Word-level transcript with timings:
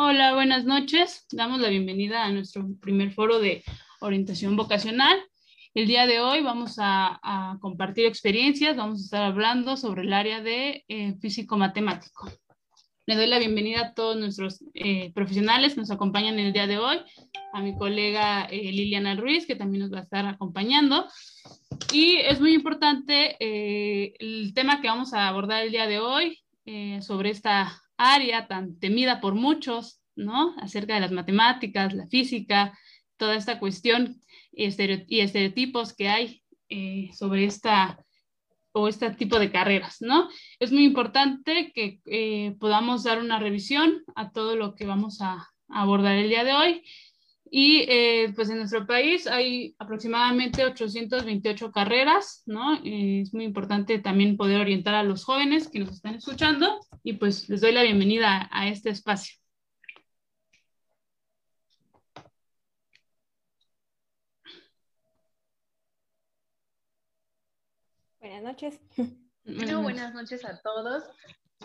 Hola, 0.00 0.32
buenas 0.32 0.64
noches. 0.64 1.26
Damos 1.32 1.60
la 1.60 1.70
bienvenida 1.70 2.24
a 2.24 2.30
nuestro 2.30 2.64
primer 2.80 3.10
foro 3.10 3.40
de 3.40 3.64
orientación 3.98 4.54
vocacional. 4.54 5.18
El 5.74 5.88
día 5.88 6.06
de 6.06 6.20
hoy 6.20 6.40
vamos 6.40 6.76
a, 6.78 7.58
compartir 7.60 8.06
experiencias, 8.06 8.76
vamos 8.76 9.00
a 9.00 9.04
estar 9.06 9.22
hablando 9.24 9.76
sobre 9.76 10.02
el 10.02 10.12
área 10.12 10.40
de 10.40 10.84
eh, 10.86 11.16
físico-matemático. 11.20 12.30
Le 13.06 13.16
doy 13.16 13.26
la 13.26 13.40
bienvenida 13.40 13.80
a 13.80 13.94
todos 13.94 14.16
nuestros 14.16 14.62
eh, 14.74 15.12
profesionales 15.14 15.74
que 15.74 15.80
nos 15.80 15.90
acompañan 15.90 16.38
el 16.38 16.52
día 16.52 16.68
de 16.68 16.78
hoy, 16.78 16.98
a 17.52 17.60
mi 17.60 17.76
colega 17.76 18.44
eh, 18.44 18.70
Liliana 18.70 19.16
Ruiz, 19.16 19.48
que 19.48 19.56
también 19.56 19.82
nos 19.82 19.92
va 19.92 19.98
a 19.98 20.02
estar 20.02 20.26
acompañando. 20.26 21.08
Y 21.92 22.18
es 22.18 22.40
muy 22.40 22.54
importante 22.54 23.36
el 23.40 24.54
tema 24.54 24.80
que 24.80 24.86
vamos 24.86 25.12
a 25.12 25.26
abordar 25.26 25.64
el 25.64 25.72
día 25.72 25.88
de 25.88 25.98
hoy 25.98 26.38
sobre 27.00 27.30
esta 27.30 27.82
área 27.98 28.46
tan 28.46 28.78
temida 28.78 29.20
por 29.20 29.34
muchos, 29.34 30.00
¿no? 30.16 30.54
Acerca 30.58 30.94
de 30.94 31.00
las 31.00 31.12
matemáticas, 31.12 31.92
la 31.92 32.06
física, 32.06 32.78
toda 33.16 33.36
esta 33.36 33.58
cuestión 33.58 34.22
y 34.52 34.64
estereotipos 34.64 35.92
que 35.94 36.08
hay 36.08 36.42
eh, 36.68 37.10
sobre 37.12 37.44
esta 37.44 38.04
o 38.72 38.88
este 38.88 39.10
tipo 39.10 39.38
de 39.38 39.50
carreras, 39.50 39.96
¿no? 40.00 40.28
Es 40.58 40.72
muy 40.72 40.84
importante 40.84 41.72
que 41.74 42.00
eh, 42.06 42.54
podamos 42.60 43.04
dar 43.04 43.18
una 43.18 43.38
revisión 43.38 44.04
a 44.14 44.30
todo 44.30 44.56
lo 44.56 44.74
que 44.74 44.86
vamos 44.86 45.20
a, 45.20 45.48
abordar 45.70 46.14
el 46.16 46.30
día 46.30 46.44
de 46.44 46.54
hoy. 46.54 46.82
Y 47.50 47.84
eh, 47.88 48.32
pues 48.34 48.50
en 48.50 48.58
nuestro 48.58 48.86
país 48.86 49.26
hay 49.26 49.74
aproximadamente 49.78 50.64
828 50.64 51.72
carreras, 51.72 52.42
¿no? 52.46 52.74
es 52.84 53.32
muy 53.32 53.44
importante 53.44 53.98
también 53.98 54.36
poder 54.36 54.60
orientar 54.60 54.94
a 54.94 55.02
los 55.02 55.24
jóvenes 55.24 55.68
que 55.68 55.80
nos 55.80 55.92
están 55.92 56.14
escuchando 56.14 56.80
y 57.02 57.14
pues 57.14 57.48
les 57.48 57.60
doy 57.60 57.72
la 57.72 57.82
bienvenida 57.82 58.48
a 58.52 58.68
este 58.68 58.90
espacio. 58.90 59.38
Buenas 68.20 68.42
noches. 68.42 68.80
buenas 69.44 70.14
noches 70.14 70.44
a 70.44 70.60
todos. 70.60 71.04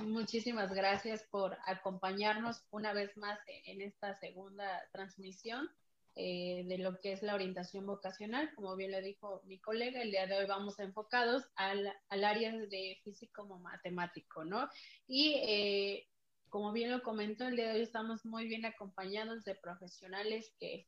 Muchísimas 0.02 0.74
gracias 0.74 1.24
por 1.30 1.58
acompañarnos 1.66 2.64
una 2.72 2.94
vez 2.94 3.16
más 3.16 3.40
en 3.66 3.82
esta 3.82 4.18
segunda 4.20 4.82
transmisión 4.92 5.70
eh, 6.16 6.64
de 6.68 6.78
lo 6.80 7.00
que 7.00 7.14
es 7.14 7.24
la 7.24 7.36
orientación 7.36 7.86
vocacional. 7.86 8.54
Como 8.56 8.76
bien 8.76 8.92
lo 8.92 9.02
dijo 9.02 9.42
mi 9.46 9.60
colega, 9.60 10.02
el 10.02 10.12
día 10.12 10.28
de 10.28 10.38
hoy 10.38 10.46
vamos 10.46 10.80
enfocados 10.80 11.44
al, 11.56 11.92
al 12.10 12.24
área 12.24 12.52
de 12.52 13.00
físico 13.04 13.46
matemático, 13.46 14.44
¿no? 14.44 14.68
Y 15.08 15.36
eh, 15.48 16.08
como 16.50 16.72
bien 16.72 16.92
lo 16.92 17.02
comentó, 17.02 17.48
el 17.48 17.56
día 17.56 17.70
de 17.70 17.76
hoy 17.76 17.82
estamos 17.82 18.26
muy 18.26 18.48
bien 18.48 18.66
acompañados 18.66 19.44
de 19.44 19.56
profesionales 19.56 20.54
que 20.60 20.88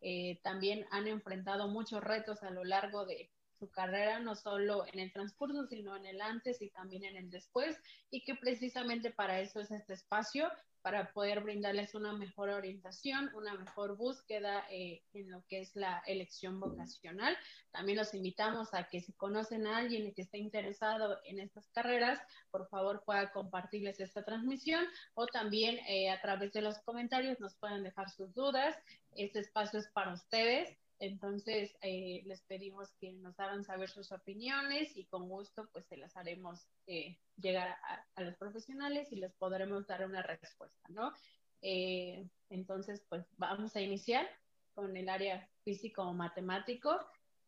eh, 0.00 0.40
también 0.42 0.86
han 0.90 1.06
enfrentado 1.08 1.68
muchos 1.68 2.04
retos 2.04 2.42
a 2.42 2.50
lo 2.50 2.64
largo 2.64 3.06
de, 3.06 3.30
su 3.58 3.70
carrera, 3.70 4.20
no 4.20 4.34
solo 4.34 4.84
en 4.92 5.00
el 5.00 5.12
transcurso, 5.12 5.66
sino 5.66 5.96
en 5.96 6.06
el 6.06 6.20
antes 6.20 6.60
y 6.62 6.70
también 6.70 7.04
en 7.04 7.16
el 7.16 7.30
después, 7.30 7.76
y 8.10 8.24
que 8.24 8.34
precisamente 8.34 9.10
para 9.10 9.40
eso 9.40 9.60
es 9.60 9.70
este 9.70 9.94
espacio, 9.94 10.50
para 10.86 11.10
poder 11.12 11.40
brindarles 11.40 11.96
una 11.96 12.12
mejor 12.12 12.48
orientación, 12.48 13.28
una 13.34 13.54
mejor 13.54 13.96
búsqueda 13.96 14.64
eh, 14.70 15.02
en 15.14 15.32
lo 15.32 15.42
que 15.48 15.60
es 15.60 15.74
la 15.74 16.00
elección 16.06 16.60
vocacional. 16.60 17.36
También 17.72 17.98
los 17.98 18.14
invitamos 18.14 18.72
a 18.72 18.84
que 18.84 19.00
si 19.00 19.12
conocen 19.14 19.66
a 19.66 19.78
alguien 19.78 20.14
que 20.14 20.22
esté 20.22 20.38
interesado 20.38 21.18
en 21.24 21.40
estas 21.40 21.68
carreras, 21.70 22.20
por 22.52 22.68
favor 22.68 23.02
pueda 23.04 23.32
compartirles 23.32 23.98
esta 23.98 24.24
transmisión 24.24 24.86
o 25.14 25.26
también 25.26 25.76
eh, 25.88 26.08
a 26.08 26.20
través 26.20 26.52
de 26.52 26.62
los 26.62 26.78
comentarios 26.84 27.40
nos 27.40 27.56
puedan 27.56 27.82
dejar 27.82 28.08
sus 28.08 28.32
dudas. 28.32 28.76
Este 29.16 29.40
espacio 29.40 29.80
es 29.80 29.88
para 29.88 30.14
ustedes 30.14 30.78
entonces, 30.98 31.76
eh, 31.82 32.22
les 32.24 32.42
pedimos 32.42 32.90
que 32.98 33.12
nos 33.12 33.38
hagan 33.38 33.64
saber 33.64 33.90
sus 33.90 34.12
opiniones 34.12 34.96
y 34.96 35.04
con 35.06 35.28
gusto 35.28 35.68
pues 35.72 35.84
se 35.86 35.96
las 35.96 36.16
haremos 36.16 36.66
eh, 36.86 37.18
llegar 37.36 37.76
a, 38.14 38.22
los 38.22 38.34
profesionales 38.36 39.12
y 39.12 39.16
les 39.16 39.34
podremos 39.34 39.86
dar 39.86 40.06
una 40.06 40.22
respuesta, 40.22 40.88
¿no? 40.88 41.12
Eh, 41.60 42.26
entonces, 42.48 43.04
pues 43.08 43.26
vamos 43.36 43.76
a 43.76 43.80
iniciar 43.80 44.26
con 44.74 44.96
el 44.96 45.08
área 45.08 45.48
físico-matemático 45.64 46.98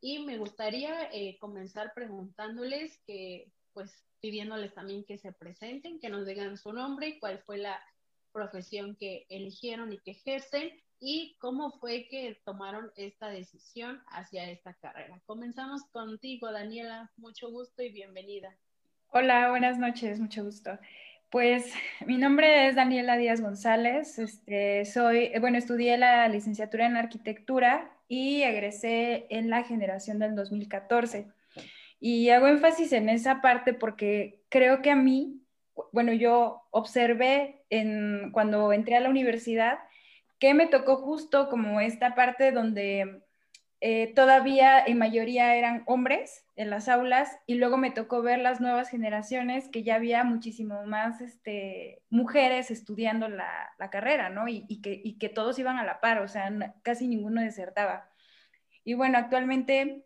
y 0.01 0.25
me 0.25 0.39
gustaría 0.39 1.11
comenzar 1.41 1.93
preguntándoles 1.95 2.99
que, 3.07 3.51
pues 3.73 4.05
pidiéndoles 4.21 4.75
también 4.75 5.05
que 5.05 5.19
se 5.19 5.33
presenten, 5.33 5.99
que 6.01 6.09
nos 6.09 6.27
digan 6.27 6.57
su 6.57 6.73
nombre, 6.73 7.09
y 7.09 7.19
cuál 7.19 7.39
fue 7.41 7.59
la 7.59 7.81
profesión 8.33 8.97
que 8.97 9.27
eligieron 9.29 9.93
y 9.93 9.99
que 9.99 10.13
ejercen 10.13 10.71
y 11.01 11.37
cómo 11.41 11.71
fue 11.71 12.09
que 12.09 12.41
tomaron 12.45 12.91
esta 12.97 13.29
decisión 13.29 14.03
hacia 14.09 14.51
esta 14.51 14.75
carrera. 14.75 15.21
Comenzamos 15.27 15.85
contigo, 15.93 16.51
Daniela. 16.51 17.11
Mucho 17.17 17.51
gusto 17.51 17.83
y 17.83 17.91
bienvenida. 17.91 18.57
Hola, 19.11 19.51
buenas 19.51 19.79
noches, 19.79 20.21
mucho 20.21 20.45
gusto. 20.45 20.79
Pues 21.31 21.73
mi 22.07 22.17
nombre 22.17 22.69
es 22.69 22.75
Daniela 22.75 23.17
Díaz 23.17 23.41
González. 23.41 24.19
Este, 24.19 24.85
soy, 24.85 25.33
bueno, 25.41 25.59
estudié 25.59 25.97
la 25.99 26.29
licenciatura 26.29 26.87
en 26.87 26.97
arquitectura 26.97 27.91
y 28.09 28.43
egresé 28.43 29.27
en 29.31 29.51
la 29.51 29.63
generación 29.63 30.19
del 30.19 30.35
2014. 30.35 31.29
Y 32.01 32.31
hago 32.31 32.49
énfasis 32.49 32.93
en 32.93 33.09
esa 33.09 33.41
parte 33.41 33.75
porque 33.75 34.43
creo 34.49 34.83
que 34.83 34.91
a 34.91 34.97
mí, 34.97 35.43
bueno, 35.93 36.13
yo 36.13 36.63
observé 36.71 37.63
en, 37.71 38.31
cuando 38.33 38.73
entré 38.73 38.97
a 38.97 39.01
la 39.01 39.11
universidad 39.11 39.79
que 40.39 40.55
me 40.55 40.67
tocó 40.67 40.97
justo 40.97 41.49
como 41.49 41.81
esta 41.81 42.15
parte 42.15 42.53
donde 42.53 43.23
eh, 43.81 44.13
todavía 44.15 44.81
en 44.85 44.99
mayoría 44.99 45.55
eran 45.55 45.85
hombres 45.87 46.45
en 46.57 46.69
las 46.69 46.89
aulas 46.89 47.39
y 47.47 47.55
luego 47.55 47.77
me 47.77 47.93
tocó 47.93 48.23
ver 48.23 48.41
las 48.41 48.61
nuevas 48.61 48.89
generaciones 48.89 49.69
que 49.69 49.85
ya 49.85 49.95
había 49.95 50.25
muchísimo 50.25 50.85
más 50.85 51.21
este, 51.21 52.03
mujeres 52.11 52.73
estudiando 52.73 53.29
la, 53.29 53.73
carrera, 53.91 54.31
¿no? 54.31 54.49
Y, 54.49 54.81
que, 54.83 55.01
y, 55.03 55.19
que, 55.19 55.29
todos 55.29 55.59
iban 55.61 55.79
a 55.79 55.85
la 55.85 56.01
par, 56.01 56.19
o 56.19 56.29
sea, 56.29 56.51
casi 56.83 57.07
ninguno 57.07 57.41
desertaba. 57.41 58.11
Y 58.85 58.95
bueno, 58.95 59.19
actualmente 59.19 60.05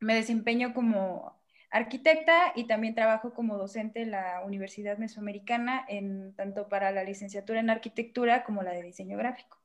me 0.00 0.14
desempeño 0.14 0.74
como 0.74 1.40
arquitecta 1.70 2.52
y 2.56 2.66
también 2.66 2.94
trabajo 2.94 3.32
como 3.32 3.56
docente 3.56 4.02
en 4.02 4.10
la 4.10 4.42
Universidad 4.44 4.98
Mesoamericana, 4.98 5.84
en, 5.88 6.34
tanto 6.34 6.68
para 6.68 6.90
la 6.90 7.04
licenciatura 7.04 7.60
en 7.60 7.70
arquitectura 7.70 8.44
como 8.44 8.62
la 8.62 8.72
de 8.72 8.82
diseño 8.82 9.16
gráfico. 9.16 9.61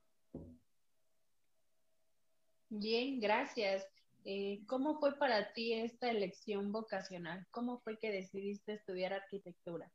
Bien, 2.70 3.20
gracias. 3.20 3.86
Eh, 4.24 4.60
¿Cómo 4.66 4.98
fue 4.98 5.16
para 5.18 5.52
ti 5.52 5.72
esta 5.72 6.10
elección 6.10 6.70
vocacional? 6.70 7.46
¿Cómo 7.50 7.78
fue 7.78 7.98
que 7.98 8.12
decidiste 8.12 8.74
estudiar 8.74 9.12
arquitectura? 9.12 9.90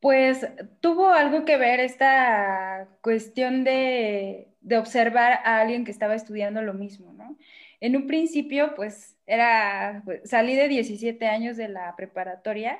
Pues 0.00 0.46
tuvo 0.80 1.08
algo 1.08 1.44
que 1.44 1.56
ver 1.56 1.80
esta 1.80 2.88
cuestión 3.00 3.64
de, 3.64 4.48
observar 4.78 5.40
a 5.44 5.60
alguien 5.60 5.84
que 5.84 5.90
estaba 5.90 6.14
estudiando 6.14 6.62
lo 6.62 6.72
mismo, 6.72 7.12
¿no? 7.14 7.36
En 7.80 7.96
un 7.96 8.06
principio, 8.06 8.74
pues 8.76 9.16
era, 9.26 10.02
pues, 10.04 10.28
salí 10.28 10.54
de 10.54 10.68
17 10.68 11.26
años 11.26 11.56
de 11.56 11.68
la 11.68 11.96
preparatoria, 11.96 12.78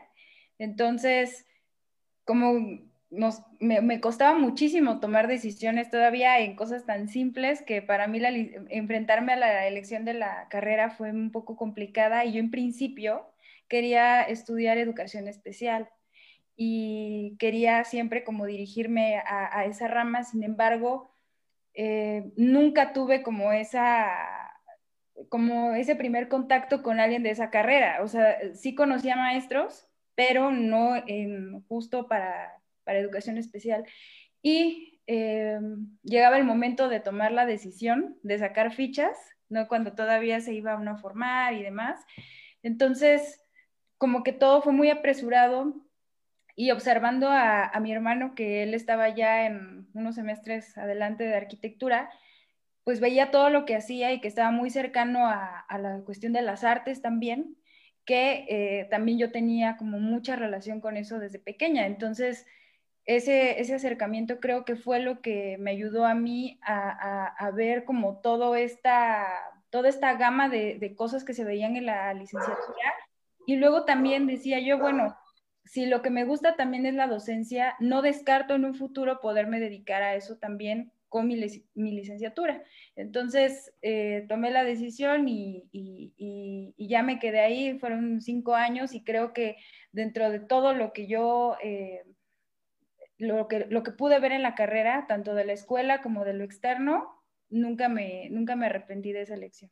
entonces, 0.59 1.45
como 2.25 2.53
me, 3.11 4.01
costaba 4.01 4.39
muchísimo 4.39 5.01
tomar 5.01 5.29
decisiones 5.29 5.91
todavía 5.91 6.41
en 6.41 6.57
cosas 6.57 6.85
tan 6.85 7.09
simples 7.09 7.63
que 7.63 7.81
para 7.81 8.07
mí 8.07 8.21
enfrentarme 8.69 9.33
a 9.33 9.37
la 9.37 9.67
elección 9.67 10.05
de 10.05 10.15
la 10.15 10.47
carrera 10.49 10.91
fue 10.91 11.11
un 11.11 11.31
poco 11.31 11.57
complicada 11.57 12.25
y 12.25 12.33
yo 12.33 12.41
en 12.41 12.51
principio 12.51 13.33
quería 13.69 14.23
estudiar 14.23 14.79
educación 14.79 15.29
especial 15.29 15.89
y 16.57 17.37
quería 17.39 17.85
siempre 17.85 18.25
como 18.25 18.45
dirigirme 18.45 19.23
a, 19.25 19.65
esa 19.65 19.87
rama, 19.89 20.25
sin 20.25 20.43
embargo, 20.43 21.11
eh, 21.75 22.33
nunca 22.37 22.93
tuve 22.93 23.23
como 23.23 23.53
esa 23.53 24.09
como 25.29 25.75
ese 25.75 25.97
primer 25.97 26.29
contacto 26.29 26.83
con 26.83 27.01
alguien 27.01 27.23
de 27.23 27.31
esa 27.31 27.51
carrera, 27.51 28.01
o 28.03 28.09
sea, 28.09 28.55
sí 28.55 28.75
conocía 28.75 29.17
maestros, 29.17 29.89
pero 30.15 30.51
no 30.53 30.95
justo 31.69 32.07
para 32.09 32.58
para 32.89 33.01
educación 33.01 33.37
especial. 33.37 33.85
Y 34.41 34.99
eh, 35.07 35.61
llegaba 36.03 36.39
el 36.39 36.45
momento 36.45 36.89
de 36.89 37.01
tomar 37.01 37.33
la 37.33 37.45
decisión 37.45 38.17
de 38.23 38.39
sacar 38.39 38.73
fichas, 38.73 39.15
¿no? 39.51 39.69
Cuando 39.69 39.93
todavía 39.93 40.41
se 40.41 40.55
iba 40.55 40.73
a 40.73 40.97
formar 40.97 41.53
y 41.53 41.63
demás. 41.63 42.01
Entonces, 42.63 43.43
como 43.99 44.23
que 44.23 44.33
todo 44.33 44.63
fue 44.63 44.73
muy 44.73 44.89
apresurado 44.89 45.75
y 46.57 46.71
observando 46.71 47.29
a, 47.31 47.71
mi 47.79 47.93
hermano 47.93 48.35
que 48.35 48.63
él 48.63 48.73
estaba 48.73 49.11
ya 49.15 49.45
en 49.45 49.87
unos 49.93 50.15
semestres 50.15 50.79
adelante 50.79 51.25
de 51.25 51.37
arquitectura, 51.37 52.09
pues 52.85 53.01
veía 53.01 53.31
todo 53.31 53.51
lo 53.51 53.67
que 53.67 53.77
hacía 53.77 54.15
y 54.15 54.23
que 54.23 54.29
estaba 54.29 54.51
muy 54.51 54.71
cercano 54.71 55.27
a, 55.27 55.67
la 55.79 56.01
cuestión 56.07 56.33
de 56.33 56.41
las 56.41 56.65
artes 56.65 57.03
también, 57.03 57.55
que 58.07 58.47
eh, 58.49 58.89
también 58.91 59.19
yo 59.19 59.31
tenía 59.31 59.77
como 59.77 60.01
mucha 60.01 60.37
relación 60.37 60.81
con 60.81 60.97
eso 60.97 61.19
desde 61.19 61.39
pequeña. 61.39 61.85
Entonces, 61.85 62.47
ese, 63.09 63.59
ese 63.59 63.75
acercamiento 63.75 64.39
creo 64.39 64.67
que 64.67 64.77
fue 64.77 65.01
lo 65.01 65.23
que 65.23 65.57
me 65.59 65.71
ayudó 65.71 66.05
a 66.05 66.15
mí 66.15 66.61
a, 66.63 67.51
ver 67.55 67.85
como 67.85 68.21
todo 68.21 68.55
esta, 68.55 69.27
toda 69.71 69.89
esta 69.89 70.15
gama 70.15 70.51
de, 70.51 70.79
de, 70.79 70.95
cosas 70.95 71.25
que 71.25 71.33
se 71.33 71.45
veían 71.45 71.77
en 71.77 71.87
la 71.87 72.13
licenciatura. 72.13 72.95
Y 73.47 73.57
luego 73.57 73.87
también 73.87 74.27
decía 74.27 74.61
yo, 74.61 74.79
bueno, 74.79 75.17
si 75.65 75.87
lo 75.87 76.03
que 76.03 76.11
me 76.11 76.27
gusta 76.27 76.55
también 76.55 76.85
es 76.85 76.95
la 76.95 77.07
docencia, 77.07 77.77
no 77.81 78.03
descarto 78.03 78.55
en 78.55 78.67
un 78.67 78.75
futuro 78.75 79.21
poderme 79.21 79.59
dedicar 79.59 80.03
a 80.03 80.15
eso 80.15 80.37
también 80.37 80.93
con 81.09 81.27
mi, 81.27 81.37
licenciatura. 81.75 82.63
Entonces 82.95 83.73
eh, 83.81 84.27
tomé 84.29 84.51
la 84.51 84.65
decisión 84.65 85.29
y, 85.29 86.75
ya 86.77 87.03
me 87.03 87.19
quedé 87.19 87.41
ahí, 87.41 87.79
fueron 87.79 88.21
cinco 88.21 88.55
años 88.55 88.93
y 88.93 89.03
creo 89.03 89.33
que 89.33 89.57
dentro 89.93 90.31
de 90.31 90.41
todo 90.41 90.75
lo 90.75 90.93
que 90.93 91.07
yo, 91.07 91.57
eh, 91.63 92.03
lo, 93.19 93.49
que, 93.49 93.67
lo 93.67 93.83
que 93.83 93.91
pude 93.91 94.21
ver 94.21 94.33
en 94.33 94.43
la 94.43 94.55
carrera, 94.55 95.07
tanto 95.07 95.35
de 95.35 95.45
la 95.45 95.53
escuela 95.53 96.01
como 96.01 96.25
de 96.25 96.35
lo 96.35 96.45
externo, 96.45 97.23
nunca 97.51 97.89
me, 97.89 98.29
nunca 98.31 98.57
me 98.57 98.67
arrepentí 98.67 99.13
de 99.13 99.23
esa 99.23 99.35
elección. 99.35 99.71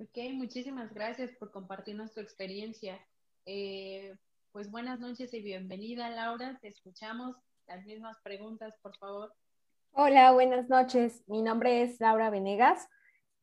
Ok, 0.00 0.16
muchísimas 0.32 0.92
gracias 0.94 1.32
por 1.32 1.50
compartirnos 1.50 2.12
tu 2.14 2.20
experiencia. 2.20 3.00
Eh, 3.46 4.14
pues 4.52 4.70
buenas 4.70 5.00
noches 5.00 5.34
y 5.34 5.42
bienvenida, 5.42 6.08
Laura. 6.10 6.58
Te 6.60 6.68
escuchamos. 6.68 7.36
Las 7.66 7.84
mismas 7.84 8.16
preguntas, 8.22 8.74
por 8.80 8.96
favor. 8.96 9.34
Hola, 9.92 10.32
buenas 10.32 10.68
noches. 10.68 11.24
Mi 11.26 11.42
nombre 11.42 11.82
es 11.82 12.00
Laura 12.00 12.30
Venegas. 12.30 12.88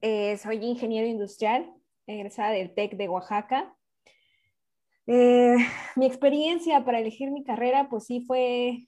Eh, 0.02 0.38
soy 0.38 0.58
ingeniero 0.64 1.08
industrial, 1.08 1.72
egresada 2.08 2.52
del 2.52 2.74
TEC 2.74 2.96
de 2.96 3.10
Oaxaca. 3.10 3.76
Eh, 5.08 5.56
mi 5.96 6.06
experiencia 6.06 6.84
para 6.84 7.00
elegir 7.00 7.32
mi 7.32 7.44
carrera, 7.44 7.90
pues 7.90 8.06
sí 8.06 8.26
fue 8.26 8.88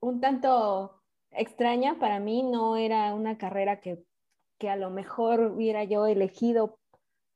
un 0.00 0.20
tanto 0.20 1.02
extraña 1.30 1.98
para 1.98 2.20
mí. 2.20 2.42
No 2.42 2.76
era 2.76 3.14
una 3.14 3.38
carrera 3.38 3.80
que, 3.80 4.02
que 4.58 4.68
a 4.68 4.76
lo 4.76 4.90
mejor 4.90 5.40
hubiera 5.40 5.84
yo 5.84 6.06
elegido 6.06 6.78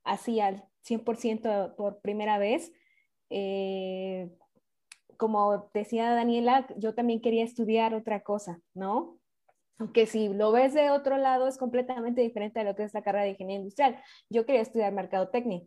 así 0.05 0.41
al 0.41 0.65
100% 0.83 1.75
por 1.77 2.01
primera 2.01 2.39
vez. 2.39 2.73
Eh, 3.31 4.31
como 5.17 5.71
decía 5.73 6.11
Daniela, 6.11 6.67
yo 6.77 6.95
también 6.95 7.21
quería 7.21 7.45
estudiar 7.45 7.95
otra 7.95 8.23
cosa, 8.23 8.61
¿no? 8.75 9.19
Aunque 9.79 10.07
si 10.07 10.29
lo 10.29 10.53
ves 10.53 10.75
de 10.75 10.91
otro 10.91 11.19
lado 11.19 11.49
es 11.49 11.59
completamente 11.59 12.23
diferente 12.23 12.61
a 12.61 12.65
lo 12.65 12.75
que 12.75 12.85
es 12.85 12.95
la 12.95 13.03
carrera 13.03 13.25
de 13.25 13.31
ingeniería 13.31 13.61
industrial. 13.61 14.03
Yo 14.31 14.47
quería 14.47 14.63
estudiar 14.63 14.93
mercadotecnia. 14.93 15.63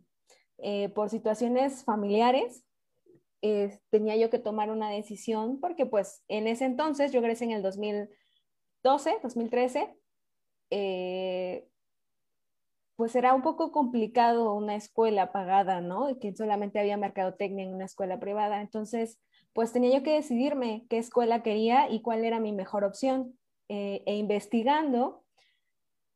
Eh, 0.62 0.88
por 0.90 1.10
situaciones 1.10 1.84
familiares, 1.84 2.64
eh, 3.42 3.78
tenía 3.90 4.16
yo 4.16 4.28
que 4.28 4.38
tomar 4.38 4.70
una 4.70 4.90
decisión 4.90 5.60
porque 5.60 5.86
pues 5.86 6.22
en 6.28 6.46
ese 6.46 6.66
entonces, 6.66 7.12
yo 7.12 7.20
egresé 7.20 7.44
en 7.44 7.52
el 7.52 7.62
2012, 7.62 9.18
2013, 9.22 9.96
eh, 10.70 11.66
pues 12.96 13.16
era 13.16 13.32
un 13.32 13.40
poco 13.40 13.72
complicado 13.72 14.52
una 14.54 14.74
escuela 14.74 15.32
pagada, 15.32 15.80
¿no? 15.80 16.18
Que 16.20 16.36
solamente 16.36 16.78
había 16.78 16.98
mercadotecnia 16.98 17.64
en 17.64 17.74
una 17.74 17.86
escuela 17.86 18.20
privada. 18.20 18.60
Entonces, 18.60 19.18
pues 19.54 19.72
tenía 19.72 19.96
yo 19.96 20.02
que 20.02 20.12
decidirme 20.12 20.84
qué 20.90 20.98
escuela 20.98 21.42
quería 21.42 21.88
y 21.88 22.02
cuál 22.02 22.26
era 22.26 22.40
mi 22.40 22.52
mejor 22.52 22.84
opción. 22.84 23.38
Eh, 23.70 24.02
e 24.04 24.16
investigando, 24.16 25.24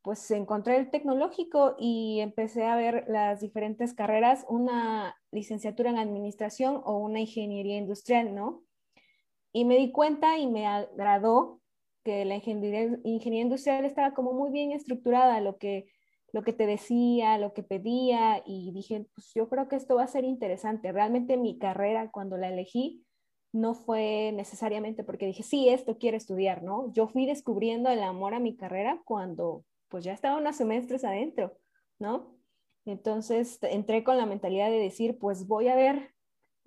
pues 0.05 0.29
encontré 0.29 0.77
el 0.77 0.91
tecnológico 0.91 1.75
y 1.79 2.19
empecé 2.19 2.63
a 2.63 2.75
ver 2.75 3.05
las 3.07 3.41
diferentes 3.41 3.95
carreras, 3.95 4.45
una 4.47 5.17
licenciatura 5.31 5.89
en 5.89 5.97
administración 5.97 6.79
o 6.85 6.97
una 6.99 7.19
ingeniería 7.19 7.77
industrial, 7.77 8.35
¿no? 8.35 8.63
Y 9.51 9.65
me 9.65 9.77
di 9.77 9.91
cuenta 9.91 10.37
y 10.37 10.45
me 10.45 10.67
agradó 10.67 11.59
que 12.03 12.23
la 12.23 12.35
ingeniería, 12.35 12.99
ingeniería 13.03 13.41
industrial 13.41 13.83
estaba 13.83 14.13
como 14.13 14.33
muy 14.33 14.51
bien 14.51 14.71
estructurada, 14.71 15.41
lo 15.41 15.57
que 15.57 15.87
lo 16.31 16.43
que 16.43 16.51
te 16.51 16.67
decía, 16.67 17.37
lo 17.37 17.53
que 17.53 17.63
pedía 17.63 18.43
y 18.45 18.73
dije, 18.73 19.07
pues 19.15 19.31
yo 19.33 19.47
creo 19.47 19.69
que 19.69 19.77
esto 19.77 19.95
va 19.95 20.03
a 20.03 20.07
ser 20.07 20.25
interesante. 20.25 20.91
Realmente 20.91 21.37
mi 21.37 21.57
carrera 21.57 22.11
cuando 22.11 22.35
la 22.35 22.49
elegí 22.49 23.05
no 23.53 23.73
fue 23.73 24.33
necesariamente 24.33 25.05
porque 25.05 25.27
dije, 25.27 25.43
sí, 25.43 25.69
esto 25.69 25.97
quiero 25.97 26.17
estudiar, 26.17 26.61
¿no? 26.61 26.91
Yo 26.91 27.07
fui 27.07 27.25
descubriendo 27.25 27.89
el 27.89 28.03
amor 28.03 28.33
a 28.33 28.41
mi 28.41 28.57
carrera 28.57 29.01
cuando 29.05 29.63
pues 29.95 30.03
ya 30.03 30.11
estaba 30.11 30.35
unos 30.35 30.57
semestres 30.57 31.05
adentro, 31.05 31.57
¿no? 31.99 32.37
Entonces 32.83 33.59
entré 33.61 34.03
con 34.03 34.17
la 34.17 34.25
mentalidad 34.25 34.69
de 34.69 34.77
decir, 34.77 35.17
pues 35.19 35.47
voy 35.47 35.69
a 35.69 35.75
ver, 35.77 36.13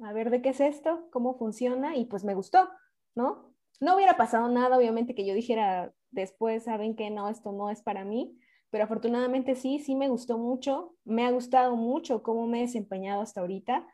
a 0.02 0.14
ver 0.14 0.30
de 0.30 0.40
qué 0.40 0.48
es 0.48 0.60
esto, 0.60 1.10
cómo 1.12 1.36
funciona 1.36 1.94
y 1.94 2.06
pues 2.06 2.25
me 2.25 2.32
gustó, 2.32 2.70
¿no? 3.14 3.54
No 3.80 3.96
hubiera 3.96 4.16
pasado 4.16 4.48
nada, 4.48 4.78
obviamente, 4.78 5.14
que 5.14 5.26
yo 5.26 5.34
dijera 5.34 5.92
después, 6.10 6.64
saben 6.64 6.96
que 6.96 7.10
no, 7.10 7.28
esto 7.28 7.52
no 7.52 7.69
es 7.69 7.82
para 7.82 8.02
mí, 8.02 8.34
pero 8.70 8.84
afortunadamente 8.84 9.56
sí, 9.56 9.78
sí 9.78 9.94
me 9.94 10.08
gustó 10.08 10.38
mucho, 10.38 10.94
me 11.04 11.26
ha 11.26 11.30
gustado 11.30 11.76
mucho 11.76 12.22
cómo 12.22 12.46
me 12.46 12.60
he 12.60 12.62
desempeñado 12.62 13.20
hasta 13.20 13.42
ahorita. 13.42 13.86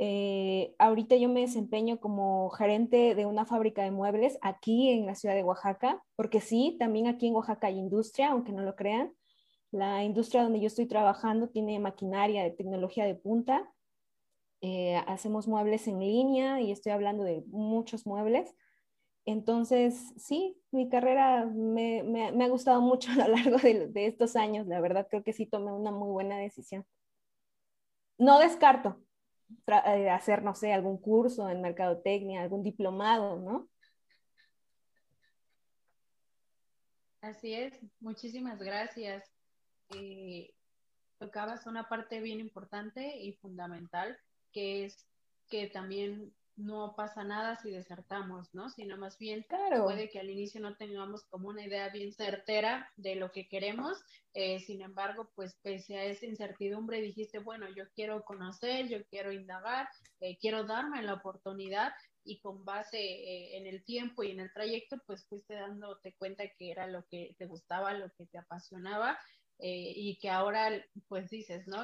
Eh, 0.00 0.76
ahorita 0.78 1.16
yo 1.16 1.28
me 1.28 1.40
desempeño 1.40 1.98
como 1.98 2.50
gerente 2.50 3.16
de 3.16 3.26
una 3.26 3.44
fábrica 3.44 3.82
de 3.82 3.90
muebles 3.90 4.38
aquí 4.42 4.90
en 4.90 5.06
la 5.06 5.16
ciudad 5.16 5.34
de 5.34 5.42
Oaxaca, 5.42 6.02
porque 6.14 6.40
sí, 6.40 6.76
también 6.78 7.08
aquí 7.08 7.26
en 7.26 7.34
Oaxaca 7.34 7.66
hay 7.66 7.78
industria, 7.78 8.30
aunque 8.30 8.52
no 8.52 8.62
lo 8.62 8.76
crean. 8.76 9.12
La 9.72 10.04
industria 10.04 10.44
donde 10.44 10.60
yo 10.60 10.68
estoy 10.68 10.86
trabajando 10.86 11.48
tiene 11.48 11.78
maquinaria 11.80 12.44
de 12.44 12.52
tecnología 12.52 13.04
de 13.06 13.16
punta. 13.16 13.70
Eh, 14.60 14.96
hacemos 15.06 15.48
muebles 15.48 15.88
en 15.88 16.00
línea 16.00 16.60
y 16.60 16.70
estoy 16.70 16.92
hablando 16.92 17.24
de 17.24 17.42
muchos 17.48 18.06
muebles. 18.06 18.54
Entonces, 19.24 20.14
sí, 20.16 20.56
mi 20.70 20.88
carrera 20.88 21.44
me, 21.44 22.00
ha 22.44 22.48
gustado 22.48 22.80
mucho 22.80 23.10
a 23.12 23.28
lo 23.28 23.36
largo 23.36 23.58
de, 23.58 24.06
estos 24.06 24.36
años, 24.36 24.66
la 24.68 24.80
verdad 24.80 25.08
creo 25.10 25.24
que 25.24 25.32
sí 25.32 25.44
tomé 25.46 25.72
una 25.72 25.90
muy 25.90 26.10
buena 26.10 26.38
decisión. 26.38 26.86
No 28.16 28.38
descarto 28.38 29.00
hacer, 29.66 30.42
no 30.42 30.54
sé, 30.54 30.72
algún 30.72 30.98
curso 30.98 31.48
en 31.48 31.62
mercadotecnia, 31.62 32.42
algún 32.42 32.62
diplomado, 32.62 33.38
¿no? 33.38 33.68
Así 37.20 37.52
es, 37.52 37.78
muchísimas 38.00 38.60
gracias. 38.60 39.24
Eh, 39.94 40.54
tocabas 41.18 41.66
una 41.66 41.88
parte 41.88 42.20
bien 42.20 42.40
importante 42.40 43.18
y 43.18 43.32
fundamental, 43.34 44.16
que 44.52 44.84
es 44.84 45.06
que 45.48 45.66
también 45.68 46.32
no 46.58 46.94
pasa 46.96 47.22
nada 47.22 47.56
si 47.56 47.70
desertamos, 47.70 48.52
¿no? 48.52 48.68
Sino 48.68 48.96
más 48.96 49.16
bien 49.16 49.46
puede 49.48 50.10
que 50.10 50.18
al 50.18 50.28
inicio 50.28 50.60
no 50.60 50.76
tengamos 50.76 51.24
como 51.26 51.48
una 51.48 51.64
idea 51.64 51.88
bien 51.88 52.12
certera 52.12 52.90
de 52.96 53.14
lo 53.14 53.30
que 53.30 53.48
queremos, 53.48 53.96
eh, 54.34 54.58
sin 54.60 54.82
embargo, 54.82 55.30
pues 55.34 55.56
pese 55.62 55.96
a 55.96 56.04
esa 56.04 56.26
incertidumbre 56.26 57.00
dijiste, 57.00 57.38
bueno, 57.38 57.66
yo 57.74 57.84
quiero 57.94 58.24
conocer, 58.24 58.88
yo 58.88 59.04
quiero 59.06 59.32
indagar, 59.32 59.88
eh, 60.20 60.36
quiero 60.38 60.64
darme 60.64 61.02
la 61.02 61.14
oportunidad 61.14 61.92
y 62.24 62.40
con 62.40 62.64
base 62.64 62.98
eh, 62.98 63.56
en 63.56 63.66
el 63.66 63.84
tiempo 63.84 64.24
y 64.24 64.32
en 64.32 64.40
el 64.40 64.52
trayecto, 64.52 64.96
pues 65.06 65.26
fuiste 65.26 65.54
dándote 65.54 66.14
cuenta 66.18 66.44
que 66.58 66.72
era 66.72 66.88
lo 66.88 67.06
que 67.06 67.36
te 67.38 67.46
gustaba, 67.46 67.94
lo 67.94 68.10
que 68.10 68.26
te 68.26 68.38
apasionaba 68.38 69.18
y 69.60 70.16
que 70.20 70.30
ahora, 70.30 70.70
pues 71.08 71.30
dices, 71.30 71.66
¿no? 71.66 71.82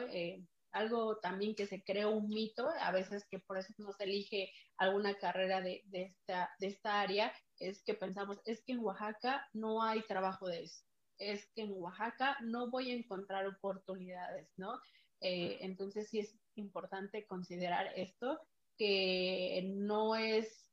Algo 0.75 1.19
también 1.19 1.55
que 1.55 1.67
se 1.67 1.83
creó 1.83 2.11
un 2.11 2.29
mito, 2.29 2.69
a 2.81 2.93
veces 2.93 3.27
que 3.31 3.39
por 3.39 3.59
eso 3.59 3.73
no 3.79 3.93
se 3.93 4.05
elige 4.05 4.51
alguna 4.77 5.15
carrera 5.15 5.61
de, 5.61 5.83
esta, 5.93 6.51
de 6.59 6.67
esta 6.67 7.01
área, 7.01 7.33
es 7.59 7.83
que 7.85 7.95
pensamos, 7.95 8.41
es 8.45 8.63
que 8.65 8.73
en 8.73 8.81
Oaxaca 8.81 9.49
no 9.53 9.83
hay 9.83 10.03
trabajo 10.03 10.49
de 10.49 10.65
eso, 10.65 10.85
es 11.19 11.47
que 11.55 11.63
en 11.63 11.73
Oaxaca 11.73 12.37
no 12.43 12.71
voy 12.71 12.91
a 12.91 12.95
encontrar 12.95 13.47
oportunidades, 13.47 14.49
¿no? 14.57 14.81
Eh, 15.21 15.59
entonces 15.61 16.09
sí 16.11 16.19
es 16.19 16.37
importante 16.57 17.25
considerar 17.27 17.93
esto, 17.97 18.41
que 18.77 19.63
no 19.75 20.17
es 20.17 20.71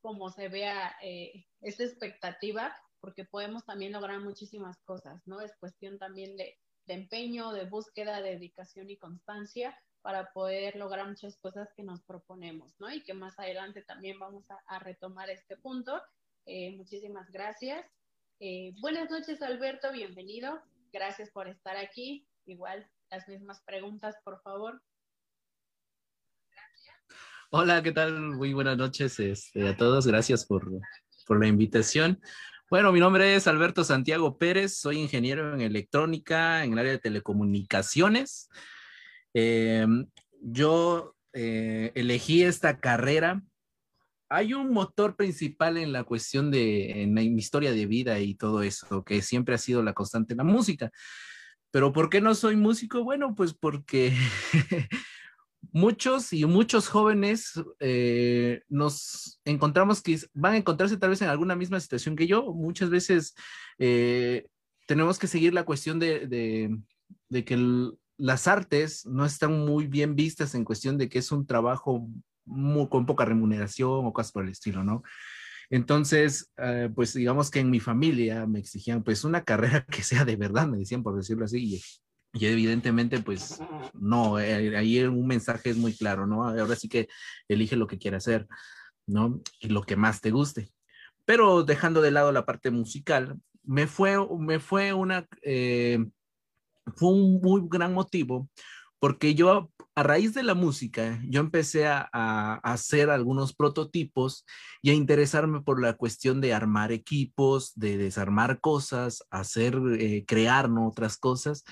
como 0.00 0.30
se 0.30 0.48
vea 0.48 0.96
eh, 1.02 1.44
esta 1.60 1.84
expectativa, 1.84 2.74
porque 3.00 3.24
podemos 3.24 3.64
también 3.64 3.92
lograr 3.92 4.20
muchísimas 4.20 4.78
cosas, 4.84 5.20
¿no? 5.26 5.40
Es 5.40 5.54
cuestión 5.58 5.98
también 5.98 6.36
de, 6.36 6.58
de 6.86 6.94
empeño, 6.94 7.52
de 7.52 7.64
búsqueda, 7.64 8.22
de 8.22 8.30
dedicación 8.30 8.90
y 8.90 8.96
constancia 8.96 9.76
para 10.02 10.32
poder 10.32 10.76
lograr 10.76 11.08
muchas 11.08 11.36
cosas 11.36 11.68
que 11.76 11.82
nos 11.82 12.00
proponemos, 12.02 12.74
¿no? 12.78 12.92
Y 12.92 13.02
que 13.02 13.12
más 13.12 13.38
adelante 13.38 13.82
también 13.82 14.18
vamos 14.18 14.44
a, 14.66 14.78
retomar 14.78 15.28
este 15.30 15.56
punto. 15.56 16.00
Eh, 16.46 16.76
muchísimas 16.76 17.30
gracias. 17.32 17.84
Eh, 18.38 18.72
buenas 18.80 19.10
noches, 19.10 19.42
Alberto, 19.42 19.90
bienvenido. 19.92 20.62
Gracias 20.92 21.30
por 21.30 21.48
estar 21.48 21.76
aquí. 21.76 22.28
Igual, 22.44 22.88
las 23.10 23.26
mismas 23.28 23.60
preguntas, 23.62 24.14
por 24.22 24.40
favor. 24.42 24.80
Hola, 27.50 27.82
¿qué 27.82 27.90
tal? 27.90 28.20
Muy 28.20 28.52
buenas 28.52 28.76
noches 28.76 29.18
este, 29.18 29.68
a 29.68 29.76
todos. 29.76 30.06
Gracias 30.06 30.46
por, 30.46 30.70
por 31.26 31.40
la 31.40 31.48
invitación. 31.48 32.20
Bueno, 32.68 32.90
mi 32.90 32.98
nombre 32.98 33.36
es 33.36 33.46
Alberto 33.46 33.84
Santiago 33.84 34.38
Pérez, 34.38 34.76
soy 34.76 34.98
ingeniero 34.98 35.54
en 35.54 35.60
electrónica 35.60 36.64
en 36.64 36.72
el 36.72 36.80
área 36.80 36.90
de 36.90 36.98
telecomunicaciones. 36.98 38.48
Em, 39.34 40.08
yo 40.42 41.14
eh, 41.32 41.92
elegí 41.94 42.42
esta 42.42 42.80
carrera, 42.80 43.40
hay 44.28 44.52
un 44.52 44.72
motor 44.72 45.14
principal 45.14 45.76
en 45.76 45.92
la 45.92 46.02
cuestión 46.02 46.50
de 46.50 47.02
en 47.02 47.14
mi 47.14 47.36
historia 47.36 47.70
de 47.70 47.86
vida 47.86 48.18
y 48.18 48.34
todo 48.34 48.62
eso, 48.62 49.04
que 49.04 49.22
siempre 49.22 49.54
ha 49.54 49.58
sido 49.58 49.84
la 49.84 49.92
constante 49.92 50.34
la 50.34 50.42
música. 50.42 50.90
Pero 51.70 51.92
¿por 51.92 52.10
qué 52.10 52.20
no 52.20 52.34
soy 52.34 52.56
músico? 52.56 53.04
Bueno, 53.04 53.36
pues 53.36 53.54
porque 53.54 54.12
muchos 55.76 56.32
y 56.32 56.46
muchos 56.46 56.88
jóvenes 56.88 57.52
eh, 57.80 58.62
nos 58.66 59.38
encontramos 59.44 60.00
que 60.00 60.18
van 60.32 60.54
a 60.54 60.56
encontrarse 60.56 60.96
tal 60.96 61.10
vez 61.10 61.20
en 61.20 61.28
alguna 61.28 61.54
misma 61.54 61.78
situación 61.80 62.16
que 62.16 62.26
yo. 62.26 62.54
Muchas 62.54 62.88
veces 62.88 63.34
eh, 63.78 64.46
tenemos 64.86 65.18
que 65.18 65.26
seguir 65.26 65.52
la 65.52 65.64
cuestión 65.64 65.98
de, 65.98 66.26
de, 67.28 67.44
que 67.44 67.90
las 68.16 68.48
artes 68.48 69.04
no 69.04 69.26
están 69.26 69.66
muy 69.66 69.86
bien 69.86 70.16
vistas 70.16 70.54
en 70.54 70.64
cuestión 70.64 70.96
de 70.96 71.10
que 71.10 71.18
es 71.18 71.30
un 71.30 71.46
trabajo 71.46 72.08
con 72.88 73.04
poca 73.04 73.26
remuneración 73.26 74.06
o 74.06 74.12
cosas 74.14 74.32
por 74.32 74.44
el 74.44 74.52
estilo, 74.52 74.82
¿no? 74.82 75.02
Entonces, 75.68 76.50
eh, 76.56 76.88
pues 76.94 77.12
digamos 77.12 77.50
que 77.50 77.60
en 77.60 77.70
mi 77.70 77.80
familia 77.80 78.46
me 78.46 78.60
exigían 78.60 79.02
pues 79.02 79.24
una 79.24 79.44
carrera 79.44 79.84
que 79.90 80.02
sea 80.02 80.24
de 80.24 80.36
verdad, 80.36 80.66
me 80.68 80.78
decían 80.78 81.02
por 81.02 81.16
decirlo 81.16 81.44
así, 81.44 81.74
y, 81.74 81.82
evidentemente 82.44 83.20
pues 83.20 83.58
no, 83.94 84.38
eh, 84.38 84.76
ahí 84.76 85.02
un 85.04 85.26
mensaje 85.26 85.70
es 85.70 85.76
muy 85.76 85.94
claro, 85.94 86.26
¿no? 86.26 86.44
Ahora 86.44 86.76
sí 86.76 86.88
que 86.88 87.08
elige 87.48 87.76
lo 87.76 87.86
que 87.86 87.98
quiera 87.98 88.18
hacer, 88.18 88.46
¿no? 89.06 89.40
Y 89.60 89.68
lo 89.68 89.82
que 89.82 89.96
más 89.96 90.20
te 90.20 90.30
guste. 90.30 90.68
Pero 91.24 91.62
dejando 91.62 92.02
de 92.02 92.10
lado 92.10 92.32
la 92.32 92.44
parte 92.44 92.70
musical, 92.70 93.36
me 93.62 93.86
fue, 93.86 94.16
me 94.38 94.60
fue 94.60 94.92
una, 94.92 95.26
eh, 95.42 96.04
fue 96.94 97.08
un 97.10 97.40
muy 97.40 97.62
gran 97.68 97.94
motivo 97.94 98.48
porque 98.98 99.34
yo 99.34 99.70
a 99.94 100.02
raíz 100.02 100.34
de 100.34 100.42
la 100.42 100.54
música, 100.54 101.20
yo 101.24 101.40
empecé 101.40 101.86
a, 101.86 102.02
hacer 102.62 103.08
algunos 103.08 103.54
prototipos 103.54 104.44
y 104.82 104.90
a 104.90 104.94
interesarme 104.94 105.62
por 105.62 105.80
la 105.80 105.94
cuestión 105.94 106.40
de 106.40 106.52
armar 106.52 106.92
equipos, 106.92 107.72
de 107.76 107.96
desarmar 107.96 108.60
cosas, 108.60 109.24
hacer, 109.30 109.78
eh, 109.98 110.24
crear 110.26 110.68
otras 110.70 111.16
cosas. 111.16 111.64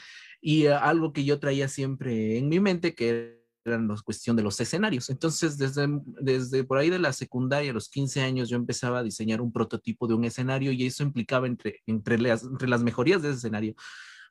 Y 0.46 0.66
algo 0.66 1.14
que 1.14 1.24
yo 1.24 1.38
traía 1.38 1.68
siempre 1.68 2.36
en 2.36 2.50
mi 2.50 2.60
mente, 2.60 2.94
que 2.94 3.40
era 3.64 3.78
la 3.78 3.96
cuestión 4.04 4.36
de 4.36 4.42
los 4.42 4.60
escenarios. 4.60 5.08
Entonces, 5.08 5.56
desde, 5.56 5.86
desde 6.20 6.64
por 6.64 6.76
ahí 6.76 6.90
de 6.90 6.98
la 6.98 7.14
secundaria, 7.14 7.70
a 7.70 7.74
los 7.74 7.88
15 7.88 8.20
años, 8.20 8.50
yo 8.50 8.56
empezaba 8.56 8.98
a 8.98 9.02
diseñar 9.02 9.40
un 9.40 9.52
prototipo 9.52 10.06
de 10.06 10.12
un 10.12 10.24
escenario 10.24 10.70
y 10.70 10.84
eso 10.84 11.02
implicaba 11.02 11.46
entre, 11.46 11.80
entre, 11.86 12.18
las, 12.18 12.44
entre 12.44 12.68
las 12.68 12.82
mejorías 12.82 13.22
de 13.22 13.30
ese 13.30 13.38
escenario 13.38 13.74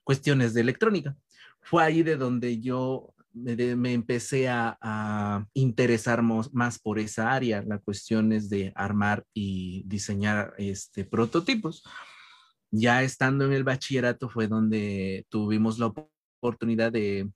cuestiones 0.03 0.53
de 0.53 0.62
electrónica. 0.62 1.15
Fue 1.62 1.84
ahí 1.84 2.03
de 2.03 2.15
donde 2.15 2.60
yo 2.60 3.15
me, 3.34 3.93
empecé 3.93 4.50
a, 4.50 5.48
interesar 5.53 6.22
más, 6.22 6.77
por 6.77 7.00
esa 7.00 7.34
área, 7.34 7.63
la 7.63 7.79
cuestión 7.79 8.32
es 8.34 8.50
de 8.50 8.72
armar 8.75 9.25
y 9.34 9.84
diseñar 9.88 10.53
este, 10.60 11.05
prototipos. 11.05 11.84
Ya 12.75 13.03
estando 13.03 13.46
en 13.46 13.53
el 13.53 13.63
bachillerato 13.63 14.30
fue 14.30 14.48
donde 14.48 15.27
tuvimos 15.30 15.77
la 15.77 15.94
oportunidad 16.42 16.92
de, 16.92 17.30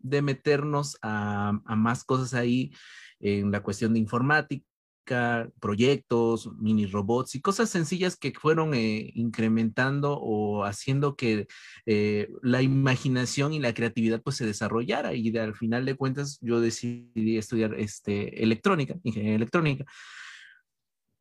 meternos 0.00 0.96
a, 1.02 1.52
más 1.76 2.04
cosas 2.04 2.32
ahí 2.32 2.72
en 3.20 3.52
la 3.52 3.62
cuestión 3.62 3.92
de 3.92 3.98
informática 3.98 4.64
proyectos, 5.60 6.50
mini 6.58 6.86
robots 6.86 7.34
y 7.34 7.42
cosas 7.42 7.68
sencillas 7.68 8.16
que 8.16 8.32
fueron 8.32 8.72
eh, 8.72 9.10
incrementando 9.14 10.18
o 10.18 10.64
haciendo 10.64 11.16
que 11.16 11.48
eh, 11.84 12.28
la 12.40 12.62
imaginación 12.62 13.52
y 13.52 13.60
la 13.60 13.74
creatividad 13.74 14.22
pues 14.22 14.36
se 14.36 14.46
desarrollara 14.46 15.12
y 15.12 15.36
al 15.36 15.54
final 15.54 15.84
de 15.84 15.96
cuentas 15.96 16.38
yo 16.40 16.62
decidí 16.62 17.36
estudiar 17.36 17.74
este, 17.74 18.42
electrónica, 18.42 18.94
ingeniería 19.02 19.36
electrónica. 19.36 19.84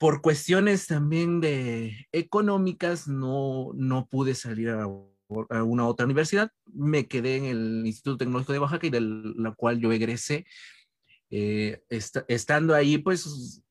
Por 0.01 0.23
cuestiones 0.23 0.87
también 0.87 1.41
de 1.41 2.07
económicas 2.11 3.07
no, 3.07 3.69
no 3.75 4.07
pude 4.07 4.33
salir 4.33 4.71
a 4.71 4.87
una 5.63 5.87
otra 5.87 6.07
universidad, 6.07 6.51
me 6.65 7.07
quedé 7.07 7.35
en 7.35 7.45
el 7.45 7.85
Instituto 7.85 8.17
Tecnológico 8.17 8.51
de 8.51 8.57
Oaxaca 8.57 8.87
y 8.87 8.89
de 8.89 8.99
la 8.99 9.53
cual 9.53 9.79
yo 9.79 9.91
egresé. 9.91 10.47
Eh, 11.29 11.83
estando 12.27 12.73
ahí, 12.73 12.97
pues 12.97 13.61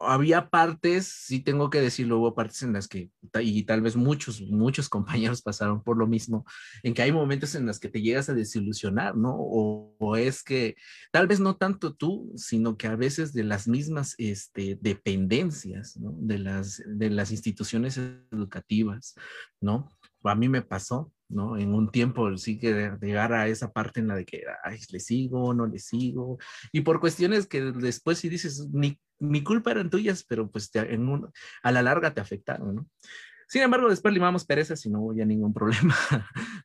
había 0.00 0.48
partes, 0.48 1.06
sí 1.06 1.40
tengo 1.40 1.70
que 1.70 1.80
decirlo, 1.80 2.18
hubo 2.18 2.34
partes 2.34 2.62
en 2.62 2.72
las 2.72 2.88
que, 2.88 3.10
y 3.40 3.62
tal 3.64 3.82
vez 3.82 3.96
muchos, 3.96 4.40
muchos 4.40 4.88
compañeros 4.88 5.42
pasaron 5.42 5.82
por 5.82 5.96
lo 5.96 6.06
mismo, 6.06 6.44
en 6.82 6.94
que 6.94 7.02
hay 7.02 7.12
momentos 7.12 7.54
en 7.54 7.66
las 7.66 7.78
que 7.78 7.88
te 7.88 8.00
llegas 8.00 8.28
a 8.28 8.34
desilusionar, 8.34 9.16
¿no? 9.16 9.36
O, 9.38 10.16
es 10.16 10.42
que 10.42 10.76
tal 11.12 11.26
vez 11.26 11.38
no 11.38 11.56
tanto 11.56 11.94
tú, 11.94 12.32
sino 12.36 12.76
que 12.76 12.88
a 12.88 12.96
veces 12.96 13.32
de 13.32 13.44
las 13.44 13.68
mismas 13.68 14.14
este, 14.18 14.78
dependencias. 14.80 15.96
De 16.00 16.38
las, 16.38 16.82
de 16.86 17.10
las 17.10 17.30
instituciones 17.30 17.98
educativas, 18.30 19.14
¿no? 19.60 19.88
A 20.24 20.34
mí 20.34 20.48
me 20.48 20.62
pasó, 20.62 21.12
¿no? 21.28 21.56
En 21.56 21.74
un 21.74 21.90
tiempo 21.90 22.36
sí 22.36 22.58
que 22.58 22.92
llegar 23.00 23.32
a 23.32 23.48
esa 23.48 23.72
parte 23.72 24.00
en 24.00 24.08
la 24.08 24.16
de 24.16 24.24
que, 24.24 24.42
ay, 24.64 24.78
le 24.90 25.00
sigo, 25.00 25.54
no 25.54 25.66
le 25.66 25.78
sigo, 25.78 26.38
y 26.72 26.82
por 26.82 27.00
cuestiones 27.00 27.46
que 27.46 27.60
después 27.60 28.18
si 28.18 28.28
dices, 28.28 28.68
ni 28.72 28.98
mi 29.18 29.42
culpa 29.42 29.70
eran 29.70 29.90
tuyas, 29.90 30.24
pero 30.24 30.50
pues 30.50 30.70
en 30.74 31.28
a 31.62 31.72
la 31.72 31.82
larga 31.82 32.12
te 32.14 32.20
afectaron, 32.20 32.74
¿no? 32.74 32.86
Sin 33.46 33.62
embargo, 33.62 33.88
después 33.88 34.14
limamos 34.14 34.44
perezas 34.44 34.84
y 34.86 34.90
no 34.90 35.10
había 35.10 35.24
ningún 35.24 35.52
problema, 35.54 35.96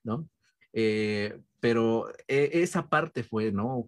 ¿no? 0.04 0.28
Eh, 0.72 1.40
pero 1.66 2.08
e, 2.28 2.62
esa 2.62 2.90
parte 2.90 3.24
fue, 3.24 3.52
¿no? 3.52 3.88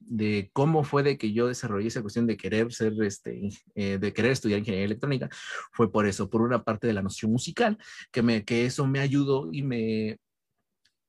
de 0.00 0.50
cómo 0.54 0.84
fue 0.84 1.02
de 1.02 1.18
que 1.18 1.34
yo 1.34 1.46
desarrollé 1.46 1.88
esa 1.88 2.00
cuestión 2.00 2.26
de 2.26 2.38
querer 2.38 2.72
ser, 2.72 2.94
este, 3.02 3.50
eh, 3.74 3.98
de 3.98 4.12
querer 4.14 4.32
estudiar 4.32 4.60
ingeniería 4.60 4.86
electrónica, 4.86 5.28
fue 5.70 5.92
por 5.92 6.06
eso, 6.06 6.30
por 6.30 6.40
una 6.40 6.64
parte 6.64 6.86
de 6.86 6.94
la 6.94 7.02
noción 7.02 7.30
musical, 7.30 7.76
que, 8.10 8.22
me, 8.22 8.42
que 8.42 8.64
eso 8.64 8.86
me 8.86 9.00
ayudó 9.00 9.50
y 9.52 9.64
me, 9.64 10.18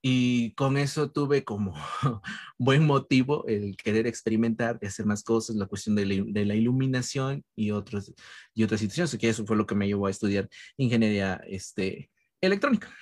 y 0.02 0.52
con 0.56 0.76
eso 0.76 1.12
tuve 1.12 1.46
como 1.46 1.74
buen 2.58 2.86
motivo 2.86 3.46
el 3.48 3.78
querer 3.78 4.06
experimentar, 4.06 4.82
de 4.82 4.88
hacer 4.88 5.06
más 5.06 5.24
cosas, 5.24 5.56
la 5.56 5.68
cuestión 5.68 5.96
de 5.96 6.06
la, 6.06 6.56
iluminación 6.56 7.46
y, 7.56 7.72
otros, 7.72 8.14
y 8.54 8.66
otras 8.66 8.82
situaciones, 8.82 9.18
que 9.18 9.30
eso 9.30 9.46
fue 9.46 9.56
lo 9.56 9.66
que 9.66 9.76
me 9.76 9.88
llevó 9.88 10.08
a 10.08 10.12
estudiar 10.12 10.50
ingeniería 10.76 11.42
este, 11.48 12.12
electrónica. 12.42 12.94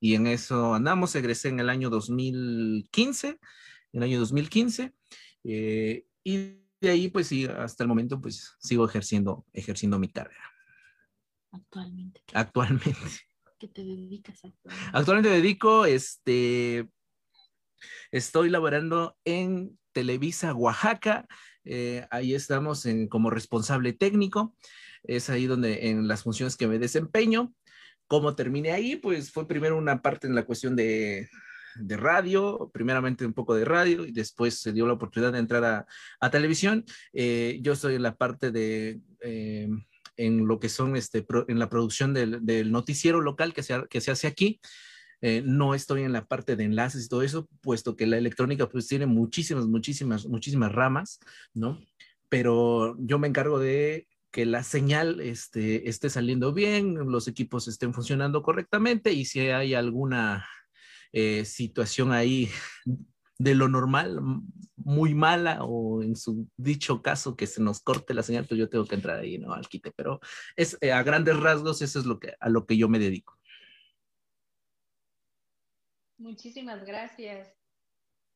Y 0.00 0.14
en 0.14 0.26
eso 0.26 0.74
andamos, 0.74 1.14
egresé 1.14 1.48
en 1.48 1.60
el 1.60 1.68
año 1.68 1.90
2015, 1.90 3.28
en 3.28 3.38
el 3.92 4.02
año 4.02 4.20
2015, 4.20 4.94
eh, 5.44 6.06
y 6.24 6.36
de 6.80 6.90
ahí 6.90 7.08
pues 7.08 7.26
sí, 7.26 7.46
hasta 7.46 7.84
el 7.84 7.88
momento 7.88 8.20
pues 8.20 8.54
sigo 8.60 8.84
ejerciendo, 8.84 9.44
ejerciendo 9.52 9.98
mi 9.98 10.08
carrera. 10.08 10.52
Actualmente. 11.50 12.22
Actualmente. 12.32 12.94
¿Qué 13.58 13.68
te 13.68 13.82
dedicas 13.82 14.44
actualmente? 14.44 14.90
Actualmente 14.92 15.30
dedico, 15.30 15.84
este, 15.84 16.88
estoy 18.12 18.50
laborando 18.50 19.16
en 19.24 19.78
Televisa 19.92 20.54
Oaxaca. 20.54 21.26
Eh, 21.64 22.06
ahí 22.10 22.34
estamos 22.34 22.86
en, 22.86 23.08
como 23.08 23.30
responsable 23.30 23.92
técnico. 23.92 24.54
Es 25.02 25.30
ahí 25.30 25.46
donde 25.46 25.88
en 25.90 26.06
las 26.06 26.22
funciones 26.22 26.56
que 26.56 26.68
me 26.68 26.78
desempeño. 26.78 27.52
¿Cómo 28.08 28.34
terminé 28.34 28.72
ahí? 28.72 28.96
Pues 28.96 29.30
fue 29.30 29.46
primero 29.46 29.76
una 29.76 30.02
parte 30.02 30.26
en 30.26 30.34
la 30.34 30.44
cuestión 30.44 30.74
de, 30.74 31.28
de 31.76 31.96
radio, 31.96 32.70
primeramente 32.72 33.24
un 33.24 33.34
poco 33.34 33.54
de 33.54 33.64
radio 33.64 34.04
y 34.06 34.12
después 34.12 34.58
se 34.60 34.72
dio 34.72 34.86
la 34.86 34.94
oportunidad 34.94 35.32
de 35.32 35.38
entrar 35.38 35.64
a, 35.64 35.86
a 36.18 36.30
televisión. 36.30 36.84
Eh, 37.12 37.58
yo 37.62 37.76
soy 37.76 37.94
en 37.94 38.02
la 38.02 38.16
parte 38.16 38.50
de 38.50 39.00
eh, 39.20 39.68
en 40.16 40.46
lo 40.48 40.58
que 40.58 40.68
son 40.68 40.96
este, 40.96 41.24
en 41.46 41.58
la 41.58 41.70
producción 41.70 42.12
del, 42.12 42.44
del 42.44 42.72
noticiero 42.72 43.20
local 43.20 43.54
que 43.54 43.62
se, 43.62 43.86
que 43.88 44.00
se 44.00 44.10
hace 44.10 44.26
aquí. 44.26 44.60
Eh, 45.20 45.42
no 45.44 45.74
estoy 45.74 46.02
en 46.02 46.12
la 46.12 46.26
parte 46.26 46.56
de 46.56 46.64
enlaces 46.64 47.04
y 47.04 47.08
todo 47.08 47.22
eso, 47.22 47.48
puesto 47.60 47.96
que 47.96 48.06
la 48.06 48.18
electrónica 48.18 48.68
pues 48.68 48.86
tiene 48.86 49.06
muchísimas, 49.06 49.66
muchísimas, 49.66 50.26
muchísimas 50.26 50.72
ramas, 50.72 51.20
¿no? 51.54 51.80
Pero 52.28 52.96
yo 52.98 53.18
me 53.18 53.28
encargo 53.28 53.58
de 53.58 54.06
que 54.30 54.46
la 54.46 54.62
señal 54.62 55.20
este, 55.20 55.88
esté 55.88 56.10
saliendo 56.10 56.52
bien, 56.52 56.94
los 57.10 57.28
equipos 57.28 57.68
estén 57.68 57.94
funcionando 57.94 58.42
correctamente 58.42 59.12
y 59.12 59.24
si 59.24 59.40
hay 59.40 59.74
alguna 59.74 60.46
eh, 61.12 61.44
situación 61.44 62.12
ahí 62.12 62.50
de 63.38 63.54
lo 63.54 63.68
normal, 63.68 64.20
muy 64.76 65.14
mala, 65.14 65.64
o 65.64 66.02
en 66.02 66.16
su 66.16 66.48
dicho 66.56 67.02
caso 67.02 67.36
que 67.36 67.46
se 67.46 67.62
nos 67.62 67.80
corte 67.80 68.12
la 68.12 68.22
señal, 68.22 68.46
pues 68.46 68.58
yo 68.58 68.68
tengo 68.68 68.84
que 68.84 68.96
entrar 68.96 69.20
ahí, 69.20 69.38
¿no? 69.38 69.52
Al 69.52 69.68
quite. 69.68 69.92
Pero 69.92 70.20
es, 70.56 70.76
eh, 70.80 70.92
a 70.92 71.02
grandes 71.02 71.38
rasgos, 71.38 71.80
eso 71.82 72.00
es 72.00 72.04
lo 72.04 72.18
que, 72.18 72.34
a 72.40 72.48
lo 72.48 72.66
que 72.66 72.76
yo 72.76 72.88
me 72.88 72.98
dedico. 72.98 73.38
Muchísimas 76.18 76.84
gracias. 76.84 77.54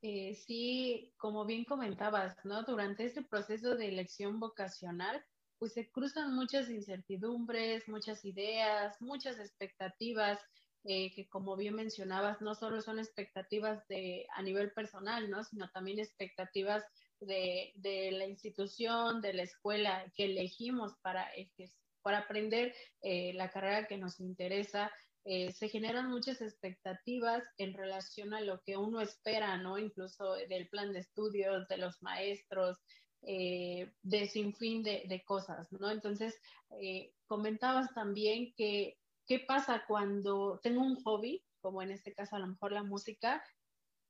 Eh, 0.02 0.34
sí, 0.34 1.12
como 1.16 1.44
bien 1.46 1.64
comentabas, 1.64 2.37
¿no? 2.44 2.62
Durante 2.62 3.04
este 3.04 3.22
proceso 3.22 3.76
de 3.76 3.88
elección 3.88 4.38
vocacional, 4.38 5.25
pues 5.62 5.75
se 5.75 5.88
cruzan 5.92 6.35
muchas 6.35 6.69
incertidumbres, 6.71 7.87
muchas 7.87 8.25
ideas, 8.25 9.00
muchas 9.00 9.38
expectativas 9.38 10.40
eh, 10.83 11.14
que 11.14 11.28
como 11.28 11.54
bien 11.54 11.76
mencionabas, 11.76 12.40
no 12.40 12.57
solo 12.57 12.81
son 12.81 12.99
expectativas 12.99 13.87
de, 13.87 14.26
a 14.35 14.42
nivel 14.42 14.73
personal, 14.73 15.31
¿no? 15.31 15.45
sino 15.45 15.71
también 15.71 16.00
expectativas 16.00 16.85
de, 17.21 17.71
de 17.76 18.11
la 18.11 18.26
institución, 18.26 19.21
de 19.21 19.35
la 19.35 19.45
escuela 19.45 20.04
que 20.16 20.25
elegimos 20.25 20.97
para, 21.00 21.31
para 22.02 22.19
aprender 22.19 22.75
eh, 23.00 23.33
la 23.35 23.49
carrera 23.49 23.87
que 23.87 23.99
nos 23.99 24.19
interesa. 24.19 24.90
Eh, 25.25 25.52
se 25.52 25.69
generan 25.69 26.11
muchas 26.11 26.40
expectativas 26.42 27.45
en 27.57 27.75
relación 27.75 28.35
a 28.35 28.40
lo 28.40 28.61
que 28.62 28.76
uno 28.76 29.00
espera, 29.00 29.57
¿no? 29.59 29.78
Incluso 29.78 30.33
del 30.49 30.69
plan 30.69 30.92
de 30.92 30.99
estudios, 30.99 31.69
de 31.69 31.76
los 31.76 32.02
maestros, 32.02 32.81
eh, 33.23 33.93
de 34.02 34.26
sin 34.29 34.55
fin 34.55 34.83
de, 34.83 35.05
de, 35.09 35.23
cosas, 35.25 35.71
¿no? 35.73 35.91
Entonces, 35.91 36.38
comentabas 37.26 37.93
también 37.95 38.52
que 38.55 38.99
qué 39.26 39.38
pasa 39.41 39.85
cuando 39.87 40.59
tengo 40.62 40.83
un 40.83 41.02
hobby, 41.02 41.45
como 41.61 41.83
en 41.83 41.91
este 41.91 42.12
caso 42.12 42.37
a 42.37 42.41
lo 42.41 42.49
mejor 42.49 42.73
la 42.73 42.83
música, 42.83 43.43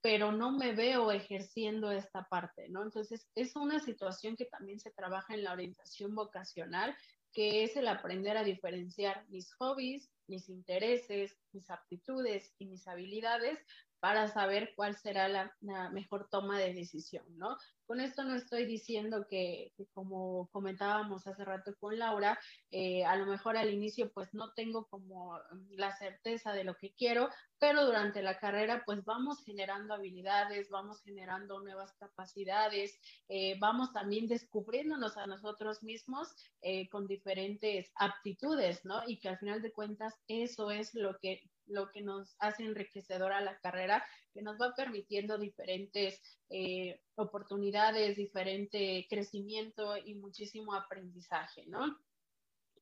pero 0.03 0.33
no 0.33 0.51
me 0.51 0.73
veo 0.75 1.13
ejerciendo 1.13 1.93
esta 1.93 2.25
parte, 2.25 2.69
¿no? 2.69 2.83
Entonces, 2.83 3.29
es 3.37 3.55
una 3.55 3.79
situación 3.79 4.37
que 4.37 4.47
también 4.47 4.81
se 4.81 4.91
trabaja 4.91 5.35
en 5.35 5.45
la 5.45 5.53
orientación 5.53 6.15
vocacional, 6.15 6.97
que 7.33 7.63
es 7.63 7.77
el 7.77 7.87
aprender 7.87 8.37
a 8.37 8.45
diferenciar 8.45 9.25
mis 9.29 9.55
hobbies, 9.55 10.11
mis 10.27 10.49
intereses, 10.49 11.39
mis 11.53 11.71
aptitudes 11.71 12.53
y 12.59 12.67
mis 12.67 12.87
habilidades 12.89 13.59
para 14.03 14.27
saber 14.27 14.73
cuál 14.75 14.97
será 14.97 15.29
la, 15.29 15.55
mejor 15.93 16.29
toma 16.29 16.59
de 16.59 16.75
decisión, 16.75 17.25
¿no? 17.39 17.57
Con 17.87 18.01
esto 18.01 18.25
no 18.25 18.35
estoy 18.35 18.67
diciendo 18.67 19.29
que, 19.31 19.73
como 19.93 20.49
comentábamos 20.51 21.25
hace 21.29 21.45
rato 21.45 21.77
con 21.79 21.97
Laura, 21.97 22.37
eh, 22.73 23.05
a 23.05 23.15
lo 23.15 23.27
mejor 23.27 23.57
al 23.57 23.73
inicio 23.73 24.11
pues 24.13 24.35
no 24.35 24.53
tengo 24.55 24.89
como 24.89 25.39
la 25.71 25.97
certeza 25.97 26.53
de 26.53 26.65
lo 26.65 26.75
que 26.75 26.93
quiero, 26.95 27.29
pero 27.61 27.87
durante 27.87 28.23
la 28.23 28.41
carrera 28.41 28.83
pues 28.85 29.05
vamos 29.05 29.45
generando 29.45 29.95
habilidades, 29.95 30.69
vamos 30.69 31.01
generando 31.05 31.61
nuevas 31.61 31.93
capacidades, 31.93 32.99
eh, 33.29 33.57
vamos 33.61 33.93
también 33.93 34.27
descubriéndonos 34.27 35.17
a 35.17 35.29
nosotros 35.29 35.85
mismos 35.85 36.35
eh, 36.61 36.89
con 36.89 37.07
diferentes 37.07 37.93
aptitudes, 37.95 38.85
¿no? 38.85 39.03
Y 39.07 39.21
que 39.21 39.29
al 39.29 39.39
final 39.39 39.63
de 39.63 39.73
cuentas 39.73 40.19
eso 40.27 40.73
es 40.73 40.93
lo 40.95 41.17
que 41.21 41.41
lo 41.67 41.91
que 41.91 42.03
nos 42.03 42.37
hace 42.39 42.65
enriquecedora 42.65 43.41
la 43.41 43.59
carrera, 43.59 44.05
que 44.33 44.43
nos 44.43 44.61
va 44.61 44.75
permitiendo 44.75 45.39
diferentes 45.39 46.21
eh, 46.51 47.01
oportunidades, 47.15 48.17
diferente 48.17 49.07
crecimiento 49.09 49.97
y 49.97 50.15
muchísimo 50.15 50.75
aprendizaje, 50.75 51.67
¿no? 51.67 51.99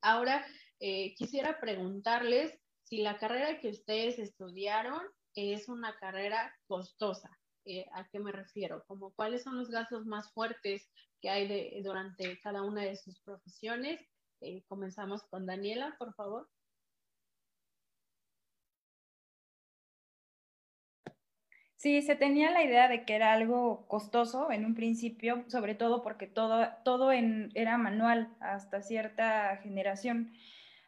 Ahora, 0.02 0.46
eh, 0.78 1.14
quisiera 1.14 1.60
preguntarles 1.60 2.58
si 2.84 2.98
la 2.98 3.18
carrera 3.18 3.60
que 3.60 3.68
ustedes 3.68 4.18
estudiaron 4.18 5.02
es 5.34 5.68
una 5.68 5.96
carrera 5.98 6.54
costosa. 6.66 7.30
Eh, 7.64 7.86
¿A 7.92 8.08
qué 8.08 8.18
me 8.18 8.32
refiero? 8.32 8.84
Como 8.86 9.12
cuáles 9.14 9.42
son 9.42 9.58
los 9.58 9.68
gastos 9.70 10.06
más 10.06 10.32
fuertes 10.32 10.88
que 11.20 11.28
hay 11.28 11.82
durante 11.82 12.40
cada 12.40 12.62
una 12.62 12.82
de 12.82 12.96
sus 12.96 13.20
profesiones. 13.20 14.00
comenzamos 14.68 15.22
con 15.24 15.44
Daniela, 15.44 15.94
por 15.98 16.14
favor. 16.14 16.48
Sí, 21.80 22.02
se 22.02 22.14
tenía 22.14 22.50
la 22.50 22.62
idea 22.62 22.88
de 22.88 23.06
que 23.06 23.14
era 23.14 23.32
algo 23.32 23.86
costoso 23.88 24.52
en 24.52 24.66
un 24.66 24.74
principio, 24.74 25.44
sobre 25.48 25.74
todo 25.74 26.02
porque 26.02 26.26
todo, 26.26 26.68
todo 26.84 27.10
era 27.10 27.78
manual 27.78 28.28
hasta 28.38 28.82
cierta 28.82 29.56
generación. 29.62 30.30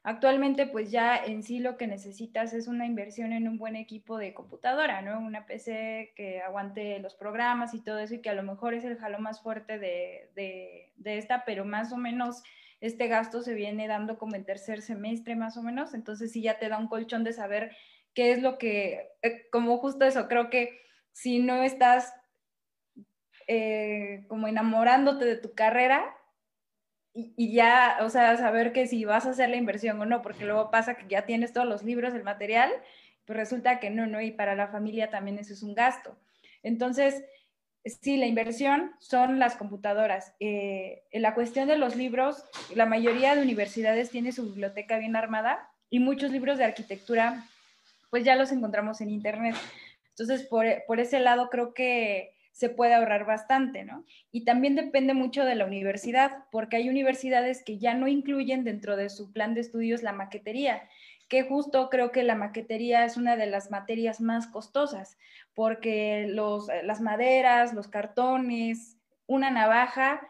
Actualmente, 0.02 0.66
pues 0.66 0.90
ya 0.90 1.16
en 1.16 1.44
sí 1.44 1.60
lo 1.60 1.78
que 1.78 1.86
necesitas 1.86 2.52
es 2.52 2.68
una 2.68 2.84
inversión 2.84 3.32
en 3.32 3.48
un 3.48 3.56
buen 3.56 3.74
equipo 3.74 4.18
de 4.18 4.34
computadora, 4.34 5.00
¿no? 5.00 5.18
Una 5.18 5.46
PC 5.46 6.12
que 6.14 6.42
aguante 6.42 6.98
los 6.98 7.14
programas 7.14 7.72
y 7.72 7.80
todo 7.82 7.98
eso 7.98 8.16
y 8.16 8.20
que 8.20 8.28
a 8.28 8.34
lo 8.34 8.42
mejor 8.42 8.74
es 8.74 8.84
el 8.84 8.98
jalo 8.98 9.18
más 9.18 9.40
fuerte 9.40 9.78
de, 9.78 10.28
de 10.34 11.16
esta, 11.16 11.46
pero 11.46 11.64
más 11.64 11.90
o 11.94 11.96
menos 11.96 12.42
este 12.82 13.08
gasto 13.08 13.40
se 13.40 13.54
viene 13.54 13.88
dando 13.88 14.18
como 14.18 14.36
en 14.36 14.44
tercer 14.44 14.82
semestre 14.82 15.36
más 15.36 15.56
o 15.56 15.62
menos, 15.62 15.94
entonces 15.94 16.32
sí 16.32 16.42
ya 16.42 16.58
te 16.58 16.68
da 16.68 16.76
un 16.76 16.88
colchón 16.88 17.24
de 17.24 17.32
saber 17.32 17.74
qué 18.14 18.32
es 18.32 18.42
lo 18.42 18.58
que, 18.58 19.08
eh, 19.22 19.48
como 19.50 19.78
justo 19.78 20.04
eso, 20.04 20.28
creo 20.28 20.50
que 20.50 20.81
si 21.12 21.38
no 21.38 21.62
estás 21.62 22.14
eh, 23.46 24.24
como 24.28 24.48
enamorándote 24.48 25.24
de 25.24 25.36
tu 25.36 25.54
carrera 25.54 26.16
y, 27.14 27.52
ya, 27.52 27.98
o 28.00 28.08
sea, 28.08 28.36
saber 28.38 28.72
que 28.72 28.86
si 28.86 29.04
vas 29.04 29.26
a 29.26 29.30
hacer 29.30 29.50
la 29.50 29.56
inversión 29.56 30.00
o 30.00 30.06
no, 30.06 30.22
porque 30.22 30.46
luego 30.46 30.70
pasa 30.70 30.94
que 30.94 31.06
ya 31.08 31.26
tienes 31.26 31.52
todos 31.52 31.68
los 31.68 31.82
libros, 31.82 32.14
el 32.14 32.24
material, 32.24 32.70
pues 33.26 33.36
resulta 33.36 33.80
que 33.80 33.90
no, 33.90 34.06
¿no? 34.06 34.22
Y 34.22 34.30
para 34.30 34.54
la 34.54 34.68
familia 34.68 35.10
también 35.10 35.38
eso 35.38 35.52
es 35.52 35.62
un 35.62 35.74
gasto. 35.74 36.16
Entonces, 36.62 37.22
sí, 37.84 38.16
la 38.16 38.26
inversión 38.26 38.92
son 38.98 39.38
las 39.38 39.56
computadoras. 39.56 40.34
Eh, 40.40 41.02
la 41.12 41.34
cuestión 41.34 41.68
de 41.68 41.76
los 41.76 41.96
libros, 41.96 42.44
la 42.74 42.86
mayoría 42.86 43.34
de 43.34 43.42
universidades 43.42 44.10
tiene 44.10 44.32
su 44.32 44.46
biblioteca 44.46 44.96
bien 44.96 45.16
armada 45.16 45.70
y 45.90 45.98
muchos 45.98 46.30
libros 46.30 46.56
de 46.56 46.64
arquitectura, 46.64 47.44
pues 48.08 48.24
ya 48.24 48.36
los 48.36 48.52
encontramos 48.52 49.02
en 49.02 49.10
internet. 49.10 49.56
Entonces, 50.16 50.46
por, 50.46 51.00
ese 51.00 51.20
lado 51.20 51.48
creo 51.50 51.74
que 51.74 52.34
se 52.52 52.68
puede 52.68 52.94
ahorrar 52.94 53.24
bastante, 53.24 53.84
¿no? 53.84 54.04
Y 54.30 54.44
también 54.44 54.74
depende 54.74 55.14
mucho 55.14 55.44
de 55.44 55.54
la 55.54 55.64
universidad, 55.64 56.44
porque 56.50 56.76
hay 56.76 56.88
universidades 56.88 57.62
que 57.64 57.78
ya 57.78 57.94
no 57.94 58.08
incluyen 58.08 58.62
dentro 58.62 58.96
de 58.96 59.08
su 59.08 59.32
plan 59.32 59.54
de 59.54 59.62
estudios 59.62 60.02
la 60.02 60.12
maquetería, 60.12 60.88
que 61.28 61.44
justo 61.44 61.88
creo 61.88 62.12
que 62.12 62.22
la 62.22 62.34
maquetería 62.34 63.06
es 63.06 63.16
una 63.16 63.36
de 63.36 63.46
las 63.46 63.70
materias 63.70 64.20
más 64.20 64.46
costosas, 64.48 65.16
porque 65.54 66.26
las 66.28 67.00
maderas, 67.00 67.72
los 67.72 67.88
cartones, 67.88 68.98
una 69.26 69.50
navaja, 69.50 70.20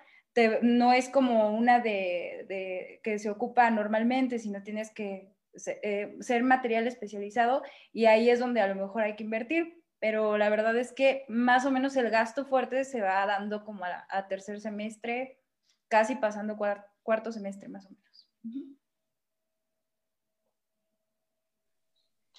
no 0.62 0.92
es 0.92 1.08
como 1.08 1.54
una 1.56 1.80
de, 1.80 3.00
que 3.02 3.18
se 3.18 3.30
ocupa 3.30 3.70
normalmente, 3.70 4.38
sino 4.38 4.62
tienes 4.62 4.90
que 4.90 5.04
eh, 5.14 5.32
ser 5.54 6.42
material 6.42 6.86
especializado 6.86 7.62
y 7.92 8.06
ahí 8.06 8.30
es 8.30 8.38
donde 8.38 8.60
a 8.60 8.68
lo 8.68 8.74
mejor 8.74 9.02
hay 9.02 9.16
que 9.16 9.24
invertir. 9.24 9.82
Pero 10.00 10.36
la 10.36 10.50
verdad 10.50 10.76
es 10.76 10.92
que 10.92 11.24
más 11.28 11.64
o 11.64 11.70
menos 11.70 11.94
el 11.96 12.10
gasto 12.10 12.44
fuerte 12.44 12.84
se 12.84 13.00
va 13.00 13.24
dando 13.24 13.64
como 13.64 13.84
a, 13.84 14.28
tercer 14.28 14.60
semestre, 14.60 15.38
casi 15.86 16.16
pasando 16.16 16.56
cuarto 17.02 17.30
semestre 17.30 17.68
más 17.68 17.86
o 17.86 17.90
menos. 17.90 18.28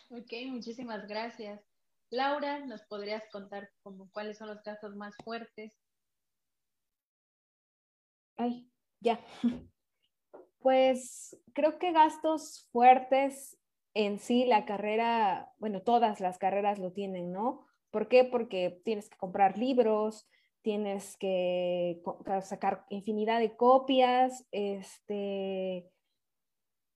Ok, 0.09 0.33
muchísimas 0.47 1.07
gracias. 1.07 1.61
Laura, 2.09 2.59
¿nos 2.65 2.83
podrías 2.83 3.23
contar 3.31 3.71
como 3.81 4.11
cuáles 4.11 4.37
son 4.37 4.49
los 4.49 4.61
gastos 4.61 4.95
más 4.95 5.15
fuertes? 5.23 5.73
Ay, 8.37 8.69
ya. 8.99 9.19
Pues 10.63 11.37
creo 11.53 11.77
que 11.77 11.91
gastos 11.91 12.69
fuertes 12.71 13.59
en 13.93 14.17
sí 14.17 14.45
la 14.45 14.65
carrera, 14.65 15.51
bueno, 15.59 15.81
todas 15.81 16.21
las 16.21 16.37
carreras 16.37 16.79
lo 16.79 16.93
tienen, 16.93 17.33
¿no? 17.33 17.67
¿Por 17.91 18.07
qué? 18.07 18.23
Porque 18.23 18.81
tienes 18.85 19.09
que 19.09 19.17
comprar 19.17 19.57
libros, 19.57 20.25
tienes 20.61 21.17
que 21.17 22.01
sacar 22.41 22.85
infinidad 22.89 23.39
de 23.39 23.57
copias, 23.57 24.47
este, 24.51 25.91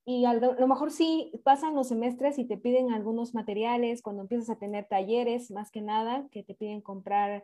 y 0.05 0.23
a 0.23 0.33
lo 0.33 0.67
mejor 0.67 0.89
sí 0.89 1.33
pasan 1.43 1.75
los 1.75 1.89
semestres 1.89 2.39
y 2.39 2.45
te 2.45 2.57
piden 2.57 2.93
algunos 2.93 3.33
materiales 3.35 4.01
cuando 4.01 4.21
empiezas 4.21 4.49
a 4.49 4.57
tener 4.57 4.87
talleres, 4.87 5.51
más 5.51 5.69
que 5.69 5.81
nada, 5.81 6.29
que 6.31 6.41
te 6.43 6.55
piden 6.55 6.81
comprar 6.81 7.43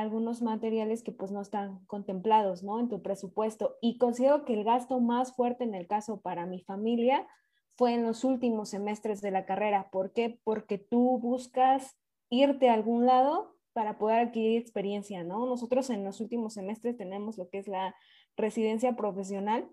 algunos 0.00 0.40
materiales 0.40 1.02
que 1.02 1.12
pues 1.12 1.30
no 1.30 1.42
están 1.42 1.84
contemplados, 1.86 2.62
¿no? 2.62 2.80
En 2.80 2.88
tu 2.88 3.02
presupuesto. 3.02 3.76
Y 3.82 3.98
considero 3.98 4.44
que 4.44 4.54
el 4.54 4.64
gasto 4.64 5.00
más 5.00 5.34
fuerte 5.34 5.64
en 5.64 5.74
el 5.74 5.86
caso 5.86 6.20
para 6.20 6.46
mi 6.46 6.62
familia 6.62 7.28
fue 7.76 7.92
en 7.94 8.04
los 8.04 8.24
últimos 8.24 8.70
semestres 8.70 9.20
de 9.20 9.30
la 9.30 9.44
carrera. 9.44 9.90
¿Por 9.90 10.12
qué? 10.12 10.40
Porque 10.44 10.78
tú 10.78 11.18
buscas 11.18 11.96
irte 12.30 12.70
a 12.70 12.74
algún 12.74 13.04
lado 13.04 13.56
para 13.74 13.98
poder 13.98 14.28
adquirir 14.28 14.58
experiencia, 14.58 15.24
¿no? 15.24 15.44
Nosotros 15.44 15.90
en 15.90 16.04
los 16.04 16.20
últimos 16.20 16.54
semestres 16.54 16.96
tenemos 16.96 17.36
lo 17.36 17.50
que 17.50 17.58
es 17.58 17.68
la 17.68 17.94
residencia 18.36 18.96
profesional 18.96 19.68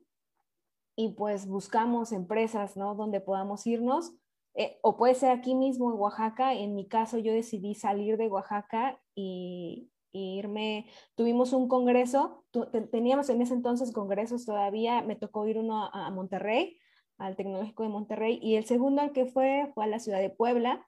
y 0.98 1.14
pues 1.14 1.48
buscamos 1.48 2.12
empresas, 2.12 2.76
¿no? 2.76 2.94
Donde 2.94 3.22
podamos 3.22 3.66
irnos. 3.66 4.14
Eh, 4.56 4.80
o 4.82 4.98
puede 4.98 5.16
ser 5.16 5.32
aquí 5.32 5.56
mismo 5.56 5.94
en 5.94 5.98
Oaxaca. 5.98 6.54
En 6.54 6.76
mi 6.76 6.90
caso 6.90 7.18
yo 7.20 7.32
decidí 7.32 7.74
salir 7.76 8.18
de 8.18 8.28
Oaxaca 8.28 9.00
y, 9.16 9.90
irme, 10.12 10.88
tuvimos 11.16 11.54
un 11.54 11.68
congreso, 11.68 12.46
teníamos 12.92 13.30
en 13.30 13.42
ese 13.42 13.54
entonces 13.54 13.92
congresos 13.92 14.46
todavía, 14.46 15.02
me 15.02 15.16
tocó 15.16 15.48
ir 15.48 15.58
uno 15.58 15.90
a, 15.92 16.10
Monterrey, 16.12 16.78
al 17.18 17.36
Tecnológico 17.36 17.84
de 17.84 17.90
Monterrey, 17.90 18.40
y 18.42 18.56
el 18.56 18.66
segundo 18.66 19.02
al 19.02 19.12
que 19.12 19.26
fue 19.26 19.72
fue 19.74 19.86
a 19.86 19.88
la 19.88 20.00
ciudad 20.00 20.20
de 20.20 20.30
Puebla, 20.30 20.88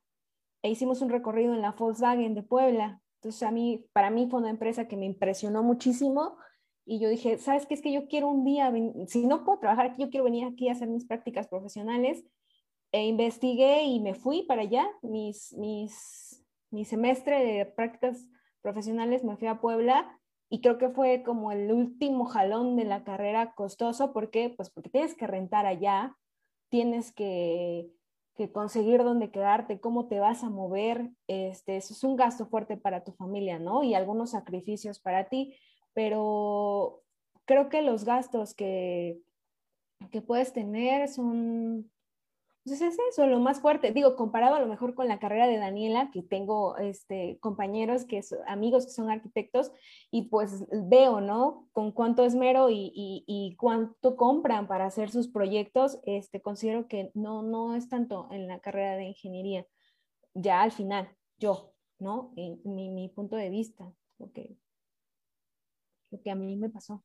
e 0.64 0.70
hicimos 0.70 1.02
un 1.02 1.10
recorrido 1.10 1.54
en 1.54 1.62
la 1.62 1.72
Volkswagen 1.72 2.36
de 2.36 2.44
Puebla. 2.44 3.02
Entonces 3.16 3.44
a 3.44 3.52
mí, 3.52 3.86
para 3.94 4.10
mí 4.10 4.28
fue 4.30 4.40
una 4.40 4.50
empresa 4.50 4.88
que 4.88 4.98
me 4.98 5.06
impresionó 5.06 5.64
muchísimo, 5.64 6.38
y 6.86 7.00
yo 7.00 7.10
dije, 7.10 7.38
¿sabes 7.38 7.66
qué? 7.66 7.76
Es 7.76 7.82
que 7.82 7.92
yo 7.92 8.08
quiero 8.08 8.28
un 8.28 8.44
día, 8.44 8.74
si 9.08 9.26
no 9.26 9.44
puedo 9.44 9.60
trabajar 9.60 9.88
aquí, 9.88 10.02
yo 10.02 10.10
quiero 10.10 10.24
venir 10.24 10.46
aquí 10.46 10.68
a 10.68 10.74
hacer 10.74 10.88
mis 10.88 11.06
prácticas 11.06 11.48
profesionales, 11.48 12.26
e 12.92 13.08
investigué 13.08 13.84
y 13.84 14.00
me 14.00 14.14
fui 14.14 14.44
para 14.44 14.64
allá. 14.64 14.88
Mis, 15.02 15.54
mis, 15.54 16.44
mi 16.70 16.86
semestre 16.86 17.44
de 17.44 17.66
prácticas 17.66 18.28
profesionales 18.62 19.24
me 19.24 19.38
fui 19.38 19.48
a 19.48 19.60
Puebla 19.60 20.20
y 20.50 20.62
creo 20.62 20.78
que 20.78 20.90
fue 20.90 21.24
como 21.24 21.52
el 21.52 21.72
último 21.72 22.26
jalón 22.26 22.76
de 22.76 22.86
la 22.86 23.04
carrera 23.04 23.54
costoso. 23.54 24.14
¿Por 24.14 24.32
qué? 24.32 24.50
Pues 24.50 24.70
porque 24.70 24.90
tienes 24.90 25.16
que 25.16 25.28
rentar 25.28 25.66
allá, 25.66 26.18
tienes 26.70 27.12
que, 27.14 27.92
que 28.36 28.52
conseguir 28.52 29.04
dónde 29.04 29.32
quedarte, 29.32 29.80
cómo 29.80 30.08
te 30.08 30.20
vas 30.20 30.44
a 30.44 30.50
mover. 30.50 31.12
Este, 31.28 31.78
eso 31.78 31.94
es 31.94 32.04
un 32.04 32.16
gasto 32.16 32.48
fuerte 32.48 32.78
para 32.78 33.04
tu 33.04 33.12
familia, 33.14 33.60
¿no? 33.60 33.84
Y 33.84 33.94
algunos 33.94 34.32
sacrificios 34.32 35.00
para 35.00 35.30
ti, 35.30 35.56
pero 35.94 37.04
creo 37.46 37.70
que 37.70 37.82
los 37.82 38.06
gastos 38.06 38.54
que, 38.54 39.20
que 40.12 40.22
puedes 40.22 40.54
tener 40.54 41.08
son 41.08 41.91
entonces 42.64 42.94
es 42.94 43.00
eso, 43.10 43.26
lo 43.26 43.40
más 43.40 43.60
fuerte. 43.60 43.92
Digo, 43.92 44.16
comparado 44.16 44.56
a 44.56 44.60
lo 44.60 44.68
mejor 44.68 44.94
con 44.94 45.08
la 45.08 45.18
carrera 45.18 45.48
de 45.48 45.58
Daniela, 45.58 46.12
que 46.12 46.22
tengo 46.22 46.78
este, 46.78 47.40
compañeros, 47.40 48.06
que 48.06 48.22
son, 48.22 48.38
amigos 48.48 48.86
que 48.86 48.92
son 48.92 49.10
arquitectos, 49.10 49.72
y 50.12 50.30
pues 50.30 50.66
veo, 50.70 51.22
¿no? 51.22 51.68
Con 51.72 51.92
cuánto 51.92 52.24
esmero 52.24 52.70
y, 52.70 52.92
y, 52.94 53.24
y, 53.26 53.56
cuánto 53.56 54.16
compran 54.16 54.68
para 54.68 54.86
hacer 54.86 55.10
sus 55.10 55.28
proyectos, 55.28 56.00
este, 56.06 56.40
considero 56.42 56.88
que 56.88 57.10
no, 57.16 57.42
no 57.42 57.76
es 57.76 57.90
tanto 57.90 58.30
en 58.32 58.48
la 58.48 58.60
carrera 58.60 58.96
de 58.96 59.06
ingeniería. 59.06 59.66
Ya 60.36 60.62
al 60.62 60.72
final, 60.72 61.10
yo, 61.40 61.74
¿no? 61.98 62.32
En 62.36 62.62
mi, 62.64 62.90
mi 62.92 63.10
punto 63.10 63.38
de 63.38 63.50
vista, 63.50 63.92
lo 64.20 64.32
que, 64.32 64.56
lo 66.12 66.22
que 66.22 66.30
a 66.30 66.36
mí 66.36 66.56
me 66.56 66.70
pasó. 66.70 67.04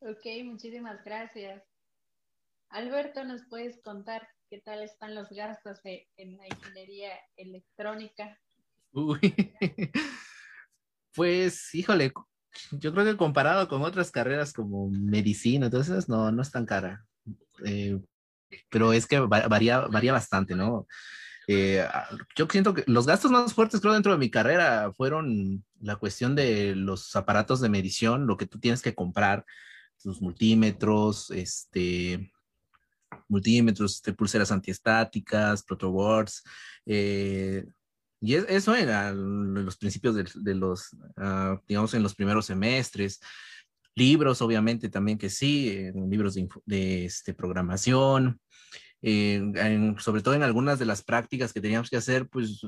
Ok, 0.00 0.26
muchísimas 0.44 1.02
gracias. 1.02 1.71
Alberto, 2.72 3.22
¿nos 3.24 3.42
puedes 3.44 3.80
contar 3.82 4.26
qué 4.48 4.58
tal 4.58 4.82
están 4.82 5.14
los 5.14 5.28
gastos 5.28 5.80
en 5.84 6.38
la 6.38 6.46
ingeniería 6.48 7.10
electrónica? 7.36 8.38
Uy, 8.92 9.18
pues, 11.14 11.74
híjole, 11.74 12.12
yo 12.70 12.92
creo 12.92 13.04
que 13.04 13.16
comparado 13.18 13.68
con 13.68 13.82
otras 13.82 14.10
carreras 14.10 14.54
como 14.54 14.88
medicina, 14.88 15.66
entonces 15.66 16.08
no, 16.08 16.32
no 16.32 16.40
es 16.40 16.50
tan 16.50 16.64
cara. 16.64 17.04
Eh, 17.62 18.00
pero 18.70 18.94
es 18.94 19.06
que 19.06 19.18
varía, 19.20 19.80
varía 19.80 20.12
bastante, 20.12 20.54
¿no? 20.54 20.86
Eh, 21.48 21.86
yo 22.36 22.46
siento 22.46 22.72
que 22.72 22.84
los 22.86 23.06
gastos 23.06 23.30
más 23.30 23.52
fuertes, 23.52 23.80
creo, 23.80 23.92
dentro 23.92 24.12
de 24.12 24.18
mi 24.18 24.30
carrera 24.30 24.92
fueron 24.96 25.62
la 25.80 25.96
cuestión 25.96 26.34
de 26.34 26.74
los 26.74 27.14
aparatos 27.16 27.60
de 27.60 27.68
medición, 27.68 28.26
lo 28.26 28.38
que 28.38 28.46
tú 28.46 28.58
tienes 28.58 28.80
que 28.80 28.94
comprar, 28.94 29.44
tus 30.02 30.22
multímetros, 30.22 31.30
este, 31.30 32.32
multímetros, 33.32 33.96
este, 33.96 34.12
pulseras 34.12 34.52
antiestáticas, 34.52 35.62
protoboards. 35.62 36.44
Eh, 36.86 37.64
y 38.20 38.34
eso 38.34 38.74
era 38.74 39.12
los 39.12 39.76
principios 39.76 40.14
de, 40.14 40.54
los, 40.54 40.96
ah, 41.16 41.60
digamos, 41.66 41.94
en 41.94 42.02
los 42.02 42.14
primeros 42.14 42.46
semestres. 42.46 43.20
Libros, 43.96 44.40
obviamente, 44.40 44.88
también 44.88 45.18
que 45.18 45.28
sí, 45.28 45.90
libros 46.08 46.36
de, 46.64 47.04
este, 47.04 47.34
programación. 47.34 48.40
sobre 49.98 50.22
todo 50.22 50.34
en 50.34 50.44
algunas 50.44 50.78
de 50.78 50.86
las 50.86 51.02
prácticas 51.02 51.52
que 51.52 51.60
teníamos 51.60 51.90
que 51.90 51.96
hacer, 51.96 52.28
pues 52.28 52.64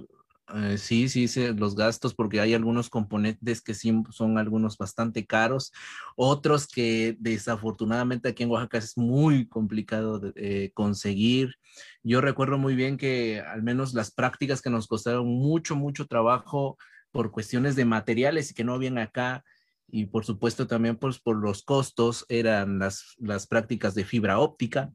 eh, 0.53 0.77
sí, 0.77 1.09
sí, 1.09 1.27
sí, 1.27 1.55
los 1.55 1.75
gastos, 1.75 2.15
porque 2.15 2.41
hay 2.41 2.53
algunos 2.53 2.91
componentes 2.91 3.63
que 3.63 3.73
sí 3.73 3.93
son 4.11 4.37
algunos 4.37 4.77
bastante 4.77 5.25
caros, 5.25 5.73
otros 6.17 6.67
que 6.67 7.17
desafortunadamente 7.19 8.29
aquí 8.29 8.43
en 8.43 8.51
Oaxaca 8.51 8.79
es 8.79 8.99
muy 8.99 9.49
complicado 9.49 10.19
de, 10.19 10.33
eh, 10.37 10.71
conseguir. 10.75 11.55
Yo 12.03 12.21
recuerdo 12.21 12.59
muy 12.59 12.75
bien 12.75 12.99
que 12.99 13.41
al 13.41 13.63
menos 13.63 13.95
las 13.95 14.11
prácticas 14.11 14.61
que 14.61 14.71
nos 14.71 14.87
costaron 14.87 15.27
mucho, 15.27 15.77
mucho 15.77 16.07
trabajo 16.07 16.77
por 17.11 17.31
cuestiones 17.31 17.75
de 17.75 17.87
materiales 17.87 18.51
y 18.51 18.55
que 18.55 18.65
no 18.65 18.75
habían 18.75 18.99
acá, 18.99 19.45
y 19.89 20.07
por 20.07 20.25
supuesto 20.27 20.67
también 20.67 20.97
pues, 20.97 21.21
por 21.21 21.37
los 21.37 21.63
costos, 21.63 22.27
eran 22.29 22.79
las, 22.79 23.15
las 23.19 23.47
prácticas 23.47 23.95
de 23.95 24.05
fibra 24.05 24.39
óptica, 24.39 24.93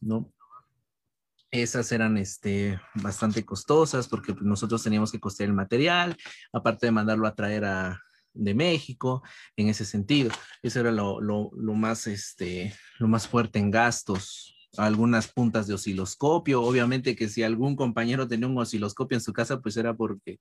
¿no? 0.00 0.33
Esas 1.62 1.92
eran 1.92 2.18
este, 2.18 2.80
bastante 2.94 3.44
costosas 3.44 4.08
porque 4.08 4.34
pues, 4.34 4.44
nosotros 4.44 4.82
teníamos 4.82 5.12
que 5.12 5.20
costear 5.20 5.48
el 5.48 5.54
material, 5.54 6.16
aparte 6.52 6.86
de 6.86 6.92
mandarlo 6.92 7.26
a 7.26 7.34
traer 7.34 7.64
a, 7.64 8.00
de 8.32 8.54
México, 8.54 9.22
en 9.56 9.68
ese 9.68 9.84
sentido. 9.84 10.30
Eso 10.62 10.80
era 10.80 10.90
lo, 10.90 11.20
lo, 11.20 11.50
lo, 11.56 11.74
más, 11.74 12.06
este, 12.06 12.74
lo 12.98 13.08
más 13.08 13.28
fuerte 13.28 13.60
en 13.60 13.70
gastos. 13.70 14.53
Algunas 14.76 15.28
puntas 15.28 15.66
de 15.66 15.74
osciloscopio, 15.74 16.62
obviamente 16.62 17.16
que 17.16 17.28
si 17.28 17.42
algún 17.42 17.76
compañero 17.76 18.26
tenía 18.28 18.48
un 18.48 18.58
osciloscopio 18.58 19.16
en 19.16 19.22
su 19.22 19.32
casa, 19.32 19.60
pues 19.60 19.76
era 19.76 19.94
porque 19.94 20.38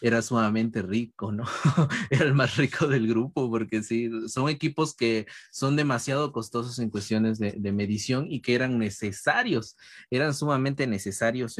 era 0.00 0.22
sumamente 0.22 0.82
rico, 0.82 1.32
¿no? 1.32 1.44
era 2.10 2.24
el 2.24 2.34
más 2.34 2.56
rico 2.56 2.86
del 2.86 3.06
grupo, 3.06 3.50
porque 3.50 3.82
sí, 3.82 4.10
son 4.28 4.48
equipos 4.48 4.94
que 4.94 5.26
son 5.50 5.76
demasiado 5.76 6.32
costosos 6.32 6.78
en 6.78 6.90
cuestiones 6.90 7.38
de, 7.38 7.52
de 7.52 7.72
medición 7.72 8.26
y 8.28 8.40
que 8.40 8.54
eran 8.54 8.78
necesarios, 8.78 9.76
eran 10.10 10.34
sumamente 10.34 10.86
necesarios 10.86 11.58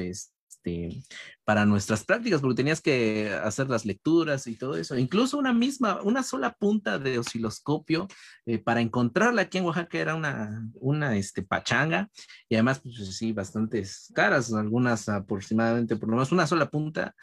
este, 0.64 1.02
para 1.44 1.66
nuestras 1.66 2.04
prácticas, 2.04 2.40
porque 2.40 2.56
tenías 2.56 2.80
que 2.80 3.30
hacer 3.42 3.68
las 3.68 3.84
lecturas 3.84 4.46
y 4.46 4.56
todo 4.56 4.76
eso. 4.76 4.96
Incluso 4.96 5.38
una 5.38 5.52
misma, 5.52 6.00
una 6.02 6.22
sola 6.22 6.54
punta 6.54 6.98
de 6.98 7.18
osciloscopio, 7.18 8.08
eh, 8.46 8.58
para 8.58 8.80
encontrarla 8.80 9.42
aquí 9.42 9.58
en 9.58 9.64
Oaxaca 9.64 9.98
era 9.98 10.14
una, 10.14 10.66
una 10.74 11.16
este, 11.16 11.42
pachanga 11.42 12.08
y 12.48 12.54
además, 12.54 12.80
pues 12.80 13.16
sí, 13.16 13.32
bastantes 13.32 14.10
caras, 14.14 14.52
algunas 14.54 15.08
aproximadamente, 15.08 15.96
por 15.96 16.08
lo 16.08 16.16
menos 16.16 16.32
una 16.32 16.46
sola 16.46 16.66
punta 16.70 17.14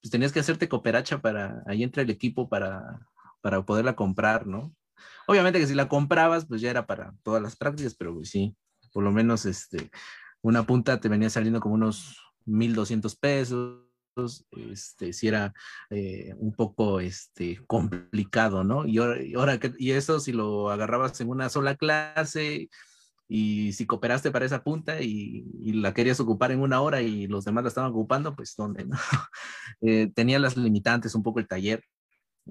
pues 0.00 0.10
tenías 0.10 0.32
que 0.32 0.40
hacerte 0.40 0.68
cooperacha 0.68 1.20
para, 1.20 1.62
ahí 1.66 1.82
entra 1.82 2.02
el 2.02 2.10
equipo 2.10 2.48
para, 2.48 3.00
para 3.40 3.62
poderla 3.62 3.96
comprar, 3.96 4.46
¿no? 4.46 4.72
Obviamente 5.26 5.58
que 5.58 5.66
si 5.66 5.74
la 5.74 5.88
comprabas, 5.88 6.46
pues 6.46 6.60
ya 6.60 6.70
era 6.70 6.86
para 6.86 7.12
todas 7.24 7.42
las 7.42 7.56
prácticas, 7.56 7.94
pero 7.96 8.14
pues 8.14 8.30
sí, 8.30 8.56
por 8.92 9.02
lo 9.02 9.10
menos 9.10 9.46
este, 9.46 9.90
una 10.42 10.64
punta 10.64 11.00
te 11.00 11.08
venía 11.08 11.28
saliendo 11.28 11.60
como 11.60 11.74
unos 11.74 12.25
1.200 12.46 13.18
pesos, 13.18 14.46
este, 14.50 15.12
si 15.12 15.28
era 15.28 15.52
eh, 15.90 16.32
un 16.38 16.54
poco 16.54 17.00
este, 17.00 17.60
complicado, 17.66 18.64
¿no? 18.64 18.86
Y 18.86 18.98
ahora, 18.98 19.58
eso 19.78 20.20
si 20.20 20.32
lo 20.32 20.70
agarrabas 20.70 21.20
en 21.20 21.28
una 21.28 21.48
sola 21.48 21.76
clase, 21.76 22.70
y 23.28 23.72
si 23.72 23.86
cooperaste 23.86 24.30
para 24.30 24.46
esa 24.46 24.62
punta 24.62 25.00
y, 25.02 25.44
la 25.72 25.92
querías 25.92 26.20
ocupar 26.20 26.52
en 26.52 26.60
una 26.60 26.80
hora 26.80 27.02
y 27.02 27.26
los 27.26 27.44
demás 27.44 27.64
la 27.64 27.68
estaban 27.68 27.90
ocupando, 27.90 28.36
pues 28.36 28.54
¿dónde? 28.56 28.84
No? 28.84 28.96
Eh, 29.82 30.10
tenía 30.14 30.38
las 30.38 30.56
limitantes 30.56 31.14
un 31.14 31.22
poco 31.22 31.38
el 31.38 31.46
taller 31.46 31.84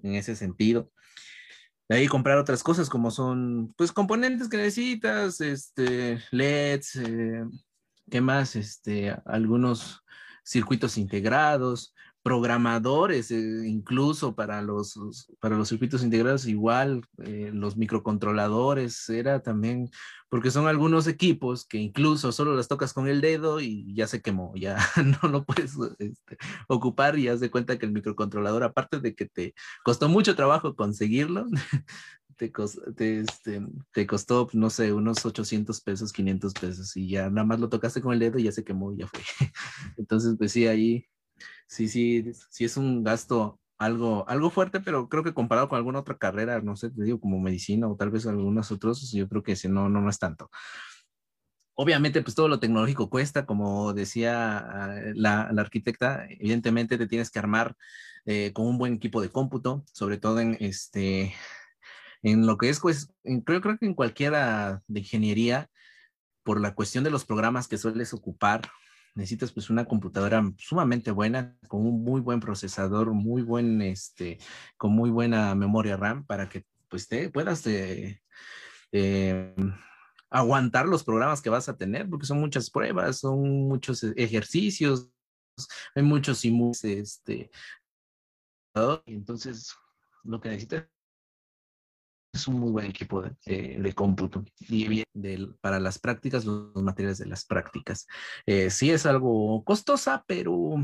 en 0.03 0.13
ese 0.13 0.35
sentido. 0.35 0.91
De 1.89 1.95
ahí 1.97 2.07
comprar 2.07 2.37
otras 2.37 2.61
cosas 2.61 2.87
como 2.87 3.09
son, 3.09 3.73
pues, 3.75 3.91
componentes 3.91 4.47
que 4.47 4.57
necesitas, 4.57 5.41
este, 5.41 6.19
LEDs, 6.31 6.95
eh, 6.97 7.43
¿qué 8.09 8.21
más? 8.21 8.55
Este, 8.55 9.15
algunos 9.25 10.03
circuitos 10.43 10.97
integrados, 10.97 11.95
programadores, 12.25 13.29
eh, 13.29 13.67
incluso 13.67 14.33
para 14.33 14.59
los, 14.63 14.97
para 15.39 15.57
los 15.57 15.69
circuitos 15.69 16.03
integrados, 16.03 16.47
igual 16.47 17.03
eh, 17.19 17.51
los 17.53 17.77
microcontroladores, 17.77 19.07
era 19.09 19.41
también, 19.41 19.91
porque 20.27 20.49
son 20.49 20.67
algunos 20.67 21.05
equipos 21.05 21.67
que 21.67 21.77
incluso 21.77 22.31
solo 22.31 22.55
las 22.55 22.67
tocas 22.67 22.93
con 22.93 23.07
el 23.07 23.21
dedo 23.21 23.59
y 23.59 23.93
ya 23.93 24.07
se 24.07 24.23
quemó, 24.23 24.53
ya 24.55 24.75
no 25.21 25.29
lo 25.29 25.45
puedes 25.45 25.75
este, 25.99 26.37
ocupar 26.67 27.19
y 27.19 27.27
haz 27.27 27.41
de 27.41 27.51
cuenta 27.51 27.77
que 27.77 27.85
el 27.85 27.91
microcontrolador, 27.91 28.63
aparte 28.63 28.99
de 28.99 29.13
que 29.13 29.27
te 29.27 29.53
costó 29.83 30.09
mucho 30.09 30.35
trabajo 30.35 30.75
conseguirlo, 30.75 31.45
te, 32.37 32.51
te, 32.95 33.19
este, 33.19 33.61
te, 33.91 34.07
costó, 34.07 34.47
no 34.53 34.69
sé, 34.69 34.93
unos 34.93 35.25
800 35.25 35.81
pesos, 35.81 36.13
500 36.13 36.53
pesos 36.53 36.97
y 36.97 37.09
ya 37.09 37.29
nada 37.29 37.45
más 37.45 37.59
lo 37.59 37.69
tocaste 37.69 38.01
con 38.01 38.13
el 38.13 38.19
dedo 38.19 38.39
y 38.39 38.43
ya 38.43 38.51
se 38.51 38.63
quemó 38.63 38.93
y 38.93 38.97
ya 38.97 39.07
fue. 39.07 39.21
Entonces, 39.97 40.35
pues 40.37 40.51
sí, 40.51 40.67
ahí 40.67 41.05
sí, 41.67 41.87
sí, 41.87 42.31
sí 42.49 42.65
es 42.65 42.77
un 42.77 43.03
gasto 43.03 43.59
algo, 43.77 44.27
algo 44.29 44.49
fuerte, 44.49 44.79
pero 44.79 45.09
creo 45.09 45.23
que 45.23 45.33
comparado 45.33 45.69
con 45.69 45.77
alguna 45.77 45.99
otra 45.99 46.17
carrera, 46.17 46.61
no 46.61 46.75
sé, 46.75 46.89
te 46.91 47.03
digo, 47.03 47.19
como 47.19 47.39
medicina 47.39 47.87
o 47.87 47.95
tal 47.95 48.09
vez 48.11 48.25
algunos 48.25 48.71
otros, 48.71 49.11
yo 49.11 49.27
creo 49.27 49.43
que 49.43 49.55
sí, 49.55 49.67
no, 49.67 49.89
no, 49.89 50.01
no 50.01 50.09
es 50.09 50.19
tanto. 50.19 50.49
Obviamente, 51.77 52.21
pues 52.21 52.35
todo 52.35 52.47
lo 52.47 52.59
tecnológico 52.59 53.09
cuesta, 53.09 53.45
como 53.45 53.93
decía 53.93 54.57
ah, 54.59 54.95
la, 55.13 55.49
la 55.51 55.61
arquitecta, 55.61 56.25
evidentemente 56.29 56.97
te 56.97 57.07
tienes 57.07 57.29
que 57.29 57.39
armar 57.39 57.75
eh, 58.25 58.53
con 58.53 58.65
un 58.65 58.77
buen 58.77 58.93
equipo 58.93 59.21
de 59.21 59.29
cómputo, 59.29 59.83
sobre 59.91 60.17
todo 60.17 60.39
en 60.39 60.55
este, 60.61 61.33
en 62.25 62.47
lo 62.47 62.57
que 62.57 62.69
es, 62.69 62.79
pues, 62.79 63.13
creo, 63.45 63.61
creo 63.61 63.77
que 63.77 63.85
en 63.85 63.93
cualquiera 63.93 64.81
de 64.87 64.99
ingeniería, 65.01 65.69
por 66.43 66.59
la 66.59 66.73
cuestión 66.73 67.03
de 67.03 67.11
los 67.11 67.23
programas 67.23 67.67
que 67.67 67.77
sueles 67.77 68.13
ocupar 68.13 68.61
necesitas 69.13 69.51
pues 69.51 69.69
una 69.69 69.85
computadora 69.85 70.43
sumamente 70.57 71.11
buena, 71.11 71.55
con 71.67 71.85
un 71.85 72.03
muy 72.03 72.21
buen 72.21 72.39
procesador, 72.39 73.13
muy 73.13 73.43
buen, 73.43 73.81
este, 73.81 74.39
con 74.75 74.91
muy 74.91 75.09
buena 75.09 75.55
memoria 75.55 75.97
RAM 75.97 76.25
para 76.25 76.49
que 76.49 76.65
pues 76.89 77.07
te 77.07 77.29
puedas 77.29 77.65
eh, 77.67 78.21
eh, 78.91 79.55
aguantar 80.29 80.87
los 80.87 81.03
programas 81.03 81.41
que 81.41 81.49
vas 81.51 81.69
a 81.69 81.77
tener, 81.77 82.09
porque 82.09 82.25
son 82.25 82.39
muchas 82.39 82.69
pruebas, 82.71 83.19
son 83.19 83.67
muchos 83.67 84.03
ejercicios, 84.03 85.09
hay 85.93 86.03
muchos 86.03 86.39
simuladores, 86.39 86.83
este, 86.83 87.51
entonces 89.05 89.75
lo 90.23 90.41
que 90.41 90.49
necesitas 90.49 90.94
es 92.35 92.47
un 92.47 92.59
muy 92.59 92.71
buen 92.71 92.85
equipo 92.85 93.23
de, 93.45 93.93
cómputo 93.95 94.43
y 94.59 94.87
bien 94.87 95.55
para 95.61 95.79
las 95.79 95.99
prácticas, 95.99 96.45
los 96.45 96.75
materiales 96.75 97.17
de 97.17 97.25
las 97.25 97.45
prácticas. 97.45 98.07
Eh, 98.45 98.69
sí 98.69 98.91
es 98.91 99.05
algo 99.05 99.63
costosa, 99.63 100.23
pero 100.27 100.75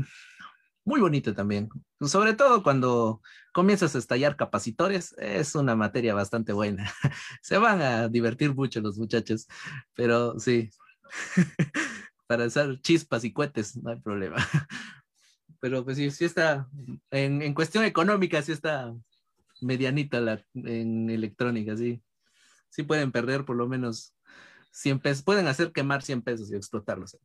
muy 0.84 1.00
bonita 1.00 1.34
también. 1.34 1.68
Sobre 2.00 2.34
todo 2.34 2.62
cuando 2.62 3.20
comienzas 3.52 3.94
a 3.94 3.98
estallar 3.98 4.36
capacitores, 4.36 5.14
es 5.18 5.54
una 5.54 5.76
materia 5.76 6.14
bastante 6.14 6.52
buena. 6.52 6.90
Se 7.42 7.58
van 7.58 7.82
a 7.82 8.08
divertir 8.08 8.54
mucho 8.54 8.80
los 8.80 8.98
muchachos, 8.98 9.46
pero 9.94 10.38
sí, 10.38 10.70
para 12.26 12.44
hacer 12.44 12.80
chispas 12.80 13.24
y 13.24 13.32
cohetes 13.32 13.76
no 13.76 13.90
hay 13.90 14.00
problema. 14.00 14.36
Pero 15.60 15.84
pues 15.84 15.96
sí, 15.96 16.10
sí 16.10 16.24
está, 16.24 16.68
en, 17.12 17.40
en 17.40 17.54
cuestión 17.54 17.84
económica, 17.84 18.42
sí 18.42 18.50
está 18.50 18.92
medianita 19.62 20.20
la, 20.20 20.44
en 20.54 21.10
electrónica, 21.10 21.76
sí. 21.76 22.02
Sí 22.70 22.82
pueden 22.82 23.12
perder 23.12 23.44
por 23.44 23.56
lo 23.56 23.68
menos 23.68 24.14
100 24.72 25.00
pesos, 25.00 25.24
pueden 25.24 25.46
hacer 25.46 25.72
quemar 25.72 26.02
100 26.02 26.22
pesos 26.22 26.50
y 26.50 26.56
explotarlos. 26.56 27.18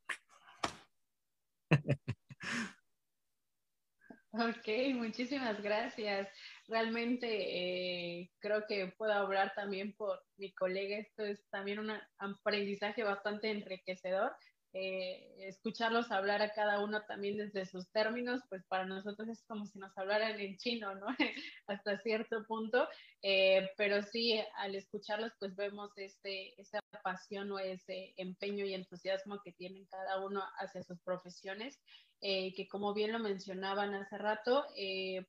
Ok, 4.31 4.67
muchísimas 4.93 5.61
gracias. 5.63 6.27
Realmente 6.67 7.27
eh, 7.27 8.31
creo 8.39 8.65
que 8.67 8.93
puedo 8.95 9.13
hablar 9.13 9.53
también 9.55 9.95
por 9.95 10.23
mi 10.35 10.53
colega. 10.53 10.97
Esto 10.97 11.23
es 11.23 11.43
también 11.49 11.79
un 11.79 11.91
aprendizaje 12.19 13.03
bastante 13.03 13.49
enriquecedor 13.49 14.33
eh, 14.79 15.47
escucharlos 15.47 16.11
hablar 16.11 16.43
a 16.43 16.53
cada 16.53 16.83
uno 16.83 17.01
también 17.07 17.35
desde 17.35 17.65
sus 17.65 17.89
términos, 17.91 18.41
pues 18.47 18.63
para 18.65 18.85
nosotros 18.85 19.27
es 19.27 19.43
como 19.47 19.65
si 19.65 19.79
nos 19.79 19.97
hablaran 19.97 20.39
en 20.39 20.55
chino, 20.57 20.93
¿no? 20.93 21.07
Hasta 21.67 21.97
cierto 21.99 22.45
punto, 22.45 22.87
eh, 23.23 23.71
pero 23.75 24.03
sí, 24.03 24.39
al 24.57 24.75
escucharlos, 24.75 25.31
pues 25.39 25.55
vemos 25.55 25.89
este, 25.97 26.59
esa 26.61 26.79
pasión 27.03 27.51
o 27.51 27.57
ese 27.57 28.13
empeño 28.17 28.65
y 28.65 28.75
entusiasmo 28.75 29.41
que 29.43 29.51
tienen 29.53 29.87
cada 29.87 30.23
uno 30.23 30.43
hacia 30.59 30.83
sus 30.83 31.01
profesiones, 31.01 31.81
eh, 32.21 32.53
que 32.53 32.67
como 32.67 32.93
bien 32.93 33.11
lo 33.11 33.19
mencionaban 33.19 33.95
hace 33.95 34.19
rato, 34.19 34.63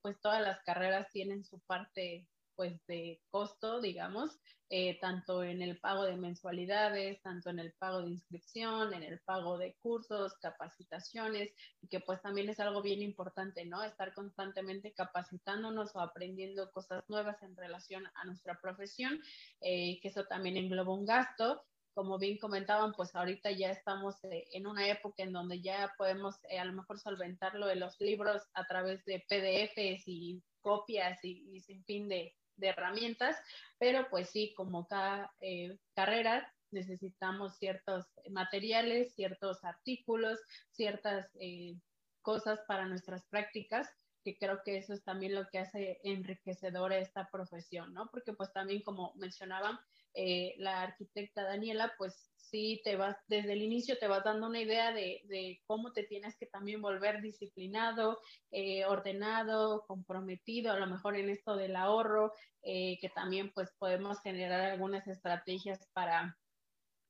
pues 0.02 0.20
todas 0.20 0.42
las 0.42 0.62
carreras 0.62 1.10
tienen 1.10 1.44
su 1.44 1.58
parte 1.60 2.26
pues 2.58 2.84
de 2.88 3.22
costo, 3.30 3.80
digamos, 3.80 4.36
eh, 4.68 4.98
tanto 5.00 5.44
en 5.44 5.62
el 5.62 5.78
pago 5.78 6.04
de 6.04 6.16
mensualidades, 6.16 7.22
tanto 7.22 7.50
en 7.50 7.60
el 7.60 7.72
pago 7.74 8.02
de 8.02 8.10
inscripción, 8.10 8.92
en 8.92 9.04
el 9.04 9.20
pago 9.20 9.58
de 9.58 9.76
cursos, 9.80 10.34
capacitaciones, 10.42 11.54
y 11.80 11.86
que 11.86 12.00
pues 12.00 12.20
también 12.20 12.48
es 12.48 12.58
algo 12.58 12.82
bien 12.82 13.00
importante, 13.00 13.64
¿no? 13.64 13.84
Estar 13.84 14.12
constantemente 14.12 14.92
capacitándonos 14.92 15.94
o 15.94 16.00
aprendiendo 16.00 16.72
cosas 16.72 17.04
nuevas 17.08 17.40
en 17.44 17.56
relación 17.56 18.04
a 18.16 18.24
nuestra 18.24 18.60
profesión, 18.60 19.20
eh, 19.60 20.00
que 20.02 20.08
eso 20.08 20.24
también 20.24 20.56
engloba 20.56 20.92
un 20.92 21.06
gasto. 21.06 21.64
Como 21.94 22.18
bien 22.18 22.38
comentaban, 22.38 22.92
pues 22.92 23.14
ahorita 23.14 23.52
ya 23.52 23.70
estamos 23.70 24.16
eh, 24.24 24.48
en 24.52 24.66
una 24.66 24.88
época 24.88 25.22
en 25.22 25.32
donde 25.32 25.62
ya 25.62 25.94
podemos 25.96 26.40
a 26.58 26.64
lo 26.64 26.72
mejor 26.72 26.98
solventarlo 26.98 27.68
de 27.68 27.76
los 27.76 28.00
libros 28.00 28.42
a 28.54 28.66
través 28.66 29.04
de 29.04 29.24
PDFs 29.28 30.08
y 30.08 30.42
copias 30.60 31.24
y 31.24 31.60
sin 31.60 31.84
fin 31.84 32.08
de, 32.08 32.34
de 32.58 32.68
herramientas, 32.68 33.36
pero 33.78 34.08
pues 34.10 34.30
sí, 34.30 34.54
como 34.56 34.86
cada 34.86 35.32
eh, 35.40 35.78
carrera 35.94 36.52
necesitamos 36.70 37.56
ciertos 37.56 38.06
materiales, 38.30 39.14
ciertos 39.14 39.64
artículos, 39.64 40.38
ciertas 40.70 41.30
eh, 41.40 41.74
cosas 42.20 42.60
para 42.68 42.86
nuestras 42.86 43.24
prácticas 43.26 43.88
que 44.24 44.36
creo 44.36 44.62
que 44.64 44.76
eso 44.76 44.92
es 44.92 45.02
también 45.04 45.34
lo 45.34 45.48
que 45.48 45.58
hace 45.58 46.00
enriquecedora 46.02 46.98
esta 46.98 47.28
profesión, 47.30 47.94
¿no? 47.94 48.08
Porque 48.10 48.32
pues 48.32 48.52
también 48.52 48.82
como 48.82 49.14
mencionaban, 49.14 49.78
eh, 50.14 50.54
la 50.58 50.82
arquitecta 50.82 51.42
Daniela, 51.44 51.92
pues 51.98 52.30
sí 52.50 52.80
te 52.84 52.96
vas, 52.96 53.16
desde 53.26 53.52
el 53.52 53.62
inicio 53.62 53.98
te 53.98 54.08
vas 54.08 54.24
dando 54.24 54.46
una 54.46 54.60
idea 54.60 54.92
de, 54.92 55.60
cómo 55.66 55.92
te 55.92 56.04
tienes 56.04 56.36
que 56.36 56.46
también 56.46 56.80
volver 56.80 57.20
disciplinado, 57.20 58.20
eh, 58.50 58.84
ordenado, 58.86 59.84
comprometido, 59.86 60.72
a 60.72 60.78
lo 60.78 60.86
mejor 60.86 61.16
en 61.16 61.28
esto 61.28 61.56
del 61.56 61.76
ahorro, 61.76 62.32
eh, 62.62 62.98
que 63.00 63.10
también 63.10 63.52
pues 63.52 63.70
podemos 63.78 64.20
generar 64.20 64.60
algunas 64.60 65.06
estrategias 65.06 65.86
para, 65.92 66.36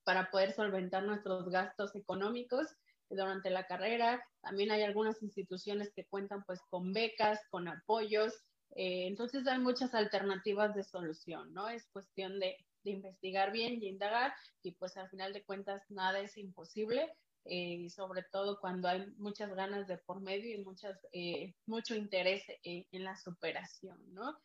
para 0.05 0.31
poder 0.31 0.53
solventar 0.53 1.05
nuestros 1.05 1.49
gastos 1.49 1.95
económicos 1.95 2.67
durante 3.09 3.51
la 3.51 3.67
carrera. 3.67 4.23
También 4.43 4.71
hay 4.71 4.83
algunas 4.83 5.23
instituciones 5.23 5.93
que 5.95 6.07
cuentan 6.07 6.45
pues 6.45 6.61
con 6.69 6.93
becas, 6.93 7.41
con 7.51 7.69
apoyos. 7.69 8.35
Eh, 8.75 9.07
entonces 9.07 9.47
hay 9.47 9.59
muchas 9.59 9.95
alternativas 9.95 10.75
de 10.75 10.85
solución, 10.85 11.53
¿no? 11.55 11.69
Es 11.69 11.87
cuestión 11.91 12.39
de, 12.39 12.57
investigar 12.91 13.53
bien 13.53 13.83
y 13.83 13.89
indagar 13.89 14.33
y 14.63 14.73
pues 14.73 14.97
al 14.97 15.09
final 15.09 15.33
de 15.33 15.45
cuentas 15.45 15.83
nada 15.91 16.21
es 16.21 16.37
imposible. 16.37 17.13
Eh, 17.51 17.89
sobre 17.89 18.25
todo 18.25 18.61
cuando 18.61 18.89
hay 18.89 19.07
muchas 19.17 19.55
ganas 19.55 19.87
de 19.87 19.97
por 19.97 20.21
medio 20.21 20.55
y 20.55 20.63
muchas, 20.63 20.99
eh, 21.13 21.55
mucho 21.65 21.95
interés 21.95 22.43
en 22.63 23.05
la 23.05 23.17
superación, 23.17 23.99
¿no? 24.13 24.39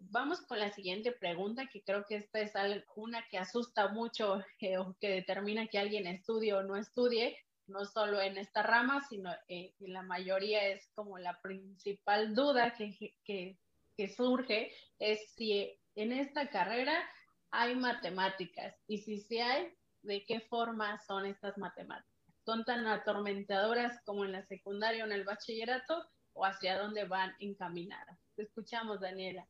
vamos 0.00 0.40
con 0.40 0.58
la 0.58 0.72
siguiente 0.72 1.12
pregunta, 1.12 1.68
que 1.72 1.82
creo 1.82 2.04
que 2.04 2.16
esta 2.16 2.40
es 2.40 2.52
una 2.96 3.24
que 3.30 3.38
asusta 3.38 3.88
mucho 3.88 4.34
o 4.78 4.96
que 4.98 5.08
determina 5.08 5.68
que 5.68 5.78
alguien 5.78 6.06
estudie 6.08 6.52
o 6.54 6.64
no 6.64 6.76
estudie, 6.76 7.36
no 7.66 7.84
solo 7.84 8.20
en 8.20 8.38
esta 8.38 8.62
rama, 8.62 9.04
sino 9.08 9.32
en 9.48 9.92
la 9.92 10.02
mayoría 10.02 10.66
es 10.66 10.88
como 10.94 11.18
la 11.18 11.38
principal 11.40 12.34
duda 12.34 12.74
que, 12.74 12.96
que, 13.24 13.58
que 13.96 14.08
surge, 14.08 14.72
es 14.98 15.32
si 15.34 15.78
en 15.94 16.12
esta 16.12 16.48
carrera 16.50 17.08
hay 17.56 17.74
matemáticas 17.74 18.74
y 18.86 18.98
si 18.98 19.18
sí 19.18 19.38
hay, 19.38 19.72
¿de 20.02 20.24
qué 20.26 20.40
forma 20.40 20.98
son 21.00 21.26
estas 21.26 21.56
matemáticas? 21.58 22.12
¿Son 22.44 22.64
tan 22.64 22.86
atormentadoras 22.86 24.00
como 24.04 24.24
en 24.24 24.32
la 24.32 24.42
secundaria 24.44 25.02
o 25.02 25.06
en 25.06 25.12
el 25.12 25.24
bachillerato 25.24 26.08
o 26.32 26.44
hacia 26.44 26.78
dónde 26.78 27.04
van 27.04 27.34
encaminadas? 27.40 28.18
Te 28.36 28.42
escuchamos, 28.42 29.00
Daniela. 29.00 29.46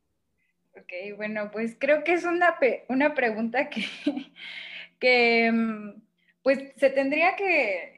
Ok, 0.75 1.17
bueno, 1.17 1.51
pues 1.51 1.75
creo 1.79 2.03
que 2.03 2.13
es 2.13 2.23
una, 2.23 2.57
una 2.89 3.13
pregunta 3.13 3.69
que, 3.69 3.85
que 4.99 5.51
mm, 5.51 6.01
pues 6.41 6.59
se 6.77 6.89
tendría 6.89 7.35
que 7.35 7.97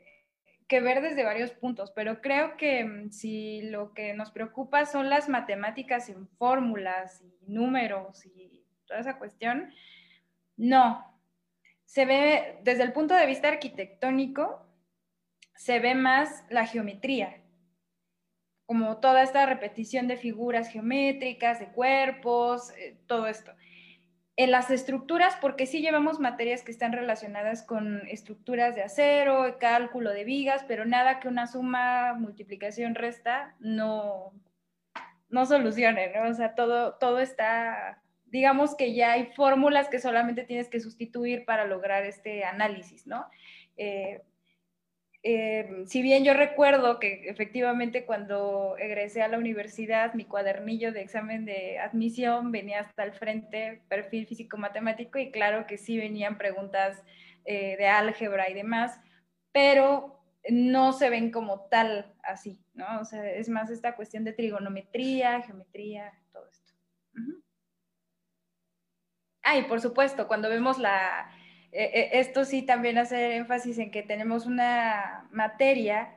que 0.69 0.79
ver 0.81 1.01
desde 1.01 1.23
varios 1.23 1.49
puntos, 1.51 1.91
pero 1.91 2.21
creo 2.21 2.55
que 2.55 2.85
mm, 2.85 3.09
si 3.09 3.63
lo 3.63 3.91
que 3.93 4.13
nos 4.13 4.31
preocupa 4.31 4.85
son 4.85 5.09
las 5.09 5.27
matemáticas 5.27 6.09
en 6.09 6.27
fórmulas 6.37 7.21
y 7.21 7.51
números 7.51 8.23
y 8.27 8.63
toda 8.85 8.99
esa 8.99 9.17
cuestión, 9.17 9.73
no. 10.59 11.19
Se 11.85 12.05
ve, 12.05 12.59
desde 12.63 12.83
el 12.83 12.93
punto 12.93 13.15
de 13.15 13.25
vista 13.25 13.47
arquitectónico, 13.47 14.63
se 15.55 15.79
ve 15.79 15.95
más 15.95 16.43
la 16.49 16.67
geometría, 16.67 17.41
como 18.67 18.97
toda 18.97 19.23
esta 19.23 19.45
repetición 19.47 20.07
de 20.07 20.17
figuras 20.17 20.69
geométricas, 20.69 21.59
de 21.59 21.69
cuerpos, 21.69 22.69
eh, 22.77 23.01
todo 23.07 23.25
esto 23.25 23.51
en 24.39 24.51
las 24.51 24.71
estructuras, 24.71 25.35
porque 25.41 25.65
sí 25.65 25.81
llevamos 25.81 26.21
materias 26.21 26.63
que 26.63 26.71
están 26.71 26.93
relacionadas 26.93 27.61
con 27.61 28.07
estructuras 28.07 28.73
de 28.73 28.83
acero, 28.83 29.57
cálculo 29.59 30.11
de 30.11 30.23
vigas, 30.23 30.63
pero 30.65 30.85
nada 30.85 31.19
que 31.19 31.27
una 31.27 31.45
suma, 31.45 32.13
multiplicación, 32.13 32.95
resta 32.95 33.53
no, 33.59 34.31
no 35.27 35.45
solucione, 35.45 36.13
¿no? 36.15 36.29
O 36.29 36.33
sea, 36.33 36.55
todo, 36.55 36.93
todo 36.93 37.19
está, 37.19 38.01
digamos 38.31 38.75
que 38.75 38.93
ya 38.93 39.13
hay 39.13 39.27
fórmulas 39.35 39.89
que 39.89 39.99
solamente 39.99 40.43
tienes 40.43 40.69
que 40.69 40.79
sustituir 40.79 41.45
para 41.45 41.65
lograr 41.65 42.05
este 42.05 42.43
análisis, 42.43 43.07
¿no? 43.07 43.25
Eh, 43.77 44.21
eh, 45.21 45.83
si 45.85 46.01
bien 46.01 46.23
yo 46.23 46.33
recuerdo 46.33 46.97
que 46.97 47.29
efectivamente 47.29 48.05
cuando 48.05 48.77
egresé 48.77 49.21
a 49.21 49.27
la 49.27 49.37
universidad, 49.37 50.13
mi 50.13 50.23
cuadernillo 50.23 50.93
de 50.93 51.01
examen 51.01 51.43
de 51.43 51.77
admisión 51.77 52.51
venía 52.53 52.79
hasta 52.79 53.03
el 53.03 53.11
frente, 53.11 53.81
perfil 53.89 54.27
físico-matemático, 54.27 55.19
y 55.19 55.31
claro 55.31 55.67
que 55.67 55.77
sí 55.77 55.97
venían 55.97 56.37
preguntas 56.37 57.03
eh, 57.43 57.75
de 57.77 57.87
álgebra 57.87 58.49
y 58.49 58.53
demás, 58.53 58.97
pero 59.51 60.21
no 60.49 60.93
se 60.93 61.09
ven 61.09 61.31
como 61.31 61.67
tal 61.67 62.13
así, 62.23 62.57
¿no? 62.73 63.01
O 63.01 63.05
sea, 63.05 63.29
es 63.29 63.49
más 63.49 63.69
esta 63.69 63.95
cuestión 63.95 64.23
de 64.23 64.31
trigonometría, 64.31 65.41
geometría, 65.41 66.13
todo 66.31 66.47
esto. 66.49 66.73
Ah, 67.17 67.48
y 69.57 69.63
por 69.63 69.81
supuesto, 69.81 70.27
cuando 70.27 70.49
vemos 70.49 70.77
la, 70.77 71.31
eh, 71.71 71.91
eh, 71.93 72.09
esto 72.13 72.45
sí 72.45 72.63
también 72.63 72.97
hacer 72.97 73.31
énfasis 73.31 73.77
en 73.77 73.91
que 73.91 74.03
tenemos 74.03 74.45
una 74.45 75.27
materia 75.31 76.15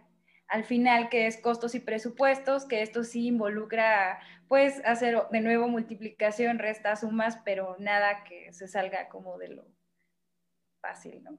al 0.49 0.65
final 0.65 1.09
que 1.09 1.27
es 1.27 1.41
costos 1.41 1.75
y 1.75 1.81
presupuestos, 1.81 2.67
que 2.67 2.83
esto 2.83 3.05
sí 3.05 3.29
involucra 3.29 4.21
pues 4.49 4.83
hacer 4.85 5.17
de 5.31 5.41
nuevo 5.41 5.67
multiplicación, 5.67 6.59
resta, 6.59 6.95
sumas, 6.95 7.39
pero 7.43 7.77
nada 7.79 8.23
que 8.25 8.53
se 8.53 8.69
salga 8.69 9.09
como 9.09 9.39
de 9.39 9.49
lo 9.49 9.65
fácil, 10.83 11.23
¿no? 11.23 11.39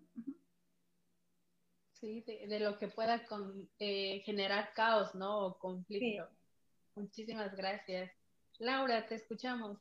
Sí, 1.93 2.21
de, 2.21 2.59
lo 2.59 2.79
que 2.79 2.87
pueda 2.87 3.23
con, 3.25 3.69
eh, 3.77 4.21
generar 4.25 4.73
caos, 4.73 5.13
¿no? 5.13 5.45
O 5.45 5.59
conflicto. 5.59 6.27
Muchísimas 6.95 7.55
gracias. 7.55 8.11
Laura, 8.57 9.05
te 9.05 9.15
escuchamos. 9.15 9.77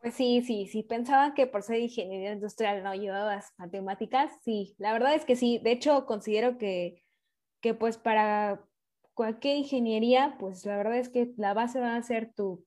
Pues 0.00 0.14
sí, 0.14 0.42
sí, 0.42 0.66
sí, 0.66 0.82
pensaba 0.82 1.34
que 1.34 1.46
por 1.46 1.62
ser 1.62 1.80
ingeniería 1.80 2.32
industrial 2.32 2.82
no 2.82 2.94
llevabas 2.94 3.52
matemáticas, 3.58 4.30
sí, 4.44 4.74
la 4.78 4.92
verdad 4.92 5.14
es 5.14 5.24
que 5.24 5.36
sí, 5.36 5.58
de 5.58 5.72
hecho 5.72 6.06
considero 6.06 6.58
que, 6.58 7.02
que 7.60 7.74
pues 7.74 7.98
para 7.98 8.64
cualquier 9.14 9.56
ingeniería, 9.56 10.36
pues 10.38 10.64
la 10.66 10.76
verdad 10.76 10.98
es 10.98 11.08
que 11.08 11.32
la 11.36 11.54
base 11.54 11.80
va 11.80 11.96
a 11.96 12.02
ser 12.02 12.32
tu 12.34 12.64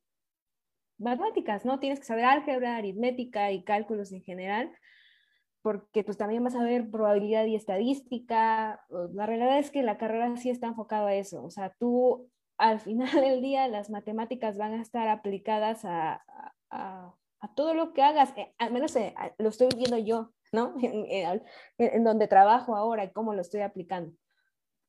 matemáticas, 0.97 1.65
¿no? 1.65 1.79
Tienes 1.79 1.99
que 1.99 2.05
saber 2.05 2.25
álgebra, 2.25 2.75
aritmética 2.75 3.51
y 3.51 3.63
cálculos 3.63 4.11
en 4.11 4.21
general, 4.21 4.71
porque 5.61 6.03
pues 6.03 6.17
también 6.17 6.43
vas 6.43 6.55
a 6.55 6.63
ver 6.63 6.89
probabilidad 6.89 7.45
y 7.45 7.55
estadística. 7.55 8.85
La 9.13 9.25
realidad 9.25 9.59
es 9.59 9.71
que 9.71 9.83
la 9.83 9.97
carrera 9.97 10.35
sí 10.37 10.49
está 10.49 10.67
enfocada 10.67 11.09
a 11.09 11.15
eso, 11.15 11.43
o 11.43 11.49
sea, 11.49 11.73
tú 11.79 12.29
al 12.57 12.79
final 12.81 13.11
del 13.21 13.41
día 13.41 13.67
las 13.67 13.89
matemáticas 13.89 14.57
van 14.57 14.73
a 14.73 14.81
estar 14.81 15.07
aplicadas 15.07 15.85
a, 15.85 16.23
a, 16.69 17.15
todo 17.47 17.73
lo 17.73 17.93
que 17.93 18.01
hagas, 18.01 18.33
eh, 18.37 18.53
al 18.57 18.71
menos 18.71 18.95
eh, 18.95 19.13
lo 19.37 19.49
estoy 19.49 19.69
viendo 19.75 19.97
yo, 19.97 20.31
¿no? 20.51 20.75
En, 21.77 22.03
donde 22.03 22.27
trabajo 22.27 22.75
ahora 22.75 23.05
y 23.05 23.11
cómo 23.11 23.33
lo 23.33 23.41
estoy 23.41 23.61
aplicando. 23.61 24.13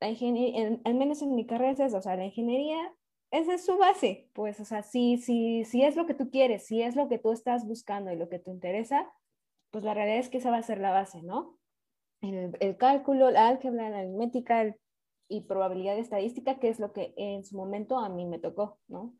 La 0.00 0.08
ingeniería, 0.08 0.78
al 0.84 0.94
menos 0.94 1.22
en 1.22 1.34
mi 1.34 1.46
carrera 1.46 1.72
es 1.72 1.80
eso, 1.80 1.98
o 1.98 2.02
sea, 2.02 2.16
la 2.16 2.24
ingeniería, 2.24 2.78
esa 3.30 3.54
es 3.54 3.64
su 3.64 3.76
base, 3.76 4.28
pues, 4.32 4.58
o 4.58 4.64
sea, 4.64 4.82
si, 4.82 5.18
si, 5.18 5.64
si 5.64 5.84
es 5.84 5.94
lo 5.94 6.06
que 6.06 6.14
tú 6.14 6.30
quieres, 6.30 6.66
si 6.66 6.82
es 6.82 6.96
lo 6.96 7.08
que 7.08 7.18
tú 7.18 7.32
estás 7.32 7.66
buscando 7.66 8.10
y 8.10 8.16
lo 8.16 8.28
que 8.28 8.38
te 8.38 8.50
interesa, 8.50 9.12
pues 9.70 9.84
la 9.84 9.94
realidad 9.94 10.18
es 10.18 10.30
que 10.30 10.38
esa 10.38 10.50
va 10.50 10.56
a 10.56 10.62
ser 10.62 10.78
la 10.78 10.90
base, 10.90 11.22
¿no? 11.22 11.58
El 12.22 12.76
cálculo, 12.76 13.30
la 13.30 13.48
álgebra, 13.48 13.88
la 13.88 14.00
aritmética 14.00 14.76
y 15.28 15.42
probabilidad 15.42 15.96
estadística, 15.96 16.58
que 16.58 16.68
es 16.68 16.80
lo 16.80 16.92
que 16.92 17.14
en 17.16 17.44
su 17.44 17.56
momento 17.56 17.98
a 17.98 18.08
mí 18.08 18.26
me 18.26 18.38
tocó, 18.38 18.78
¿no? 18.88 19.14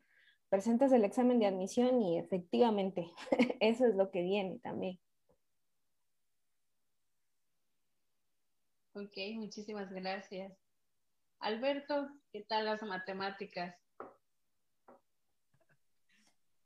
Presentas 0.51 0.91
el 0.91 1.05
examen 1.05 1.39
de 1.39 1.45
admisión 1.45 2.01
y 2.01 2.19
efectivamente 2.19 3.09
eso 3.61 3.85
es 3.87 3.95
lo 3.95 4.11
que 4.11 4.21
viene 4.21 4.59
también. 4.59 4.99
Ok, 8.93 9.17
muchísimas 9.35 9.89
gracias. 9.89 10.51
Alberto, 11.39 12.09
¿qué 12.33 12.43
tal 12.43 12.65
las 12.65 12.83
matemáticas? 12.83 13.73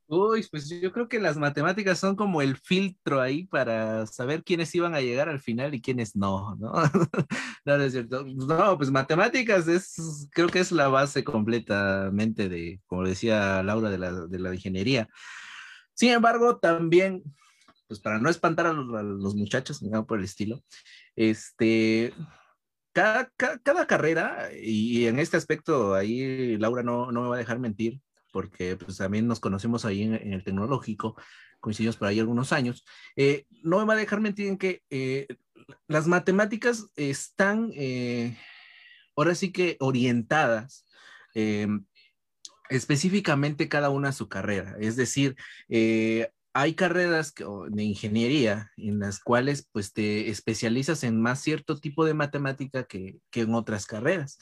Uy, 0.07 0.45
pues 0.51 0.69
yo 0.69 0.91
creo 0.91 1.07
que 1.09 1.19
las 1.19 1.35
matemáticas 1.35 1.97
son 1.97 2.15
como 2.15 2.43
el 2.43 2.57
filtro 2.57 3.21
ahí 3.21 3.45
para 3.47 4.05
saber 4.05 4.43
quiénes 4.43 4.73
iban 4.75 4.93
a 4.93 5.01
llegar 5.01 5.29
al 5.29 5.39
final 5.39 5.73
y 5.73 5.81
quiénes 5.81 6.15
no, 6.15 6.55
¿no? 6.59 6.73
no, 7.65 7.75
es 7.83 7.93
cierto. 7.93 8.23
No, 8.23 8.77
pues 8.77 8.91
matemáticas 8.91 9.67
es, 9.67 10.27
creo 10.31 10.47
que 10.47 10.59
es 10.59 10.71
la 10.71 10.89
base 10.89 11.23
completamente 11.23 12.49
de, 12.49 12.81
como 12.85 13.03
decía 13.07 13.63
Laura, 13.63 13.89
de 13.89 13.97
la, 13.97 14.11
de 14.27 14.39
la 14.39 14.53
ingeniería. 14.53 15.09
Sin 15.95 16.11
embargo, 16.11 16.57
también, 16.57 17.23
pues 17.87 17.99
para 17.99 18.19
no 18.19 18.29
espantar 18.29 18.67
a 18.67 18.73
los, 18.73 19.35
muchachos, 19.35 19.79
digamos 19.79 20.07
por 20.07 20.19
el 20.19 20.25
estilo, 20.25 20.63
este, 21.15 22.13
cada, 22.93 23.31
cada, 23.37 23.87
carrera, 23.87 24.49
y 24.53 25.07
en 25.07 25.19
este 25.19 25.37
aspecto 25.37 25.95
ahí 25.95 26.57
Laura 26.57 26.83
no, 26.83 27.11
no 27.11 27.23
me 27.23 27.29
va 27.29 27.35
a 27.35 27.39
dejar 27.39 27.59
mentir, 27.59 28.01
porque 28.35 28.75
pues 28.75 28.97
también 28.97 29.27
nos 29.27 29.39
conocemos 29.39 29.85
ahí 29.85 30.03
en, 30.03 30.33
el 30.33 30.43
tecnológico, 30.43 31.15
coincidimos 31.61 31.95
por 31.95 32.09
ahí 32.09 32.19
algunos 32.19 32.51
años, 32.51 32.83
eh, 33.15 33.45
no 33.63 33.79
me 33.79 33.85
va 33.85 33.93
a 33.93 33.95
dejar 33.95 34.19
mentir 34.19 34.47
en 34.47 34.57
que 34.57 34.83
eh, 34.89 35.25
las 35.87 36.05
matemáticas 36.05 36.87
están 36.97 37.71
eh, 37.75 38.37
ahora 39.15 39.35
sí 39.35 39.53
que 39.53 39.77
orientadas 39.79 40.85
específicamente 42.69 43.69
cada 43.69 43.89
una 43.89 44.09
a 44.09 44.11
su 44.11 44.27
carrera, 44.27 44.75
es 44.81 44.97
decir, 44.97 45.37
hay 45.69 46.73
carreras 46.73 47.33
de 47.69 47.83
ingeniería 47.83 48.69
en 48.75 48.99
las 48.99 49.19
cuales 49.21 49.69
pues 49.71 49.93
te 49.93 50.29
especializas 50.29 51.05
en 51.05 51.21
más 51.21 51.39
cierto 51.39 51.79
tipo 51.79 52.03
de 52.03 52.15
matemática 52.15 52.83
que, 52.83 53.17
que 53.31 53.41
en 53.41 53.53
otras 53.53 53.85
carreras. 53.85 54.39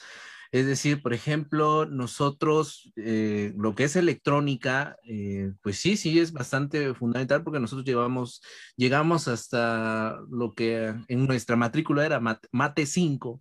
Es 0.53 0.67
decir, 0.67 1.01
por 1.01 1.15
ejemplo, 1.15 1.87
nosotros, 1.87 2.93
eh, 2.95 3.53
lo 3.57 3.73
que 3.73 3.85
es 3.85 3.95
electrónica, 3.95 4.97
eh, 5.03 5.51
pues 5.63 5.79
sí, 5.79 5.97
sí 5.97 6.19
es 6.19 6.31
bastante 6.31 6.93
fundamental 6.93 7.43
porque 7.43 7.59
nosotros 7.59 7.83
llevamos, 7.83 8.39
llegamos 8.77 9.27
hasta 9.27 10.15
lo 10.29 10.53
que 10.53 10.93
en 11.07 11.25
nuestra 11.25 11.55
matrícula 11.55 12.05
era 12.05 12.19
mate 12.19 12.85
5, 12.85 13.39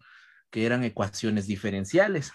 que 0.50 0.64
eran 0.64 0.84
ecuaciones 0.84 1.46
diferenciales. 1.46 2.32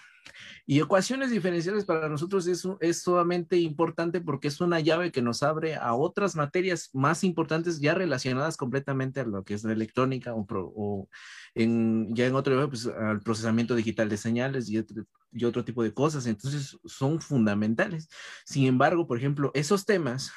Y 0.66 0.80
ecuaciones 0.80 1.30
diferenciales 1.30 1.84
para 1.84 2.08
nosotros 2.08 2.46
es, 2.46 2.66
es 2.80 3.02
sumamente 3.02 3.56
importante 3.56 4.20
porque 4.20 4.48
es 4.48 4.60
una 4.60 4.80
llave 4.80 5.12
que 5.12 5.22
nos 5.22 5.42
abre 5.42 5.76
a 5.76 5.94
otras 5.94 6.36
materias 6.36 6.90
más 6.92 7.24
importantes 7.24 7.80
ya 7.80 7.94
relacionadas 7.94 8.56
completamente 8.56 9.20
a 9.20 9.24
lo 9.24 9.44
que 9.44 9.54
es 9.54 9.64
la 9.64 9.72
electrónica 9.72 10.34
o, 10.34 11.08
en, 11.54 12.14
ya 12.14 12.26
en 12.26 12.34
otro 12.34 12.54
nivel, 12.54 12.68
pues 12.68 12.86
al 12.86 13.20
procesamiento 13.20 13.74
digital 13.74 14.08
de 14.08 14.16
señales 14.16 14.68
y 14.68 14.78
otro, 14.78 15.04
y 15.32 15.44
otro 15.44 15.64
tipo 15.64 15.82
de 15.82 15.94
cosas. 15.94 16.26
Entonces 16.26 16.78
son 16.84 17.20
fundamentales. 17.20 18.08
Sin 18.44 18.66
embargo, 18.66 19.06
por 19.06 19.18
ejemplo, 19.18 19.50
esos 19.54 19.84
temas, 19.84 20.32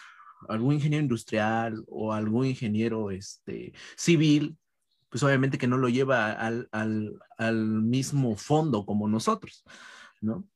algún 0.50 0.74
ingeniero 0.74 1.04
industrial 1.04 1.84
o 1.88 2.14
algún 2.14 2.48
ingeniero 2.48 3.12
este, 3.12 3.74
civil, 3.96 4.58
pues 5.12 5.22
obviamente 5.24 5.58
que 5.58 5.68
no 5.68 5.78
lo 5.78 5.90
lleva 5.90 6.32
al, 6.32 6.70
al, 6.72 7.20
al 7.38 7.66
mismo 7.66 8.36
fondo 8.38 8.86
como 8.86 9.10
nosotros, 9.10 9.64
¿no? 10.22 10.48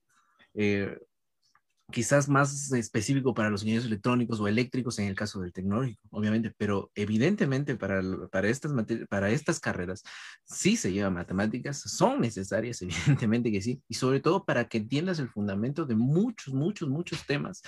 Eh, 0.54 0.98
quizás 1.92 2.28
más 2.28 2.72
específico 2.72 3.34
para 3.34 3.50
los 3.50 3.62
ingenieros 3.62 3.86
electrónicos 3.86 4.40
o 4.40 4.48
eléctricos 4.48 4.98
en 4.98 5.08
el 5.08 5.16
caso 5.16 5.42
del 5.42 5.54
tecnológico, 5.54 6.02
obviamente, 6.10 6.52
pero 6.58 6.90
evidentemente 6.96 7.76
para, 7.76 8.02
para, 8.32 8.48
estas, 8.48 8.72
para 9.08 9.30
estas 9.30 9.60
carreras 9.60 10.04
sí 10.46 10.78
se 10.78 10.92
lleva 10.92 11.10
matemáticas, 11.10 11.78
son 11.80 12.22
necesarias, 12.22 12.82
evidentemente 12.82 13.52
que 13.52 13.62
sí, 13.62 13.84
y 13.88 13.94
sobre 13.96 14.20
todo 14.20 14.46
para 14.46 14.68
que 14.68 14.80
entiendas 14.80 15.20
el 15.20 15.30
fundamento 15.30 15.86
de 15.86 15.96
muchos, 15.96 16.54
muchos, 16.54 16.90
muchos 16.90 17.26
temas 17.28 17.62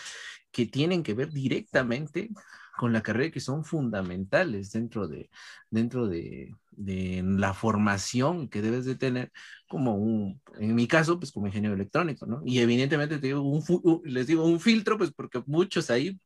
que 0.51 0.65
tienen 0.65 1.03
que 1.03 1.13
ver 1.13 1.31
directamente 1.31 2.29
con 2.77 2.93
la 2.93 3.01
carrera 3.01 3.31
que 3.31 3.39
son 3.39 3.65
fundamentales 3.65 4.71
dentro 4.71 5.07
de, 5.07 5.29
dentro 5.69 6.07
de, 6.07 6.55
de, 6.77 7.23
la 7.25 7.53
formación 7.53 8.47
que 8.47 8.61
debes 8.61 8.85
de 8.85 8.95
tener 8.95 9.31
como 9.67 9.95
un, 9.95 10.41
en 10.59 10.75
mi 10.75 10.87
caso, 10.87 11.19
pues 11.19 11.31
como 11.31 11.47
ingeniero 11.47 11.75
electrónico, 11.75 12.25
¿no? 12.25 12.41
Y 12.45 12.59
evidentemente 12.59 13.17
te 13.17 13.27
digo, 13.27 13.41
un, 13.41 14.01
les 14.05 14.27
digo 14.27 14.45
un 14.45 14.59
filtro, 14.59 14.97
pues 14.97 15.11
porque 15.11 15.43
muchos 15.45 15.89
ahí 15.89 16.19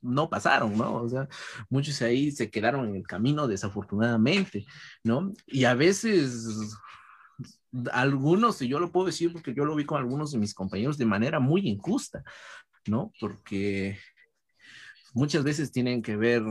no 0.00 0.30
pasaron, 0.30 0.76
¿no? 0.76 0.96
O 0.96 1.08
sea, 1.08 1.28
muchos 1.68 2.00
ahí 2.02 2.30
se 2.30 2.50
quedaron 2.50 2.88
en 2.88 2.96
el 2.96 3.06
camino 3.06 3.46
desafortunadamente, 3.46 4.64
¿no? 5.04 5.32
Y 5.46 5.64
a 5.64 5.74
veces 5.74 6.78
algunos, 7.92 8.60
y 8.62 8.68
yo 8.68 8.78
lo 8.78 8.92
puedo 8.92 9.06
decir 9.06 9.32
porque 9.32 9.54
yo 9.54 9.64
lo 9.64 9.74
vi 9.74 9.84
con 9.84 9.98
algunos 9.98 10.32
de 10.32 10.38
mis 10.38 10.54
compañeros 10.54 10.98
de 10.98 11.06
manera 11.06 11.40
muy 11.40 11.68
injusta, 11.68 12.22
¿no? 12.86 13.12
Porque 13.20 13.98
muchas 15.14 15.44
veces 15.44 15.72
tienen 15.72 16.02
que 16.02 16.16
ver 16.16 16.42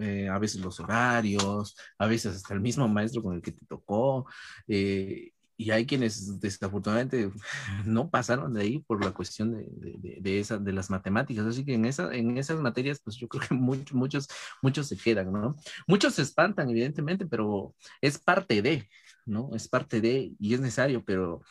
eh, 0.00 0.28
a 0.28 0.38
veces 0.38 0.60
los 0.60 0.80
horarios, 0.80 1.76
a 1.98 2.06
veces 2.06 2.36
hasta 2.36 2.54
el 2.54 2.60
mismo 2.60 2.88
maestro 2.88 3.22
con 3.22 3.36
el 3.36 3.42
que 3.42 3.52
te 3.52 3.66
tocó. 3.66 4.26
Eh, 4.68 5.32
y 5.58 5.70
hay 5.70 5.86
quienes 5.86 6.38
desafortunadamente 6.38 7.30
no 7.86 8.10
pasaron 8.10 8.52
de 8.54 8.62
ahí 8.62 8.78
por 8.80 9.02
la 9.04 9.12
cuestión 9.12 9.52
de, 9.52 9.66
de, 9.70 10.18
de, 10.20 10.40
esa, 10.40 10.58
de 10.58 10.72
las 10.72 10.90
matemáticas. 10.90 11.46
Así 11.46 11.64
que 11.64 11.74
en, 11.74 11.86
esa, 11.86 12.14
en 12.14 12.36
esas 12.36 12.60
materias, 12.60 13.00
pues 13.02 13.16
yo 13.16 13.28
creo 13.28 13.42
que 13.48 13.54
muchos, 13.54 13.94
muchos, 13.94 14.28
muchos 14.62 14.86
se 14.88 14.96
quedan, 14.96 15.32
¿no? 15.32 15.56
Muchos 15.86 16.14
se 16.14 16.22
espantan, 16.22 16.68
evidentemente, 16.70 17.26
pero 17.26 17.74
es 18.00 18.18
parte 18.18 18.60
de, 18.62 18.88
¿no? 19.24 19.50
Es 19.54 19.68
parte 19.68 20.00
de, 20.00 20.32
y 20.38 20.54
es 20.54 20.60
necesario, 20.60 21.02
pero, 21.04 21.42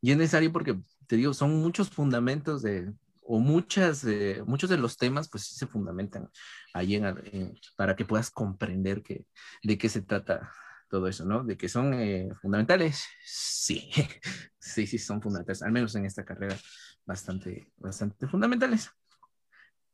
y 0.00 0.12
es 0.12 0.16
necesario 0.16 0.52
porque, 0.52 0.78
te 1.06 1.16
digo, 1.16 1.34
son 1.34 1.56
muchos 1.60 1.90
fundamentos 1.90 2.62
de, 2.62 2.92
o 3.30 3.38
muchas, 3.40 4.06
muchos 4.46 4.70
de 4.70 4.78
los 4.78 4.96
temas 4.96 5.28
pues 5.28 5.46
se 5.46 5.66
fundamentan 5.66 6.30
ahí 6.72 7.00
para 7.76 7.94
que 7.94 8.06
puedas 8.06 8.30
comprender 8.30 9.02
que, 9.02 9.26
de 9.62 9.76
qué 9.76 9.88
se 9.90 10.00
trata 10.00 10.50
todo 10.88 11.08
eso, 11.08 11.26
¿no? 11.26 11.44
De 11.44 11.58
que 11.58 11.68
son 11.68 11.92
eh, 11.92 12.30
fundamentales, 12.40 13.04
sí, 13.22 13.90
sí, 14.58 14.86
sí, 14.86 14.98
son 14.98 15.20
fundamentales, 15.20 15.62
al 15.62 15.72
menos 15.72 15.94
en 15.94 16.06
esta 16.06 16.24
carrera, 16.24 16.56
bastante, 17.04 17.70
bastante 17.76 18.26
fundamentales. 18.26 18.90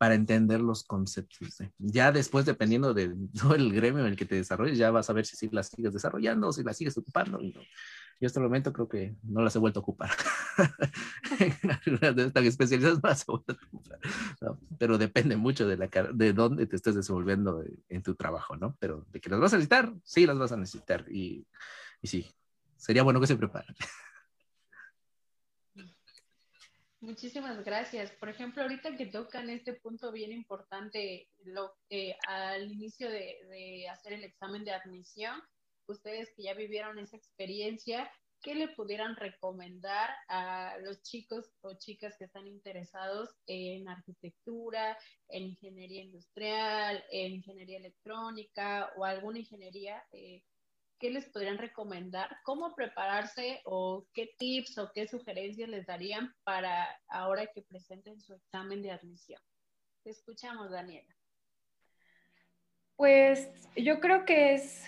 Para 0.05 0.17
entender 0.17 0.61
los 0.61 0.85
conceptos. 0.85 1.63
Ya 1.79 2.13
después, 2.13 2.45
dependiendo 2.45 2.93
de 2.93 3.05
el 3.57 3.73
gremio 3.73 4.01
en 4.01 4.09
el 4.09 4.17
que 4.17 4.27
te 4.27 4.35
desarrolles, 4.35 4.77
ya 4.77 4.91
vas 4.91 5.09
a 5.09 5.15
ver 5.15 5.25
si, 5.25 5.35
si 5.35 5.49
las 5.49 5.69
sigues 5.69 5.95
desarrollando 5.95 6.49
o 6.49 6.53
si 6.53 6.63
las 6.63 6.77
sigues 6.77 6.99
ocupando. 6.99 7.41
Y 7.41 7.55
no. 7.55 7.63
Yo 8.21 8.27
hasta 8.27 8.39
el 8.39 8.45
momento 8.45 8.71
creo 8.71 8.87
que 8.87 9.17
no 9.23 9.41
las 9.41 9.57
he 9.57 9.59
vuelto 9.59 9.81
a 9.81 9.83
ocupar. 9.83 10.11
de 12.17 12.23
estas 12.27 12.45
especializadas 12.45 13.03
no 13.03 13.09
a 13.09 13.35
ocupar. 13.35 13.99
pero 14.79 14.99
depende 14.99 15.39
mucho 15.39 15.67
de, 15.67 15.79
la, 15.79 15.89
de 16.13 16.33
dónde 16.35 16.67
te 16.67 16.77
estés 16.77 16.97
desenvolviendo 16.97 17.65
en 17.89 18.03
tu 18.03 18.15
trabajo, 18.15 18.59
¿no? 18.59 18.77
Pero 18.79 19.07
de 19.11 19.23
que 19.23 19.31
las 19.31 19.41
vas 19.41 19.55
a 19.55 19.57
necesitar, 19.57 19.91
sí 20.03 20.27
las 20.27 20.39
vas 20.39 20.53
a 20.53 20.59
necesitar. 20.59 21.07
Y, 21.11 21.47
y 22.03 22.09
sí, 22.09 22.31
sería 22.77 23.05
bueno 23.05 23.23
que 23.23 23.27
se 23.27 23.37
preparen. 23.37 23.75
Muchísimas 27.05 27.63
gracias. 27.63 28.13
Por 28.13 28.31
ejemplo, 28.31 28.63
ahorita 28.63 28.97
que 28.97 29.05
tocan 29.05 29.51
este 29.51 29.75
punto 29.75 30.11
bien 30.11 30.33
importante, 30.33 31.29
lo, 31.45 31.75
al 32.27 32.73
inicio 32.73 33.11
de, 33.11 33.37
de, 33.51 33.89
hacer 33.91 34.15
el 34.15 34.25
examen 34.25 34.65
de 34.65 34.73
admisión, 34.73 35.39
ustedes 35.87 36.33
que 36.35 36.45
ya 36.45 36.55
vivieron 36.55 36.99
esa 36.99 37.19
experiencia, 37.19 38.11
¿qué 38.41 38.55
le 38.55 38.69
pudieran 38.69 39.17
recomendar 39.17 40.15
a 40.29 40.79
los 40.79 41.03
chicos 41.03 41.53
o 41.61 41.75
chicas 41.75 42.17
que 42.19 42.25
están 42.25 42.47
interesados 42.47 43.37
en 43.47 43.87
arquitectura, 43.87 44.97
en 45.29 45.43
ingeniería 45.43 46.05
industrial, 46.05 47.05
en 47.11 47.35
ingeniería 47.35 47.77
electrónica 47.81 48.91
o 48.97 49.05
alguna 49.05 49.41
ingeniería? 49.41 50.03
Eh, 50.11 50.43
¿qué 50.99 51.11
les 51.11 51.27
podrían 51.27 51.59
recomendar? 51.59 52.39
¿Cómo 52.45 52.75
prepararse 52.75 53.61
o 53.65 54.07
qué 54.13 54.31
tips 54.39 54.79
o 54.79 54.91
qué 54.93 55.07
sugerencias 55.07 55.69
les 55.69 55.87
darían 55.87 56.35
para 56.45 56.89
ahora 57.09 57.47
que 57.47 57.63
presenten 57.63 58.21
su 58.21 58.35
examen 58.35 58.83
de 58.83 58.93
admisión? 58.93 59.41
Te 60.03 60.11
escuchamos, 60.11 60.71
Daniela. 60.71 61.15
Pues 62.97 63.51
yo 63.77 64.01
creo 64.01 64.25
que 64.25 64.55
es, 64.55 64.85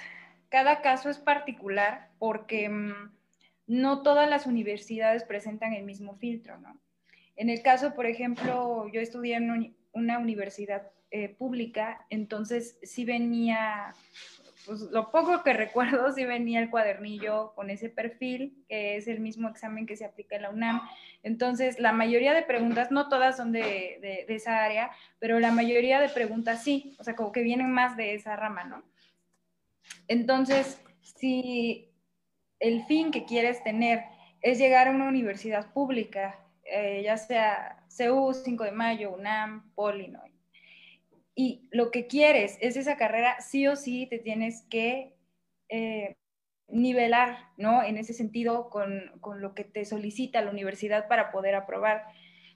cada 0.48 0.80
caso 0.80 1.10
es 1.10 1.18
particular 1.18 2.10
porque 2.18 2.68
mm, 2.68 3.12
no 3.66 4.02
todas 4.02 4.28
las 4.28 4.46
universidades 4.46 5.24
presentan 5.24 5.72
el 5.72 5.84
mismo 5.84 6.16
filtro, 6.16 6.58
¿no? 6.58 6.80
En 7.34 7.50
el 7.50 7.62
caso, 7.62 7.94
por 7.94 8.06
ejemplo, 8.06 8.88
yo 8.92 9.00
estudié 9.00 9.36
en 9.36 9.76
una 9.92 10.18
universidad 10.18 10.90
eh, 11.10 11.28
pública, 11.28 12.06
entonces 12.10 12.78
sí 12.82 13.04
venía 13.04 13.94
pues 14.66 14.80
lo 14.90 15.10
poco 15.10 15.42
que 15.42 15.52
recuerdo 15.54 16.12
sí 16.12 16.24
venía 16.24 16.60
el 16.60 16.70
cuadernillo 16.70 17.52
con 17.54 17.70
ese 17.70 17.88
perfil, 17.88 18.64
que 18.68 18.96
es 18.96 19.08
el 19.08 19.20
mismo 19.20 19.48
examen 19.48 19.86
que 19.86 19.96
se 19.96 20.04
aplica 20.04 20.36
en 20.36 20.42
la 20.42 20.50
UNAM. 20.50 20.82
Entonces, 21.22 21.78
la 21.78 21.92
mayoría 21.92 22.34
de 22.34 22.42
preguntas, 22.42 22.90
no 22.90 23.08
todas 23.08 23.36
son 23.36 23.52
de, 23.52 23.98
de, 24.00 24.26
esa 24.28 24.64
área, 24.64 24.90
pero 25.18 25.40
la 25.40 25.50
mayoría 25.50 26.00
de 26.00 26.08
preguntas 26.08 26.62
sí, 26.62 26.94
o 26.98 27.04
sea, 27.04 27.16
como 27.16 27.32
que 27.32 27.42
vienen 27.42 27.70
más 27.70 27.96
de 27.96 28.14
esa 28.14 28.36
rama, 28.36 28.64
¿no? 28.64 28.82
Entonces, 30.08 30.80
si 31.00 31.90
el 32.60 32.84
fin 32.84 33.10
que 33.10 33.24
quieres 33.24 33.62
tener 33.62 34.04
es 34.40 34.58
llegar 34.58 34.88
a 34.88 34.90
una 34.90 35.08
universidad 35.08 35.72
pública, 35.72 36.38
eh, 36.64 37.02
ya 37.04 37.16
sea 37.16 37.84
CEU, 37.88 38.34
5 38.34 38.64
de 38.64 38.72
Mayo, 38.72 39.12
UNAM, 39.12 39.72
Poli, 39.74 40.08
¿no? 40.08 40.22
Y 41.38 41.68
lo 41.70 41.90
que 41.90 42.06
quieres 42.06 42.56
es 42.62 42.76
esa 42.78 42.96
carrera, 42.96 43.40
sí 43.40 43.66
o 43.68 43.76
sí 43.76 44.06
te 44.06 44.18
tienes 44.18 44.62
que 44.70 45.14
eh, 45.68 46.16
nivelar, 46.66 47.36
¿no? 47.58 47.82
En 47.82 47.98
ese 47.98 48.14
sentido, 48.14 48.70
con, 48.70 49.12
con, 49.20 49.42
lo 49.42 49.54
que 49.54 49.62
te 49.62 49.84
solicita 49.84 50.40
la 50.40 50.50
universidad 50.50 51.08
para 51.08 51.30
poder 51.30 51.54
aprobar. 51.54 52.04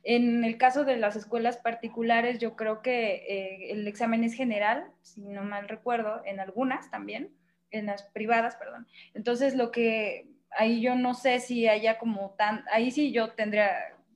En 0.03 0.45
el 0.45 0.57
caso 0.57 0.85
de 0.85 0.97
las 0.97 1.14
escuelas 1.14 1.59
particulares, 1.59 2.39
yo 2.39 2.57
creo 2.57 2.81
que 2.81 3.16
eh, 3.28 3.72
el 3.72 3.87
examen 3.87 4.24
es 4.24 4.33
general, 4.33 4.91
si 5.03 5.20
no 5.20 5.43
mal 5.45 5.68
recuerdo, 5.68 6.22
en 6.24 6.41
algunas 6.41 6.91
también, 6.91 7.37
en 7.70 7.85
las 7.85 8.05
privadas, 8.05 8.57
perdón. 8.57 8.89
Entonces, 9.12 9.57
lo 9.57 9.70
que 9.70 10.26
ahí 10.53 10.81
yo 10.81 10.95
no 10.95 11.12
sé 11.12 11.39
si 11.39 11.68
haya 11.68 11.99
como 11.99 12.31
tan, 12.39 12.64
ahí 12.72 12.91
sí 12.91 13.12
yo 13.12 13.33
tendría, 13.33 13.70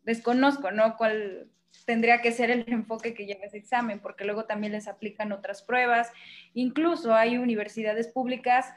desconozco, 0.04 0.70
¿no? 0.70 0.96
¿Cuál, 0.96 1.50
tendría 1.84 2.20
que 2.20 2.32
ser 2.32 2.50
el 2.50 2.64
enfoque 2.66 3.14
que 3.14 3.26
lleva 3.26 3.44
ese 3.44 3.58
examen, 3.58 4.00
porque 4.00 4.24
luego 4.24 4.44
también 4.44 4.72
les 4.72 4.88
aplican 4.88 5.32
otras 5.32 5.62
pruebas. 5.62 6.10
Incluso 6.54 7.14
hay 7.14 7.36
universidades 7.38 8.08
públicas 8.08 8.72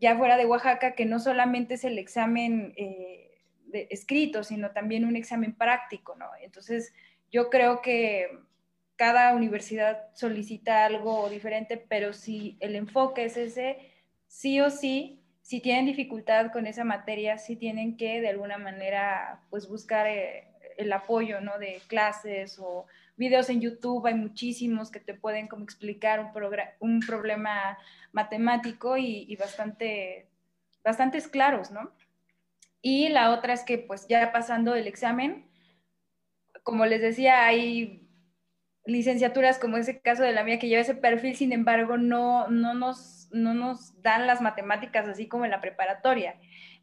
ya 0.00 0.16
fuera 0.16 0.36
de 0.36 0.46
Oaxaca 0.46 0.94
que 0.94 1.04
no 1.04 1.18
solamente 1.18 1.74
es 1.74 1.84
el 1.84 1.98
examen 1.98 2.72
eh, 2.76 3.42
escrito, 3.90 4.44
sino 4.44 4.70
también 4.70 5.04
un 5.04 5.16
examen 5.16 5.54
práctico, 5.54 6.14
¿no? 6.16 6.26
Entonces, 6.40 6.92
yo 7.30 7.50
creo 7.50 7.82
que 7.82 8.28
cada 8.96 9.34
universidad 9.34 10.06
solicita 10.14 10.84
algo 10.84 11.28
diferente, 11.28 11.76
pero 11.76 12.12
si 12.12 12.56
el 12.60 12.74
enfoque 12.74 13.24
es 13.24 13.36
ese, 13.36 13.78
sí 14.26 14.60
o 14.60 14.70
sí, 14.70 15.22
si 15.40 15.60
tienen 15.60 15.86
dificultad 15.86 16.52
con 16.52 16.66
esa 16.66 16.84
materia, 16.84 17.38
sí 17.38 17.56
tienen 17.56 17.96
que 17.96 18.20
de 18.20 18.28
alguna 18.28 18.58
manera 18.58 19.40
pues 19.50 19.68
buscar 19.68 20.06
eh, 20.06 20.44
el 20.78 20.92
apoyo, 20.92 21.40
¿no? 21.40 21.58
De 21.58 21.82
clases 21.88 22.58
o 22.58 22.86
videos 23.16 23.50
en 23.50 23.60
YouTube, 23.60 24.06
hay 24.06 24.14
muchísimos 24.14 24.90
que 24.90 25.00
te 25.00 25.12
pueden 25.12 25.48
como 25.48 25.64
explicar 25.64 26.20
un, 26.20 26.30
un 26.78 27.00
problema 27.00 27.76
matemático 28.12 28.96
y, 28.96 29.36
bastante, 29.36 30.28
bastantes 30.82 31.28
claros, 31.28 31.70
¿no? 31.70 31.92
Y 32.80 33.08
la 33.08 33.32
otra 33.32 33.52
es 33.52 33.64
que 33.64 33.76
pues 33.76 34.06
ya 34.06 34.32
pasando 34.32 34.74
el 34.76 34.86
examen, 34.86 35.46
como 36.62 36.86
les 36.86 37.02
decía, 37.02 37.44
hay 37.44 38.08
licenciaturas 38.84 39.58
como 39.58 39.76
ese 39.76 40.00
caso 40.00 40.22
de 40.22 40.32
la 40.32 40.44
mía 40.44 40.60
que 40.60 40.68
lleva 40.68 40.80
ese 40.80 40.94
perfil, 40.94 41.34
sin 41.34 41.52
embargo, 41.52 41.98
no, 41.98 42.48
no, 42.48 42.72
nos, 42.72 43.28
no 43.32 43.52
nos 43.52 44.00
dan 44.00 44.28
las 44.28 44.40
matemáticas 44.40 45.08
así 45.08 45.26
como 45.26 45.44
en 45.44 45.50
la 45.50 45.60
preparatoria. 45.60 46.36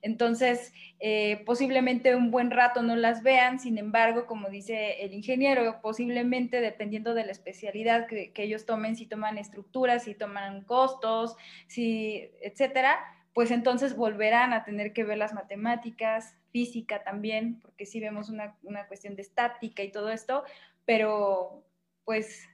Entonces, 0.06 0.72
eh, 1.00 1.42
posiblemente 1.48 2.16
un 2.16 2.30
buen 2.30 2.52
rato 2.52 2.84
no 2.84 2.96
las 2.96 3.24
vean, 3.24 3.60
sin 3.60 3.80
embargo, 3.80 4.28
como 4.28 4.50
dice 4.50 5.04
el 5.04 5.16
ingeniero, 5.16 5.82
posiblemente 5.82 6.62
dependiendo 6.62 7.16
de 7.16 7.26
la 7.26 7.32
especialidad 7.32 8.06
que, 8.06 8.32
ellos 8.36 8.68
tomen, 8.68 8.96
si 8.96 9.08
toman 9.08 9.40
estructuras, 9.40 10.04
si 10.04 10.14
toman 10.14 10.62
costos, 10.62 11.36
si, 11.66 12.30
etcétera, 12.40 13.00
pues 13.34 13.50
entonces 13.50 13.96
volverán 13.96 14.54
a 14.54 14.64
tener 14.64 14.94
que 14.94 15.04
ver 15.04 15.18
las 15.18 15.34
matemáticas, 15.34 16.36
física 16.52 17.04
también, 17.04 17.60
porque 17.62 17.88
sí 17.88 18.00
vemos 18.00 18.30
una, 18.30 18.56
una 18.62 18.88
cuestión 18.88 19.16
de 19.16 19.24
estática 19.24 19.82
y 19.82 19.92
todo 19.92 20.12
esto, 20.12 20.44
pero 20.86 21.66
pues 22.04 22.48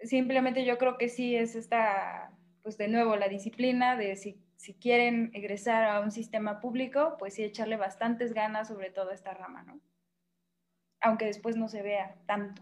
simplemente 0.00 0.64
yo 0.64 0.78
creo 0.78 0.96
que 0.96 1.10
sí 1.10 1.36
es 1.36 1.54
esta, 1.54 2.32
pues 2.62 2.78
de 2.78 2.88
nuevo, 2.88 3.14
la 3.16 3.28
disciplina 3.28 3.94
de 3.94 4.16
si 4.16 4.40
si 4.60 4.74
quieren 4.74 5.30
egresar 5.32 5.84
a 5.84 6.00
un 6.00 6.10
sistema 6.10 6.60
público, 6.60 7.16
pues 7.18 7.32
sí 7.32 7.42
echarle 7.42 7.78
bastantes 7.78 8.34
ganas 8.34 8.68
sobre 8.68 8.90
todo 8.90 9.10
esta 9.10 9.32
rama, 9.32 9.62
¿no? 9.62 9.80
Aunque 11.00 11.24
después 11.24 11.56
no 11.56 11.66
se 11.66 11.80
vea 11.80 12.20
tanto. 12.26 12.60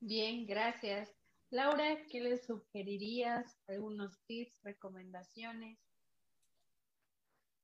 Bien, 0.00 0.46
gracias. 0.46 1.14
Laura, 1.50 1.98
¿qué 2.10 2.22
les 2.22 2.46
sugerirías? 2.46 3.60
¿Algunos 3.66 4.24
tips, 4.24 4.58
recomendaciones? 4.62 5.78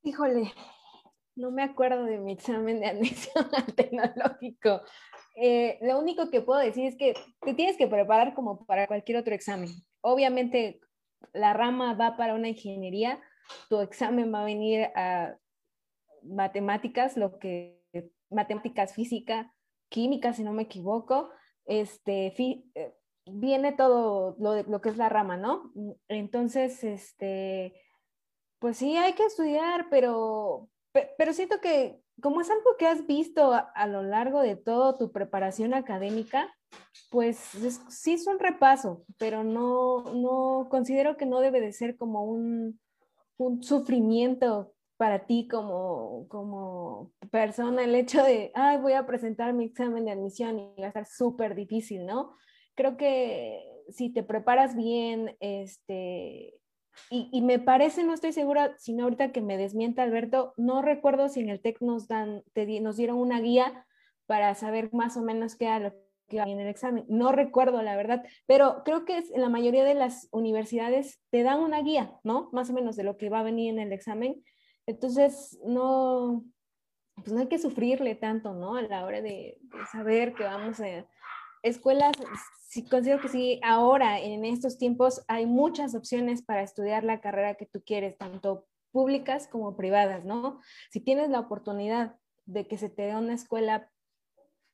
Híjole, 0.03 0.53
no 1.37 1.51
me 1.51 1.63
acuerdo 1.63 2.05
de 2.05 2.19
mi 2.19 2.35
examen 2.35 2.81
de 2.81 2.87
admisión 2.87 3.49
al 3.55 3.75
tecnológico. 3.75 4.83
Eh, 5.37 5.79
lo 5.81 5.99
único 5.99 6.29
que 6.29 6.43
puedo 6.43 6.61
decir 6.61 6.85
es 6.85 6.97
que 6.97 7.15
te 7.41 7.55
tienes 7.55 7.79
que 7.79 7.87
preparar 7.89 8.35
como 8.35 8.67
para 8.67 8.87
cualquier 8.87 9.17
otro 9.17 9.35
examen. 9.35 9.71
Obviamente, 10.03 10.81
la 11.33 11.53
rama 11.53 11.95
va 11.95 12.17
para 12.17 12.35
una 12.35 12.49
ingeniería, 12.49 13.21
tu 13.69 13.81
examen 13.81 14.33
va 14.33 14.43
a 14.43 14.45
venir 14.45 14.91
a 14.95 15.37
matemáticas, 16.23 17.17
lo 17.17 17.39
que 17.39 17.81
matemáticas, 18.31 18.95
física, 18.95 19.55
química, 19.89 20.33
si 20.33 20.43
no 20.43 20.53
me 20.53 20.65
equivoco, 20.65 21.31
este, 21.67 22.35
eh, 22.39 22.95
viene 23.27 23.73
todo 23.73 24.37
lo, 24.39 24.63
lo, 24.63 24.81
que 24.81 24.89
es 24.89 24.97
la 24.97 25.09
rama, 25.09 25.37
¿no? 25.37 25.73
Entonces, 26.09 26.83
este, 26.85 27.75
pues 28.59 28.77
sí, 28.77 28.97
hay 28.97 29.15
que 29.15 29.25
estudiar, 29.25 29.89
pero, 29.91 30.69
pero 31.17 31.33
siento 31.33 31.61
que 31.61 32.04
como 32.21 32.41
es 32.41 32.51
algo 32.51 32.77
que 32.79 32.87
has 32.87 33.07
visto 33.07 33.53
a, 33.53 33.87
lo 33.87 34.03
largo 34.03 34.41
de 34.41 34.57
toda 34.57 34.97
tu 34.97 35.13
preparación 35.13 35.75
académica, 35.75 36.53
pues 37.11 37.37
sí 37.89 38.13
es 38.13 38.27
un 38.27 38.39
repaso, 38.39 39.05
pero 39.19 39.45
no, 39.45 40.05
no 40.15 40.69
considero 40.71 41.17
que 41.17 41.27
no 41.27 41.41
debe 41.41 41.61
de 41.61 41.73
ser 41.73 41.97
como 41.97 42.25
un, 42.25 42.81
un 43.37 43.63
sufrimiento 43.63 44.73
para 44.97 45.27
ti 45.27 45.49
como, 45.49 46.27
como 46.29 47.13
persona 47.31 47.85
el 47.85 47.95
hecho 47.95 48.23
de, 48.23 48.53
ay, 48.55 48.79
voy 48.79 48.93
a 48.93 49.07
presentar 49.07 49.53
mi 49.53 49.65
examen 49.65 50.05
de 50.05 50.13
admisión 50.13 50.59
y 50.59 50.81
va 50.81 50.87
a 50.87 50.89
estar 50.89 51.07
súper 51.07 51.55
difícil, 51.55 52.07
¿no? 52.07 52.37
Creo 52.75 52.97
que 52.97 53.61
si 53.91 54.11
te 54.11 54.23
preparas 54.23 54.77
bien, 54.77 55.37
este, 55.41 56.55
y, 57.11 57.43
me 57.43 57.59
parece, 57.59 58.05
no 58.05 58.15
estoy 58.15 58.33
segura, 58.33 58.75
sino 58.79 59.05
ahorita 59.05 59.33
que 59.33 59.41
me 59.41 59.57
desmienta 59.57 60.03
Alberto, 60.03 60.53
no 60.57 60.83
recuerdo 60.83 61.29
si 61.29 61.41
en 61.41 61.49
el 61.49 61.61
TEC 61.61 61.81
nos, 61.81 62.09
dan, 62.09 62.43
te, 62.53 62.81
nos 62.81 62.97
dieron 62.97 63.19
una 63.19 63.41
guía 63.41 63.87
para 64.27 64.55
saber 64.55 64.93
más 64.93 65.17
o 65.17 65.23
menos 65.23 65.57
qué 65.57 65.67
era 65.67 65.79
lo 65.79 65.91
que 66.29 66.37
iba 66.37 66.45
en 66.45 66.61
el 66.61 66.69
examen. 66.69 67.05
No 67.09 67.33
recuerdo 67.33 67.83
la 67.83 67.97
verdad, 67.97 68.25
pero 68.47 68.83
creo 68.85 69.05
que 69.05 69.19
en 69.19 69.41
la 69.41 69.49
mayoría 69.49 69.85
de 69.85 69.95
las 69.95 70.29
universidades 70.33 71.21
te 71.31 71.43
dan 71.43 71.61
una 71.61 71.83
guía, 71.83 72.19
¿no? 72.25 72.49
Más 72.53 72.71
o 72.71 72.73
menos 72.73 72.97
de 72.97 73.05
lo 73.05 73.17
que 73.17 73.29
va 73.29 73.41
a 73.41 73.45
venir 73.45 73.73
en 73.73 73.81
el 73.81 73.93
examen. 73.93 74.43
Entonces, 74.87 75.59
no, 75.65 76.45
pues 77.17 77.33
no 77.33 77.41
hay 77.41 77.49
que 77.49 77.59
sufrirle 77.59 78.15
tanto, 78.15 78.55
¿no? 78.55 78.77
A 78.77 78.83
la 78.83 79.05
hora 79.05 79.21
de, 79.21 79.59
de 79.61 79.87
saber 79.93 80.35
que 80.35 80.45
vamos 80.45 80.81
a 80.81 81.07
escuelas, 81.65 82.13
sí, 82.69 82.85
considero 82.85 83.21
que 83.21 83.29
sí, 83.29 83.61
ahora 83.65 84.21
en 84.21 84.45
estos 84.45 84.79
tiempos 84.79 85.25
hay 85.29 85.47
muchas 85.47 85.95
opciones 85.95 86.43
para 86.43 86.63
estudiar 86.63 87.05
la 87.05 87.21
carrera 87.21 87.55
que 87.55 87.67
tú 87.67 87.83
quieres, 87.85 88.17
tanto 88.19 88.67
públicas 88.93 89.49
como 89.49 89.77
privadas, 89.77 90.25
¿no? 90.25 90.61
Si 90.91 91.01
tienes 91.01 91.31
la 91.31 91.41
oportunidad 91.41 92.17
de 92.45 92.69
que 92.69 92.79
se 92.79 92.91
te 92.91 93.03
dé 93.03 93.17
una 93.17 93.35
escuela 93.35 93.91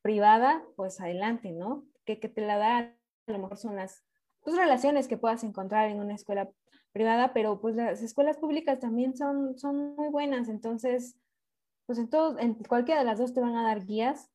privada, 0.03 0.62
pues 0.76 1.01
adelante, 1.01 1.53
¿no? 1.53 1.86
Que, 2.05 2.18
que 2.18 2.28
te 2.28 2.41
la 2.41 2.59
da, 2.59 2.78
a 2.78 3.32
lo 3.32 3.38
mejor 3.38 3.57
son 3.57 3.76
las 3.76 4.05
pues, 4.43 4.57
relaciones 4.57 5.07
que 5.07 5.16
puedas 5.16 5.45
encontrar 5.45 5.88
en 5.88 6.01
una 6.01 6.14
escuela 6.14 6.51
privada, 6.93 7.32
pero 7.32 7.61
pues 7.61 7.76
las 7.76 8.03
escuelas 8.03 8.36
públicas 8.36 8.80
también 8.80 9.16
son, 9.16 9.57
son 9.59 9.95
muy 9.95 10.09
buenas, 10.09 10.49
entonces, 10.49 11.16
pues 11.86 11.99
en, 12.01 12.11
todo, 12.11 12.38
en 12.41 12.55
cualquiera 12.55 13.01
de 13.01 13.07
las 13.07 13.18
dos 13.18 13.32
te 13.32 13.41
van 13.41 13.57
a 13.57 13.62
dar 13.62 13.86
guías. 13.86 14.28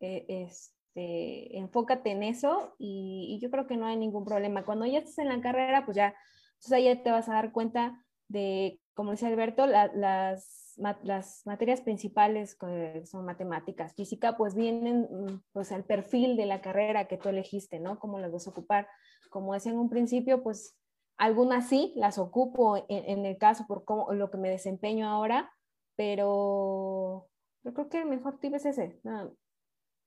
Eh, 0.00 0.24
es, 0.28 0.74
este, 0.94 1.58
enfócate 1.58 2.10
en 2.10 2.22
eso 2.22 2.74
y, 2.78 3.38
yo 3.42 3.50
creo 3.50 3.66
que 3.66 3.76
no 3.76 3.86
hay 3.86 3.96
ningún 3.96 4.24
problema. 4.24 4.64
Cuando 4.64 4.86
ya 4.86 4.98
estés 4.98 5.18
en 5.18 5.28
la 5.28 5.40
carrera, 5.40 5.84
pues 5.84 5.96
ya, 5.96 6.14
entonces 6.54 6.84
ya 6.84 7.02
te 7.02 7.10
vas 7.10 7.28
a 7.28 7.34
dar 7.34 7.52
cuenta 7.52 8.00
de, 8.28 8.80
como 8.94 9.10
dice 9.10 9.26
Alberto, 9.26 9.66
las, 9.66 10.76
las 10.76 11.42
materias 11.46 11.80
principales 11.80 12.56
son 13.04 13.24
matemáticas, 13.24 13.94
física, 13.94 14.36
pues 14.36 14.54
vienen 14.54 15.08
mm, 15.10 15.42
pues 15.52 15.72
al 15.72 15.84
perfil 15.84 16.36
de 16.36 16.46
la 16.46 16.60
carrera 16.60 17.06
que 17.06 17.18
tú 17.18 17.28
elegiste, 17.28 17.80
¿no? 17.80 17.98
Cómo 17.98 18.20
las 18.20 18.32
vas 18.32 18.46
a 18.46 18.50
ocupar. 18.50 18.86
Como 19.30 19.52
decía 19.54 19.72
en 19.72 19.78
un 19.78 19.90
principio, 19.90 20.42
pues 20.42 20.78
algunas 21.16 21.68
sí 21.68 21.92
las 21.96 22.18
ocupo 22.18 22.84
en, 22.88 23.26
el 23.26 23.36
caso 23.36 23.66
por 23.66 23.84
cómo, 23.84 24.12
lo 24.12 24.30
que 24.30 24.38
me 24.38 24.48
desempeño 24.48 25.08
ahora, 25.08 25.52
pero 25.96 27.28
yo 27.64 27.74
creo 27.74 27.88
que 27.88 27.98
el 27.98 28.06
mejor 28.08 28.38
tip 28.38 28.54
es 28.54 28.66
ese, 28.66 29.00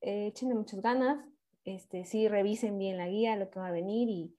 eh, 0.02 0.28
échenle 0.28 0.56
muchas 0.56 0.82
ganas, 0.82 1.26
este, 1.64 2.06
sí 2.06 2.28
revisen 2.28 2.78
bien 2.78 2.98
la 2.98 3.08
guía, 3.08 3.36
lo 3.36 3.50
que 3.50 3.60
va 3.60 3.68
a 3.68 3.72
venir 3.72 4.10
y, 4.10 4.38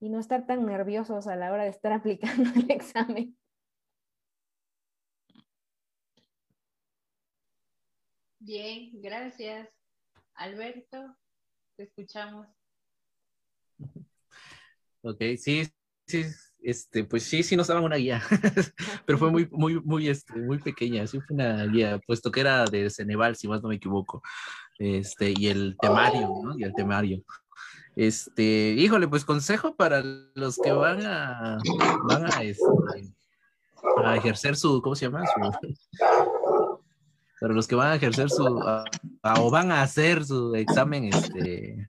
y 0.00 0.10
no 0.10 0.18
estar 0.20 0.46
tan 0.46 0.66
nerviosos 0.66 1.26
a 1.26 1.36
la 1.36 1.52
hora 1.52 1.64
de 1.64 1.70
estar 1.70 1.92
aplicando 1.94 2.50
el 2.54 2.70
examen. 2.70 3.36
Bien, 8.40 8.90
gracias. 9.00 9.68
Alberto, 10.34 11.16
te 11.76 11.84
escuchamos. 11.84 12.46
Ok, 15.02 15.22
sí, 15.36 15.62
sí, 16.06 16.24
este, 16.62 17.04
pues 17.04 17.22
sí, 17.22 17.42
sí 17.42 17.56
nos 17.56 17.68
daban 17.68 17.84
una 17.84 17.96
guía, 17.96 18.22
pero 19.06 19.18
fue 19.18 19.30
muy, 19.30 19.48
muy, 19.52 19.80
muy, 19.80 20.08
este, 20.08 20.34
muy 20.34 20.58
pequeña, 20.58 21.06
sí 21.06 21.20
fue 21.20 21.34
una 21.34 21.64
guía, 21.66 22.00
puesto 22.06 22.30
que 22.30 22.40
era 22.40 22.64
de 22.64 22.90
Ceneval, 22.90 23.36
si 23.36 23.48
más 23.48 23.62
no 23.62 23.68
me 23.68 23.76
equivoco, 23.76 24.22
este, 24.78 25.34
y 25.36 25.48
el 25.48 25.76
temario, 25.80 26.30
¿no? 26.42 26.58
Y 26.58 26.64
el 26.64 26.74
temario. 26.74 27.22
Este, 27.96 28.74
híjole, 28.78 29.08
pues 29.08 29.24
consejo 29.24 29.74
para 29.74 30.02
los 30.34 30.56
que 30.56 30.70
van 30.70 31.04
a, 31.04 31.58
van 32.08 32.32
a, 32.32 32.42
este, 32.42 32.62
a 34.04 34.16
ejercer 34.16 34.54
su, 34.56 34.80
¿cómo 34.82 34.94
se 34.94 35.06
llama? 35.06 35.24
para 37.40 37.54
los 37.54 37.66
que 37.66 37.74
van 37.74 37.92
a 37.92 37.96
ejercer 37.96 38.30
su, 38.30 38.44
o 38.44 39.50
van 39.50 39.72
a 39.72 39.82
hacer 39.82 40.24
su 40.24 40.54
examen, 40.54 41.04
este, 41.04 41.88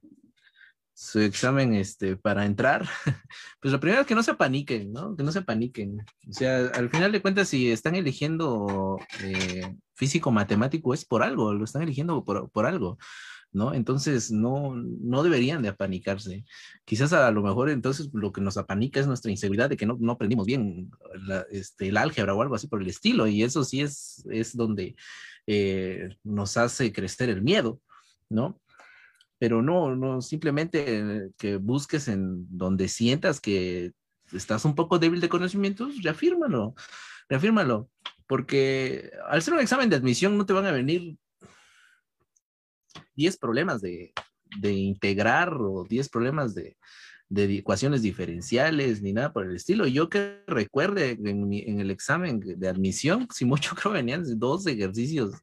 su 0.99 1.21
examen 1.21 1.73
este, 1.75 2.17
para 2.17 2.45
entrar, 2.45 2.85
pues 3.61 3.71
lo 3.71 3.79
primero 3.79 4.01
es 4.01 4.07
que 4.07 4.15
no 4.15 4.21
se 4.21 4.33
paniquen, 4.33 4.91
¿no? 4.91 5.15
Que 5.15 5.23
no 5.23 5.31
se 5.31 5.41
paniquen. 5.41 6.01
O 6.29 6.33
sea, 6.33 6.67
al 6.73 6.89
final 6.89 7.13
de 7.13 7.21
cuentas, 7.21 7.47
si 7.47 7.71
están 7.71 7.95
eligiendo 7.95 8.99
eh, 9.23 9.77
físico 9.93 10.29
matemático 10.29 10.93
es 10.93 11.05
por 11.05 11.23
algo, 11.23 11.53
lo 11.53 11.63
están 11.63 11.83
eligiendo 11.83 12.25
por, 12.25 12.51
por, 12.51 12.65
algo, 12.65 12.97
¿no? 13.53 13.73
Entonces, 13.73 14.29
no, 14.29 14.75
no 14.75 15.23
deberían 15.23 15.61
de 15.61 15.69
apanicarse. 15.69 16.43
Quizás 16.83 17.13
a 17.13 17.31
lo 17.31 17.43
mejor 17.43 17.69
entonces 17.69 18.09
lo 18.11 18.33
que 18.33 18.41
nos 18.41 18.57
apanica 18.57 18.99
es 18.99 19.07
nuestra 19.07 19.31
inseguridad 19.31 19.69
de 19.69 19.77
que 19.77 19.85
no, 19.85 19.95
no 20.01 20.11
aprendimos 20.11 20.47
bien 20.47 20.91
este, 21.49 21.87
el 21.87 21.95
álgebra 21.97 22.33
o 22.33 22.41
algo 22.41 22.55
así 22.55 22.67
por 22.67 22.81
el 22.81 22.89
estilo, 22.89 23.25
y 23.25 23.41
eso 23.41 23.63
sí 23.63 23.79
es, 23.79 24.25
es 24.29 24.53
donde 24.53 24.97
eh, 25.47 26.09
nos 26.25 26.57
hace 26.57 26.91
crecer 26.91 27.29
el 27.29 27.41
miedo, 27.41 27.79
¿no? 28.27 28.59
Pero 29.39 29.61
no, 29.61 29.95
no, 29.95 30.21
simplemente 30.21 31.31
que 31.37 31.55
busques 31.55 32.07
en 32.07 32.45
donde 32.49 32.87
sientas 32.89 33.39
que 33.39 33.93
estás 34.33 34.65
un 34.65 34.75
poco 34.75 34.99
débil 34.99 35.21
de 35.21 35.29
conocimientos, 35.29 36.03
reafírmalo, 36.03 36.75
reafírmalo, 37.29 37.89
porque 38.27 39.09
al 39.27 39.41
ser 39.41 39.55
un 39.55 39.61
examen 39.61 39.89
de 39.89 39.95
admisión 39.95 40.37
no 40.37 40.45
te 40.45 40.53
van 40.53 40.65
a 40.65 40.71
venir 40.71 41.17
10 43.15 43.37
problemas 43.37 43.81
de, 43.81 44.13
de 44.59 44.73
integrar 44.73 45.53
o 45.53 45.85
10 45.89 46.09
problemas 46.09 46.53
de, 46.53 46.77
de 47.29 47.57
ecuaciones 47.57 48.01
diferenciales 48.01 49.01
ni 49.01 49.13
nada 49.13 49.31
por 49.31 49.45
el 49.45 49.55
estilo. 49.55 49.87
Yo 49.87 50.09
que 50.09 50.43
recuerde 50.47 51.11
en, 51.11 51.53
en 51.53 51.79
el 51.79 51.91
examen 51.91 52.39
de 52.39 52.67
admisión, 52.67 53.27
si 53.33 53.45
mucho 53.45 53.75
creo 53.75 53.93
venían 53.93 54.23
dos 54.37 54.67
ejercicios 54.67 55.33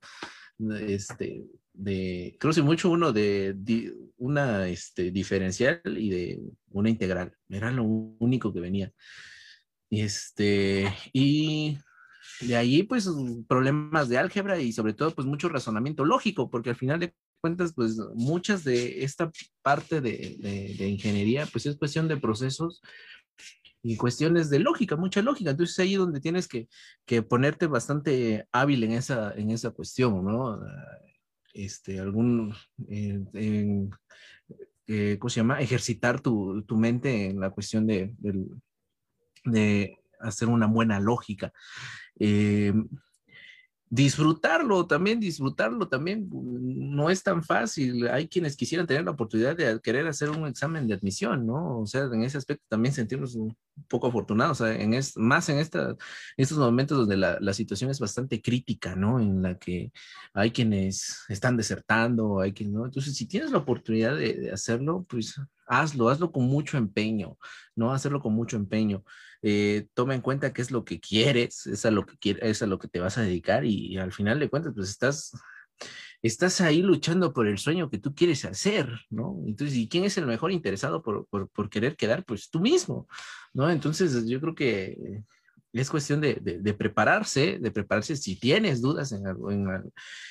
este, 0.81 1.45
de, 1.77 2.37
creo 2.41 2.53
que 2.53 2.63
mucho 2.63 2.91
uno 2.91 3.13
de, 3.13 3.55
una 4.17 4.67
este, 4.69 5.11
diferencial 5.11 5.81
y 5.85 6.11
de 6.11 6.41
una 6.71 6.91
integral. 6.91 7.33
Era 7.49 7.71
lo 7.71 7.85
único 7.85 8.53
que 8.53 8.61
venía. 8.61 8.93
Este, 9.91 10.93
y 11.13 11.79
de 12.41 12.57
ahí, 12.57 12.83
pues, 12.83 13.09
problemas 13.47 14.09
de 14.09 14.19
álgebra 14.19 14.59
y 14.59 14.73
sobre 14.73 14.95
todo, 14.95 15.15
pues, 15.15 15.27
mucho 15.27 15.49
razonamiento 15.49 16.05
lógico, 16.05 16.51
porque 16.51 16.71
al 16.71 16.77
final 16.77 17.01
de 17.01 17.15
cuentas, 17.41 17.73
pues, 17.75 17.99
muchas 18.15 18.65
de 18.65 19.05
esta 19.05 19.31
parte 19.63 20.01
de, 20.01 20.75
de, 20.79 20.89
ingeniería, 20.89 21.47
pues, 21.47 21.67
es 21.67 21.77
cuestión 21.77 22.09
de 22.09 22.17
procesos 22.17 22.81
y 23.83 23.97
cuestiones 23.97 24.51
de 24.51 24.59
lógica, 24.59 24.97
mucha 24.97 25.23
lógica. 25.23 25.51
Entonces, 25.51 25.79
ahí 25.79 25.95
donde 25.95 26.21
tienes 26.21 26.49
que, 26.49 26.69
que 27.05 27.23
ponerte 27.23 27.67
bastante 27.67 28.49
hábil 28.51 28.83
en 28.85 28.93
esa, 28.93 29.33
en 29.35 29.51
esa 29.51 29.71
cuestión, 29.71 30.25
¿no? 30.25 30.59
Este, 31.57 31.99
algún, 31.99 32.55
eh, 32.89 33.89
eh, 34.87 35.17
¿cómo 35.19 35.31
se 35.31 35.41
llama? 35.41 35.61
Ejercitar 35.61 36.21
tu, 36.21 36.63
tu, 36.63 36.77
mente 36.77 37.31
en 37.31 37.41
la 37.41 37.51
cuestión 37.51 37.87
de, 37.87 38.15
de, 39.45 39.97
hacer 40.21 40.49
una 40.49 40.67
buena 40.67 41.01
lógica. 41.01 41.53
Eh, 42.19 42.73
disfrutarlo 43.89 44.87
también, 44.87 45.21
disfrutarlo 45.21 45.89
también 45.89 46.29
no 46.31 47.09
es 47.09 47.23
tan 47.23 47.43
fácil. 47.45 48.09
Hay 48.09 48.29
quienes 48.29 48.57
quisieran 48.57 48.87
tener 48.87 49.05
la 49.05 49.13
oportunidad 49.13 49.57
de 49.57 49.81
querer 49.81 50.07
hacer 50.09 50.31
un 50.31 50.47
examen 50.47 50.89
de 50.89 50.95
admisión, 50.95 51.47
¿no? 51.47 51.81
O 51.81 51.87
sea, 51.87 52.03
en 52.05 52.23
ese 52.23 52.39
aspecto 52.39 52.65
también 52.69 52.95
sentirnos 52.95 53.35
un 53.37 53.57
poco 53.89 54.09
afortunados, 54.09 54.61
en 54.61 54.95
es, 54.95 55.17
más 55.17 55.49
en 55.49 55.59
esta, 55.59 55.97
estos 56.37 56.59
momentos 56.59 56.99
donde 56.99 57.17
la, 57.17 57.39
la, 57.41 57.53
situación 57.53 57.91
es 57.91 58.01
bastante 58.01 58.43
crítica, 58.43 58.97
¿no? 58.97 59.21
En 59.21 59.43
la 59.43 59.57
que 59.59 59.93
hay 60.35 60.51
quienes 60.51 61.25
están 61.29 61.57
desertando, 61.57 62.41
hay 62.41 62.53
quienes, 62.53 62.75
¿no? 62.75 62.85
Entonces, 62.87 63.15
si 63.15 63.27
tienes 63.27 63.53
la 63.53 63.59
oportunidad 63.59 64.17
de, 64.17 64.35
de 64.35 64.51
hacerlo, 64.51 65.07
pues 65.09 65.41
hazlo, 65.67 66.09
hazlo 66.09 66.33
con 66.33 66.45
mucho 66.45 66.77
empeño, 66.79 67.39
¿no? 67.77 67.93
Hacerlo 67.93 68.21
con 68.21 68.35
mucho 68.35 68.57
empeño. 68.57 69.05
Eh, 69.43 69.87
toma 69.95 70.15
en 70.15 70.21
cuenta 70.21 70.53
qué 70.53 70.63
es 70.63 70.71
lo 70.71 70.85
que 70.85 71.01
quieres, 71.01 71.67
es 71.67 71.87
a 71.87 71.91
lo 71.91 72.07
que, 72.07 72.17
quieres, 72.19 72.43
es 72.43 72.63
a 72.63 72.67
lo 72.67 72.79
que 72.79 72.89
te 72.89 73.01
vas 73.01 73.19
a 73.19 73.23
dedicar 73.23 73.65
y, 73.65 73.99
al 73.99 74.13
final 74.13 74.41
de 74.41 74.49
cuentas, 74.49 74.73
pues 74.75 74.89
estás, 74.91 75.33
estás 76.23 76.61
ahí 76.61 76.83
luchando 76.83 77.33
por 77.33 77.47
el 77.47 77.59
sueño 77.59 77.91
que 77.91 77.99
tú 77.99 78.15
quieres 78.15 78.45
hacer, 78.45 78.89
¿no? 79.11 79.37
Entonces, 79.47 79.77
¿y 79.77 79.89
quién 79.89 80.05
es 80.05 80.19
el 80.19 80.27
mejor 80.27 80.53
interesado 80.53 81.03
por, 81.03 81.27
por, 81.29 81.71
querer 81.71 81.97
quedar? 81.97 82.25
Pues 82.25 82.51
tú 82.51 82.61
mismo, 82.61 83.09
¿no? 83.53 83.71
Entonces, 83.71 84.27
yo 84.27 84.41
creo 84.41 84.55
que 84.55 85.23
es 85.81 85.91
cuestión 85.91 86.21
de, 86.21 86.39
de, 86.41 86.75
prepararse, 86.75 87.59
de 87.59 87.71
prepararse 87.71 88.17
si 88.17 88.39
tienes 88.39 88.81
dudas 88.81 89.13
en 89.13 89.27
algo, 89.27 89.51
en, 89.51 89.67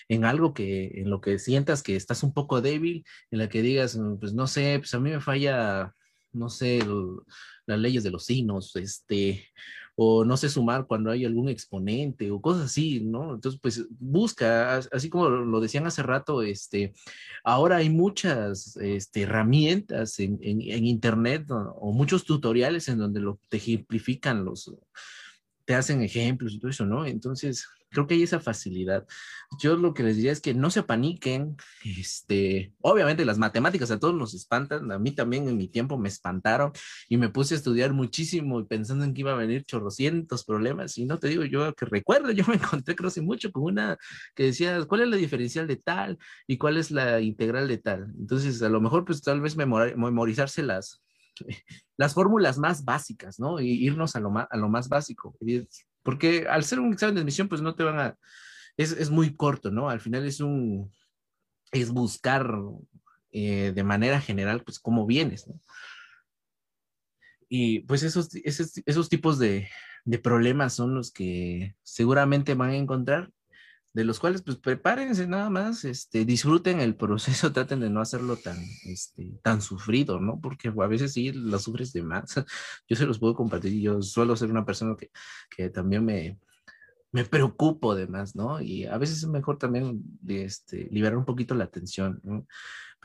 en, 0.09 0.25
algo 0.25 0.53
que, 0.53 0.91
en 0.95 1.09
lo 1.09 1.21
que 1.21 1.39
sientas 1.39 1.83
que 1.83 1.95
estás 1.95 2.23
un 2.23 2.33
poco 2.33 2.61
débil, 2.61 3.05
en 3.31 3.39
la 3.39 3.49
que 3.49 3.61
digas, 3.61 3.95
mm, 3.95 4.17
pues 4.19 4.33
no 4.33 4.47
sé, 4.47 4.79
pues 4.79 4.93
a 4.93 4.99
mí 4.99 5.11
me 5.11 5.21
falla, 5.21 5.93
no 6.31 6.49
sé, 6.49 6.79
las 7.65 7.79
leyes 7.79 8.03
de 8.03 8.11
los 8.11 8.25
signos, 8.25 8.75
este, 8.75 9.47
o 9.95 10.25
no 10.25 10.35
sé 10.35 10.49
sumar 10.49 10.87
cuando 10.87 11.09
hay 11.09 11.25
algún 11.25 11.47
exponente 11.49 12.29
o 12.29 12.41
cosas 12.41 12.65
así, 12.65 12.99
¿no? 12.99 13.35
Entonces, 13.35 13.59
pues 13.61 13.85
busca, 13.99 14.77
así 14.77 15.09
como 15.09 15.29
lo 15.29 15.59
decían 15.61 15.87
hace 15.87 16.03
rato, 16.03 16.41
este, 16.41 16.93
ahora 17.43 17.77
hay 17.77 17.89
muchas 17.89 18.75
este, 18.77 19.21
herramientas 19.21 20.19
en, 20.19 20.37
en, 20.41 20.85
Internet 20.85 21.45
o 21.49 21.91
muchos 21.93 22.25
tutoriales 22.25 22.89
en 22.89 22.97
donde 22.97 23.21
lo, 23.21 23.39
te 23.49 23.57
ejemplifican 23.57 24.43
los, 24.43 24.73
te 25.65 25.75
hacen 25.75 26.01
ejemplos 26.01 26.53
y 26.53 26.59
todo 26.59 26.71
eso, 26.71 26.85
¿no? 26.85 27.05
Entonces, 27.05 27.67
creo 27.95 28.07
que 28.07 28.13
hay 28.15 28.23
esa 28.23 28.39
facilidad. 28.39 29.07
Yo 29.59 29.77
lo 29.77 29.93
que 29.93 30.03
les 30.03 30.17
diría 30.17 30.31
es 30.31 30.41
que 30.41 30.53
no 30.53 30.69
se 30.69 30.83
paniquen. 30.83 31.55
Este, 31.83 32.73
obviamente 32.81 33.25
las 33.25 33.37
matemáticas 33.37 33.89
a 33.89 33.99
todos 33.99 34.13
nos 34.13 34.33
espantan. 34.33 34.91
A 34.91 34.99
mí 34.99 35.11
también 35.11 35.47
en 35.47 35.57
mi 35.57 35.67
tiempo 35.67 35.97
me 35.97 36.09
espantaron 36.09 36.71
y 37.09 37.17
me 37.17 37.29
puse 37.29 37.55
a 37.55 37.57
estudiar 37.57 37.93
muchísimo 37.93 38.65
pensando 38.67 39.05
en 39.05 39.13
que 39.13 39.21
iba 39.21 39.31
a 39.31 39.35
venir 39.35 39.63
chorrocientos 39.63 40.45
problemas. 40.45 40.97
Y 40.97 41.05
no 41.05 41.17
te 41.17 41.29
digo 41.29 41.45
yo 41.45 41.73
que 41.73 41.85
recuerdo, 41.85 42.31
yo 42.31 42.45
me 42.47 42.55
encontré 42.55 42.95
creo 42.95 43.07
hace 43.07 43.21
mucho 43.21 43.51
con 43.51 43.63
una 43.63 43.97
que 44.35 44.43
decía, 44.43 44.83
¿cuál 44.85 45.01
es 45.01 45.07
la 45.09 45.17
diferencial 45.17 45.67
de 45.67 45.77
tal 45.77 46.17
y 46.47 46.57
cuál 46.57 46.77
es 46.77 46.91
la 46.91 47.21
integral 47.21 47.67
de 47.67 47.77
tal? 47.77 48.13
Entonces, 48.19 48.61
a 48.61 48.69
lo 48.69 48.81
mejor 48.81 49.05
pues 49.05 49.21
tal 49.21 49.41
vez 49.41 49.55
memorizarse 49.55 50.63
las, 50.63 51.04
las 51.97 52.13
fórmulas 52.13 52.57
más 52.57 52.83
básicas, 52.83 53.39
¿no? 53.39 53.59
Y 53.59 53.71
irnos 53.85 54.15
a 54.15 54.19
lo 54.19 54.31
más, 54.31 54.47
a 54.49 54.57
lo 54.57 54.69
más 54.69 54.89
básico. 54.89 55.35
Porque 56.03 56.47
al 56.47 56.63
ser 56.63 56.79
un 56.79 56.93
examen 56.93 57.15
de 57.15 57.21
admisión, 57.21 57.47
pues 57.47 57.61
no 57.61 57.75
te 57.75 57.83
van 57.83 57.99
a, 57.99 58.17
es, 58.77 58.91
es 58.91 59.09
muy 59.09 59.35
corto, 59.35 59.71
¿no? 59.71 59.89
Al 59.89 59.99
final 59.99 60.25
es 60.25 60.39
un, 60.39 60.91
es 61.71 61.91
buscar 61.91 62.49
eh, 63.31 63.71
de 63.73 63.83
manera 63.83 64.21
general, 64.21 64.63
pues 64.63 64.79
cómo 64.79 65.05
vienes, 65.05 65.47
¿no? 65.47 65.59
Y 67.47 67.81
pues 67.81 68.03
esos, 68.03 68.33
esos, 68.35 68.81
esos 68.85 69.07
tipos 69.07 69.37
de, 69.39 69.69
de 70.03 70.19
problemas 70.19 70.73
son 70.73 70.95
los 70.95 71.11
que 71.11 71.75
seguramente 71.83 72.53
van 72.53 72.71
a 72.71 72.75
encontrar 72.75 73.31
de 73.95 74.03
los 74.03 74.19
cuales 74.19 74.41
pues 74.41 74.57
prepárense 74.57 75.25
nada 75.25 75.49
más, 75.49 75.85
este, 75.85 76.25
disfruten 76.25 76.81
el 76.81 76.97
proceso, 76.97 77.51
traten 77.53 77.79
de 77.79 77.89
no 77.89 78.01
hacerlo 78.01 78.35
tan, 78.35 78.57
este, 78.83 79.39
tan 79.41 79.61
sufrido, 79.61 80.19
¿no? 80.19 80.41
Porque 80.41 80.67
a 80.67 80.87
veces 80.87 81.13
sí 81.13 81.31
lo 81.31 81.57
sufres 81.59 81.93
de 81.93 82.03
más. 82.03 82.35
Yo 82.89 82.97
se 82.97 83.05
los 83.05 83.19
puedo 83.19 83.35
compartir, 83.35 83.79
yo 83.79 84.01
suelo 84.01 84.35
ser 84.35 84.51
una 84.51 84.65
persona 84.65 84.97
que, 84.97 85.11
que 85.49 85.69
también 85.69 86.03
me, 86.03 86.37
me 87.13 87.23
preocupo 87.23 87.95
de 87.95 88.07
más, 88.07 88.35
¿no? 88.35 88.59
Y 88.61 88.85
a 88.85 88.97
veces 88.97 89.19
es 89.19 89.27
mejor 89.27 89.57
también 89.57 90.03
este, 90.27 90.89
liberar 90.91 91.17
un 91.17 91.25
poquito 91.25 91.55
la 91.55 91.67
tensión, 91.67 92.19
¿no? 92.23 92.45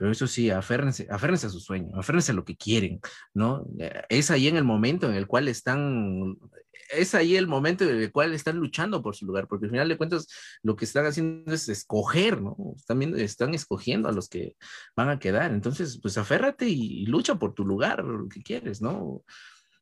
Pero 0.01 0.13
eso 0.13 0.27
sí, 0.27 0.49
aférrense, 0.49 1.07
aférrense 1.11 1.47
a 1.47 1.51
su 1.51 1.61
sueño, 1.61 1.95
aférrense 1.95 2.33
a 2.33 2.35
lo 2.35 2.47
que 2.47 2.57
quieren, 2.57 3.01
¿no? 3.35 3.67
Es 4.09 4.31
ahí 4.31 4.49
en 4.49 4.57
el 4.57 4.65
momento 4.65 5.07
en 5.11 5.15
el 5.15 5.27
cual 5.27 5.47
están 5.47 6.39
es 6.91 7.15
ahí 7.15 7.37
el 7.37 7.47
momento 7.47 7.85
en 7.85 7.97
el 7.97 8.11
cual 8.11 8.33
están 8.33 8.57
luchando 8.57 9.03
por 9.03 9.15
su 9.15 9.27
lugar, 9.27 9.47
porque 9.47 9.67
al 9.67 9.73
final 9.73 9.91
de 9.91 9.99
cuentas 9.99 10.27
lo 10.63 10.75
que 10.75 10.87
están 10.87 11.05
haciendo 11.05 11.53
es 11.53 11.69
escoger, 11.69 12.41
¿no? 12.41 12.57
También 12.87 13.15
están 13.19 13.53
escogiendo 13.53 14.09
a 14.09 14.13
los 14.13 14.31
que 14.31 14.57
van 14.97 15.11
a 15.11 15.19
quedar. 15.19 15.53
Entonces, 15.53 16.01
pues 16.01 16.17
aférrate 16.17 16.67
y, 16.67 17.05
lucha 17.05 17.35
por 17.39 17.53
tu 17.53 17.67
lugar, 17.67 18.03
lo 18.03 18.27
que 18.27 18.43
quieres, 18.43 18.81
¿no? 18.81 19.23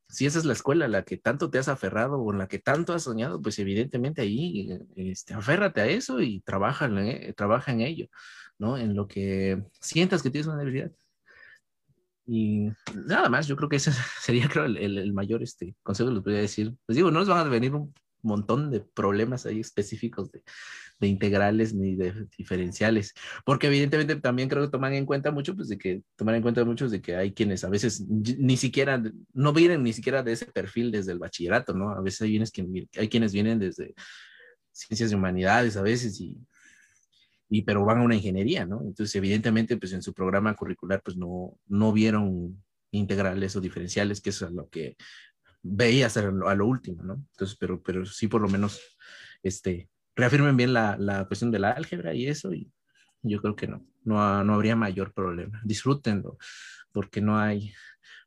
Si 0.09 0.27
esa 0.27 0.41
es 0.41 0.47
la 0.47 0.55
escuela 0.55 0.87
a 0.87 0.89
la 0.89 1.05
que 1.05 1.17
tanto 1.17 1.49
te 1.49 1.59
has 1.59 1.69
aferrado 1.69 2.19
o 2.19 2.33
en 2.33 2.39
la 2.39 2.49
que 2.49 2.59
tanto 2.59 2.93
has 2.93 3.05
soñado, 3.05 3.41
pues 3.41 3.57
evidentemente 3.61 4.23
ahí, 4.23 4.69
este, 4.97 5.35
aférrate 5.35 5.81
a 5.81 5.87
eso 5.87 6.21
y 6.21 6.41
trabaja, 6.41 6.89
eh, 6.89 7.33
trabaja 7.37 7.71
en 7.71 7.83
ello, 7.83 8.09
¿no? 8.59 8.77
En 8.77 8.95
lo 8.95 9.07
que 9.09 9.63
sientas 9.81 10.23
que 10.23 10.31
tienes 10.31 10.47
una 10.47 10.59
debilidad. 10.59 10.93
Y 12.27 12.69
nada 13.07 13.31
más, 13.31 13.47
yo 13.47 13.57
creo 13.57 13.71
que 13.71 13.77
ese 13.77 13.91
sería 14.21 14.49
creo, 14.49 14.67
el, 14.67 14.77
el, 14.77 15.13
mayor 15.13 15.43
este, 15.43 15.75
consejo 15.83 16.11
que 16.11 16.15
les 16.15 16.23
podría 16.23 16.41
decir. 16.41 16.75
Les 16.87 16.97
digo, 16.97 17.11
no 17.11 17.21
les 17.21 17.29
van 17.29 17.47
a 17.47 17.49
venir 17.49 17.75
un 17.75 17.95
montón 18.23 18.71
de 18.71 18.81
problemas 18.81 19.47
ahí 19.47 19.61
específicos 19.61 20.31
de, 20.31 20.43
de, 21.01 21.07
integrales 21.07 21.73
ni 21.73 21.95
de 21.97 22.27
diferenciales, 22.37 23.15
porque 23.47 23.69
evidentemente 23.69 24.17
también 24.17 24.49
creo 24.49 24.65
que 24.65 24.71
toman 24.71 24.93
en 24.93 25.07
cuenta 25.07 25.31
mucho, 25.31 25.55
pues 25.57 25.69
de 25.69 25.79
que 25.79 26.03
toman 26.17 26.35
en 26.35 26.43
cuenta 26.43 26.65
muchos 26.65 26.91
de 26.91 27.01
que 27.01 27.17
hay 27.17 27.33
quienes 27.33 27.65
a 27.65 27.71
veces 27.71 28.05
ni 28.09 28.57
siquiera, 28.57 29.03
no 29.33 29.53
vienen 29.53 29.83
ni 29.83 29.93
siquiera 29.93 30.23
de 30.23 30.33
ese 30.33 30.47
perfil 30.47 30.91
desde 30.91 31.13
el 31.13 31.19
bachillerato, 31.19 31.73
¿no? 31.73 31.91
A 31.91 32.01
veces 32.03 32.23
hay, 32.23 32.31
quienes, 32.51 32.89
hay 32.99 33.09
quienes 33.09 33.33
vienen 33.33 33.59
desde 33.59 33.95
ciencias 34.73 35.11
de 35.11 35.17
humanidades 35.17 35.77
a 35.77 35.83
veces 35.83 36.21
y 36.21 36.37
y 37.49 37.63
pero 37.63 37.85
van 37.85 37.99
a 37.99 38.05
una 38.05 38.15
ingeniería, 38.15 38.67
¿no? 38.67 38.83
Entonces, 38.83 39.15
evidentemente, 39.17 39.77
pues 39.77 39.93
en 39.93 40.03
su 40.03 40.13
programa 40.13 40.55
curricular, 40.55 41.03
pues 41.03 41.17
no, 41.17 41.59
no 41.67 41.93
vieron 41.93 42.63
integrales 42.91 43.57
o 43.57 43.61
diferenciales, 43.61 44.21
que 44.21 44.31
es 44.31 44.41
lo 44.43 44.69
que 44.69 44.97
veía 45.63 46.07
hacer 46.07 46.27
a 46.27 46.55
lo 46.55 46.67
último, 46.67 47.03
¿no? 47.03 47.15
Entonces, 47.15 47.57
pero, 47.59 47.83
pero 47.83 48.05
sí 48.07 48.29
por 48.29 48.41
lo 48.41 48.49
menos, 48.49 48.81
este, 49.43 49.89
reafirmen 50.15 50.57
bien 50.57 50.73
la, 50.73 50.97
la 50.99 51.27
cuestión 51.27 51.51
de 51.51 51.59
la 51.59 51.71
álgebra 51.71 52.15
y 52.15 52.27
eso, 52.27 52.53
y 52.53 52.71
yo 53.23 53.41
creo 53.41 53.57
que 53.57 53.67
no, 53.67 53.85
no, 54.05 54.45
no 54.45 54.55
habría 54.55 54.77
mayor 54.77 55.13
problema. 55.13 55.61
Disfrútenlo, 55.65 56.39
porque 56.93 57.21
no 57.21 57.39
hay, 57.39 57.73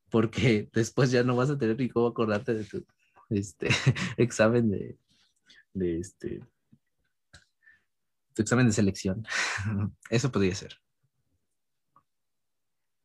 porque 0.10 0.70
después 0.74 1.12
ya 1.12 1.24
no 1.24 1.36
vas 1.36 1.50
a 1.50 1.58
tener 1.58 1.78
ni 1.78 1.90
cómo 1.90 2.08
acordarte 2.08 2.54
de 2.54 2.64
tu 2.64 2.86
este, 3.30 3.70
examen 4.18 4.70
de, 4.70 4.98
de 5.74 6.00
este, 6.00 6.42
tu 8.34 8.42
examen 8.42 8.68
de 8.68 8.74
selección. 8.74 9.26
Eso 10.10 10.32
podría 10.32 10.56
ser. 10.56 10.78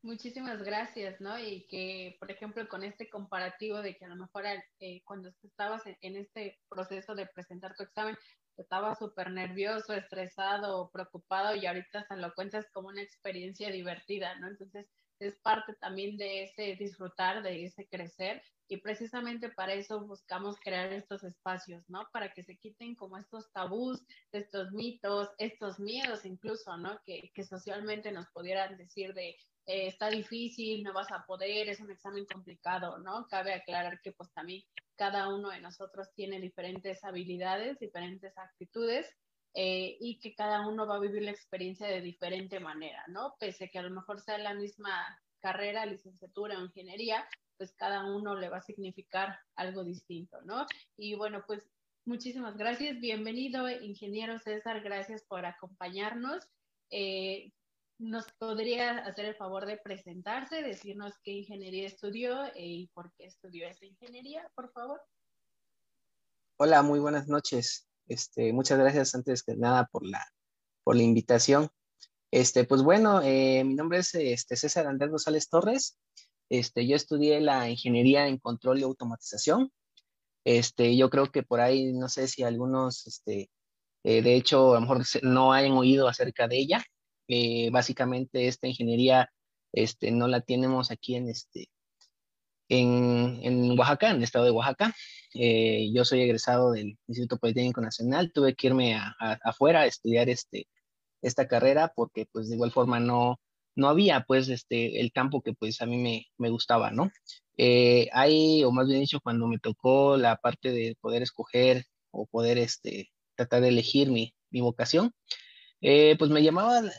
Muchísimas 0.07 0.63
gracias, 0.63 1.21
¿no? 1.21 1.37
Y 1.37 1.67
que, 1.67 2.17
por 2.21 2.31
ejemplo, 2.31 2.69
con 2.69 2.85
este 2.85 3.11
comparativo 3.11 3.83
de 3.83 3.97
que 3.97 4.05
a 4.05 4.09
lo 4.09 4.15
mejor 4.15 4.45
eh, 4.79 5.03
cuando 5.05 5.33
estabas 5.43 5.83
en, 5.85 6.17
este 6.17 6.61
proceso 6.69 7.17
de 7.17 7.27
presentar 7.27 7.75
tu 7.75 7.83
examen, 7.83 8.17
estabas 8.57 8.99
súper 9.01 9.33
nervioso, 9.33 9.95
estresado, 9.95 10.91
preocupado 10.93 11.57
y 11.57 11.67
ahorita 11.67 11.99
hasta 11.99 12.15
lo 12.15 12.33
cuentas 12.35 12.67
como 12.73 12.87
una 12.87 13.03
experiencia 13.03 13.69
divertida, 13.69 14.37
¿no? 14.39 14.47
Entonces, 14.47 14.87
es 15.19 15.35
parte 15.39 15.75
también 15.81 16.17
de 16.17 16.45
ese 16.45 16.77
disfrutar, 16.77 17.43
de 17.43 17.65
ese 17.65 17.89
crecer 17.89 18.41
y 18.69 18.79
precisamente 18.79 19.51
para 19.51 19.75
eso 19.75 20.01
buscamos 20.07 20.57
crear 20.61 20.93
estos 20.93 21.23
espacios, 21.25 21.89
¿no? 21.89 22.09
Para 22.13 22.33
que 22.33 22.43
se 22.43 22.57
quiten 22.57 22.95
como 22.95 23.17
estos 23.17 23.51
tabús, 23.53 24.05
estos 24.33 24.73
mitos, 24.73 25.31
estos 25.39 25.79
miedos 25.79 26.25
incluso, 26.25 26.77
¿no? 26.77 27.01
Que, 27.05 27.31
socialmente 27.45 28.11
nos 28.11 28.27
pudieran 28.31 28.77
decir 28.77 29.15
de 29.15 29.37
eh, 29.67 29.87
está 29.87 30.11
difícil, 30.11 30.83
no 30.83 30.93
vas 30.93 31.11
a 31.13 31.25
poder, 31.27 31.69
es 31.69 31.81
un 31.81 31.91
examen 31.91 32.27
complicado, 32.27 32.99
¿no? 32.99 33.27
Cabe 33.29 33.55
aclarar 33.55 34.01
que 34.01 34.13
pues 34.13 34.33
también 34.33 34.63
cada 34.97 35.33
uno 35.35 35.51
de 35.51 35.61
nosotros 35.61 36.09
tiene 36.15 36.41
diferentes 36.41 37.05
habilidades, 37.05 37.79
diferentes 37.79 38.37
actitudes 38.37 39.07
eh, 39.55 39.97
y 40.01 40.19
que 40.19 40.35
cada 40.35 40.67
uno 40.67 40.87
va 40.87 40.97
a 40.97 41.01
vivir 41.01 41.23
la 41.23 41.31
experiencia 41.31 41.87
de 41.87 42.01
diferente 42.01 42.59
manera, 42.61 43.05
¿no? 43.09 43.35
Pese 43.39 43.71
que 43.71 43.79
a 43.79 43.83
lo 43.83 43.91
mejor 43.91 44.21
sea 44.21 44.39
la 44.39 44.55
misma 44.55 45.21
carrera, 45.41 45.87
licenciatura 45.87 46.59
o 46.59 46.65
ingeniería, 46.65 47.27
pues 47.57 47.73
cada 47.77 48.05
uno 48.05 48.35
le 48.35 48.49
va 48.49 48.59
a 48.59 48.63
significar 48.63 49.39
algo 49.55 49.85
distinto, 49.85 50.41
¿no? 50.43 50.67
Y 50.97 51.15
bueno, 51.15 51.45
pues 51.47 51.63
muchísimas 52.05 52.57
gracias. 52.57 53.01
Bienvenido, 53.01 53.69
ingeniero 53.69 54.39
César, 54.39 54.81
gracias 54.81 55.25
por 55.25 55.45
acompañarnos. 55.45 56.45
Eh, 56.91 57.53
¿Nos 57.99 58.27
podría 58.39 58.99
hacer 58.99 59.25
el 59.25 59.37
favor 59.37 59.65
de 59.65 59.79
presentarse, 59.79 60.63
decirnos 60.63 61.15
qué 61.23 61.33
ingeniería 61.33 61.87
estudió 61.87 62.45
y 62.55 62.89
por 62.93 63.11
qué 63.17 63.25
estudió 63.25 63.67
esa 63.67 63.87
ingeniería, 63.87 64.51
por 64.55 64.71
favor? 64.73 65.01
Hola, 66.59 66.83
muy 66.83 67.01
buenas 67.01 67.27
noches. 67.27 67.89
Este, 68.07 68.53
muchas 68.53 68.79
gracias 68.79 69.15
antes 69.15 69.43
que 69.43 69.57
nada 69.57 69.87
por 69.87 70.07
la, 70.07 70.23
por 70.85 70.95
la 70.95 71.03
invitación. 71.03 71.71
Este, 72.31 72.65
pues 72.65 72.83
bueno, 72.83 73.23
eh, 73.23 73.65
mi 73.65 73.75
nombre 73.75 73.99
es 73.99 74.15
este, 74.15 74.57
César 74.57 74.87
Andrés 74.87 75.11
González 75.11 75.49
Torres. 75.49 75.99
Este, 76.49 76.87
yo 76.87 76.97
estudié 76.97 77.41
la 77.41 77.69
ingeniería 77.69 78.29
en 78.29 78.39
control 78.39 78.81
y 78.81 78.83
automatización. 78.85 79.73
Este, 80.45 80.97
yo 80.97 81.11
creo 81.11 81.31
que 81.33 81.43
por 81.43 81.61
ahí, 81.61 81.93
no 81.93 82.09
sé 82.09 82.29
si 82.29 82.43
algunos, 82.45 83.07
este, 83.07 83.51
eh, 84.05 84.23
de 84.23 84.37
hecho, 84.37 84.73
a 84.73 84.75
lo 84.77 84.81
mejor 84.83 85.03
no 85.23 85.53
hayan 85.53 85.73
oído 85.73 86.09
acerca 86.09 86.49
de 86.49 86.59
ella. 86.59 86.85
Eh, 87.29 87.71
básicamente, 87.71 88.47
esta 88.47 88.69
ingeniería 88.69 89.31
este, 89.73 90.11
no 90.13 90.29
la 90.29 90.41
tenemos 90.41 90.91
aquí 90.91 91.17
en, 91.17 91.29
este, 91.29 91.69
Oaxaca, 92.71 94.11
en 94.11 94.17
el 94.17 94.23
estado 94.23 94.45
de 94.45 94.51
Oaxaca. 94.53 94.95
Eh, 95.35 95.91
yo 95.93 96.05
soy 96.05 96.23
egresado 96.23 96.73
del 96.73 96.97
Instituto 97.09 97.39
Politécnico 97.39 97.81
Nacional, 97.81 98.33
tuve 98.33 98.55
que 98.55 98.69
irme 98.69 98.95
a, 98.95 99.15
afuera 99.45 99.83
a 99.83 99.87
estudiar 99.87 100.29
este, 100.29 100.69
esta 101.23 101.49
carrera 101.49 101.93
porque 101.95 102.27
pues 102.31 102.49
de 102.49 102.55
igual 102.55 102.73
forma 102.73 103.01
no, 103.01 103.39
no 103.77 103.89
había 103.89 104.25
pues 104.27 104.49
este, 104.49 105.01
el 105.01 105.13
campo 105.13 105.43
que 105.43 105.53
pues 105.53 105.81
a 105.83 105.87
mí 105.87 105.99
me, 105.99 106.27
me 106.39 106.51
gustaba, 106.51 106.91
¿no? 106.91 107.11
Eh, 107.59 108.09
hay, 108.13 108.65
o 108.65 108.73
más 108.73 108.89
bien 108.89 109.01
dicho, 109.01 109.21
cuando 109.21 109.47
me 109.47 109.59
tocó 109.59 110.17
la 110.17 110.37
parte 110.37 110.73
de 110.73 110.97
poder 111.01 111.23
escoger 111.23 111.85
o 112.11 112.27
poder 112.27 112.59
este, 112.59 113.11
tratar 113.37 113.63
de 113.63 113.69
elegir 113.69 114.11
mi, 114.11 114.35
mi 114.51 114.61
vocación, 114.61 115.13
eh, 115.81 116.17
pues 116.19 116.31
me 116.31 116.43
llamaba 116.43 116.83
de, 116.83 116.91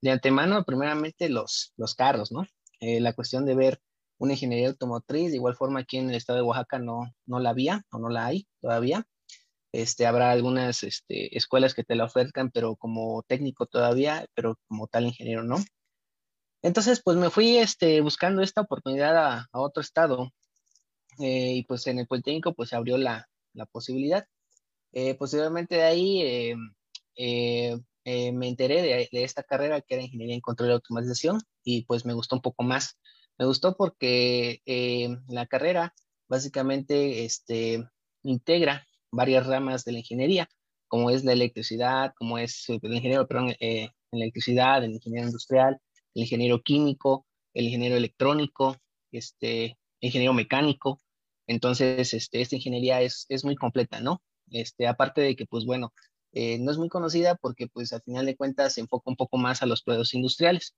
de, 0.00 0.10
antemano 0.10 0.64
primeramente 0.64 1.28
los, 1.28 1.72
los 1.76 1.94
carros, 1.94 2.32
¿no? 2.32 2.46
la 2.80 3.14
cuestión 3.14 3.46
de 3.46 3.54
ver 3.54 3.80
una 4.18 4.32
ingeniería 4.32 4.68
automotriz. 4.68 5.30
De 5.30 5.36
igual 5.36 5.56
forma, 5.56 5.80
aquí 5.80 5.98
en 5.98 6.10
el 6.10 6.16
estado 6.16 6.38
de 6.38 6.42
Oaxaca 6.42 6.78
no, 6.78 7.12
no 7.26 7.38
la 7.40 7.50
había 7.50 7.82
o 7.90 7.98
no 7.98 8.08
la 8.08 8.26
hay 8.26 8.46
todavía. 8.60 9.06
Este, 9.76 10.06
habrá 10.06 10.30
algunas 10.30 10.82
este, 10.84 11.36
escuelas 11.36 11.74
que 11.74 11.84
te 11.84 11.96
la 11.96 12.06
ofertan, 12.06 12.50
pero 12.50 12.76
como 12.76 13.22
técnico 13.24 13.66
todavía, 13.66 14.26
pero 14.32 14.58
como 14.68 14.86
tal 14.86 15.04
ingeniero 15.04 15.42
no. 15.42 15.56
Entonces, 16.62 17.02
pues 17.04 17.18
me 17.18 17.28
fui 17.28 17.58
este, 17.58 18.00
buscando 18.00 18.40
esta 18.40 18.62
oportunidad 18.62 19.14
a, 19.18 19.48
a 19.52 19.60
otro 19.60 19.82
estado. 19.82 20.32
Eh, 21.18 21.56
y 21.56 21.64
pues 21.64 21.86
en 21.88 21.98
el 21.98 22.06
Politécnico, 22.06 22.54
pues 22.54 22.70
se 22.70 22.76
abrió 22.76 22.96
la, 22.96 23.28
la 23.52 23.66
posibilidad. 23.66 24.26
posteriormente 25.18 25.74
de 25.76 25.82
ahí 25.82 26.54
me 28.32 28.48
enteré 28.48 28.80
de, 28.80 29.08
de, 29.12 29.24
esta 29.24 29.42
carrera 29.42 29.82
que 29.82 29.94
era 29.94 30.04
Ingeniería 30.04 30.36
en 30.36 30.40
Control 30.40 30.70
y 30.70 30.72
Automatización 30.72 31.42
y 31.64 31.84
pues 31.84 32.06
me 32.06 32.14
gustó 32.14 32.36
un 32.36 32.42
poco 32.42 32.62
más. 32.62 32.98
Me 33.38 33.44
gustó 33.44 33.76
porque 33.76 34.62
la 35.28 35.46
carrera 35.46 35.94
básicamente 36.28 37.26
este, 37.26 37.86
integra 38.22 38.86
varias 39.10 39.46
ramas 39.46 39.84
de 39.84 39.92
la 39.92 39.98
ingeniería, 39.98 40.48
como 40.88 41.10
es 41.10 41.24
la 41.24 41.32
electricidad, 41.32 42.12
como 42.16 42.38
es 42.38 42.68
el 42.68 42.80
ingeniero, 42.94 43.26
perdón, 43.26 43.54
eh, 43.60 43.90
electricidad, 44.12 44.84
el 44.84 44.92
ingeniero 44.92 45.26
industrial, 45.26 45.78
el 46.14 46.22
ingeniero 46.22 46.62
químico, 46.62 47.26
el 47.54 47.66
ingeniero 47.66 47.96
electrónico, 47.96 48.76
este, 49.12 49.78
ingeniero 50.00 50.34
mecánico. 50.34 51.00
Entonces, 51.46 52.12
este, 52.14 52.40
esta 52.40 52.56
ingeniería 52.56 53.00
es, 53.02 53.26
es 53.28 53.44
muy 53.44 53.56
completa, 53.56 54.00
¿no? 54.00 54.22
Este, 54.50 54.86
aparte 54.86 55.20
de 55.20 55.36
que, 55.36 55.46
pues 55.46 55.64
bueno, 55.64 55.92
eh, 56.32 56.58
no 56.58 56.70
es 56.70 56.78
muy 56.78 56.88
conocida 56.88 57.36
porque, 57.36 57.66
pues, 57.68 57.92
al 57.92 58.02
final 58.02 58.26
de 58.26 58.36
cuentas 58.36 58.74
se 58.74 58.80
enfoca 58.80 59.10
un 59.10 59.16
poco 59.16 59.38
más 59.38 59.62
a 59.62 59.66
los 59.66 59.82
productos 59.82 60.14
industriales. 60.14 60.74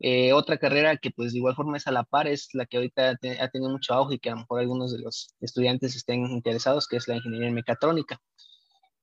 Eh, 0.00 0.32
otra 0.34 0.58
carrera 0.58 0.96
que 0.98 1.10
pues 1.10 1.32
de 1.32 1.38
igual 1.38 1.54
forma 1.54 1.78
es 1.78 1.86
a 1.86 1.90
la 1.90 2.04
par, 2.04 2.26
es 2.26 2.48
la 2.52 2.66
que 2.66 2.76
ahorita 2.76 3.18
ha 3.40 3.48
tenido 3.48 3.70
mucho 3.70 3.94
auge 3.94 4.16
y 4.16 4.18
que 4.18 4.28
a 4.28 4.32
lo 4.34 4.40
mejor 4.40 4.60
algunos 4.60 4.92
de 4.92 4.98
los 4.98 5.34
estudiantes 5.40 5.96
estén 5.96 6.26
interesados, 6.26 6.86
que 6.86 6.96
es 6.96 7.08
la 7.08 7.16
ingeniería 7.16 7.50
mecatrónica. 7.50 8.20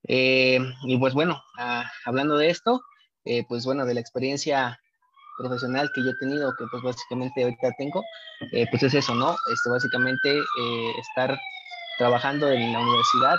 Eh, 0.06 0.60
y 0.84 0.98
pues 0.98 1.14
bueno, 1.14 1.42
ah, 1.58 1.84
hablando 2.04 2.36
de 2.36 2.50
esto, 2.50 2.80
eh, 3.24 3.44
pues 3.48 3.64
bueno, 3.64 3.86
de 3.86 3.94
la 3.94 4.00
experiencia 4.00 4.78
profesional 5.38 5.90
que 5.94 6.04
yo 6.04 6.10
he 6.10 6.18
tenido, 6.20 6.54
que 6.56 6.64
pues 6.70 6.82
básicamente 6.82 7.42
ahorita 7.42 7.72
tengo, 7.76 8.04
pues 8.70 8.82
es 8.84 8.94
eso, 8.94 9.16
¿no? 9.16 9.34
Este, 9.52 9.68
básicamente 9.68 10.38
estar 11.00 11.36
trabajando 11.98 12.48
en 12.52 12.72
la 12.72 12.78
Universidad 12.78 13.36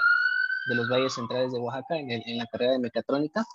de 0.68 0.76
los 0.76 0.90
Valles 0.90 1.14
Centrales 1.14 1.54
de 1.54 1.60
Oaxaca 1.60 1.98
en, 1.98 2.12
en 2.12 2.38
la 2.38 2.46
carrera 2.48 2.74
de 2.74 2.80
mecatrónica 2.80 3.46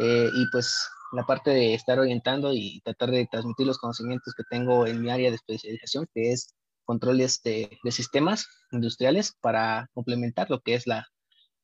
y 0.00 0.46
pues 0.50 0.88
la 1.12 1.24
parte 1.24 1.50
de 1.50 1.74
estar 1.74 1.98
orientando 1.98 2.52
y 2.52 2.80
tratar 2.84 3.10
de 3.10 3.26
transmitir 3.30 3.66
los 3.66 3.78
conocimientos 3.78 4.34
que 4.36 4.44
tengo 4.48 4.86
en 4.86 5.00
mi 5.02 5.10
área 5.10 5.30
de 5.30 5.36
especialización, 5.36 6.06
que 6.14 6.32
es 6.32 6.54
control 6.84 7.18
de, 7.18 7.78
de 7.82 7.92
sistemas 7.92 8.46
industriales 8.72 9.36
para 9.40 9.90
complementar 9.92 10.50
lo 10.50 10.60
que 10.60 10.74
es 10.74 10.86
la, 10.86 11.06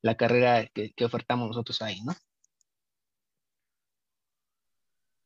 la 0.03 0.17
carrera 0.17 0.67
que, 0.75 0.93
que, 0.93 1.05
ofertamos 1.05 1.49
nosotros 1.49 1.81
ahí, 1.83 2.01
¿no? 2.03 2.13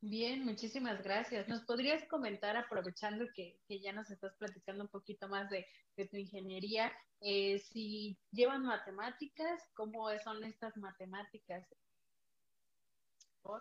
Bien, 0.00 0.44
muchísimas 0.44 1.02
gracias. 1.02 1.48
¿Nos 1.48 1.62
podrías 1.62 2.04
comentar, 2.04 2.56
aprovechando 2.56 3.26
que, 3.34 3.58
que 3.66 3.80
ya 3.80 3.92
nos 3.92 4.08
estás 4.10 4.36
platicando 4.38 4.84
un 4.84 4.88
poquito 4.88 5.28
más 5.28 5.50
de, 5.50 5.66
de 5.96 6.06
tu 6.06 6.16
ingeniería, 6.16 6.92
eh, 7.20 7.58
si 7.58 8.16
llevan 8.30 8.62
matemáticas, 8.62 9.60
cómo 9.74 10.08
son 10.22 10.44
estas 10.44 10.76
matemáticas 10.76 11.66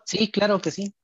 Sí, 0.06 0.30
claro 0.30 0.60
que 0.60 0.70
sí. 0.70 0.94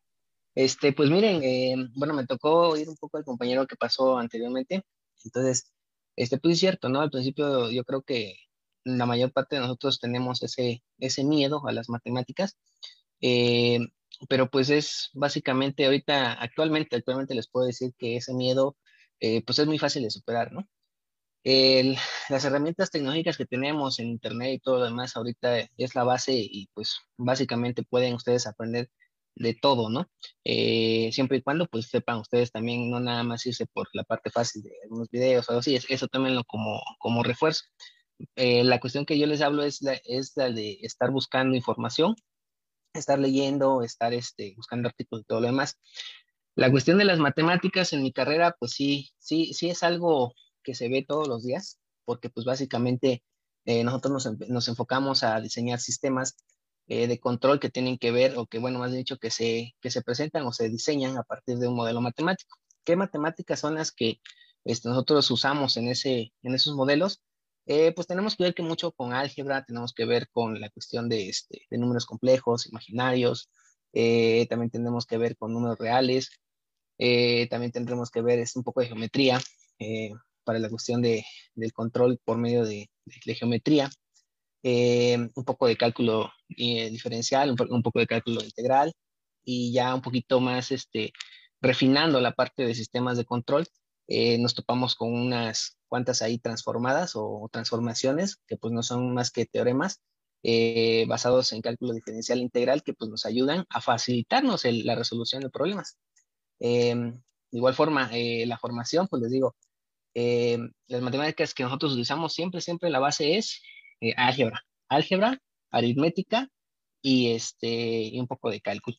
Este, 0.54 0.92
pues 0.92 1.10
miren, 1.10 1.42
eh, 1.44 1.76
bueno, 1.96 2.14
me 2.14 2.26
tocó 2.26 2.70
oír 2.70 2.88
un 2.88 2.96
poco 2.96 3.18
al 3.18 3.24
compañero 3.24 3.66
que 3.66 3.76
pasó 3.76 4.18
anteriormente. 4.18 4.84
Entonces, 5.24 5.72
este, 6.16 6.38
pues 6.38 6.54
es 6.54 6.60
cierto, 6.60 6.88
¿no? 6.88 7.00
Al 7.00 7.10
principio 7.10 7.70
yo 7.70 7.84
creo 7.84 8.02
que 8.02 8.36
la 8.84 9.06
mayor 9.06 9.32
parte 9.32 9.56
de 9.56 9.62
nosotros 9.62 9.98
tenemos 10.00 10.42
ese, 10.42 10.84
ese 10.98 11.24
miedo 11.24 11.66
a 11.66 11.72
las 11.72 11.88
matemáticas, 11.88 12.56
eh, 13.20 13.80
pero 14.28 14.50
pues 14.50 14.70
es 14.70 15.10
básicamente 15.14 15.86
ahorita, 15.86 16.34
actualmente, 16.34 16.96
actualmente 16.96 17.34
les 17.34 17.48
puedo 17.48 17.66
decir 17.66 17.92
que 17.98 18.16
ese 18.16 18.34
miedo, 18.34 18.76
eh, 19.20 19.42
pues 19.44 19.58
es 19.58 19.66
muy 19.66 19.78
fácil 19.78 20.02
de 20.04 20.10
superar, 20.10 20.52
¿no? 20.52 20.68
Las 21.44 22.44
herramientas 22.44 22.90
tecnológicas 22.90 23.36
que 23.36 23.44
tenemos 23.46 23.98
en 23.98 24.08
Internet 24.08 24.54
y 24.54 24.58
todo 24.60 24.78
lo 24.78 24.84
demás 24.86 25.16
ahorita 25.16 25.68
es 25.76 25.94
la 25.94 26.04
base 26.04 26.32
y 26.34 26.68
pues 26.74 27.00
básicamente 27.18 27.82
pueden 27.82 28.14
ustedes 28.14 28.46
aprender 28.46 28.90
de 29.36 29.54
todo, 29.54 29.90
¿no? 29.90 30.08
Eh, 30.44 31.10
siempre 31.12 31.38
y 31.38 31.42
cuando 31.42 31.66
pues 31.66 31.88
sepan 31.88 32.18
ustedes 32.18 32.52
también 32.52 32.90
no 32.90 33.00
nada 33.00 33.24
más 33.24 33.44
irse 33.46 33.66
por 33.66 33.88
la 33.92 34.04
parte 34.04 34.30
fácil 34.30 34.62
de 34.62 34.72
algunos 34.84 35.10
videos 35.10 35.48
o 35.48 35.52
algo 35.52 35.60
así, 35.60 35.78
eso 35.88 36.08
tómenlo 36.08 36.44
como, 36.44 36.80
como 36.98 37.22
refuerzo. 37.22 37.64
Eh, 38.36 38.64
la 38.64 38.80
cuestión 38.80 39.06
que 39.06 39.18
yo 39.18 39.26
les 39.26 39.40
hablo 39.42 39.64
es 39.64 39.82
la, 39.82 39.94
es 40.04 40.32
la 40.36 40.50
de 40.50 40.78
estar 40.82 41.10
buscando 41.10 41.56
información, 41.56 42.14
estar 42.94 43.18
leyendo, 43.18 43.82
estar 43.82 44.14
este, 44.14 44.54
buscando 44.56 44.88
artículos 44.88 45.22
y 45.22 45.26
todo 45.26 45.40
lo 45.40 45.48
demás. 45.48 45.78
La 46.54 46.70
cuestión 46.70 46.98
de 46.98 47.04
las 47.04 47.18
matemáticas 47.18 47.92
en 47.92 48.02
mi 48.02 48.12
carrera, 48.12 48.54
pues 48.58 48.72
sí, 48.72 49.10
sí, 49.18 49.52
sí 49.54 49.68
es 49.68 49.82
algo 49.82 50.32
que 50.64 50.74
se 50.74 50.88
ve 50.88 51.04
todos 51.06 51.28
los 51.28 51.44
días, 51.44 51.78
porque 52.04 52.30
pues 52.30 52.44
básicamente 52.44 53.22
eh, 53.64 53.82
nosotros 53.82 54.28
nos, 54.48 54.68
enfocamos 54.68 55.22
a 55.22 55.40
diseñar 55.40 55.80
sistemas 55.80 56.36
eh, 56.86 57.06
de 57.06 57.18
control 57.18 57.60
que 57.60 57.70
tienen 57.70 57.98
que 57.98 58.10
ver, 58.10 58.36
o 58.36 58.46
que 58.46 58.58
bueno, 58.58 58.78
más 58.78 58.92
dicho, 58.92 59.18
que 59.18 59.30
se, 59.30 59.74
que 59.80 59.90
se 59.90 60.02
presentan 60.02 60.46
o 60.46 60.52
se 60.52 60.68
diseñan 60.68 61.16
a 61.16 61.22
partir 61.22 61.58
de 61.58 61.68
un 61.68 61.76
modelo 61.76 62.00
matemático. 62.00 62.58
¿Qué 62.84 62.96
matemáticas 62.96 63.60
son 63.60 63.76
las 63.76 63.90
que 63.92 64.20
este, 64.64 64.88
nosotros 64.88 65.30
usamos 65.30 65.76
en, 65.78 65.88
ese, 65.88 66.32
en 66.42 66.54
esos 66.54 66.74
modelos? 66.76 67.22
Eh, 67.66 67.92
pues 67.94 68.06
tenemos 68.06 68.36
que 68.36 68.44
ver 68.44 68.54
que 68.54 68.62
mucho 68.62 68.92
con 68.92 69.14
álgebra, 69.14 69.64
tenemos 69.64 69.94
que 69.94 70.04
ver 70.04 70.28
con 70.30 70.60
la 70.60 70.68
cuestión 70.68 71.08
de, 71.08 71.30
este, 71.30 71.62
de 71.70 71.78
números 71.78 72.04
complejos, 72.04 72.66
imaginarios, 72.66 73.48
también 74.50 74.70
tenemos 74.70 75.06
que 75.06 75.16
ver 75.18 75.36
con 75.36 75.52
números 75.52 75.78
reales, 75.78 76.28
también 77.48 77.72
tendremos 77.72 78.10
que 78.10 78.22
ver 78.22 78.40
es 78.40 78.56
un 78.56 78.64
poco 78.64 78.80
de 78.80 78.88
geometría, 78.88 79.40
para 80.44 80.58
la 80.58 80.68
cuestión 80.68 81.02
de, 81.02 81.24
del 81.54 81.72
control 81.72 82.18
por 82.24 82.38
medio 82.38 82.64
de, 82.64 82.90
de 83.04 83.34
geometría, 83.34 83.90
eh, 84.66 85.18
un 85.34 85.44
poco 85.44 85.66
de 85.66 85.76
cálculo 85.76 86.32
eh, 86.56 86.88
diferencial, 86.88 87.50
un, 87.50 87.82
poco 87.82 87.98
de 87.98 88.06
cálculo 88.06 88.42
integral 88.42 88.94
y 89.44 89.74
ya 89.74 89.94
un 89.94 90.00
poquito 90.00 90.40
más 90.40 90.72
este, 90.72 91.12
refinando 91.60 92.18
la 92.18 92.32
parte 92.32 92.64
de 92.64 92.74
sistemas 92.74 93.18
de 93.18 93.26
control, 93.26 93.66
eh, 94.08 94.38
nos 94.38 94.54
topamos 94.54 94.94
con 94.94 95.12
unas 95.12 95.76
cuantas 95.86 96.22
ahí 96.22 96.38
transformadas 96.38 97.12
o, 97.14 97.46
transformaciones 97.52 98.38
que 98.46 98.56
pues 98.56 98.72
no 98.72 98.82
son 98.82 99.12
más 99.12 99.30
que 99.30 99.44
teoremas 99.44 100.00
basados 101.08 101.52
en 101.52 101.62
cálculo 101.62 101.94
diferencial 101.94 102.38
integral 102.38 102.82
que 102.82 102.92
pues 102.94 103.10
nos 103.10 103.24
ayudan 103.26 103.64
a 103.70 103.80
facilitarnos 103.80 104.64
la 104.64 104.94
resolución 104.94 105.42
de 105.42 105.50
problemas. 105.50 105.98
de 106.58 107.14
igual 107.50 107.74
forma, 107.74 108.10
la 108.12 108.58
formación, 108.58 109.08
pues 109.08 109.22
les 109.22 109.30
digo, 109.30 109.56
eh, 110.14 110.58
las 110.86 111.02
matemáticas 111.02 111.54
que 111.54 111.64
nosotros 111.64 111.92
utilizamos 111.92 112.32
siempre, 112.32 112.60
siempre 112.60 112.90
la 112.90 113.00
base 113.00 113.36
es 113.36 113.62
eh, 114.00 114.14
álgebra. 114.16 114.64
Álgebra, 114.88 115.40
aritmética 115.70 116.48
y, 117.02 117.32
este, 117.32 117.68
y 117.68 118.20
un 118.20 118.26
poco 118.26 118.50
de 118.50 118.60
cálculo. 118.60 118.96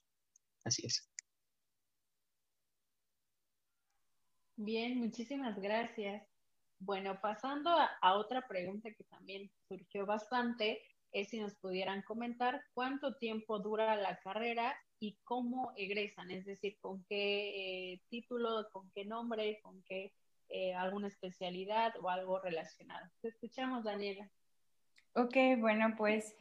Así 0.63 0.85
es. 0.85 1.09
Bien, 4.57 4.97
muchísimas 4.99 5.59
gracias. 5.59 6.23
Bueno, 6.79 7.19
pasando 7.21 7.71
a, 7.71 8.15
otra 8.15 8.47
pregunta 8.47 8.89
que 8.91 9.03
también 9.05 9.51
surgió 9.67 10.05
bastante, 10.05 10.81
es 11.11 11.29
si 11.29 11.39
nos 11.39 11.55
pudieran 11.55 12.01
comentar 12.03 12.61
cuánto 12.73 13.15
tiempo 13.15 13.59
dura 13.59 13.95
la 13.95 14.19
carrera 14.19 14.75
y 14.99 15.17
cómo 15.23 15.73
egresan, 15.77 16.31
es 16.31 16.45
decir, 16.45 16.77
con 16.79 17.03
qué 17.05 17.93
eh, 17.93 18.01
título, 18.09 18.67
con 18.71 18.89
qué 18.91 19.05
nombre, 19.05 19.59
con 19.61 19.81
qué 19.83 20.13
eh, 20.49 20.73
alguna 20.73 21.07
especialidad 21.07 21.93
o 22.01 22.09
algo 22.09 22.39
relacionado. 22.39 23.05
Te 23.21 23.29
escuchamos, 23.29 23.83
Daniela. 23.83 24.29
Ok, 25.13 25.35
bueno, 25.57 25.95
pues 25.97 26.35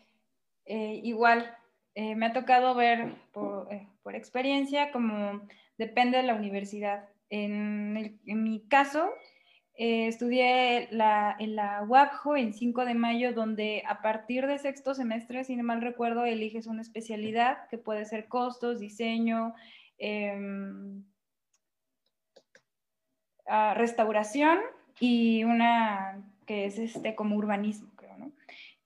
eh, 0.67 1.01
igual 1.03 1.57
eh, 1.95 2.15
me 2.15 2.27
ha 2.27 2.33
tocado 2.33 2.75
ver 2.75 3.15
por, 3.33 3.69
experiencia 4.15 4.93
como 4.93 5.47
depende 5.79 6.19
de 6.19 6.25
la 6.25 6.35
universidad. 6.35 7.09
En, 7.31 8.21
mi 8.25 8.69
caso, 8.69 9.11
estudié 9.75 10.89
la, 10.91 11.35
en 11.39 11.57
la 11.57 11.83
UAPJO 11.83 12.37
en 12.37 12.53
5 12.53 12.85
de 12.85 12.95
mayo, 12.95 13.33
donde 13.33 13.83
a 13.87 14.03
partir 14.03 14.47
de 14.47 14.59
sexto 14.59 14.95
semestre, 14.95 15.45
si 15.45 15.57
no 15.57 15.65
mal 15.65 15.81
recuerdo, 15.81 16.25
eliges 16.25 16.67
una 16.67 16.83
especialidad 16.83 17.67
que 17.69 17.79
puede 17.79 18.05
ser 18.05 18.29
costos, 18.29 18.79
diseño, 18.79 19.55
em, 23.47 23.75
restauración 23.75 24.59
y 25.01 25.45
una 25.45 26.23
que 26.47 26.67
es 26.67 26.79
este 26.79 27.15
como 27.15 27.37
urbanismo, 27.37 27.91
creo, 27.97 28.17
¿no? 28.19 28.33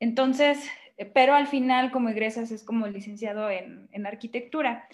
Entonces, 0.01 0.71
eh, 0.97 1.07
pero 1.07 1.35
al 1.35 1.47
final 1.47 1.91
como 1.91 2.09
egresas 2.09 2.51
es 2.51 2.63
como 2.63 2.87
licenciado 2.87 3.51
en, 3.51 3.89
en 3.93 4.07
arquitectura. 4.07 4.89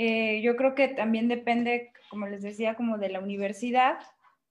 Eh, 0.00 0.40
yo 0.42 0.54
creo 0.54 0.76
que 0.76 0.86
también 0.86 1.26
depende, 1.26 1.90
como 2.08 2.28
les 2.28 2.40
decía, 2.42 2.76
como 2.76 2.98
de 2.98 3.08
la 3.08 3.18
universidad, 3.18 3.98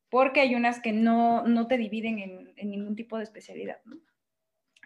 porque 0.09 0.41
hay 0.41 0.55
unas 0.55 0.81
que 0.81 0.91
no, 0.91 1.47
no 1.47 1.67
te 1.67 1.77
dividen 1.77 2.19
en, 2.19 2.69
ningún 2.69 2.97
tipo 2.97 3.15
de 3.15 3.23
especialidad. 3.23 3.77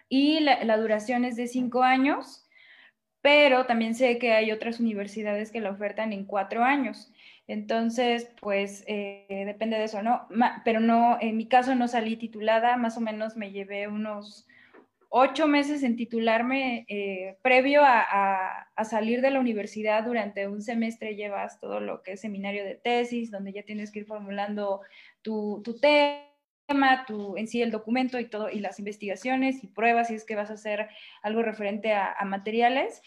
Y 0.08 0.38
la, 0.38 0.76
duración 0.76 1.24
es 1.24 1.34
de 1.34 1.48
cinco 1.48 1.82
años, 1.82 2.48
pero 3.20 3.66
también 3.66 3.96
sé 3.96 4.18
que 4.18 4.34
hay 4.34 4.52
otras 4.52 4.78
universidades 4.78 5.50
que 5.50 5.60
la 5.60 5.70
ofertan 5.70 6.12
en 6.12 6.26
cuatro 6.26 6.62
años. 6.62 7.11
Entonces, 7.46 8.30
pues 8.40 8.84
eh, 8.86 9.44
depende 9.46 9.76
de 9.76 9.84
eso, 9.84 10.02
¿no? 10.02 10.28
pero 10.64 10.80
no, 10.80 11.18
en 11.20 11.36
mi 11.36 11.48
caso 11.48 11.74
no 11.74 11.88
salí 11.88 12.16
titulada, 12.16 12.76
más 12.76 12.96
o 12.96 13.00
menos 13.00 13.36
me 13.36 13.50
llevé 13.50 13.88
unos 13.88 14.46
ocho 15.14 15.46
meses 15.46 15.82
en 15.82 15.94
titularme 15.94 16.86
eh, 16.88 17.36
previo 17.42 17.82
a, 17.84 18.66
salir 18.84 19.20
de 19.20 19.30
la 19.30 19.40
universidad 19.40 20.04
durante 20.04 20.48
un 20.48 20.62
semestre 20.62 21.14
llevas 21.14 21.60
todo 21.60 21.80
lo 21.80 22.02
que 22.02 22.12
es 22.12 22.20
seminario 22.20 22.64
de 22.64 22.76
tesis, 22.76 23.30
donde 23.30 23.52
ya 23.52 23.62
tienes 23.62 23.92
que 23.92 24.00
ir 24.00 24.06
formulando 24.06 24.80
tu, 25.20 25.62
tema, 25.80 27.04
tu, 27.06 27.36
en 27.36 27.46
sí 27.46 27.60
el 27.60 27.70
documento 27.70 28.18
y 28.18 28.24
todo, 28.24 28.48
y 28.48 28.58
las 28.58 28.78
investigaciones 28.78 29.62
y 29.62 29.66
pruebas, 29.66 30.08
si 30.08 30.14
es 30.14 30.24
que 30.24 30.34
vas 30.34 30.50
a 30.50 30.54
hacer 30.54 30.88
algo 31.22 31.42
referente 31.42 31.92
a, 31.92 32.16
materiales. 32.24 33.02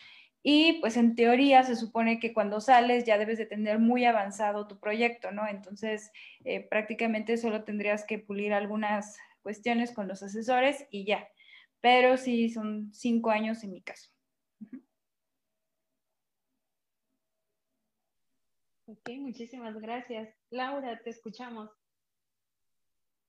Y 0.48 0.80
pues 0.80 0.96
en 0.96 1.16
teoría 1.16 1.64
se 1.64 1.76
supone 1.76 2.20
que 2.20 2.34
cuando 2.34 2.62
sales 2.62 3.04
ya 3.04 3.18
debes 3.18 3.40
de 3.40 3.48
tener 3.48 3.80
muy 3.80 4.06
avanzado 4.06 4.68
tu 4.68 4.80
proyecto, 4.80 5.32
¿no? 5.32 5.48
Entonces 5.48 6.12
eh, 6.44 6.62
prácticamente 6.70 7.38
solo 7.38 7.64
tendrías 7.64 8.06
que 8.06 8.20
pulir 8.20 8.54
algunas 8.54 9.18
cuestiones 9.42 9.92
con 9.92 10.08
los 10.08 10.22
asesores 10.22 10.86
y 10.92 11.06
ya 11.06 11.28
pero 11.86 12.18
sí 12.18 12.50
son 12.50 12.92
cinco 12.96 13.30
años 13.30 13.64
en 13.64 13.74
mi 13.74 13.84
caso. 13.84 14.10
Ok, 18.88 19.08
muchísimas 19.20 19.76
gracias. 19.80 20.36
Laura, 20.50 21.00
te 21.04 21.12
escuchamos. 21.12 21.70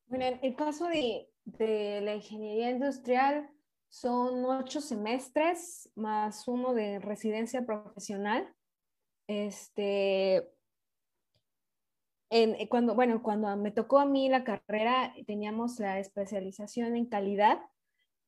Bueno, 0.06 0.24
en 0.24 0.38
el 0.40 0.56
caso 0.56 0.86
de, 0.86 1.28
la 2.02 2.14
ingeniería 2.14 2.70
industrial 2.70 3.50
son 3.88 4.44
ocho 4.44 4.80
semestres 4.80 5.90
más 5.94 6.46
uno 6.48 6.74
de 6.74 6.98
residencia 6.98 7.64
profesional. 7.64 8.52
Este, 9.28 10.52
cuando, 12.68 12.94
bueno, 12.94 13.22
cuando 13.22 13.56
me 13.56 13.70
tocó 13.70 13.98
a 13.98 14.06
mí 14.06 14.28
la 14.28 14.44
carrera, 14.44 15.14
teníamos 15.26 15.78
la 15.78 15.98
especialización 15.98 16.96
en 16.96 17.06
calidad 17.06 17.60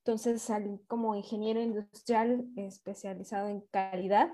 entonces 0.09 0.41
salí 0.41 0.81
como 0.87 1.15
ingeniero 1.15 1.61
industrial 1.61 2.47
especializado 2.57 3.49
en 3.49 3.61
calidad. 3.71 4.31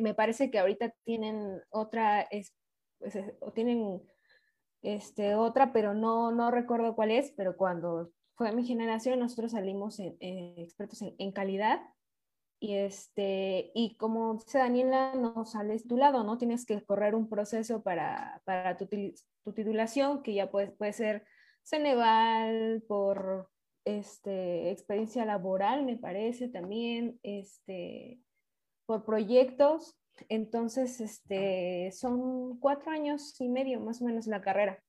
Me 0.00 0.14
parece 0.14 0.48
que 0.48 0.60
ahorita 0.60 0.94
tienen 1.02 1.60
otra, 1.70 2.28
pues, 3.00 3.18
o 3.40 3.50
tienen 3.50 4.00
este, 4.82 5.34
otra, 5.34 5.72
pero 5.72 5.92
no, 5.92 6.30
no 6.30 6.52
recuerdo 6.52 6.94
cuál 6.94 7.10
es, 7.10 7.32
pero 7.32 7.56
cuando 7.56 8.12
fue 8.40 8.52
mi 8.52 8.64
generación 8.64 9.18
nosotros 9.18 9.52
salimos 9.52 10.00
expertos 10.00 11.02
en, 11.02 11.30
calidad 11.30 11.82
y 12.58 12.72
este 12.72 13.70
y 13.74 13.96
como 13.96 14.36
dice 14.36 14.56
Daniela 14.56 15.14
no 15.14 15.44
sales 15.44 15.86
tu 15.86 15.98
lado 15.98 16.24
no 16.24 16.38
tienes 16.38 16.64
que 16.64 16.82
correr 16.82 17.14
un 17.14 17.28
proceso 17.28 17.82
para, 17.82 18.40
para 18.46 18.78
tu, 18.78 18.86
tu, 18.86 19.52
titulación 19.52 20.22
que 20.22 20.32
ya 20.32 20.50
puede, 20.50 20.68
puede 20.68 20.94
ser 20.94 21.26
Ceneval 21.64 22.82
por 22.88 23.50
este, 23.84 24.70
experiencia 24.70 25.26
laboral, 25.26 25.84
me 25.84 25.98
parece, 25.98 26.48
también 26.48 27.20
este, 27.22 28.22
por 28.86 29.04
proyectos. 29.04 29.98
Entonces, 30.30 30.98
este, 31.02 31.92
son 31.92 32.58
cuatro 32.58 32.90
años 32.90 33.38
y 33.38 33.50
medio 33.50 33.80
más 33.80 34.00
o 34.00 34.06
menos 34.06 34.26
la 34.26 34.40
carrera. 34.40 34.82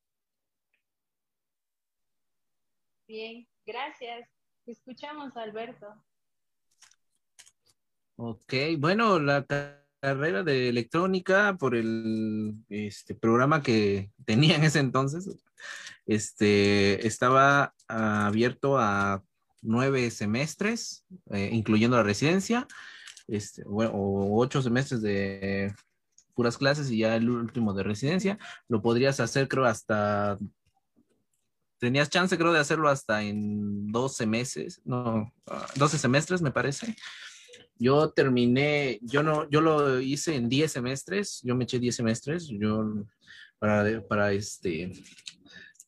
Bien, 3.12 3.46
gracias. 3.66 4.26
Escuchamos, 4.64 5.36
Alberto. 5.36 5.86
Ok, 8.16 8.54
bueno, 8.78 9.18
la 9.18 9.44
carrera 10.00 10.42
de 10.42 10.70
electrónica 10.70 11.58
por 11.58 11.74
el 11.74 12.54
este, 12.70 13.14
programa 13.14 13.62
que 13.62 14.10
tenía 14.24 14.56
en 14.56 14.64
ese 14.64 14.78
entonces, 14.78 15.28
este, 16.06 17.06
estaba 17.06 17.74
abierto 17.86 18.78
a 18.78 19.22
nueve 19.60 20.10
semestres, 20.10 21.04
eh, 21.32 21.50
incluyendo 21.52 21.98
la 21.98 22.04
residencia, 22.04 22.66
este, 23.28 23.62
o 23.66 24.40
ocho 24.40 24.62
semestres 24.62 25.02
de 25.02 25.74
puras 26.32 26.56
clases 26.56 26.90
y 26.90 27.00
ya 27.00 27.14
el 27.16 27.28
último 27.28 27.74
de 27.74 27.82
residencia. 27.82 28.38
Lo 28.68 28.80
podrías 28.80 29.20
hacer, 29.20 29.48
creo, 29.48 29.66
hasta... 29.66 30.38
Tenías 31.82 32.10
chance, 32.10 32.38
creo, 32.38 32.52
de 32.52 32.60
hacerlo 32.60 32.88
hasta 32.88 33.24
en 33.24 33.90
12 33.90 34.24
meses, 34.24 34.80
no, 34.84 35.34
12 35.74 35.98
semestres, 35.98 36.40
me 36.40 36.52
parece. 36.52 36.94
Yo 37.76 38.10
terminé, 38.10 39.00
yo 39.02 39.24
no, 39.24 39.50
yo 39.50 39.60
lo 39.60 40.00
hice 40.00 40.36
en 40.36 40.48
10 40.48 40.70
semestres, 40.70 41.40
yo 41.42 41.56
me 41.56 41.64
eché 41.64 41.80
10 41.80 41.96
semestres, 41.96 42.46
yo 42.46 42.84
para, 43.58 44.00
para 44.06 44.30
este, 44.30 44.92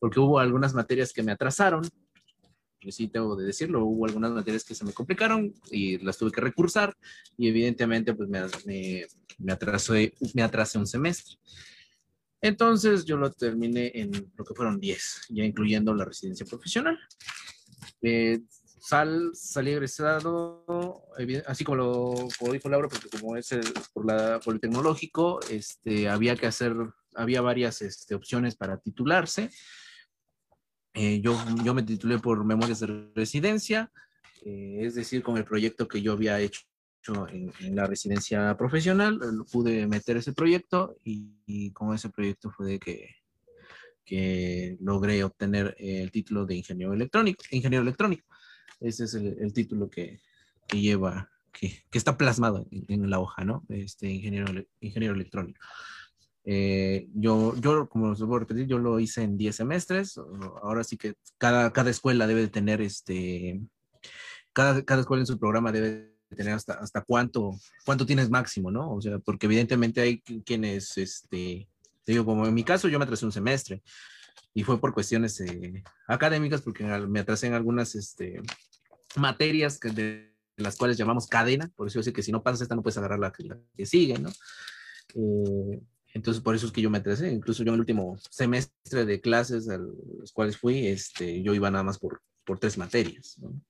porque 0.01 0.19
hubo 0.19 0.41
algunas 0.41 0.75
materias 0.75 1.13
que 1.13 1.23
me 1.23 1.31
atrasaron, 1.31 1.89
yo 2.81 2.91
sí 2.91 3.07
tengo 3.07 3.37
de 3.37 3.47
decirlo, 3.47 3.85
hubo 3.85 4.07
algunas 4.07 4.33
materias 4.33 4.65
que 4.65 4.75
se 4.75 4.85
me 4.85 4.93
complicaron 4.93 5.55
y 5.71 5.99
las 5.99 6.19
tuve 6.19 6.33
que 6.33 6.41
recursar 6.41 6.93
y 7.39 7.47
evidentemente 7.47 8.15
pues 8.15 8.29
me, 8.29 8.41
me, 8.67 9.07
me, 9.39 9.53
atrasé, 9.53 10.13
me 10.35 10.43
atrasé 10.43 10.77
un 10.77 10.89
semestre. 10.89 11.37
Entonces 12.45 13.07
yo 13.07 13.17
lo 13.17 13.33
terminé 13.33 13.91
en 13.95 14.31
lo 14.37 14.45
que 14.45 14.53
fueron 14.55 14.79
10, 14.79 15.29
ya 15.31 15.45
incluyendo 15.45 15.95
la 15.95 16.05
residencia 16.05 16.45
profesional. 16.45 16.99
Eh, 18.03 18.43
sal, 18.79 19.31
salí 19.33 19.71
egresado, 19.71 21.07
así 21.47 21.65
como 21.65 21.77
lo 21.77 22.29
como 22.39 22.53
dijo 22.53 22.69
Laura, 22.69 22.89
porque 22.89 23.09
como 23.09 23.35
es 23.39 23.49
por, 23.95 24.05
la, 24.05 24.41
por 24.41 24.53
el 24.53 24.61
tecnológico, 24.61 25.41
este, 25.49 26.11
había 26.11 26.37
que 26.37 26.47
hacer, 26.47 26.77
había 27.15 27.41
varias 27.41 27.81
este, 27.81 28.15
opciones 28.15 28.57
para 28.57 28.77
titularse. 28.77 29.49
Eh, 30.93 31.23
yo, 31.23 31.43
yo 31.65 31.73
me 31.73 31.83
titulé 31.83 32.19
por 32.19 32.45
Memorias 32.45 32.81
de 32.81 33.11
Residencia, 33.15 33.91
eh, 34.45 34.81
es 34.83 34.97
decir, 34.97 35.23
con 35.23 35.39
el 35.39 35.47
proyecto 35.47 35.89
que 35.89 36.03
yo 36.03 36.13
había 36.13 36.39
hecho 36.41 36.61
en, 37.31 37.77
la 37.77 37.87
residencia 37.87 38.57
profesional, 38.57 39.21
eh, 39.23 39.45
pude 39.53 39.87
meter 39.87 40.17
ese 40.17 40.33
proyecto 40.33 40.97
y, 41.05 41.71
con 41.73 41.95
ese 41.95 42.09
proyecto 42.11 42.51
fue 42.51 42.67
de 42.67 42.79
que, 42.79 43.11
que 44.05 44.77
logré 44.81 45.23
obtener 45.25 45.75
el 45.79 46.11
título 46.11 46.47
de 46.47 46.57
ingeniero 46.57 46.93
electrónico. 46.93 47.45
Ingeniero 47.51 47.83
electrónico. 47.83 48.25
Ese 48.81 49.05
es 49.05 49.15
el, 49.15 49.37
el 49.39 49.53
título 49.53 49.89
que, 49.91 50.21
que 50.67 50.81
lleva, 50.81 51.31
que, 51.53 51.85
que, 51.91 51.99
está 51.99 52.17
plasmado 52.17 52.67
en, 52.71 52.85
en, 52.89 53.11
la 53.11 53.21
hoja, 53.21 53.45
¿no? 53.45 53.65
Este 53.69 54.09
ingeniero, 54.11 54.47
ingeniero 54.81 55.15
electrónico. 55.15 55.61
Eh, 56.47 57.09
yo, 57.15 57.57
yo, 57.57 57.89
como 57.89 58.11
os 58.11 58.21
voy 58.21 58.37
a 58.37 58.41
repetir, 58.41 58.67
yo 58.67 58.79
lo 58.79 59.01
hice 59.01 59.23
en 59.23 59.37
10 59.37 59.57
semestres. 59.57 60.19
Ahora 60.63 60.85
sí 60.85 60.97
que 60.97 61.15
cada, 61.39 61.73
cada 61.73 61.91
escuela 61.91 62.27
debe 62.27 62.49
tener 62.49 62.81
este, 62.83 63.61
cada, 64.53 64.85
cada 64.85 65.01
escuela 65.01 65.23
en 65.23 65.27
su 65.27 65.39
programa 65.39 65.73
debe 65.73 66.14
tener 66.37 66.55
hasta, 66.55 66.75
hasta 66.75 67.03
cuánto, 67.03 67.53
cuánto 67.85 68.07
tienes 68.07 68.31
máximo, 68.31 68.71
¿no? 68.71 68.93
O 68.95 69.01
sea, 69.01 69.19
porque 69.19 69.47
evidentemente 69.47 70.01
hay 70.01 70.21
quienes, 70.21 70.97
este, 70.99 71.69
digo, 72.07 72.25
como 72.25 72.47
en 72.47 72.55
mi 72.55 72.65
caso, 72.65 72.89
yo 72.89 72.99
me 72.99 73.05
atrasé 73.05 73.25
un 73.25 73.33
semestre 73.33 73.83
y 74.53 74.63
fue 74.63 74.81
por 74.81 74.95
cuestiones 74.95 75.41
eh, 75.41 75.83
académicas, 76.07 76.63
porque 76.63 76.85
me 76.85 77.21
atrasé 77.21 77.47
en 77.49 77.55
algunas 77.55 77.95
este, 77.95 78.41
materias 79.17 79.79
que 79.79 79.91
de 79.91 80.35
las 80.57 80.77
cuales 80.77 80.97
llamamos 80.97 81.27
cadena, 81.27 81.71
por 81.75 81.89
eso 81.89 81.99
decir 81.99 82.13
que 82.13 82.23
si 82.23 82.33
no 82.33 82.43
pasas 82.43 82.63
esta 82.63 82.77
no 82.77 82.83
puedes 82.83 82.99
agarrar 82.99 83.19
la, 83.19 83.33
la 83.39 83.59
que 83.77 83.87
sigue, 83.87 84.19
¿no? 84.19 84.31
Eh, 85.15 85.81
entonces, 86.15 86.41
por 86.43 86.55
eso 86.55 86.67
es 86.67 86.73
que 86.73 86.81
yo 86.81 86.91
me 86.91 86.99
atrasé. 86.99 87.31
Incluso 87.33 87.65
yo 87.65 87.71
en 87.71 87.75
el 87.75 87.81
último 87.81 88.17
semestre 88.31 89.05
de 89.05 89.21
clases 89.21 89.69
a 89.69 89.79
los 89.79 90.33
cuales 90.33 90.57
fui, 90.57 90.87
este, 90.87 91.43
yo 91.43 91.55
iba 91.55 91.71
nada 91.73 91.83
más 91.83 91.99
por, 91.99 92.23
por 92.45 92.61
tres 92.61 92.79
materias. 92.79 93.37
¿no? 93.41 93.61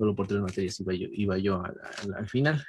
Solo 0.00 0.16
por 0.16 0.26
tres 0.26 0.40
materias 0.40 0.80
iba 0.80 0.94
yo, 0.94 1.08
iba 1.12 1.36
yo 1.36 1.62
al, 1.62 1.76
al, 2.14 2.26
final. 2.26 2.64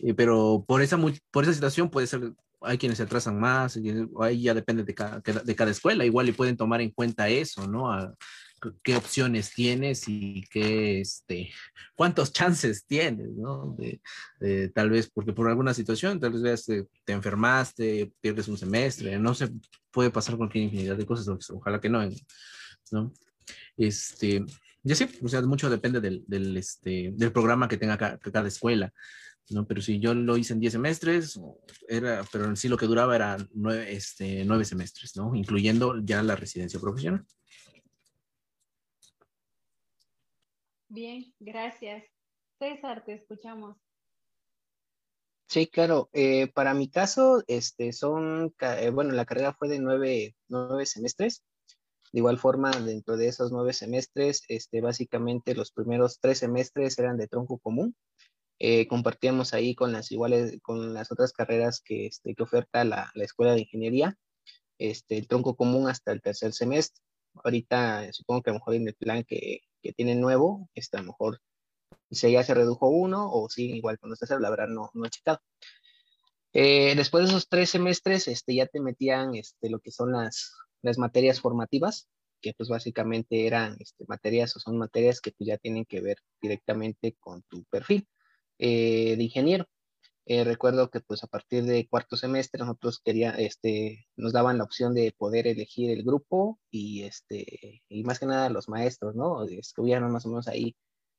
Eh, 0.00 0.14
pero 0.14 0.64
por 0.66 0.82
esa, 0.82 0.98
por 1.30 1.44
esa 1.44 1.52
situación 1.52 1.88
puede 1.88 2.08
ser, 2.08 2.32
hay 2.60 2.76
quienes 2.76 2.98
se 2.98 3.04
atrasan 3.04 3.38
más, 3.38 3.78
ahí 4.20 4.42
ya 4.42 4.52
depende 4.52 4.82
de 4.82 4.92
cada, 4.92 5.20
de 5.20 5.54
cada 5.54 5.70
escuela. 5.70 6.04
Igual 6.04 6.28
y 6.28 6.32
pueden 6.32 6.56
tomar 6.56 6.80
en 6.80 6.90
cuenta 6.90 7.28
eso, 7.28 7.68
¿no? 7.68 7.92
A, 7.92 8.12
qué 8.82 8.96
opciones 8.96 9.52
tienes 9.54 10.08
y 10.08 10.42
qué, 10.50 11.02
este, 11.02 11.52
cuántos 11.94 12.32
chances 12.32 12.84
tienes, 12.84 13.28
¿no? 13.36 13.76
De, 13.78 14.68
tal 14.70 14.90
vez, 14.90 15.08
porque 15.08 15.32
por 15.32 15.48
alguna 15.48 15.72
situación, 15.72 16.18
tal 16.18 16.32
vez 16.32 16.64
te, 16.64 16.88
te, 17.04 17.12
enfermaste, 17.12 18.12
pierdes 18.20 18.48
un 18.48 18.58
semestre, 18.58 19.20
no 19.20 19.34
se 19.34 19.52
puede 19.92 20.10
pasar 20.10 20.36
cualquier 20.36 20.64
infinidad 20.64 20.96
de 20.96 21.06
cosas, 21.06 21.28
ojalá 21.50 21.80
que 21.80 21.88
no, 21.88 22.02
¿no? 22.90 23.12
Este, 23.76 24.44
ya 24.86 24.94
sí, 24.94 25.08
o 25.22 25.28
sea, 25.28 25.42
mucho 25.42 25.68
depende 25.68 26.00
del, 26.00 26.24
del, 26.26 26.56
este, 26.56 27.12
del 27.14 27.32
programa 27.32 27.68
que 27.68 27.76
tenga 27.76 27.98
cada, 27.98 28.18
cada 28.18 28.48
escuela. 28.48 28.92
¿no? 29.50 29.66
Pero 29.66 29.80
si 29.80 29.98
yo 30.00 30.14
lo 30.14 30.36
hice 30.36 30.52
en 30.52 30.60
10 30.60 30.72
semestres, 30.74 31.40
era, 31.88 32.24
pero 32.32 32.46
en 32.46 32.56
sí 32.56 32.68
lo 32.68 32.76
que 32.76 32.86
duraba 32.86 33.14
era 33.14 33.36
nueve, 33.52 33.92
este, 33.92 34.44
nueve 34.44 34.64
semestres, 34.64 35.16
¿no? 35.16 35.34
Incluyendo 35.34 36.00
ya 36.02 36.22
la 36.22 36.36
residencia 36.36 36.80
profesional. 36.80 37.24
Bien, 40.88 41.32
gracias. 41.38 42.04
César, 42.58 43.04
te 43.04 43.14
escuchamos. 43.14 43.76
Sí, 45.48 45.66
claro. 45.68 46.10
Eh, 46.12 46.48
para 46.52 46.74
mi 46.74 46.90
caso, 46.90 47.42
este, 47.46 47.92
son, 47.92 48.54
eh, 48.60 48.90
bueno, 48.90 49.12
la 49.12 49.24
carrera 49.24 49.52
fue 49.52 49.68
de 49.68 49.78
nueve, 49.78 50.34
nueve 50.48 50.86
semestres. 50.86 51.44
De 52.12 52.20
igual 52.20 52.38
forma, 52.38 52.70
dentro 52.70 53.16
de 53.16 53.28
esos 53.28 53.52
nueve 53.52 53.72
semestres, 53.72 54.42
este, 54.48 54.80
básicamente 54.80 55.54
los 55.54 55.72
primeros 55.72 56.18
tres 56.20 56.38
semestres 56.38 56.98
eran 56.98 57.16
de 57.16 57.28
tronco 57.28 57.58
común. 57.58 57.94
Eh, 58.58 58.86
compartíamos 58.88 59.52
ahí 59.52 59.74
con 59.74 59.92
las 59.92 60.10
iguales, 60.12 60.58
con 60.62 60.94
las 60.94 61.12
otras 61.12 61.32
carreras 61.32 61.82
que, 61.84 62.06
este, 62.06 62.34
que 62.34 62.42
oferta 62.42 62.84
la, 62.84 63.10
la 63.14 63.24
Escuela 63.24 63.52
de 63.52 63.60
Ingeniería, 63.60 64.16
este, 64.78 65.18
el 65.18 65.28
tronco 65.28 65.56
común 65.56 65.88
hasta 65.88 66.12
el 66.12 66.22
tercer 66.22 66.52
semestre. 66.52 67.02
Ahorita 67.44 68.10
supongo 68.12 68.42
que 68.42 68.50
a 68.50 68.52
lo 68.54 68.60
mejor 68.60 68.74
en 68.74 68.88
el 68.88 68.94
plan 68.94 69.24
que, 69.24 69.60
que 69.82 69.92
tienen 69.92 70.20
nuevo, 70.20 70.70
este, 70.74 70.96
a 70.96 71.00
lo 71.00 71.08
mejor 71.08 71.40
si 72.10 72.30
ya 72.32 72.42
se 72.44 72.54
redujo 72.54 72.88
uno 72.88 73.30
o 73.30 73.48
si 73.48 73.72
igual 73.72 73.98
cuando 73.98 74.14
estás 74.14 74.40
la 74.40 74.50
verdad 74.50 74.68
no, 74.68 74.90
no 74.94 75.06
he 75.06 75.10
checado. 75.10 75.40
Eh, 76.52 76.94
después 76.96 77.24
de 77.24 77.30
esos 77.30 77.48
tres 77.48 77.70
semestres, 77.70 78.28
este, 78.28 78.54
ya 78.54 78.66
te 78.66 78.80
metían 78.80 79.34
este, 79.34 79.68
lo 79.68 79.80
que 79.80 79.90
son 79.90 80.12
las, 80.12 80.54
las 80.86 80.98
materias 80.98 81.40
formativas, 81.40 82.08
que 82.40 82.54
pues 82.54 82.68
básicamente 82.68 83.46
eran 83.46 83.76
este, 83.80 84.04
materias 84.08 84.56
o 84.56 84.60
son 84.60 84.78
materias 84.78 85.20
que 85.20 85.32
pues 85.32 85.48
ya 85.48 85.58
tienen 85.58 85.84
que 85.84 86.00
ver 86.00 86.18
directamente 86.40 87.16
con 87.20 87.42
tu 87.44 87.64
perfil 87.64 88.06
eh, 88.58 89.16
de 89.16 89.22
ingeniero. 89.22 89.66
Eh, 90.28 90.42
recuerdo 90.44 90.90
que 90.90 91.00
pues 91.00 91.22
a 91.22 91.28
partir 91.28 91.64
de 91.64 91.86
cuarto 91.88 92.16
semestre 92.16 92.58
nosotros 92.58 93.00
quería, 93.04 93.30
este, 93.32 94.08
nos 94.16 94.32
daban 94.32 94.58
la 94.58 94.64
opción 94.64 94.92
de 94.92 95.14
poder 95.16 95.46
elegir 95.46 95.90
el 95.90 96.02
grupo 96.02 96.58
y, 96.70 97.04
este, 97.04 97.82
y 97.88 98.02
más 98.02 98.18
que 98.18 98.26
nada 98.26 98.50
los 98.50 98.68
maestros, 98.68 99.14
¿no? 99.14 99.44
Escogían 99.44 100.10
más 100.10 100.26
o 100.26 100.30
menos 100.30 100.48
ahí 100.48 100.76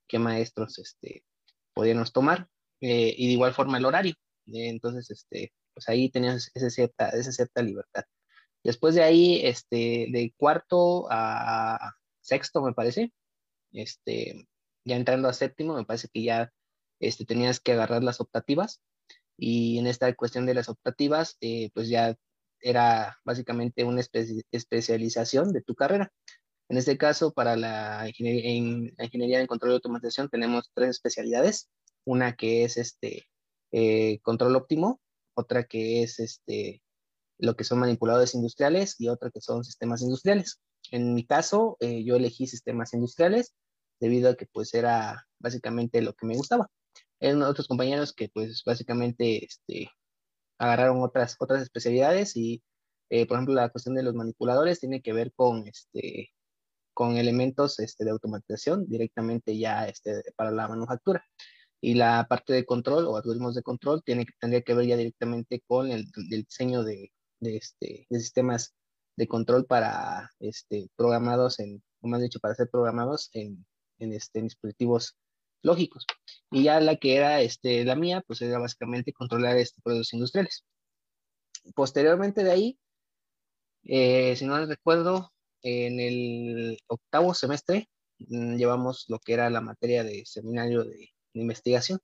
qué 0.07 0.19
maestros 0.19 0.77
este, 0.79 1.23
podíamos 1.73 2.11
tomar 2.11 2.49
eh, 2.81 3.13
y 3.17 3.27
de 3.27 3.33
igual 3.33 3.53
forma 3.53 3.77
el 3.77 3.85
horario. 3.85 4.13
entonces, 4.47 5.09
este, 5.11 5.53
pues 5.73 5.87
ahí 5.89 6.09
teníamos 6.09 6.51
esa 6.53 6.69
cierta, 6.69 7.09
esa 7.09 7.31
cierta 7.31 7.61
libertad. 7.61 8.03
Después 8.67 8.95
de 8.95 9.03
ahí, 9.03 9.39
este, 9.45 10.07
de 10.11 10.33
cuarto 10.35 11.07
a 11.09 11.95
sexto, 12.19 12.61
me 12.61 12.73
parece, 12.73 13.13
este, 13.71 14.45
ya 14.83 14.97
entrando 14.97 15.29
a 15.29 15.33
séptimo, 15.33 15.73
me 15.73 15.85
parece 15.85 16.09
que 16.09 16.23
ya 16.23 16.51
este, 16.99 17.23
tenías 17.23 17.61
que 17.61 17.71
agarrar 17.71 18.03
las 18.03 18.19
optativas 18.19 18.81
y 19.37 19.77
en 19.79 19.87
esta 19.87 20.13
cuestión 20.15 20.45
de 20.45 20.53
las 20.53 20.67
optativas, 20.67 21.37
eh, 21.39 21.69
pues 21.73 21.87
ya 21.87 22.17
era 22.59 23.17
básicamente 23.23 23.85
una 23.85 24.01
especialización 24.51 25.53
de 25.53 25.61
tu 25.61 25.73
carrera. 25.73 26.11
En 26.67 26.77
este 26.77 26.97
caso, 26.97 27.31
para 27.31 27.55
la 27.55 28.03
ingeniería, 28.09 28.51
en, 28.51 28.93
ingeniería 28.99 29.39
en 29.39 29.47
control 29.47 29.71
y 29.71 29.73
automatización 29.75 30.27
tenemos 30.27 30.69
tres 30.73 30.89
especialidades. 30.89 31.69
Una 32.03 32.35
que 32.35 32.65
es 32.65 32.75
este, 32.75 33.29
eh, 33.71 34.19
control 34.23 34.57
óptimo, 34.57 34.99
otra 35.35 35.63
que 35.63 36.03
es 36.03 36.19
este, 36.19 36.81
lo 37.39 37.55
que 37.55 37.63
son 37.63 37.79
manipuladores 37.79 38.35
industriales 38.35 38.95
y 38.99 39.09
otra 39.09 39.31
que 39.31 39.41
son 39.41 39.63
sistemas 39.63 40.01
industriales. 40.01 40.59
En 40.91 41.13
mi 41.13 41.25
caso, 41.25 41.77
eh, 41.79 42.03
yo 42.03 42.15
elegí 42.15 42.47
sistemas 42.47 42.93
industriales 42.93 43.53
debido 43.99 44.29
a 44.29 44.35
que 44.35 44.47
pues 44.47 44.73
era 44.73 45.25
básicamente 45.39 46.01
lo 46.01 46.13
que 46.13 46.25
me 46.25 46.35
gustaba. 46.35 46.69
Eran 47.19 47.41
otros 47.43 47.67
compañeros 47.67 48.13
que 48.13 48.29
pues 48.29 48.63
básicamente 48.65 49.45
este, 49.45 49.89
agarraron 50.57 51.01
otras, 51.01 51.35
otras 51.39 51.61
especialidades 51.61 52.35
y, 52.35 52.63
eh, 53.09 53.25
por 53.27 53.37
ejemplo, 53.37 53.55
la 53.55 53.69
cuestión 53.69 53.95
de 53.95 54.03
los 54.03 54.15
manipuladores 54.15 54.79
tiene 54.79 55.01
que 55.01 55.13
ver 55.13 55.33
con, 55.33 55.67
este, 55.67 56.31
con 56.93 57.17
elementos 57.17 57.79
este, 57.79 58.05
de 58.05 58.11
automatización 58.11 58.87
directamente 58.87 59.57
ya 59.57 59.87
este, 59.87 60.23
para 60.35 60.51
la 60.51 60.67
manufactura. 60.67 61.23
Y 61.81 61.93
la 61.93 62.25
parte 62.27 62.53
de 62.53 62.65
control 62.65 63.05
o 63.05 63.17
algoritmos 63.17 63.55
de 63.55 63.61
control 63.61 64.03
tiene, 64.03 64.25
tendría 64.39 64.63
que 64.63 64.73
ver 64.73 64.87
ya 64.87 64.97
directamente 64.97 65.61
con 65.67 65.91
el, 65.91 66.07
diseño 66.29 66.83
de, 66.83 67.11
de, 67.39 67.57
este, 67.57 68.07
de 68.09 68.19
sistemas 68.19 68.75
de 69.15 69.27
control 69.27 69.65
para 69.65 70.31
este, 70.39 70.89
programados 70.95 71.59
en, 71.59 71.83
como 71.99 72.15
han 72.15 72.21
dicho, 72.21 72.39
para 72.39 72.55
ser 72.55 72.69
programados 72.69 73.29
en, 73.33 73.65
en, 73.99 74.13
este, 74.13 74.41
dispositivos 74.41 75.17
lógicos. 75.63 76.05
Y 76.51 76.63
ya 76.63 76.79
la 76.79 76.97
que 76.97 77.15
era 77.15 77.41
este, 77.41 77.83
la 77.83 77.95
mía, 77.95 78.23
pues 78.25 78.41
era 78.41 78.59
básicamente 78.59 79.13
controlar 79.13 79.57
este, 79.57 79.81
productos 79.81 80.13
industriales. 80.13 80.65
Posteriormente 81.75 82.43
de 82.43 82.51
ahí, 82.51 82.79
eh, 83.83 84.35
si 84.35 84.45
no 84.45 84.65
recuerdo, 84.65 85.31
en 85.61 85.99
el 85.99 86.79
octavo 86.87 87.33
semestre 87.33 87.89
mm, 88.19 88.55
llevamos 88.55 89.05
lo 89.07 89.19
que 89.19 89.33
era 89.33 89.49
la 89.49 89.61
materia 89.61 90.03
de 90.03 90.25
seminario 90.25 90.83
de, 90.83 91.09
investigación 91.33 91.99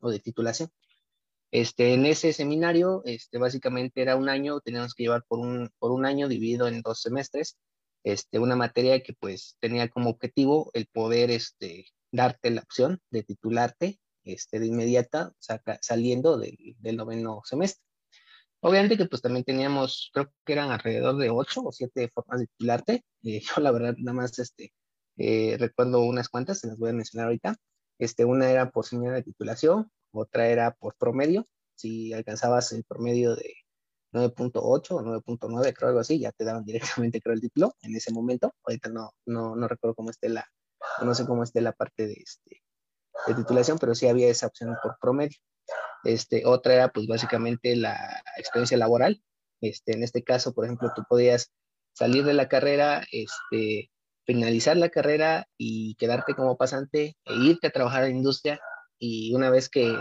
o 0.00 0.10
de 0.10 0.20
titulación. 0.20 0.70
Este, 1.50 1.94
en 1.94 2.04
ese 2.06 2.32
seminario, 2.32 3.02
este, 3.04 3.38
básicamente 3.38 4.02
era 4.02 4.16
un 4.16 4.28
año, 4.28 4.60
teníamos 4.60 4.94
que 4.94 5.04
llevar 5.04 5.24
por 5.26 5.38
un, 5.40 6.06
año 6.06 6.28
dividido 6.28 6.68
en 6.68 6.82
dos 6.82 7.00
semestres, 7.00 7.56
este, 8.04 8.38
una 8.38 8.56
materia 8.56 9.02
que 9.02 9.14
pues 9.14 9.56
tenía 9.60 9.88
como 9.88 10.10
objetivo 10.10 10.70
el 10.74 10.86
poder 10.86 11.30
este, 11.30 11.86
darte 12.12 12.50
la 12.50 12.62
opción 12.62 13.00
de 13.10 13.22
titularte 13.22 13.98
este, 14.24 14.60
de 14.60 14.66
inmediata 14.66 15.32
saliendo 15.80 16.38
del, 16.38 16.56
del, 16.78 16.96
noveno 16.96 17.40
semestre. 17.44 17.82
Obviamente 18.60 18.96
que 18.96 19.06
pues 19.06 19.22
también 19.22 19.44
teníamos, 19.44 20.10
creo 20.12 20.32
que 20.44 20.52
eran 20.52 20.70
alrededor 20.70 21.16
de 21.16 21.30
ocho 21.30 21.62
o 21.62 21.72
siete 21.72 22.10
formas 22.12 22.40
de 22.40 22.46
titularte. 22.46 23.04
Eh, 23.22 23.40
yo 23.56 23.62
la 23.62 23.70
verdad 23.70 23.94
nada 23.98 24.14
más 24.16 24.38
este, 24.38 24.72
eh, 25.16 25.56
recuerdo 25.58 26.02
unas 26.02 26.28
cuantas, 26.28 26.60
se 26.60 26.68
las 26.68 26.78
voy 26.78 26.90
a 26.90 26.94
mencionar 26.94 27.26
ahorita. 27.26 27.56
Este, 27.98 28.24
una 28.24 28.50
era 28.50 28.70
por 28.70 28.84
señal 28.84 29.14
de 29.14 29.22
titulación, 29.22 29.90
otra 30.12 30.48
era 30.48 30.72
por 30.72 30.94
promedio. 30.96 31.46
Si 31.74 32.12
alcanzabas 32.12 32.72
el 32.72 32.84
promedio 32.84 33.36
de 33.36 33.54
9.8 34.12 34.90
o 34.90 35.02
9.9, 35.02 35.74
creo 35.74 35.88
algo 35.88 36.00
así, 36.00 36.18
ya 36.18 36.32
te 36.32 36.44
daban 36.44 36.64
directamente 36.64 37.20
creo 37.20 37.34
el 37.34 37.40
título 37.40 37.74
en 37.82 37.94
ese 37.94 38.12
momento. 38.12 38.54
Ahorita 38.64 38.88
no, 38.88 39.12
no, 39.26 39.56
no 39.56 39.68
recuerdo 39.68 39.94
cómo 39.94 40.10
esté 40.10 40.28
la, 40.28 40.46
no 41.02 41.14
sé 41.14 41.26
cómo 41.26 41.42
esté 41.42 41.60
la 41.60 41.72
parte 41.72 42.06
de, 42.06 42.14
este, 42.14 42.62
de 43.26 43.34
titulación, 43.34 43.78
pero 43.78 43.94
sí 43.94 44.08
había 44.08 44.28
esa 44.28 44.46
opción 44.46 44.76
por 44.82 44.96
promedio. 45.00 45.36
Este, 46.04 46.46
otra 46.46 46.74
era 46.74 46.88
pues 46.88 47.06
básicamente 47.06 47.76
la 47.76 48.22
experiencia 48.36 48.76
laboral. 48.76 49.22
Este, 49.60 49.92
en 49.92 50.02
este 50.02 50.22
caso, 50.22 50.54
por 50.54 50.64
ejemplo, 50.64 50.90
tú 50.94 51.02
podías 51.08 51.52
salir 51.92 52.24
de 52.24 52.32
la 52.32 52.48
carrera, 52.48 53.04
este, 53.10 53.90
finalizar 54.24 54.76
la 54.76 54.88
carrera 54.88 55.48
y 55.56 55.96
quedarte 55.96 56.34
como 56.34 56.56
pasante 56.56 57.16
e 57.24 57.34
irte 57.34 57.66
a 57.66 57.70
trabajar 57.70 58.04
en 58.04 58.16
industria 58.16 58.60
y 58.98 59.34
una 59.34 59.50
vez 59.50 59.68
que 59.68 59.96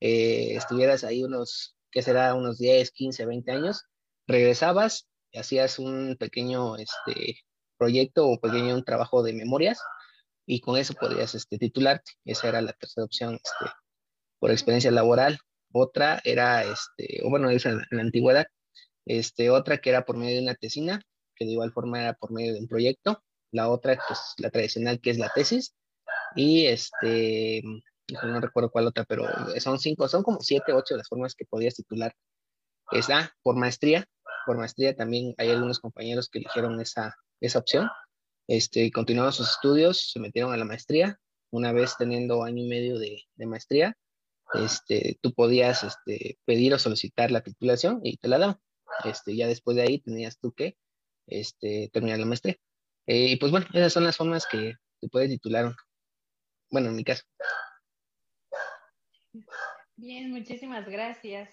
eh, 0.00 0.54
estuvieras 0.56 1.04
ahí 1.04 1.22
unos, 1.24 1.76
¿qué 1.90 2.02
será? 2.02 2.34
Unos 2.34 2.58
10, 2.58 2.90
15, 2.90 3.26
20 3.26 3.52
años, 3.52 3.84
regresabas, 4.26 5.08
hacías 5.34 5.78
un 5.78 6.16
pequeño 6.18 6.76
este, 6.76 7.40
proyecto 7.78 8.26
o 8.28 8.40
pequeño 8.40 8.74
un 8.74 8.84
trabajo 8.84 9.22
de 9.22 9.32
memorias 9.32 9.80
y 10.46 10.60
con 10.60 10.76
eso 10.76 10.94
podías 10.94 11.34
este, 11.34 11.58
titularte. 11.58 12.12
Esa 12.24 12.48
era 12.48 12.60
la 12.60 12.72
tercera 12.72 13.04
opción 13.04 13.34
este, 13.34 13.72
por 14.38 14.50
experiencia 14.50 14.90
laboral. 14.90 15.38
Otra 15.72 16.20
era, 16.24 16.64
este, 16.64 17.20
o 17.24 17.30
bueno, 17.30 17.50
esa 17.50 17.70
en 17.70 17.86
la 17.90 18.02
antigüedad, 18.02 18.46
este, 19.06 19.50
otra 19.50 19.78
que 19.78 19.90
era 19.90 20.04
por 20.04 20.16
medio 20.16 20.36
de 20.36 20.42
una 20.42 20.54
tesina, 20.54 21.02
que 21.36 21.44
de 21.44 21.52
igual 21.52 21.72
forma 21.72 22.00
era 22.00 22.14
por 22.14 22.32
medio 22.32 22.54
de 22.54 22.60
un 22.60 22.68
proyecto. 22.68 23.22
La 23.52 23.68
otra, 23.68 23.98
pues 24.06 24.20
la 24.38 24.50
tradicional, 24.50 25.00
que 25.00 25.10
es 25.10 25.18
la 25.18 25.30
tesis. 25.34 25.74
Y 26.36 26.66
este, 26.66 27.62
no 28.12 28.40
recuerdo 28.40 28.70
cuál 28.70 28.86
otra, 28.86 29.04
pero 29.04 29.24
son 29.58 29.78
cinco, 29.78 30.08
son 30.08 30.22
como 30.22 30.40
siete, 30.40 30.72
ocho 30.72 30.96
las 30.96 31.08
formas 31.08 31.34
que 31.34 31.44
podías 31.44 31.74
titular. 31.74 32.14
Esa, 32.90 33.34
por 33.42 33.56
maestría. 33.56 34.06
Por 34.46 34.56
maestría 34.56 34.96
también 34.96 35.34
hay 35.38 35.50
algunos 35.50 35.78
compañeros 35.78 36.28
que 36.28 36.40
eligieron 36.40 36.80
esa, 36.80 37.14
esa 37.40 37.58
opción. 37.58 37.88
Este, 38.48 38.90
continuaron 38.90 39.32
sus 39.32 39.50
estudios, 39.50 40.10
se 40.10 40.18
metieron 40.18 40.52
a 40.52 40.56
la 40.56 40.64
maestría. 40.64 41.20
Una 41.50 41.72
vez 41.72 41.94
teniendo 41.98 42.42
año 42.42 42.64
y 42.64 42.68
medio 42.68 42.98
de, 42.98 43.24
maestría, 43.46 43.96
este, 44.54 45.18
tú 45.20 45.32
podías 45.34 45.84
este, 45.84 46.38
pedir 46.44 46.74
o 46.74 46.78
solicitar 46.78 47.30
la 47.30 47.42
titulación 47.42 48.00
y 48.02 48.16
te 48.16 48.28
la 48.28 48.38
daban. 48.38 48.58
Este, 49.04 49.36
ya 49.36 49.46
después 49.46 49.76
de 49.76 49.82
ahí 49.82 50.00
tenías 50.00 50.38
tú 50.38 50.52
que 50.52 50.76
este, 51.26 51.90
terminar 51.92 52.18
la 52.18 52.26
maestría. 52.26 52.56
Eh, 53.06 53.26
y 53.30 53.36
pues 53.36 53.50
bueno, 53.50 53.66
esas 53.72 53.92
son 53.92 54.04
las 54.04 54.16
formas 54.16 54.46
que 54.50 54.74
te 55.00 55.08
puedes 55.08 55.30
titular. 55.30 55.74
Bueno, 56.70 56.88
en 56.90 56.96
mi 56.96 57.04
caso. 57.04 57.24
Bien, 59.96 60.30
muchísimas 60.30 60.88
gracias. 60.88 61.50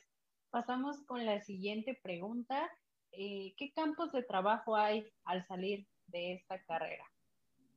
Pasamos 0.50 1.04
con 1.06 1.26
la 1.26 1.42
siguiente 1.42 2.00
pregunta. 2.02 2.70
Eh, 3.12 3.54
¿Qué 3.58 3.72
campos 3.74 4.12
de 4.12 4.24
trabajo 4.24 4.76
hay 4.76 5.12
al 5.26 5.46
salir 5.48 5.88
de 6.08 6.34
esta 6.34 6.62
carrera. 6.64 7.04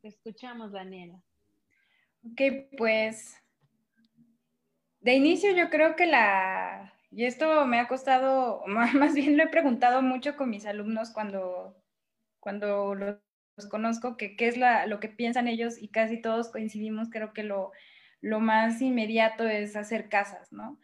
Te 0.01 0.09
escuchamos, 0.09 0.73
Daniela. 0.73 1.23
Ok, 2.25 2.41
pues 2.77 3.37
de 5.01 5.15
inicio 5.15 5.55
yo 5.55 5.71
creo 5.71 5.97
que 5.97 6.07
la, 6.07 6.93
y 7.11 7.25
esto 7.25 7.67
me 7.67 7.81
ha 7.81 7.89
costado, 7.89 8.63
más 8.67 9.15
bien 9.15 9.37
lo 9.37 9.45
he 9.45 9.49
preguntado 9.49 10.03
mucho 10.03 10.37
con 10.37 10.51
mis 10.51 10.67
alumnos 10.67 11.11
cuando, 11.11 11.77
cuando 12.39 12.95
los, 12.95 13.17
conozco, 13.71 14.17
que 14.17 14.37
qué 14.37 14.49
es 14.49 14.57
la, 14.57 14.87
lo 14.87 15.01
que 15.01 15.09
piensan 15.09 15.49
ellos 15.49 15.77
y 15.81 15.89
casi 15.89 16.21
todos 16.21 16.51
coincidimos, 16.51 17.11
creo 17.11 17.33
que 17.33 17.43
lo, 17.43 17.73
lo 18.21 18.41
más 18.41 18.83
inmediato 18.83 19.49
es 19.49 19.77
hacer 19.77 20.09
casas, 20.09 20.53
¿no? 20.53 20.79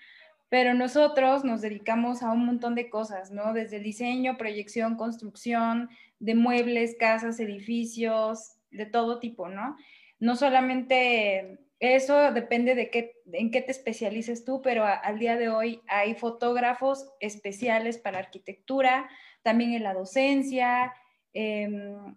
pero 0.48 0.74
nosotros 0.74 1.44
nos 1.44 1.60
dedicamos 1.60 2.22
a 2.22 2.30
un 2.30 2.46
montón 2.46 2.74
de 2.74 2.88
cosas, 2.88 3.30
¿no? 3.30 3.52
Desde 3.52 3.80
diseño, 3.80 4.38
proyección, 4.38 4.96
construcción 4.96 5.90
de 6.20 6.34
muebles, 6.34 6.96
casas, 6.98 7.40
edificios, 7.40 8.56
de 8.70 8.86
todo 8.86 9.18
tipo, 9.18 9.48
¿no? 9.48 9.76
No 10.20 10.36
solamente 10.36 11.58
eso 11.80 12.32
depende 12.32 12.74
de 12.74 12.90
qué, 12.90 13.20
en 13.32 13.50
qué 13.50 13.60
te 13.60 13.72
especialices 13.72 14.44
tú, 14.44 14.62
pero 14.62 14.84
al 14.84 15.18
día 15.18 15.36
de 15.36 15.48
hoy 15.48 15.82
hay 15.88 16.14
fotógrafos 16.14 17.10
especiales 17.20 17.98
para 17.98 18.20
arquitectura, 18.20 19.08
también 19.42 19.72
en 19.72 19.82
la 19.82 19.94
docencia. 19.94 20.94
Em, 21.32 22.16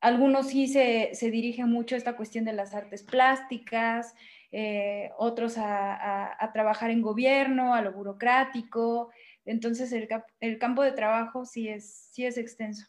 algunos 0.00 0.48
sí 0.48 0.66
se, 0.66 1.10
se, 1.14 1.30
dirigen 1.30 1.70
mucho 1.70 1.94
a 1.94 1.98
esta 1.98 2.16
cuestión 2.16 2.44
de 2.44 2.52
las 2.52 2.74
artes 2.74 3.02
plásticas, 3.02 4.14
eh, 4.50 5.10
otros 5.18 5.56
a, 5.58 6.50
trabajar 6.52 6.90
en 6.90 7.02
gobierno, 7.02 7.74
a 7.74 7.82
lo 7.82 7.92
burocrático. 7.92 9.10
Entonces 9.44 9.92
el, 9.92 10.08
el 10.40 10.58
campo 10.58 10.82
de 10.82 10.92
trabajo 10.92 11.44
sí 11.44 11.68
es, 11.68 12.08
sí 12.12 12.24
es 12.24 12.38
extenso. 12.38 12.86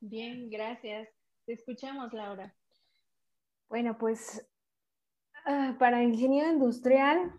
Bien, 0.00 0.50
gracias. 0.50 1.08
Te 1.46 1.54
escuchamos, 1.54 2.12
Laura. 2.12 2.54
Bueno, 3.68 3.98
pues 3.98 4.46
ah, 5.44 5.76
para 5.78 6.02
ingeniero 6.02 6.50
industrial, 6.50 7.32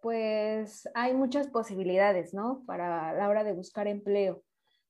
pues 0.00 0.88
hay 0.94 1.14
muchas 1.14 1.48
posibilidades, 1.48 2.34
¿no? 2.34 2.64
Para 2.66 3.12
la 3.12 3.28
hora 3.28 3.44
de 3.44 3.52
buscar 3.52 3.86
empleo. 3.86 4.42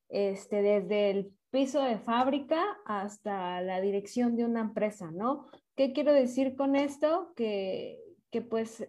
Este, 0.09 0.63
desde 0.63 1.11
el 1.11 1.33
piso 1.51 1.83
de 1.83 1.99
fábrica 1.99 2.63
hasta 2.87 3.61
la 3.61 3.81
dirección 3.81 4.37
de 4.37 4.45
una 4.45 4.61
empresa, 4.61 5.11
¿no? 5.11 5.47
¿Qué 5.77 5.93
quiero 5.93 6.13
decir 6.13 6.57
con 6.57 6.77
esto? 6.77 7.33
Que, 7.37 8.01
que 8.31 8.43
pues 8.43 8.89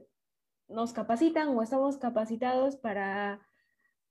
nos 0.67 0.93
capacitan 0.93 1.49
o 1.49 1.61
estamos 1.61 1.97
capacitados 1.97 2.76
para 2.78 3.41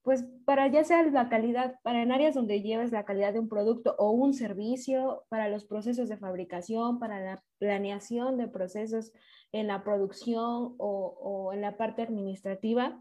pues 0.09 0.25
para 0.47 0.67
ya 0.69 0.85
sea 0.85 1.03
la 1.03 1.29
calidad, 1.29 1.79
para 1.83 2.03
en 2.03 2.13
áreas 2.13 2.35
donde 2.35 2.63
lleves 2.63 2.93
la 2.93 3.05
calidad 3.05 3.35
de 3.35 3.41
un 3.41 3.49
producto 3.51 3.95
o 3.99 4.11
un 4.11 4.33
servicio, 4.33 5.27
para 5.29 5.51
los 5.51 5.67
procesos 5.67 6.09
de 6.09 6.17
fabricación, 6.17 6.99
para 6.99 7.21
la 7.21 7.43
planeación 7.59 8.39
de 8.39 8.49
procesos 8.49 9.13
en 9.53 9.67
la 9.67 9.85
producción 9.85 10.77
o, 10.79 11.51
en 11.53 11.61
la 11.61 11.77
parte 11.77 12.01
administrativa, 12.01 12.99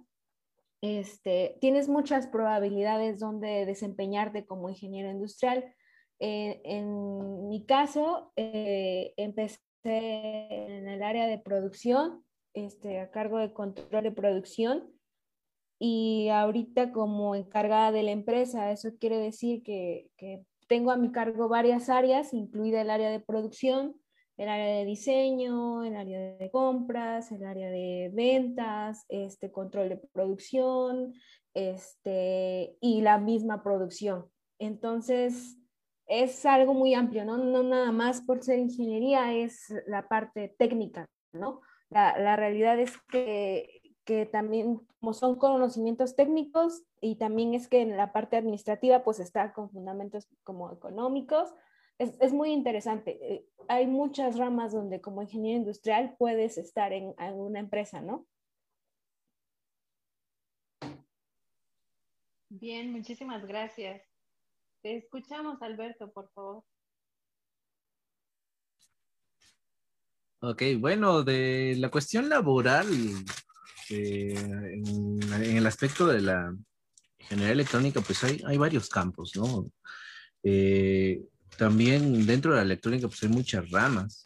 este, 0.82 1.58
tienes 1.60 1.90
muchas 1.90 2.28
probabilidades 2.28 3.20
donde 3.20 3.66
desempeñarte 3.66 4.46
como 4.46 4.70
ingeniero 4.70 5.10
industrial. 5.10 5.74
Eh, 6.20 6.62
en 6.64 7.48
mi 7.48 7.66
caso, 7.66 8.32
eh, 8.36 9.14
empecé 9.18 9.60
en 9.84 10.88
el 10.88 11.04
área 11.04 11.28
de 11.28 11.40
producción, 11.40 12.24
este, 12.54 13.00
a 13.00 13.12
cargo 13.12 13.38
de 13.38 13.54
control 13.54 14.04
de 14.04 14.12
producción 14.12 14.92
y 15.80 16.30
ahorita 16.30 16.92
como 16.92 17.36
encargada 17.36 17.92
de 17.92 18.04
la 18.04 18.12
empresa, 18.12 18.72
eso 18.72 18.90
quiere 19.00 19.18
decir 19.18 19.64
que, 19.64 20.10
tengo 20.68 20.92
a 20.92 20.98
mi 20.98 21.14
cargo 21.14 21.48
varias 21.48 21.88
áreas, 21.88 22.34
incluida 22.34 22.82
el 22.82 22.90
área 22.90 23.10
de 23.10 23.22
producción, 23.22 23.96
el 24.38 24.50
área 24.50 24.78
de 24.78 24.86
diseño, 24.86 25.84
el 25.84 25.96
área 25.96 26.38
de 26.38 26.52
compras, 26.52 27.32
el 27.32 27.46
área 27.46 27.70
de 27.70 28.12
ventas, 28.14 29.06
este 29.10 29.52
control 29.52 29.90
de 29.90 29.98
producción, 29.98 31.14
este, 31.54 32.78
y 32.80 33.02
la 33.02 33.18
misma 33.18 33.64
producción. 33.64 34.30
Entonces, 34.60 35.58
es 36.06 36.46
algo 36.46 36.74
muy 36.74 36.94
amplio, 36.94 37.26
¿no? 37.26 37.38
No 37.38 37.64
nada 37.64 37.92
más 37.92 38.22
por 38.22 38.44
ser 38.44 38.60
ingeniería, 38.60 39.34
es 39.34 39.74
la 39.88 40.08
parte 40.08 40.56
técnica, 40.58 41.08
¿no? 41.34 41.62
La, 41.90 42.18
la 42.18 42.36
realidad 42.36 42.80
es 42.80 42.98
que 43.10 43.78
que 44.08 44.26
también 44.26 44.80
como 45.02 45.12
son 45.12 45.36
conocimientos 45.36 46.16
técnicos 46.16 46.86
y 47.02 47.18
también 47.18 47.54
es 47.54 47.68
que 47.68 47.82
en 47.82 47.98
la 47.98 48.14
parte 48.14 48.38
administrativa 48.38 49.04
pues 49.04 49.20
está 49.20 49.52
con 49.52 49.70
fundamentos 49.70 50.30
como 50.46 50.72
económicos. 50.72 51.54
Es, 52.00 52.14
es 52.20 52.32
muy 52.34 52.52
interesante. 52.52 53.18
Eh, 53.22 53.46
hay 53.68 53.88
muchas 53.88 54.38
ramas 54.38 54.72
donde 54.72 55.02
como 55.02 55.22
ingeniero 55.22 55.58
industrial 55.58 56.16
puedes 56.18 56.58
estar 56.58 56.94
en, 56.94 57.16
en 57.18 57.34
una 57.34 57.60
empresa, 57.60 58.02
¿no? 58.02 58.28
Bien, 62.50 62.92
muchísimas 62.92 63.46
gracias. 63.46 64.02
Te 64.82 64.96
escuchamos, 64.96 65.62
Alberto, 65.62 66.12
por 66.12 66.30
favor. 66.32 66.64
Ok, 70.40 70.62
bueno, 70.80 71.24
de 71.24 71.76
la 71.78 71.90
cuestión 71.90 72.30
laboral, 72.30 72.88
eh, 73.90 74.34
en, 74.38 75.34
el 75.34 75.66
aspecto 75.66 76.06
de 76.06 76.22
la 76.22 76.56
ingeniería 77.20 77.54
electrónica, 77.54 78.02
pues 78.02 78.24
hay, 78.24 78.42
hay 78.46 78.58
varios 78.58 78.88
campos, 78.88 79.32
¿no? 79.36 79.70
Eh, 80.44 81.22
también 81.58 82.26
dentro 82.26 82.52
de 82.52 82.58
la 82.58 82.64
electrónica, 82.64 83.08
pues 83.08 83.24
hay 83.24 83.30
muchas 83.30 83.70
ramas, 83.72 84.24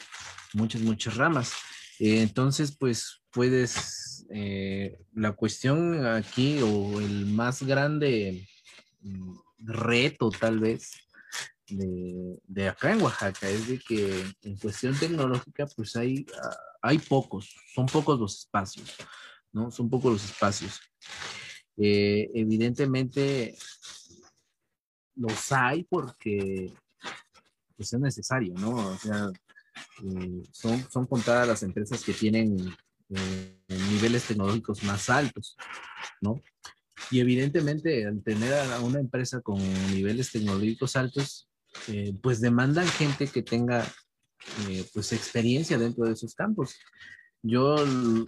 muchas, 0.53 0.81
muchas 0.81 1.15
ramas. 1.15 1.53
Eh, 1.99 2.21
entonces, 2.21 2.75
pues 2.77 3.21
puedes, 3.31 4.25
la 5.13 5.33
cuestión 5.33 6.05
aquí 6.05 6.61
o 6.61 7.01
el 7.01 7.25
más 7.25 7.63
grande 7.63 8.47
mm, 9.01 9.33
reto 9.59 10.29
tal 10.29 10.59
vez 10.59 10.91
de, 11.67 12.39
de, 12.47 12.69
acá 12.69 12.93
en 12.93 13.01
Oaxaca 13.01 13.49
es 13.49 13.67
de 13.67 13.79
que 13.79 14.25
en 14.43 14.57
cuestión 14.57 14.97
tecnológica 14.97 15.67
pues 15.75 15.95
hay, 15.97 16.25
ah, 16.41 16.57
hay 16.81 16.97
pocos, 16.97 17.53
son 17.73 17.85
pocos 17.85 18.19
los 18.19 18.39
espacios. 18.39 18.95
¿no? 19.51 19.71
Son 19.71 19.89
pocos 19.89 20.13
los 20.13 20.25
espacios. 20.25 20.79
Eh, 21.77 22.29
evidentemente 22.33 23.57
los 25.15 25.51
hay 25.51 25.83
porque 25.83 26.71
pues, 27.81 27.93
es 27.93 27.99
necesario, 27.99 28.53
¿no? 28.59 28.75
O 28.75 28.97
sea, 28.99 29.31
eh, 30.03 30.43
son, 30.51 30.85
son 30.91 31.07
contadas 31.07 31.47
las 31.47 31.63
empresas 31.63 32.03
que 32.03 32.13
tienen 32.13 32.55
eh, 33.09 33.57
niveles 33.89 34.25
tecnológicos 34.25 34.83
más 34.83 35.09
altos, 35.09 35.57
¿no? 36.21 36.39
Y 37.09 37.21
evidentemente 37.21 38.05
al 38.05 38.21
tener 38.21 38.53
a 38.53 38.79
una 38.81 38.99
empresa 38.99 39.41
con 39.41 39.57
niveles 39.91 40.31
tecnológicos 40.31 40.95
altos, 40.95 41.49
pues 42.21 42.39
demandan 42.39 42.87
gente 42.87 43.25
que 43.25 43.41
tenga 43.41 43.91
pues 44.93 45.11
experiencia 45.13 45.79
dentro 45.79 46.05
de 46.05 46.13
esos 46.13 46.35
campos. 46.35 46.75
Yo 47.41 47.75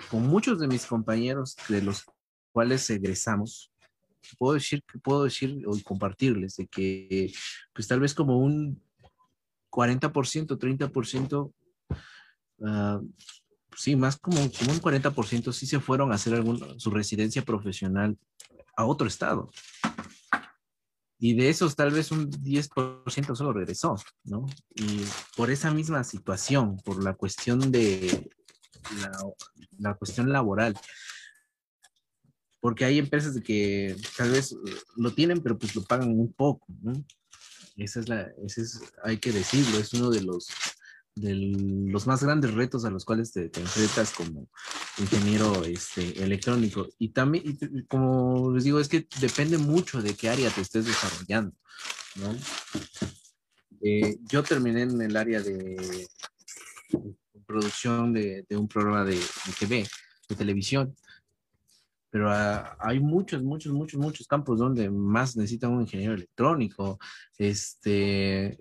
con 0.09 0.23
muchos 0.23 0.59
de 0.59 0.67
mis 0.67 0.87
compañeros 0.87 1.55
de 1.69 1.83
los 1.83 2.03
cuales 2.51 2.89
egresamos, 2.89 3.71
puedo 4.39 4.55
decir, 4.55 4.83
puedo 5.03 5.25
decir 5.25 5.63
o 5.67 5.79
compartirles 5.83 6.55
de 6.55 6.65
que 6.65 7.31
pues 7.73 7.87
tal 7.87 7.99
vez 7.99 8.15
como 8.15 8.39
un 8.39 8.81
40%, 9.73 10.57
30%, 10.57 11.53
uh, 12.59 13.09
sí, 13.75 13.95
más 13.95 14.17
como, 14.17 14.37
como 14.51 14.71
un 14.71 14.79
40% 14.79 15.51
sí 15.51 15.65
se 15.65 15.79
fueron 15.79 16.11
a 16.11 16.15
hacer 16.15 16.35
algún, 16.35 16.79
su 16.79 16.91
residencia 16.91 17.41
profesional 17.41 18.17
a 18.75 18.85
otro 18.85 19.07
estado. 19.07 19.49
Y 21.17 21.33
de 21.35 21.49
esos 21.49 21.75
tal 21.75 21.91
vez 21.91 22.11
un 22.11 22.29
10% 22.29 23.35
solo 23.35 23.53
regresó, 23.53 23.95
¿no? 24.25 24.45
Y 24.75 25.01
por 25.37 25.49
esa 25.49 25.71
misma 25.71 26.03
situación, 26.03 26.77
por 26.83 27.03
la 27.03 27.13
cuestión 27.13 27.71
de 27.71 28.29
la, 29.79 29.93
cuestión 29.95 30.31
laboral. 30.31 30.77
Porque 32.59 32.85
hay 32.85 32.99
empresas 32.99 33.39
que 33.41 33.95
tal 34.17 34.31
vez 34.31 34.55
lo 34.97 35.13
tienen, 35.13 35.41
pero 35.41 35.57
pues 35.57 35.75
lo 35.75 35.83
pagan 35.83 36.09
un 36.09 36.31
poco, 36.33 36.67
Esa 37.75 37.99
es 37.99 38.09
la, 38.09 38.31
ese 38.45 38.61
es, 38.61 38.81
hay 39.03 39.17
que 39.17 39.31
decirlo, 39.31 39.79
es 39.79 39.93
uno 39.93 40.09
de 40.09 40.21
los, 40.21 40.47
de 41.15 41.33
los 41.35 42.05
más 42.07 42.23
grandes 42.23 42.53
retos 42.53 42.85
a 42.85 42.89
los 42.89 43.05
cuales 43.05 43.31
te, 43.31 43.45
enfrentas 43.45 44.11
como 44.11 44.47
ingeniero 44.99 45.63
este, 45.65 46.23
electrónico. 46.23 46.87
Y 46.99 47.09
también, 47.09 47.57
como 47.87 48.51
les 48.53 48.63
digo, 48.63 48.79
es 48.79 48.87
que 48.87 49.07
depende 49.19 49.57
mucho 49.57 50.01
de 50.01 50.15
qué 50.15 50.29
área 50.29 50.49
te 50.49 50.61
estés 50.61 50.85
desarrollando, 50.85 51.55
eh, 53.81 54.17
yo 54.29 54.43
terminé 54.43 54.83
en 54.83 55.01
el 55.01 55.17
área 55.17 55.41
de 55.41 56.07
producción 57.45 58.13
de, 58.13 58.45
un 58.51 58.67
programa 58.67 59.03
de, 59.03 59.19
TV, 59.59 59.87
de 60.29 60.35
televisión. 60.35 60.95
Pero 62.13 62.29
ah, 62.29 62.77
hay 62.79 62.99
muchos, 62.99 63.41
muchos, 63.41 63.73
muchos, 63.73 63.99
muchos 63.99 64.27
campos 64.27 64.59
donde 64.59 64.87
más 64.87 65.35
necesitan 65.35 65.71
un 65.71 65.81
ingeniero 65.81 66.13
electrónico. 66.13 66.99
Este, 67.39 68.59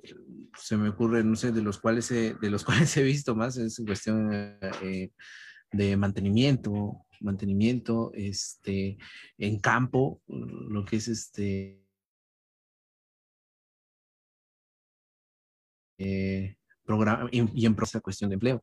se 0.56 0.76
me 0.78 0.88
ocurre, 0.88 1.22
no 1.22 1.36
sé, 1.36 1.52
de 1.52 1.60
los 1.60 1.78
cuales 1.78 2.10
he, 2.12 2.32
de 2.32 2.48
los 2.48 2.64
cuales 2.64 2.96
he 2.96 3.02
visto 3.02 3.34
más 3.36 3.58
es 3.58 3.78
cuestión 3.84 4.30
eh, 4.32 5.10
de 5.70 5.96
mantenimiento, 5.98 7.04
mantenimiento, 7.20 8.10
este, 8.14 8.96
en 9.36 9.60
campo, 9.60 10.22
lo 10.28 10.86
que 10.86 10.96
es 10.96 11.08
este, 11.08 11.84
eh, 15.98 16.56
programa 16.86 17.28
y, 17.30 17.66
en 17.66 17.74
proceso 17.74 18.00
cuestión 18.00 18.30
de 18.30 18.34
empleo. 18.34 18.62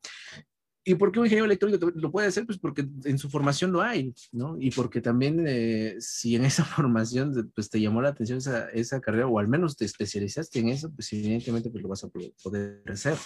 ¿Y 0.84 0.96
por 0.96 1.12
qué 1.12 1.20
un 1.20 1.26
ingeniero 1.26 1.46
electrónico 1.46 1.92
lo 1.94 2.12
puede 2.12 2.28
hacer? 2.28 2.46
Pues 2.46 2.58
porque 2.58 2.88
en 3.04 3.18
su 3.18 3.30
formación 3.30 3.72
lo 3.72 3.82
hay, 3.82 4.14
¿no? 4.32 4.58
Y 4.60 4.72
porque 4.72 5.02
también 5.02 5.46
eh, 5.48 5.98
si 6.00 6.36
en 6.36 6.46
esa 6.46 6.64
formación 6.66 7.52
pues 7.54 7.70
te 7.70 7.82
llamó 7.82 8.02
la 8.02 8.10
atención 8.10 8.38
esa, 8.40 8.70
esa, 8.70 9.02
carrera 9.02 9.28
o 9.28 9.40
al 9.40 9.48
menos 9.48 9.76
te 9.76 9.86
especializaste 9.86 10.60
en 10.60 10.70
eso, 10.70 10.92
pues 10.92 11.12
evidentemente 11.14 11.70
pues 11.70 11.84
lo 11.84 11.90
vas 11.90 12.04
a 12.04 12.10
poder 12.44 12.82
hacer, 12.88 13.18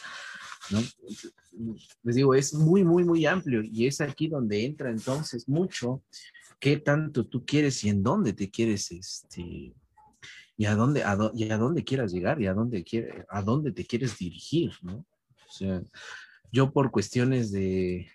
¿no? 0.71 0.79
Les 2.03 2.15
digo, 2.15 2.33
es 2.33 2.53
muy, 2.53 2.83
muy, 2.83 3.03
muy 3.03 3.25
amplio 3.25 3.61
y 3.63 3.85
es 3.87 4.01
aquí 4.01 4.27
donde 4.27 4.65
entra 4.65 4.89
entonces 4.89 5.47
mucho 5.47 6.03
qué 6.59 6.77
tanto 6.77 7.25
tú 7.27 7.45
quieres 7.45 7.83
y 7.83 7.89
en 7.89 8.01
dónde 8.01 8.33
te 8.33 8.49
quieres, 8.49 8.91
este, 8.91 9.73
y 10.55 10.65
a 10.65 10.75
dónde, 10.75 11.03
a, 11.03 11.17
y 11.33 11.49
a 11.49 11.57
dónde 11.57 11.83
quieras 11.83 12.11
llegar 12.11 12.41
y 12.41 12.47
a 12.47 12.53
dónde, 12.53 12.83
quiere, 12.83 13.25
a 13.29 13.41
dónde 13.41 13.71
te 13.71 13.85
quieres 13.85 14.17
dirigir, 14.17 14.71
¿no? 14.81 15.05
O 15.47 15.51
sea, 15.51 15.83
yo 16.53 16.71
por 16.71 16.91
cuestiones 16.91 17.51
de, 17.51 18.07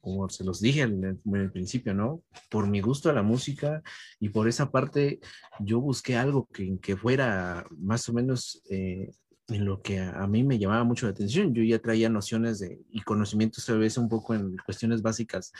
como 0.00 0.28
se 0.30 0.44
los 0.44 0.60
dije 0.60 0.80
en 0.80 1.20
el, 1.34 1.52
principio, 1.52 1.92
¿no? 1.92 2.22
Por 2.50 2.66
mi 2.66 2.80
gusto 2.80 3.10
a 3.10 3.12
la 3.12 3.22
música 3.22 3.82
y 4.18 4.30
por 4.30 4.48
esa 4.48 4.70
parte, 4.70 5.20
yo 5.60 5.78
busqué 5.78 6.16
algo 6.16 6.48
que, 6.52 6.78
que 6.80 6.96
fuera 6.96 7.66
más 7.70 8.08
o 8.08 8.14
menos 8.14 8.62
eh, 8.70 9.10
en 9.48 9.66
lo 9.66 9.82
que 9.82 10.00
a, 10.00 10.26
mí 10.26 10.42
me 10.42 10.58
llamaba 10.58 10.84
mucho 10.84 11.04
la 11.04 11.12
atención. 11.12 11.52
Yo 11.52 11.62
ya 11.62 11.80
traía 11.80 12.08
nociones 12.08 12.60
de, 12.60 12.80
y 12.90 13.02
conocimientos 13.02 13.68
a 13.68 13.74
veces 13.74 13.98
un 13.98 14.08
poco 14.08 14.34
en 14.34 14.56
cuestiones 14.64 15.02
básicas 15.02 15.52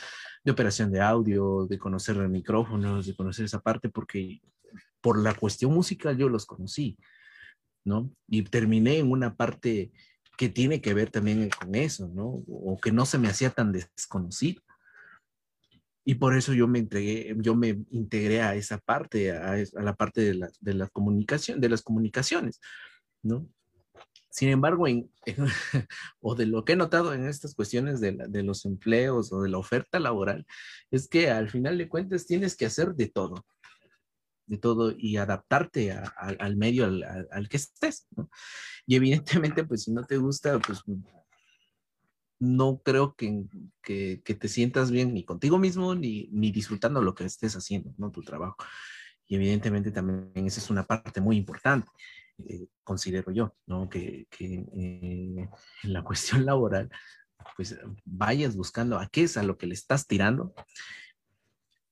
de 0.43 0.53
operación 0.53 0.91
de 0.91 1.03
audio, 1.03 1.67
de 1.67 1.79
conocer 1.79 2.17
micrófonos, 2.29 3.07
de 3.07 3.15
conocer 3.15 3.45
esa 3.45 3.61
parte, 3.61 3.91
porque 3.91 4.41
por 5.03 5.23
la 5.23 5.35
cuestión 5.35 5.75
musical 5.75 6.17
yo 6.17 6.31
los 6.31 6.47
conocí, 6.47 6.97
¿no? 7.85 8.11
Y 8.27 8.43
terminé 8.45 8.99
en 8.99 9.11
una 9.11 9.37
parte 9.37 9.93
que 10.37 10.49
tiene 10.49 10.81
que 10.81 10.95
ver 10.95 11.11
también 11.11 11.49
con 11.51 11.75
eso, 11.75 12.09
¿no? 12.09 12.43
O 12.49 12.79
que 12.81 12.93
no 12.93 13.07
se 13.07 13.19
me 13.19 13.29
hacía 13.29 13.51
tan 13.51 13.73
desconocido. 13.73 14.63
Y 16.05 16.17
por 16.17 16.37
eso 16.37 16.53
yo 16.53 16.67
me 16.67 16.81
entregué, 16.81 17.35
yo 17.39 17.55
me 17.55 17.85
integré 17.91 18.43
a 18.43 18.55
esa 18.57 18.79
parte, 18.79 19.31
a, 19.33 19.57
la 19.75 19.95
parte 19.95 20.21
de 20.23 20.35
la, 20.35 20.51
de 20.61 20.89
comunicación, 20.91 21.61
de 21.61 21.69
las 21.69 21.83
comunicaciones, 21.83 22.61
¿no? 23.23 23.49
Sin 24.33 24.49
embargo, 24.49 24.87
o 26.21 26.35
de 26.35 26.47
lo 26.47 26.65
que 26.65 26.73
he 26.73 26.77
notado 26.77 27.13
en 27.13 27.27
estas 27.27 27.55
cuestiones 27.55 28.01
de, 28.01 28.43
los 28.43 28.65
empleos 28.65 29.31
o 29.31 29.43
de 29.43 29.51
la 29.51 29.59
oferta 29.59 30.01
laboral, 30.01 30.47
es 30.91 31.07
que 31.07 31.31
al 31.31 31.51
final 31.51 31.77
de 31.77 31.89
cuentas 31.89 32.27
tienes 32.27 32.57
que 32.57 32.67
hacer 32.67 32.95
de 32.95 33.09
todo, 33.09 33.45
de 34.53 34.59
todo 34.59 34.95
y 34.97 35.17
adaptarte 35.17 35.93
al 35.93 36.57
medio 36.57 36.85
al, 36.85 37.49
que 37.49 37.57
estés. 37.57 38.07
Y 38.87 38.97
evidentemente, 38.97 39.65
pues 39.65 39.85
si 39.85 39.93
no 39.93 40.05
te 40.05 40.19
gusta, 40.19 40.59
pues 40.59 40.83
no 42.39 42.83
creo 42.85 43.15
que, 43.15 43.47
que, 43.83 44.21
que 44.23 44.35
te 44.35 44.49
sientas 44.49 44.91
bien 44.91 45.15
ni 45.15 45.25
contigo 45.25 45.59
mismo 45.59 45.95
ni, 45.95 46.29
ni, 46.33 46.53
disfrutando 46.53 47.01
lo 47.01 47.15
que 47.15 47.25
estés 47.25 47.57
haciendo, 47.57 47.95
¿no? 47.97 48.11
Tu 48.11 48.23
trabajo. 48.23 48.57
Y 49.27 49.37
evidentemente 49.37 49.91
también 49.91 50.47
esa 50.47 50.61
es 50.61 50.69
una 50.69 50.85
parte 50.85 51.23
muy 51.23 51.39
importante, 51.39 51.89
eh, 52.47 52.67
considero 52.85 53.33
yo, 53.33 53.55
¿no? 53.67 53.89
Que, 53.89 54.27
que 54.29 54.67
eh, 54.77 55.49
en 55.83 55.93
la 55.93 56.05
cuestión 56.05 56.45
laboral, 56.45 56.91
pues 57.57 57.79
vayas 58.05 58.55
buscando 58.55 58.99
a 58.99 59.09
qué 59.09 59.23
es 59.23 59.39
a 59.39 59.43
lo 59.43 59.57
que 59.57 59.67
le 59.67 59.75
estás 59.75 60.07
tirando 60.07 60.55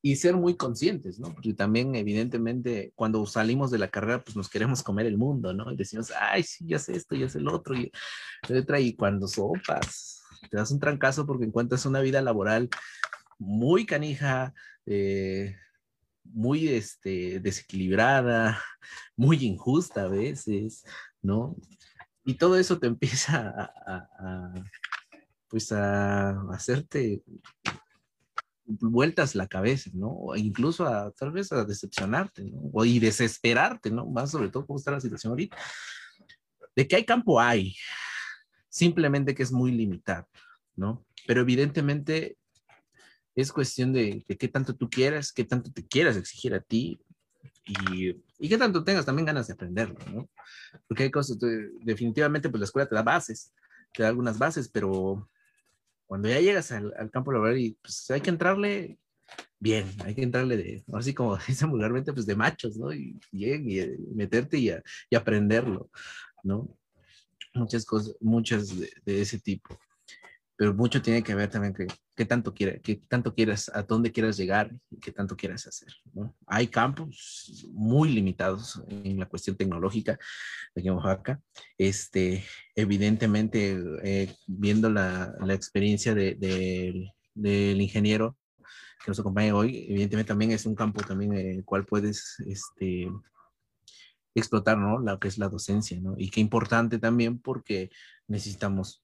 y 0.02 0.16
ser 0.16 0.36
muy 0.36 0.56
conscientes, 0.56 1.18
¿no? 1.18 1.32
Porque 1.32 1.52
también, 1.52 1.94
evidentemente, 1.94 2.92
cuando 2.94 3.24
salimos 3.26 3.70
de 3.70 3.78
la 3.78 3.88
carrera, 3.88 4.22
pues 4.22 4.36
nos 4.36 4.48
queremos 4.48 4.82
comer 4.82 5.06
el 5.06 5.18
mundo, 5.18 5.52
¿no? 5.52 5.70
Y 5.70 5.76
decimos, 5.76 6.12
ay, 6.18 6.42
sí, 6.42 6.64
ya 6.66 6.78
sé 6.78 6.96
esto, 6.96 7.14
ya 7.14 7.28
sé 7.28 7.38
el 7.38 7.48
otro, 7.48 7.76
y, 7.76 7.92
y 8.78 8.96
cuando 8.96 9.28
sopas, 9.28 10.22
te 10.50 10.56
das 10.56 10.70
un 10.70 10.80
trancazo 10.80 11.26
porque 11.26 11.44
encuentras 11.44 11.84
una 11.84 12.00
vida 12.00 12.22
laboral 12.22 12.70
muy 13.38 13.84
canija, 13.84 14.54
eh, 14.86 15.56
muy 16.24 16.68
este, 16.68 17.40
desequilibrada, 17.40 18.58
muy 19.16 19.44
injusta 19.44 20.04
a 20.04 20.08
veces, 20.08 20.84
¿no? 21.20 21.56
Y 22.24 22.34
todo 22.34 22.56
eso 22.56 22.78
te 22.78 22.86
empieza 22.86 23.70
a, 23.86 24.54
pues 25.48 25.72
a 25.72 26.40
hacerte 26.52 27.22
vueltas 28.78 29.34
la 29.34 29.46
cabeza, 29.46 29.90
¿no? 29.94 30.10
O 30.10 30.36
incluso 30.36 30.86
a 30.86 31.10
tal 31.12 31.32
vez 31.32 31.52
a 31.52 31.64
decepcionarte, 31.64 32.44
¿no? 32.44 32.60
O 32.72 32.84
y 32.84 32.98
desesperarte, 32.98 33.90
¿no? 33.90 34.06
Más 34.06 34.30
sobre 34.30 34.48
todo 34.48 34.66
cómo 34.66 34.78
está 34.78 34.92
la 34.92 35.00
situación 35.00 35.32
ahorita. 35.32 35.56
De 36.76 36.86
que 36.86 36.96
hay 36.96 37.04
campo 37.04 37.40
hay, 37.40 37.74
simplemente 38.68 39.34
que 39.34 39.42
es 39.42 39.52
muy 39.52 39.72
limitado, 39.72 40.26
¿no? 40.76 41.04
Pero 41.26 41.42
evidentemente 41.42 42.36
es 43.34 43.52
cuestión 43.52 43.92
de, 43.92 44.24
qué 44.26 44.48
tanto 44.48 44.74
tú 44.74 44.88
quieras, 44.88 45.32
qué 45.32 45.44
tanto 45.44 45.72
te 45.72 45.86
quieras 45.86 46.16
exigir 46.16 46.54
a 46.54 46.60
ti 46.60 47.00
y, 47.66 48.16
y 48.38 48.48
qué 48.48 48.58
tanto 48.58 48.84
tengas 48.84 49.06
también 49.06 49.26
ganas 49.26 49.46
de 49.46 49.54
aprenderlo, 49.54 49.98
¿no? 50.12 50.28
Porque 50.86 51.04
hay 51.04 51.10
cosas, 51.10 51.38
definitivamente 51.82 52.48
pues 52.48 52.60
la 52.60 52.64
escuela 52.64 52.88
te 52.88 52.94
da 52.94 53.02
bases, 53.02 53.52
te 53.92 54.02
da 54.02 54.08
algunas 54.08 54.38
bases, 54.38 54.68
pero 54.68 55.28
cuando 56.10 56.28
ya 56.28 56.40
llegas 56.40 56.72
al, 56.72 56.92
campo 57.12 57.30
laboral 57.30 57.56
y 57.56 57.78
pues 57.80 58.10
hay 58.10 58.20
que 58.20 58.30
entrarle 58.30 58.98
bien, 59.60 59.86
hay 60.04 60.12
que 60.12 60.24
entrarle 60.24 60.56
de, 60.56 60.84
así 60.92 61.14
como 61.14 61.36
dicen 61.46 61.70
vulgarmente, 61.70 62.12
pues 62.12 62.26
de 62.26 62.34
machos, 62.34 62.76
¿no? 62.76 62.92
Y, 62.92 63.16
y, 63.30 63.52
y 63.52 63.96
meterte 64.12 64.58
y, 64.58 64.72
y, 65.08 65.14
aprenderlo, 65.14 65.88
¿no? 66.42 66.76
Muchas 67.54 67.84
cosas, 67.84 68.16
muchas 68.18 68.76
de, 68.76 69.20
ese 69.20 69.38
tipo. 69.38 69.78
Pero 70.60 70.74
mucho 70.74 71.00
tiene 71.00 71.22
que 71.22 71.34
ver 71.34 71.48
también 71.48 71.72
que 71.72 71.86
qué 72.14 72.26
tanto, 72.26 72.52
quiere, 72.52 72.82
qué 72.82 72.96
tanto 73.08 73.34
quieras, 73.34 73.70
a 73.72 73.82
dónde 73.82 74.12
quieras 74.12 74.36
llegar 74.36 74.70
y 74.90 75.00
qué 75.00 75.10
tanto 75.10 75.34
quieras 75.34 75.66
hacer, 75.66 75.88
¿no? 76.12 76.36
Hay 76.46 76.66
campos 76.66 77.66
muy 77.72 78.10
limitados 78.10 78.78
en 78.90 79.18
la 79.18 79.24
cuestión 79.24 79.56
tecnológica 79.56 80.18
en 80.74 80.90
Oaxaca. 80.90 81.40
Este, 81.78 82.44
evidentemente, 82.74 83.80
eh, 84.02 84.34
viendo 84.46 84.90
la, 84.90 85.34
la 85.40 85.54
experiencia 85.54 86.14
de, 86.14 86.34
de, 86.34 87.10
del 87.32 87.80
ingeniero 87.80 88.36
que 89.02 89.12
nos 89.12 89.18
acompaña 89.18 89.54
hoy, 89.54 89.86
evidentemente 89.88 90.28
también 90.28 90.50
es 90.50 90.66
un 90.66 90.74
campo 90.74 91.00
también 91.00 91.32
en 91.32 91.50
el 91.56 91.64
cual 91.64 91.86
puedes 91.86 92.36
este, 92.46 93.10
explotar, 94.34 94.76
¿no? 94.76 94.98
Lo 94.98 95.18
que 95.18 95.28
es 95.28 95.38
la 95.38 95.48
docencia, 95.48 95.98
¿no? 96.02 96.16
Y 96.18 96.28
qué 96.28 96.42
importante 96.42 96.98
también 96.98 97.38
porque 97.38 97.88
necesitamos 98.28 99.02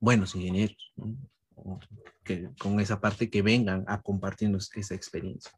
buenos 0.00 0.34
ingenieros, 0.34 0.92
¿no? 0.96 1.16
que, 2.22 2.50
con 2.58 2.80
esa 2.80 3.00
parte 3.00 3.30
que 3.30 3.42
vengan 3.42 3.84
a 3.86 4.00
compartirnos 4.02 4.70
esa 4.74 4.94
experiencia. 4.94 5.52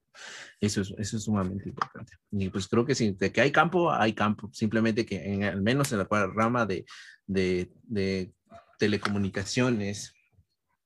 Eso 0.60 0.80
es, 0.82 0.94
eso 0.98 1.16
es 1.16 1.24
sumamente 1.24 1.68
importante. 1.68 2.14
Y 2.30 2.48
pues 2.50 2.68
creo 2.68 2.84
que 2.84 2.94
sí, 2.94 3.12
de 3.12 3.32
que 3.32 3.40
hay 3.40 3.52
campo, 3.52 3.92
hay 3.92 4.12
campo. 4.12 4.50
Simplemente 4.52 5.04
que 5.04 5.32
en, 5.32 5.44
al 5.44 5.62
menos 5.62 5.92
en 5.92 5.98
la 5.98 6.08
rama 6.34 6.66
de, 6.66 6.84
de, 7.26 7.70
de 7.84 8.32
telecomunicaciones 8.78 10.14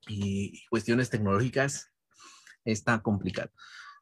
y 0.08 0.66
cuestiones 0.68 1.10
tecnológicas 1.10 1.92
está 2.64 3.00
complicado. 3.02 3.50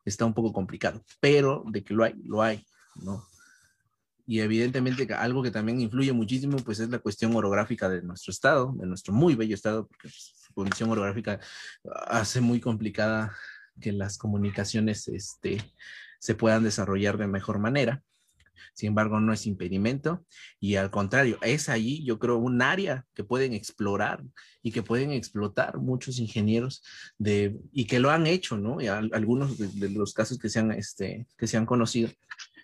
Está 0.05 0.24
un 0.24 0.35
poco 0.35 0.52
complicado, 0.52 1.05
pero 1.20 1.62
de 1.66 1.85
que 1.85 1.94
lo 1.94 2.05
hay, 2.05 2.14
lo 2.24 2.43
hay, 2.43 2.64
¿no? 2.97 3.22
Y 4.31 4.39
evidentemente 4.43 5.12
algo 5.12 5.43
que 5.43 5.51
también 5.51 5.81
influye 5.81 6.12
muchísimo, 6.12 6.57
pues 6.59 6.78
es 6.78 6.89
la 6.89 7.01
cuestión 7.01 7.35
orográfica 7.35 7.89
de 7.89 8.01
nuestro 8.01 8.31
estado, 8.31 8.73
de 8.78 8.86
nuestro 8.86 9.12
muy 9.12 9.35
bello 9.35 9.57
estado, 9.57 9.89
porque 9.89 10.02
pues, 10.02 10.35
su 10.47 10.55
condición 10.55 10.89
orográfica 10.89 11.40
hace 12.07 12.40
muy 12.40 12.61
complicada 12.61 13.35
que 13.81 13.90
las 13.90 14.19
comunicaciones 14.19 15.09
este, 15.09 15.61
se 16.20 16.36
puedan 16.36 16.62
desarrollar 16.62 17.19
de 17.19 17.27
mejor 17.27 17.59
manera. 17.59 18.05
Sin 18.73 18.86
embargo, 18.86 19.19
no 19.19 19.32
es 19.32 19.47
impedimento 19.47 20.24
y 20.61 20.77
al 20.77 20.93
contrario, 20.93 21.36
es 21.43 21.69
allí, 21.69 22.05
yo 22.05 22.20
creo, 22.20 22.36
un 22.36 22.62
área 22.62 23.07
que 23.15 23.24
pueden 23.24 23.52
explorar 23.52 24.23
y 24.62 24.70
que 24.70 24.85
pueden 24.85 25.11
explotar 25.11 25.78
muchos 25.78 26.20
ingenieros 26.20 26.85
de, 27.19 27.59
y 27.73 27.86
que 27.86 27.98
lo 27.98 28.11
han 28.11 28.28
hecho, 28.28 28.57
¿no? 28.57 28.81
Y 28.81 28.86
algunos 28.86 29.59
de, 29.59 29.66
de, 29.66 29.90
los 29.90 30.15
casos 30.15 30.39
que 30.39 30.48
se 30.48 30.61
han, 30.61 30.70
este, 30.70 31.27
que 31.36 31.48
se 31.48 31.57
han 31.57 31.66
conocido, 31.66 32.11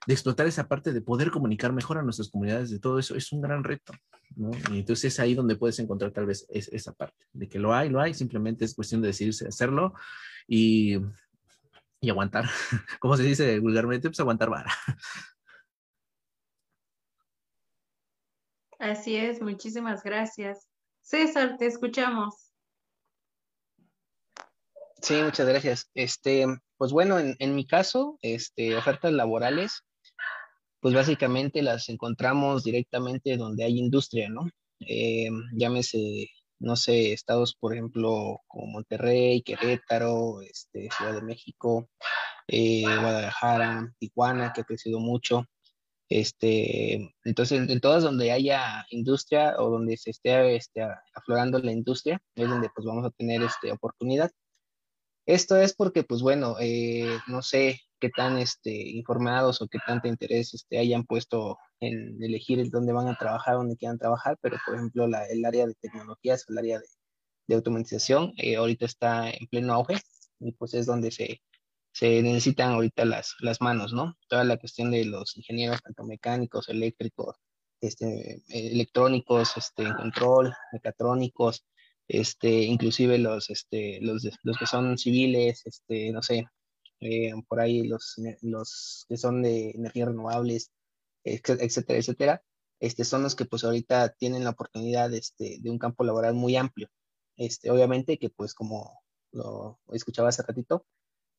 de 0.07 0.15
explotar 0.15 0.47
esa 0.47 0.69
parte 0.69 0.93
de 0.93 1.01
poder 1.01 1.31
comunicar 1.31 1.73
mejor 1.73 1.99
a 1.99 2.03
nuestras 2.03 2.31
comunidades, 2.31 2.71
de 2.71 2.79
todo 2.79 2.99
eso, 2.99 3.17
es 3.17 3.33
un 3.33 3.41
gran 3.41 3.65
reto, 3.65 3.93
¿no? 4.37 4.51
Y 4.73 4.81
entonces 4.81 5.13
es 5.13 5.21
ahí 5.21 5.35
donde 5.35 5.57
puedes 5.57 5.79
encontrar 5.79 6.13
tal 6.13 6.27
vez 6.27 6.47
es, 6.49 6.69
esa 6.69 6.93
parte, 6.93 7.27
de 7.33 7.49
que 7.49 7.59
lo 7.59 7.75
hay, 7.75 7.89
lo 7.89 8.01
hay, 8.01 8.15
simplemente 8.15 8.65
es 8.65 8.75
cuestión 8.75 9.03
de 9.03 9.09
decidirse 9.09 9.49
hacerlo 9.49 9.95
y, 10.47 10.97
y 12.01 12.11
aguantar, 12.11 12.45
como 13.01 13.17
se 13.17 13.25
dice 13.25 13.59
vulgarmente, 13.59 14.09
pues 14.09 14.21
aguantar 14.21 14.49
vara. 14.49 14.73
Así 18.79 19.17
es, 19.17 19.41
muchísimas 19.41 20.03
gracias. 20.03 20.69
César, 21.01 21.57
te 21.57 21.67
escuchamos. 21.67 22.53
Sí, 25.01 25.15
muchas 25.23 25.47
gracias. 25.49 25.91
Este, 25.95 26.47
pues 26.77 26.93
bueno, 26.93 27.19
en, 27.19 27.37
en 27.39 27.55
mi 27.55 27.67
caso, 27.67 28.19
este, 28.23 28.77
ofertas 28.77 29.13
laborales, 29.13 29.85
pues 30.87 30.95
básicamente 30.95 31.63
las 31.63 31.89
encontramos 31.89 32.63
directamente 32.63 33.37
donde 33.37 33.65
hay 33.65 33.77
industria, 33.77 34.29
¿no? 34.29 34.49
Eh, 34.79 35.29
llámese 35.53 36.31
no 36.61 36.77
sé, 36.77 37.13
estados, 37.13 37.57
por 37.57 37.73
ejemplo, 37.73 38.41
como 38.47 38.69
Monterrey, 38.69 39.43
Querétaro, 39.43 40.43
este, 40.43 40.89
Ciudad 40.97 41.15
de 41.15 41.23
México, 41.23 41.89
eh, 42.47 42.85
Guadalajara, 42.85 43.93
Tijuana, 43.99 44.53
que 44.53 44.61
ha 44.61 44.65
crecido 44.65 45.01
mucho. 45.01 45.47
Este, 46.09 47.13
entonces, 47.25 47.69
en 47.69 47.81
todas 47.81 48.05
donde 48.05 48.31
haya 48.31 48.87
industria 48.91 49.57
o 49.59 49.69
donde 49.71 49.97
se 49.97 50.11
esté 50.11 50.55
este, 50.55 50.87
aflorando 51.15 51.59
la 51.59 51.73
industria, 51.73 52.21
es 52.37 52.49
donde 52.49 52.71
pues 52.73 52.87
vamos 52.87 53.05
a 53.05 53.11
tener 53.11 53.43
este, 53.43 53.73
oportunidad. 53.73 54.31
Esto 55.27 55.57
es 55.57 55.75
porque, 55.75 56.05
pues 56.05 56.23
bueno, 56.23 56.55
eh, 56.61 57.19
no 57.27 57.43
sé 57.43 57.81
qué 58.01 58.11
tan 58.11 58.39
este, 58.39 58.71
informados 58.71 59.63
o 59.63 59.69
qué 59.69 59.79
tanto 59.87 60.09
interés 60.09 60.55
este, 60.55 60.79
hayan 60.79 61.05
puesto 61.05 61.59
en 61.81 62.23
elegir 62.23 62.69
dónde 62.71 62.93
van 62.93 63.09
a 63.09 63.17
trabajar, 63.17 63.57
dónde 63.57 63.77
quieran 63.77 63.99
trabajar, 63.99 64.39
pero 64.41 64.57
por 64.65 64.75
ejemplo 64.77 65.07
la, 65.07 65.27
el 65.27 65.45
área 65.45 65.67
de 65.67 65.75
tecnologías, 65.75 66.45
el 66.49 66.59
área 66.59 66.79
de, 66.79 66.87
de 67.49 67.55
automatización, 67.55 68.33
eh, 68.37 68.57
ahorita 68.57 68.87
está 68.87 69.31
en 69.31 69.47
pleno 69.49 69.75
auge 69.75 69.97
y 70.41 70.53
pues 70.53 70.75
es 70.75 70.87
donde 70.87 71.11
se, 71.11 71.43
se 71.93 72.23
necesitan 72.23 72.73
ahorita 72.73 73.05
las, 73.05 73.35
las 73.41 73.61
manos, 73.61 73.93
¿no? 73.93 74.17
Toda 74.29 74.45
la 74.45 74.59
cuestión 74.59 74.91
de 74.91 75.05
los 75.05 75.37
ingenieros, 75.37 75.81
tanto 75.83 76.05
mecánicos, 76.05 76.69
eléctricos, 76.69 77.37
este, 77.81 78.43
electrónicos, 78.49 79.57
este, 79.57 79.85
en 79.85 79.95
control, 79.95 80.55
mecatrónicos, 80.73 81.65
este, 82.09 82.49
inclusive 82.65 83.19
los, 83.19 83.51
este, 83.51 83.99
los, 84.01 84.29
los 84.43 84.59
que 84.59 84.67
son 84.67 84.99
civiles, 84.99 85.63
este, 85.67 86.13
no 86.13 86.23
sé, 86.23 86.47
eh, 87.01 87.33
por 87.49 87.61
ahí 87.61 87.87
los, 87.87 88.17
los 88.43 89.07
que 89.09 89.17
son 89.17 89.43
de 89.43 89.71
energías 89.71 90.09
renovables, 90.09 90.71
etcétera, 91.25 91.99
etcétera, 91.99 92.43
este, 92.81 93.05
son 93.05 93.23
los 93.23 93.35
que 93.35 93.45
pues 93.47 93.65
ahorita 93.65 94.11
tienen 94.19 94.45
la 94.45 94.51
oportunidad 94.51 95.13
este, 95.15 95.59
de 95.61 95.71
un 95.71 95.79
campo 95.79 96.05
laboral 96.05 96.35
muy 96.35 96.57
amplio. 96.57 96.89
Este, 97.37 97.71
obviamente 97.71 98.19
que 98.19 98.31
pues 98.31 98.55
como 98.55 99.01
lo 99.33 99.79
escuchaba 99.93 100.29
hace 100.31 100.43
ratito, 100.43 100.87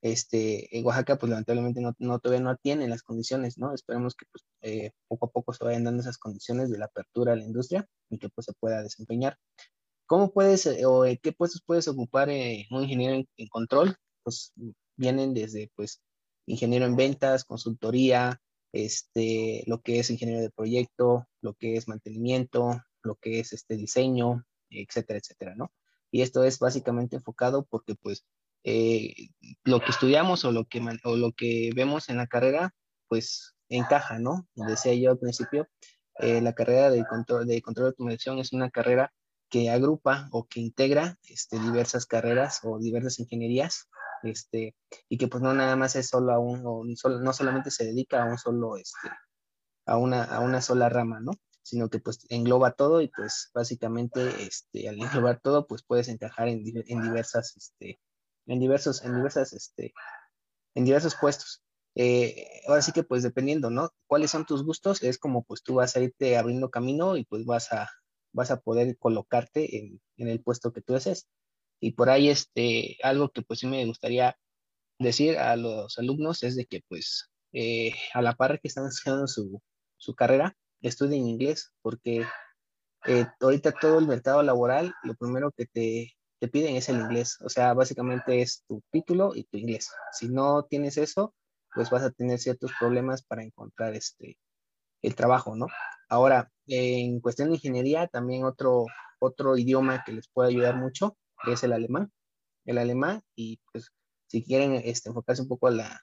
este, 0.01 0.77
en 0.77 0.85
Oaxaca 0.85 1.17
pues 1.17 1.29
lamentablemente 1.29 1.81
no, 1.81 1.93
no 1.99 2.19
todavía 2.19 2.43
no 2.43 2.55
tienen 2.57 2.89
las 2.89 3.03
condiciones, 3.03 3.57
¿no? 3.57 3.73
Esperemos 3.73 4.15
que 4.15 4.25
pues 4.31 4.45
eh, 4.61 4.91
poco 5.07 5.27
a 5.27 5.31
poco 5.31 5.53
se 5.53 5.63
vayan 5.63 5.83
dando 5.83 6.01
esas 6.01 6.17
condiciones 6.17 6.69
de 6.69 6.77
la 6.77 6.85
apertura 6.85 7.33
a 7.33 7.35
la 7.35 7.43
industria 7.43 7.87
y 8.09 8.19
que 8.19 8.29
pues 8.29 8.45
se 8.45 8.53
pueda 8.53 8.83
desempeñar. 8.83 9.37
¿Cómo 10.05 10.31
puedes 10.31 10.65
eh, 10.67 10.85
o 10.85 11.03
qué 11.21 11.31
puestos 11.33 11.61
puedes 11.65 11.87
ocupar 11.87 12.29
eh, 12.29 12.67
un 12.71 12.83
ingeniero 12.83 13.15
en, 13.15 13.47
control? 13.49 13.95
Pues 14.23 14.53
vienen 14.97 15.33
desde 15.33 15.71
pues 15.75 16.01
ingeniero 16.45 16.85
en 16.85 16.95
ventas, 16.95 17.45
consultoría, 17.45 18.41
este, 18.73 19.63
lo 19.67 19.81
que 19.81 19.99
es 19.99 20.09
ingeniero 20.09 20.41
de 20.41 20.49
proyecto, 20.49 21.27
lo 21.41 21.53
que 21.53 21.77
es 21.77 21.87
mantenimiento, 21.87 22.81
lo 23.03 23.15
que 23.15 23.39
es 23.39 23.53
este 23.53 23.75
diseño, 23.75 24.45
etcétera, 24.69 25.19
etcétera, 25.19 25.55
¿no? 25.55 25.71
Y 26.11 26.21
esto 26.21 26.43
es 26.43 26.59
básicamente 26.59 27.17
enfocado 27.17 27.65
porque 27.65 27.95
pues 27.95 28.25
eh, 28.63 29.29
lo 29.63 29.79
que 29.79 29.91
estudiamos 29.91 30.43
o 30.45 30.51
lo 30.51 30.65
que, 30.65 30.81
o 31.03 31.15
lo 31.15 31.31
que 31.31 31.71
vemos 31.75 32.09
en 32.09 32.17
la 32.17 32.27
carrera, 32.27 32.73
pues 33.07 33.55
encaja, 33.69 34.19
¿no? 34.19 34.47
Decía 34.55 34.93
yo 34.93 35.11
al 35.11 35.19
principio, 35.19 35.67
eh, 36.19 36.41
la 36.41 36.53
carrera 36.53 36.89
de 36.89 37.05
control, 37.05 37.47
de 37.47 37.61
control 37.61 37.85
de 37.85 37.89
automatización 37.89 38.39
es 38.39 38.53
una 38.53 38.69
carrera 38.69 39.13
que 39.49 39.69
agrupa 39.69 40.27
o 40.31 40.45
que 40.47 40.59
integra 40.59 41.17
este, 41.23 41.59
diversas 41.59 42.05
carreras 42.05 42.59
o 42.63 42.79
diversas 42.79 43.19
ingenierías, 43.19 43.87
este, 44.23 44.75
y 45.09 45.17
que 45.17 45.27
pues 45.27 45.41
no 45.43 45.53
nada 45.53 45.75
más 45.75 45.95
es 45.95 46.07
solo 46.09 46.33
a 46.33 46.39
un, 46.39 46.61
o 46.65 46.83
no 46.83 47.33
solamente 47.33 47.71
se 47.71 47.85
dedica 47.85 48.23
a 48.23 48.25
un 48.25 48.37
solo, 48.37 48.77
este, 48.77 49.09
a 49.85 49.97
una, 49.97 50.23
a 50.23 50.39
una 50.41 50.61
sola 50.61 50.89
rama, 50.89 51.19
¿no? 51.19 51.31
Sino 51.63 51.89
que 51.89 51.99
pues 51.99 52.25
engloba 52.29 52.71
todo 52.71 53.01
y 53.01 53.09
pues 53.09 53.49
básicamente, 53.53 54.21
este, 54.43 54.89
al 54.89 54.99
englobar 54.99 55.39
todo, 55.41 55.67
pues 55.67 55.83
puedes 55.83 56.07
encajar 56.07 56.47
en, 56.47 56.63
en 56.65 57.01
diversas, 57.01 57.55
este, 57.57 57.99
en 58.45 58.59
diversos, 58.59 59.03
en 59.03 59.15
diversas, 59.15 59.53
este, 59.53 59.93
en 60.75 60.85
diversos 60.85 61.15
puestos. 61.19 61.63
Eh, 61.95 62.61
ahora 62.67 62.83
sí 62.83 62.91
que 62.91 63.03
pues 63.03 63.23
dependiendo, 63.23 63.71
¿no? 63.71 63.89
¿Cuáles 64.05 64.29
son 64.31 64.45
tus 64.45 64.63
gustos? 64.63 65.01
Es 65.01 65.17
como 65.17 65.43
pues 65.43 65.63
tú 65.63 65.75
vas 65.75 65.95
a 65.95 65.99
irte 65.99 66.37
abriendo 66.37 66.69
camino 66.69 67.17
y 67.17 67.25
pues 67.25 67.43
vas 67.43 67.73
a, 67.73 67.89
vas 68.33 68.51
a 68.51 68.59
poder 68.59 68.97
colocarte 68.99 69.77
en, 69.77 69.99
en 70.17 70.27
el 70.27 70.41
puesto 70.41 70.71
que 70.71 70.81
tú 70.81 70.93
desees. 70.93 71.27
Y 71.79 71.91
por 71.93 72.09
ahí, 72.09 72.29
este, 72.29 72.97
algo 73.03 73.29
que 73.29 73.41
pues 73.41 73.59
sí 73.59 73.67
me 73.67 73.85
gustaría 73.85 74.37
decir 74.99 75.37
a 75.37 75.55
los 75.55 75.97
alumnos 75.99 76.43
es 76.43 76.55
de 76.55 76.65
que 76.65 76.81
pues 76.87 77.29
eh, 77.53 77.93
a 78.13 78.21
la 78.21 78.35
par 78.35 78.59
que 78.59 78.67
están 78.67 78.87
estudiando 78.87 79.27
su, 79.27 79.61
su 79.97 80.15
carrera, 80.15 80.55
estudien 80.81 81.27
inglés, 81.27 81.73
porque 81.81 82.25
eh, 83.05 83.25
ahorita 83.39 83.71
todo 83.73 83.99
el 83.99 84.07
mercado 84.07 84.43
laboral, 84.43 84.93
lo 85.03 85.15
primero 85.15 85.51
que 85.51 85.65
te, 85.65 86.13
te 86.39 86.47
piden 86.47 86.75
es 86.75 86.89
el 86.89 86.97
inglés. 86.97 87.37
O 87.41 87.49
sea, 87.49 87.73
básicamente 87.73 88.41
es 88.41 88.63
tu 88.67 88.81
título 88.91 89.33
y 89.35 89.43
tu 89.45 89.57
inglés. 89.57 89.89
Si 90.11 90.29
no 90.29 90.63
tienes 90.63 90.97
eso, 90.97 91.33
pues 91.73 91.89
vas 91.89 92.03
a 92.03 92.11
tener 92.11 92.39
ciertos 92.39 92.71
problemas 92.79 93.23
para 93.23 93.43
encontrar 93.43 93.95
este, 93.95 94.37
el 95.01 95.15
trabajo, 95.15 95.55
¿no? 95.55 95.67
Ahora, 96.09 96.51
en 96.67 97.19
cuestión 97.21 97.49
de 97.49 97.55
ingeniería, 97.55 98.07
también 98.07 98.43
otro, 98.43 98.85
otro 99.19 99.57
idioma 99.57 100.03
que 100.05 100.13
les 100.13 100.27
puede 100.29 100.49
ayudar 100.49 100.75
mucho 100.75 101.17
es 101.45 101.63
el 101.63 101.73
alemán. 101.73 102.11
El 102.65 102.77
alemán, 102.77 103.21
y 103.35 103.59
pues 103.71 103.91
si 104.27 104.43
quieren 104.43 104.73
este, 104.73 105.09
enfocarse 105.09 105.41
un 105.41 105.47
poco 105.47 105.67
a 105.67 105.71
la 105.71 106.01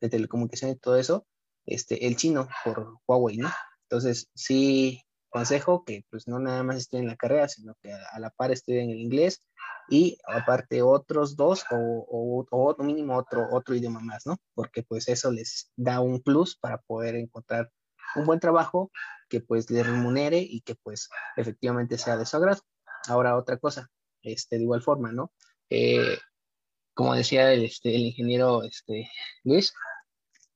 de 0.00 0.08
telecomunicación 0.08 0.70
y 0.70 0.76
todo 0.76 0.96
eso, 0.96 1.26
este, 1.66 2.06
el 2.06 2.16
chino 2.16 2.48
por 2.64 2.98
Huawei, 3.06 3.36
¿no? 3.36 3.50
Entonces, 3.82 4.30
sí, 4.34 5.02
consejo 5.28 5.84
que 5.84 6.04
pues 6.10 6.26
no 6.28 6.38
nada 6.38 6.62
más 6.62 6.76
estudien 6.76 7.06
la 7.06 7.16
carrera, 7.16 7.48
sino 7.48 7.74
que 7.82 7.92
a, 7.92 8.18
la 8.18 8.30
par 8.30 8.50
estudien 8.50 8.90
el 8.90 8.98
inglés 8.98 9.42
y 9.88 10.18
aparte 10.26 10.82
otros 10.82 11.36
dos 11.36 11.64
o, 11.70 12.46
o, 12.50 12.82
mínimo 12.82 13.16
otro, 13.16 13.46
otro 13.50 13.74
idioma 13.74 14.00
más, 14.00 14.26
¿no? 14.26 14.36
Porque 14.54 14.82
pues 14.82 15.08
eso 15.08 15.30
les 15.30 15.70
da 15.76 16.00
un 16.00 16.20
plus 16.22 16.56
para 16.56 16.78
poder 16.78 17.14
encontrar 17.16 17.70
un 18.16 18.26
buen 18.26 18.40
trabajo 18.40 18.90
que 19.28 19.40
pues 19.40 19.70
les 19.70 19.86
remunere 19.86 20.38
y 20.38 20.62
que 20.62 20.74
pues 20.74 21.08
efectivamente 21.36 21.98
sea 21.98 22.16
de 22.16 22.26
su 22.26 22.36
agrado. 22.36 22.62
Ahora 23.08 23.36
otra 23.36 23.58
cosa, 23.58 23.88
este, 24.22 24.56
de 24.56 24.62
igual 24.64 24.82
forma, 24.82 25.12
¿no? 25.12 25.32
Eh, 25.70 26.18
como 26.94 27.14
decía 27.14 27.52
el, 27.52 27.64
este, 27.64 27.94
el 27.94 28.02
ingeniero 28.02 28.64
este, 28.64 29.10
Luis, 29.44 29.72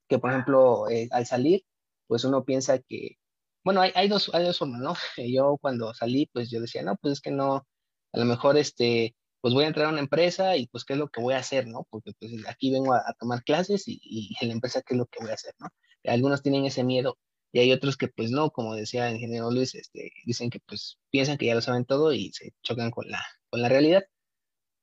que 0.09 0.19
por 0.19 0.31
ejemplo 0.31 0.89
eh, 0.91 1.09
al 1.13 1.27
salir, 1.27 1.65
pues 2.07 2.25
uno 2.25 2.45
piensa 2.45 2.79
que 2.79 3.19
bueno, 3.65 3.81
hay, 3.81 3.93
hay, 3.95 4.09
dos, 4.09 4.31
hay 4.35 4.45
dos 4.45 4.59
formas, 4.59 4.81
¿no? 4.81 4.95
Yo 5.17 5.57
cuando 5.61 5.95
salí, 5.95 6.27
pues 6.33 6.51
yo 6.51 6.61
decía, 6.61 6.83
no, 6.83 6.97
pues 6.97 7.15
es 7.15 7.21
que 7.21 7.31
no, 7.31 7.67
a 8.13 8.19
lo 8.19 8.25
mejor 8.25 8.57
este, 8.59 9.15
pues 9.41 9.55
voy 9.55 9.65
a 9.65 9.69
entrar 9.69 9.87
a 9.87 9.91
una 9.91 10.01
empresa 10.01 10.57
y 10.57 10.67
pues 10.69 10.85
qué 10.85 10.95
es 10.95 10.99
lo 10.99 11.09
que 11.09 11.21
voy 11.21 11.35
a 11.35 11.39
hacer, 11.39 11.67
¿no? 11.67 11.87
Porque 11.91 12.13
pues 12.19 12.33
aquí 12.49 12.73
vengo 12.73 12.95
a, 12.95 13.15
tomar 13.19 13.43
clases 13.45 13.85
y, 13.87 14.35
en 14.41 14.49
la 14.49 14.55
empresa 14.55 14.83
qué 14.83 14.95
es 14.95 14.99
lo 14.99 15.07
que 15.07 15.21
voy 15.21 15.31
a 15.31 15.35
hacer, 15.35 15.55
¿no? 15.59 15.69
Algunos 16.05 16.43
tienen 16.43 16.65
ese 16.65 16.85
miedo 16.85 17.19
y 17.53 17.61
hay 17.61 17.73
otros 17.73 17.97
que 17.97 18.09
pues 18.09 18.31
no, 18.31 18.51
como 18.51 18.75
decía 18.75 19.09
el 19.09 19.17
ingeniero 19.17 19.51
Luis, 19.51 19.75
este, 19.75 20.13
dicen 20.25 20.51
que 20.51 20.61
pues 20.67 20.99
piensan 21.11 21.39
que 21.39 21.47
ya 21.47 21.55
lo 21.55 21.61
saben 21.61 21.85
todo 21.85 22.13
y 22.13 22.33
se 22.33 22.53
chocan 22.63 22.91
con 22.91 23.09
la, 23.09 23.23
con 23.53 23.63
la 23.63 23.69
realidad. 23.69 24.05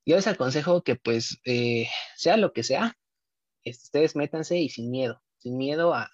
Yo 0.05 0.15
les 0.15 0.27
aconsejo 0.27 0.83
que 0.83 0.95
pues 0.95 1.39
eh, 1.45 1.87
sea 2.15 2.37
lo 2.37 2.53
que 2.53 2.63
sea, 2.63 2.95
este, 3.63 3.83
ustedes 3.85 4.15
métanse 4.15 4.59
y 4.59 4.69
sin 4.69 4.91
miedo, 4.91 5.21
sin 5.39 5.57
miedo 5.57 5.93
a, 5.93 6.09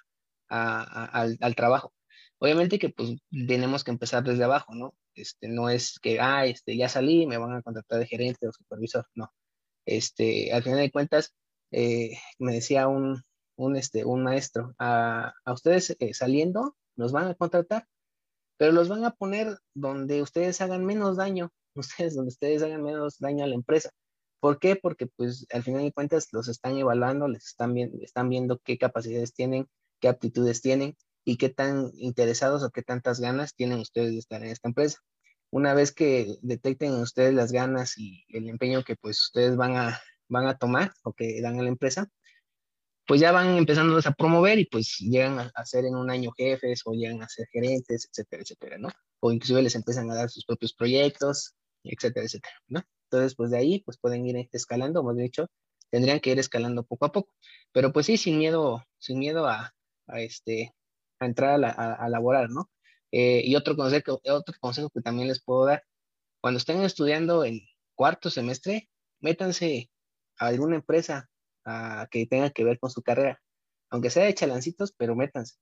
al, 0.48 1.56
trabajo 1.56 1.94
Obviamente 2.40 2.80
que 2.80 2.90
pues 2.90 3.16
tenemos 3.48 3.84
que 3.84 3.92
empezar 3.92 4.24
desde 4.24 4.44
abajo, 4.44 4.74
¿no? 4.76 4.96
Este, 5.16 5.48
no 5.48 5.70
es 5.70 6.00
que, 6.00 6.20
ah, 6.20 6.46
este, 6.46 6.78
ya 6.78 6.90
salí, 6.90 7.28
me 7.28 7.38
van 7.38 7.54
a 7.56 7.62
contratar 7.62 8.00
de 8.00 8.08
gerente 8.08 8.48
o 8.48 8.52
supervisor, 8.54 9.08
no. 9.16 9.34
Este, 9.86 10.54
al 10.54 10.64
final 10.64 10.80
de 10.80 10.92
cuentas, 10.92 11.34
eh, 11.72 12.18
me 12.40 12.54
decía 12.54 12.88
un, 12.88 13.24
un, 13.58 13.76
este, 13.78 14.06
un 14.06 14.24
maestro, 14.24 14.76
a, 14.80 15.34
a 15.46 15.54
ustedes 15.54 15.96
eh, 16.00 16.14
saliendo, 16.14 16.76
los 16.98 17.12
van 17.14 17.30
a 17.30 17.36
contratar, 17.36 17.88
pero 18.58 18.72
los 18.74 18.90
van 18.90 19.06
a 19.06 19.12
poner 19.12 19.58
donde 19.74 20.22
ustedes 20.22 20.62
hagan 20.62 20.86
menos 20.86 21.18
daño, 21.18 21.52
ustedes, 21.80 22.16
donde 22.16 22.30
ustedes 22.30 22.64
hagan 22.64 22.84
menos 22.84 23.20
daño 23.20 23.44
a 23.44 23.48
la 23.48 23.56
empresa. 23.56 23.92
¿Por 24.40 24.60
qué? 24.60 24.76
Porque 24.76 25.08
pues 25.08 25.46
al 25.52 25.64
final 25.64 25.84
de 25.84 25.92
cuentas 25.92 26.28
los 26.32 26.48
están 26.48 26.78
evaluando, 26.78 27.28
les 27.28 27.46
están, 27.46 27.74
viendo, 27.74 27.98
están 28.02 28.30
viendo 28.30 28.60
qué 28.60 28.78
capacidades 28.78 29.34
tienen, 29.34 29.68
qué 30.00 30.08
aptitudes 30.08 30.62
tienen, 30.62 30.96
y 31.26 31.38
qué 31.38 31.50
tan 31.50 31.92
interesados 31.96 32.64
o 32.64 32.70
qué 32.70 32.84
tantas 32.84 33.20
ganas 33.20 33.56
tienen 33.56 33.80
ustedes 33.80 34.12
de 34.12 34.20
estar 34.20 34.44
en 34.44 34.52
esta 34.52 34.70
empresa. 34.70 35.00
Una 35.52 35.74
vez 35.74 35.92
que 35.92 36.38
detecten 36.42 36.94
en 36.94 37.02
ustedes 37.02 37.34
las 37.34 37.52
ganas 37.52 37.98
y 37.98 38.26
el 38.30 38.48
empeño 38.48 38.84
que 38.84 38.96
pues 38.96 39.20
ustedes 39.22 39.58
van 39.58 39.76
a, 39.76 40.00
van 40.30 40.48
a 40.48 40.58
tomar 40.58 40.94
o 41.04 41.14
que 41.14 41.42
dan 41.42 41.60
a 41.60 41.64
la 41.64 41.70
empresa, 41.70 42.08
pues 43.08 43.22
ya 43.22 43.32
van 43.32 43.58
empezando 43.58 43.98
a 43.98 44.12
promover 44.12 44.60
y 44.60 44.66
pues 44.66 44.98
llegan 45.00 45.52
a, 45.54 45.66
ser 45.66 45.86
en 45.86 45.96
un 45.96 46.10
año 46.10 46.32
jefes 46.36 46.82
o 46.86 46.94
llegan 46.94 47.22
a 47.22 47.30
ser 47.30 47.48
gerentes, 47.52 48.08
etcétera, 48.10 48.44
etcétera, 48.44 48.78
¿no? 48.78 48.90
O 49.20 49.32
inclusive 49.32 49.62
les 49.62 49.76
empiezan 49.76 50.10
a 50.12 50.16
dar 50.16 50.30
sus 50.30 50.46
propios 50.46 50.74
proyectos, 50.74 51.56
etcétera, 51.90 52.26
etcétera, 52.26 52.56
¿no? 52.68 52.84
Entonces, 53.06 53.36
pues 53.36 53.52
de 53.52 53.58
ahí, 53.58 53.82
pues 53.84 53.98
pueden 53.98 54.26
ir 54.26 54.50
escalando, 54.52 55.04
más 55.04 55.16
de 55.16 55.26
hecho, 55.26 55.48
tendrían 55.90 56.20
que 56.20 56.32
ir 56.32 56.40
escalando 56.40 56.84
poco 56.84 57.06
a 57.06 57.12
poco. 57.12 57.30
Pero 57.72 57.94
pues 57.94 58.06
sí, 58.08 58.18
sin 58.18 58.38
miedo, 58.38 58.84
sin 58.98 59.20
miedo 59.20 59.48
a, 59.48 59.74
a 60.08 60.22
este, 60.22 60.74
entrar 61.20 61.64
a, 61.64 62.10
laborar, 62.10 62.50
¿no? 62.50 62.70
Eh, 63.12 63.42
y 63.46 63.56
otro 63.56 63.76
consejo, 63.76 64.20
otro 64.24 64.56
consejo 64.60 64.90
que 64.90 65.02
también 65.02 65.28
les 65.28 65.42
puedo 65.44 65.66
dar, 65.66 65.84
cuando 66.42 66.58
estén 66.60 66.82
estudiando 66.84 67.44
el 67.44 67.62
cuarto 67.96 68.30
semestre, 68.30 68.90
métanse 69.20 69.90
a 70.38 70.48
alguna 70.48 70.76
empresa 70.78 71.30
a, 71.66 72.08
que 72.12 72.28
tenga 72.28 72.50
que 72.52 72.64
ver 72.64 72.80
con 72.80 72.90
su 72.92 73.02
carrera, 73.02 73.42
aunque 73.90 74.10
sea 74.10 74.26
de 74.26 74.36
chalancitos, 74.36 74.94
pero 74.98 75.16
métanse. 75.16 75.56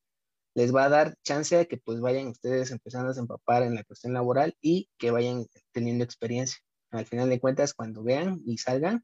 Les 0.56 0.74
va 0.74 0.86
a 0.86 0.90
dar 0.90 1.16
chance 1.24 1.56
de 1.56 1.68
que 1.68 1.78
pues 1.78 2.00
vayan 2.00 2.28
ustedes 2.28 2.72
empezando 2.72 3.12
a 3.12 3.20
empapar 3.20 3.64
en 3.64 3.76
la 3.76 3.84
cuestión 3.84 4.14
laboral 4.14 4.56
y 4.62 4.90
que 4.98 5.12
vayan 5.12 5.46
teniendo 5.72 6.04
experiencia. 6.04 6.60
Al 6.92 7.06
final 7.06 7.30
de 7.30 7.40
cuentas, 7.40 7.74
cuando 7.74 8.04
vean 8.04 8.42
y 8.46 8.58
salgan, 8.60 9.04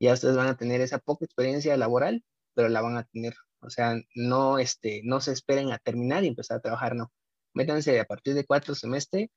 ya 0.00 0.14
ustedes 0.14 0.36
van 0.36 0.48
a 0.48 0.56
tener 0.56 0.80
esa 0.80 0.98
poca 0.98 1.24
experiencia 1.24 1.76
laboral, 1.76 2.24
pero 2.54 2.68
la 2.68 2.80
van 2.80 2.96
a 2.96 3.04
tener. 3.04 3.34
O 3.60 3.70
sea, 3.70 3.96
no, 4.14 4.58
este, 4.58 5.02
no 5.04 5.20
se 5.20 5.32
esperen 5.32 5.72
a 5.72 5.78
terminar 5.78 6.24
y 6.24 6.28
empezar 6.28 6.58
a 6.58 6.60
trabajar, 6.60 6.96
no. 6.96 7.12
Métanse 7.54 7.98
a 8.00 8.04
partir 8.04 8.34
de 8.34 8.44
cuatro 8.44 8.74
semestres 8.74 9.28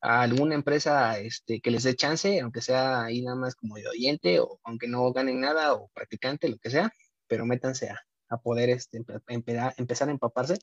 a 0.00 0.22
alguna 0.22 0.54
empresa 0.54 1.18
este, 1.18 1.60
que 1.60 1.70
les 1.70 1.82
dé 1.84 1.96
chance, 1.96 2.40
aunque 2.40 2.60
sea 2.60 3.04
ahí 3.04 3.22
nada 3.22 3.36
más 3.36 3.54
como 3.56 3.76
de 3.76 3.88
oyente 3.88 4.40
o 4.40 4.60
aunque 4.64 4.88
no 4.88 5.12
ganen 5.12 5.40
nada 5.40 5.74
o 5.74 5.88
practicante, 5.94 6.48
lo 6.48 6.58
que 6.58 6.70
sea, 6.70 6.92
pero 7.26 7.46
métanse 7.46 7.90
a, 7.90 8.00
a 8.28 8.38
poder 8.38 8.70
este, 8.70 9.02
empezar 9.28 10.08
a 10.08 10.12
empaparse 10.12 10.58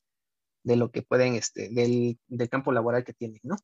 de 0.64 0.76
lo 0.76 0.92
que 0.92 1.02
pueden, 1.02 1.36
este, 1.36 1.70
del, 1.70 2.20
del 2.28 2.50
campo 2.50 2.72
laboral 2.72 3.04
que 3.04 3.14
tienen, 3.14 3.40
¿no? 3.44 3.58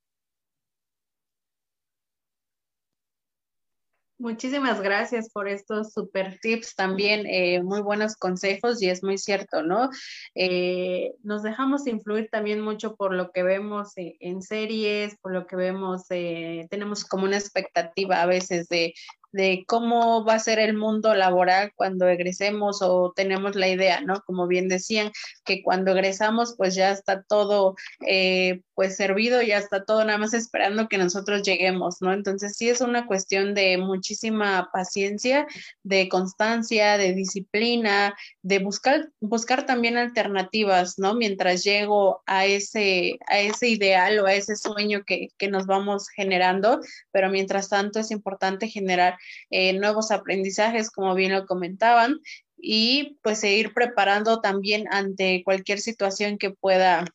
Muchísimas 4.19 4.81
gracias 4.81 5.29
por 5.29 5.47
estos 5.47 5.93
super 5.93 6.39
tips, 6.41 6.75
también 6.75 7.27
eh, 7.27 7.61
muy 7.61 7.81
buenos 7.81 8.15
consejos 8.15 8.81
y 8.81 8.89
es 8.89 9.03
muy 9.03 9.19
cierto, 9.19 9.61
¿no? 9.61 9.91
Eh, 10.33 11.13
nos 11.21 11.43
dejamos 11.43 11.85
influir 11.85 12.27
también 12.31 12.59
mucho 12.61 12.95
por 12.95 13.13
lo 13.13 13.31
que 13.31 13.43
vemos 13.43 13.95
eh, 13.95 14.17
en 14.19 14.41
series, 14.41 15.15
por 15.21 15.33
lo 15.33 15.45
que 15.45 15.55
vemos, 15.55 16.07
tenemos 16.07 17.05
como 17.05 17.25
una 17.25 17.37
expectativa 17.37 18.23
a 18.23 18.25
veces 18.25 18.67
de 18.69 18.95
de 19.37 19.63
cómo 19.67 20.25
va 20.25 20.33
a 20.33 20.39
ser 20.39 20.59
el 20.59 20.75
mundo 20.75 21.13
laboral 21.13 21.71
cuando 21.75 22.07
egresemos 22.07 22.81
o 22.81 23.13
tenemos 23.15 23.55
la 23.55 23.69
idea, 23.69 24.01
¿no? 24.01 24.21
Como 24.25 24.47
bien 24.47 24.67
decían, 24.67 25.11
que 25.45 25.61
cuando 25.63 25.91
egresamos 25.91 26.55
pues 26.57 26.75
ya 26.75 26.91
está 26.91 27.23
todo 27.23 27.75
eh, 28.05 28.61
pues 28.77 28.95
servido, 28.95 29.41
ya 29.41 29.57
está 29.57 29.85
todo 29.85 30.05
nada 30.05 30.19
más 30.19 30.35
esperando 30.35 30.87
que 30.87 30.99
nosotros 30.99 31.41
lleguemos, 31.41 31.99
¿no? 31.99 32.13
Entonces 32.13 32.55
sí 32.57 32.69
es 32.69 32.79
una 32.79 33.07
cuestión 33.07 33.55
de 33.55 33.79
muchísima 33.79 34.69
paciencia, 34.71 35.47
de 35.81 36.07
constancia, 36.09 36.99
de 36.99 37.13
disciplina, 37.13 38.15
de 38.43 38.59
buscar, 38.59 39.09
buscar 39.19 39.65
también 39.65 39.97
alternativas, 39.97 40.99
¿no? 40.99 41.15
Mientras 41.15 41.63
llego 41.63 42.21
a 42.27 42.45
ese, 42.45 43.17
a 43.25 43.39
ese 43.39 43.67
ideal 43.67 44.19
o 44.19 44.27
a 44.27 44.35
ese 44.35 44.55
sueño 44.55 45.03
que, 45.07 45.29
que 45.39 45.47
nos 45.47 45.65
vamos 45.65 46.07
generando, 46.09 46.79
pero 47.11 47.31
mientras 47.31 47.69
tanto 47.69 47.99
es 47.99 48.11
importante 48.11 48.67
generar 48.67 49.17
eh, 49.49 49.73
nuevos 49.73 50.11
aprendizajes, 50.11 50.91
como 50.91 51.15
bien 51.15 51.31
lo 51.31 51.47
comentaban, 51.47 52.19
y 52.55 53.17
pues 53.23 53.39
seguir 53.39 53.73
preparando 53.73 54.39
también 54.39 54.85
ante 54.91 55.41
cualquier 55.43 55.79
situación 55.79 56.37
que 56.37 56.51
pueda 56.51 57.05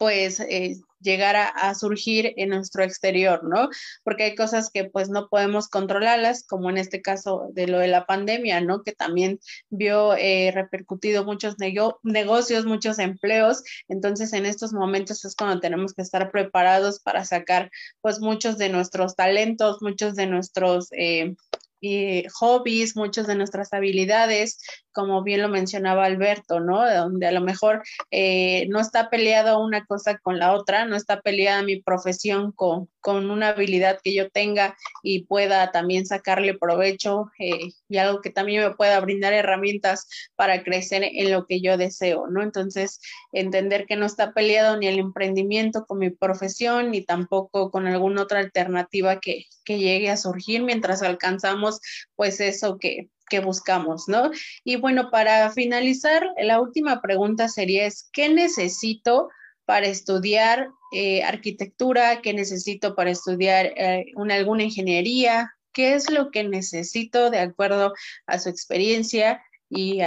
pues 0.00 0.40
eh, 0.40 0.80
llegar 0.98 1.36
a, 1.36 1.74
surgir 1.74 2.32
en 2.38 2.48
nuestro 2.48 2.82
exterior, 2.82 3.44
¿no? 3.44 3.68
Porque 4.02 4.24
hay 4.24 4.34
cosas 4.34 4.70
que 4.72 4.84
pues 4.84 5.10
no 5.10 5.28
podemos 5.28 5.68
controlarlas, 5.68 6.46
como 6.46 6.70
en 6.70 6.78
este 6.78 7.02
caso 7.02 7.50
de 7.52 7.66
lo 7.66 7.78
de 7.78 7.88
la 7.88 8.06
pandemia, 8.06 8.62
¿no? 8.62 8.82
Que 8.82 8.92
también 8.92 9.40
vio 9.68 10.14
eh, 10.14 10.52
repercutido 10.54 11.26
muchos 11.26 11.56
negocios, 12.02 12.64
muchos 12.64 12.98
empleos. 12.98 13.62
Entonces 13.88 14.32
en 14.32 14.46
estos 14.46 14.72
momentos 14.72 15.22
es 15.26 15.36
cuando 15.36 15.60
tenemos 15.60 15.92
que 15.92 16.00
estar 16.00 16.30
preparados 16.30 17.00
para 17.00 17.26
sacar 17.26 17.70
pues 18.00 18.20
muchos 18.20 18.56
de 18.56 18.70
nuestros 18.70 19.16
talentos, 19.16 19.82
muchos 19.82 20.14
de 20.14 20.26
nuestros... 20.28 20.88
Eh, 20.92 21.34
y 21.80 22.24
hobbies, 22.34 22.96
muchas 22.96 23.26
de 23.26 23.34
nuestras 23.34 23.72
habilidades, 23.72 24.58
como 24.92 25.22
bien 25.22 25.42
lo 25.42 25.48
mencionaba 25.48 26.04
Alberto, 26.04 26.60
¿no? 26.60 26.88
Donde 26.88 27.26
a 27.26 27.32
lo 27.32 27.40
mejor 27.40 27.82
eh, 28.10 28.66
no 28.68 28.80
está 28.80 29.08
peleado 29.08 29.62
una 29.62 29.84
cosa 29.86 30.18
con 30.18 30.38
la 30.38 30.52
otra, 30.52 30.84
no 30.84 30.96
está 30.96 31.20
peleada 31.20 31.62
mi 31.62 31.80
profesión 31.80 32.52
con, 32.52 32.88
con 33.00 33.30
una 33.30 33.50
habilidad 33.50 34.00
que 34.02 34.14
yo 34.14 34.30
tenga 34.30 34.76
y 35.02 35.24
pueda 35.24 35.70
también 35.70 36.06
sacarle 36.06 36.58
provecho 36.58 37.30
eh, 37.38 37.70
y 37.88 37.96
algo 37.98 38.20
que 38.20 38.30
también 38.30 38.62
me 38.62 38.74
pueda 38.74 38.98
brindar 39.00 39.32
herramientas 39.32 40.08
para 40.36 40.62
crecer 40.62 41.04
en 41.04 41.30
lo 41.30 41.46
que 41.46 41.60
yo 41.60 41.76
deseo, 41.76 42.26
¿no? 42.26 42.42
Entonces, 42.42 43.00
entender 43.32 43.86
que 43.86 43.96
no 43.96 44.06
está 44.06 44.32
peleado 44.32 44.76
ni 44.76 44.86
el 44.86 44.98
emprendimiento 44.98 45.86
con 45.86 45.98
mi 45.98 46.10
profesión 46.10 46.90
ni 46.90 47.02
tampoco 47.02 47.70
con 47.70 47.86
alguna 47.86 48.22
otra 48.22 48.40
alternativa 48.40 49.20
que, 49.20 49.46
que 49.64 49.78
llegue 49.78 50.10
a 50.10 50.16
surgir 50.16 50.62
mientras 50.62 51.02
alcanzamos 51.02 51.69
pues 52.16 52.40
eso 52.40 52.78
que, 52.78 53.10
que 53.28 53.40
buscamos, 53.40 54.08
¿no? 54.08 54.30
Y 54.64 54.76
bueno, 54.76 55.10
para 55.10 55.50
finalizar, 55.50 56.26
la 56.42 56.60
última 56.60 57.00
pregunta 57.00 57.48
sería 57.48 57.86
es, 57.86 58.10
¿qué 58.12 58.28
necesito 58.28 59.28
para 59.64 59.86
estudiar 59.86 60.68
eh, 60.92 61.22
arquitectura? 61.22 62.20
¿Qué 62.22 62.34
necesito 62.34 62.94
para 62.94 63.10
estudiar 63.10 63.66
eh, 63.76 64.06
una, 64.16 64.34
alguna 64.34 64.64
ingeniería? 64.64 65.52
¿Qué 65.72 65.94
es 65.94 66.10
lo 66.10 66.30
que 66.30 66.44
necesito 66.44 67.30
de 67.30 67.38
acuerdo 67.38 67.94
a 68.26 68.38
su 68.38 68.48
experiencia 68.48 69.42
y 69.68 70.00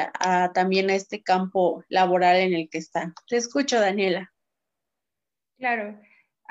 también 0.54 0.90
a 0.90 0.96
este 0.96 1.24
campo 1.24 1.86
laboral 1.88 2.36
en 2.36 2.54
el 2.54 2.70
que 2.70 2.80
están? 2.80 3.14
Te 3.30 3.38
escucho, 3.38 3.80
Daniela. 3.80 4.34
Claro, 5.58 5.98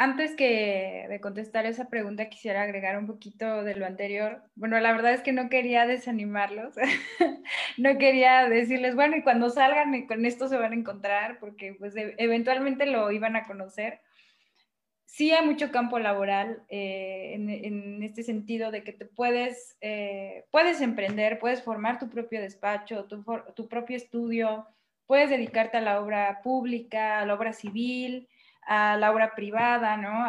antes 0.03 0.35
que 0.35 1.07
de 1.09 1.21
contestar 1.21 1.65
esa 1.65 1.89
pregunta, 1.89 2.29
quisiera 2.29 2.63
agregar 2.63 2.99
un 2.99 3.07
poquito 3.07 3.63
de 3.63 3.77
lo 3.77 3.87
anterior. 3.87 4.43
Bueno, 4.57 4.81
la 4.81 4.93
verdad 4.93 5.15
es 5.15 5.21
que 5.21 5.33
no 5.33 5.49
quería 5.49 5.87
desanimarlos, 5.87 6.75
no 7.79 7.99
quería 7.99 8.49
decirles, 8.49 8.97
bueno, 8.97 9.17
y 9.17 9.23
cuando 9.23 9.49
salgan 9.49 10.07
con 10.09 10.27
esto 10.27 10.49
se 10.49 10.59
van 10.59 10.73
a 10.73 10.77
encontrar, 10.77 11.39
porque 11.39 11.77
pues 11.79 11.95
e, 11.97 12.17
eventualmente 12.19 12.87
lo 12.87 13.13
iban 13.13 13.37
a 13.37 13.47
conocer. 13.47 14.01
Sí 15.05 15.31
hay 15.31 15.47
mucho 15.47 15.71
campo 15.71 15.99
laboral 16.01 16.65
eh, 16.69 17.35
en, 17.35 18.03
este 18.03 18.25
sentido 18.25 18.73
de 18.73 18.83
que 18.83 18.93
te 18.93 19.05
puedes, 19.05 19.77
eh, 19.83 20.47
puedes 20.51 20.81
emprender, 20.81 21.39
puedes 21.39 21.63
formar 21.63 22.01
tu 22.01 22.09
propio 22.09 22.41
despacho, 22.41 23.07
tu 23.07 23.69
propio 23.69 23.97
estudio, 23.97 24.67
puedes 25.07 25.31
dedicarte 25.31 25.77
a 25.77 25.83
la 25.83 26.01
obra 26.01 26.41
pública, 26.43 27.21
a 27.21 27.27
la 27.27 27.35
obra 27.35 27.53
civil, 27.53 28.29
a 28.63 28.97
la 28.97 29.11
obra 29.11 29.35
privada, 29.35 29.97
¿no? 29.97 30.25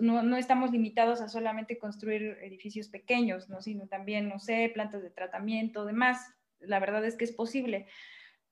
no, 0.00 0.36
estamos 0.36 0.70
limitados 0.70 1.20
a 1.20 1.28
solamente 1.28 1.78
construir 1.78 2.38
edificios 2.42 2.88
pequeños, 2.88 3.48
¿no? 3.48 3.60
Sino 3.60 3.86
también, 3.86 4.28
no 4.28 4.38
sé, 4.38 4.70
plantas 4.72 5.02
de 5.02 5.10
tratamiento, 5.10 5.84
demás. 5.84 6.34
La 6.60 6.80
verdad 6.80 7.04
es 7.04 7.16
que 7.16 7.24
es 7.24 7.32
posible. 7.32 7.86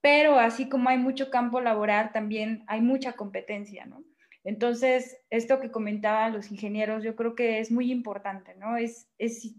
Pero 0.02 0.38
así 0.38 0.68
como 0.68 0.90
hay 0.90 0.98
mucho 0.98 1.30
campo 1.30 1.60
laboral, 1.60 2.12
también 2.12 2.62
hay 2.66 2.82
mucha 2.82 3.14
competencia, 3.14 3.86
¿no? 3.86 4.04
Entonces, 4.44 5.18
esto 5.30 5.58
que 5.58 5.72
comentaban 5.72 6.32
los 6.32 6.52
ingenieros, 6.52 7.02
yo 7.02 7.16
creo 7.16 7.34
que 7.34 7.58
es 7.58 7.72
muy 7.72 7.90
importante, 7.90 8.54
¿no? 8.54 8.76
Es, 8.76 9.08
es, 9.18 9.56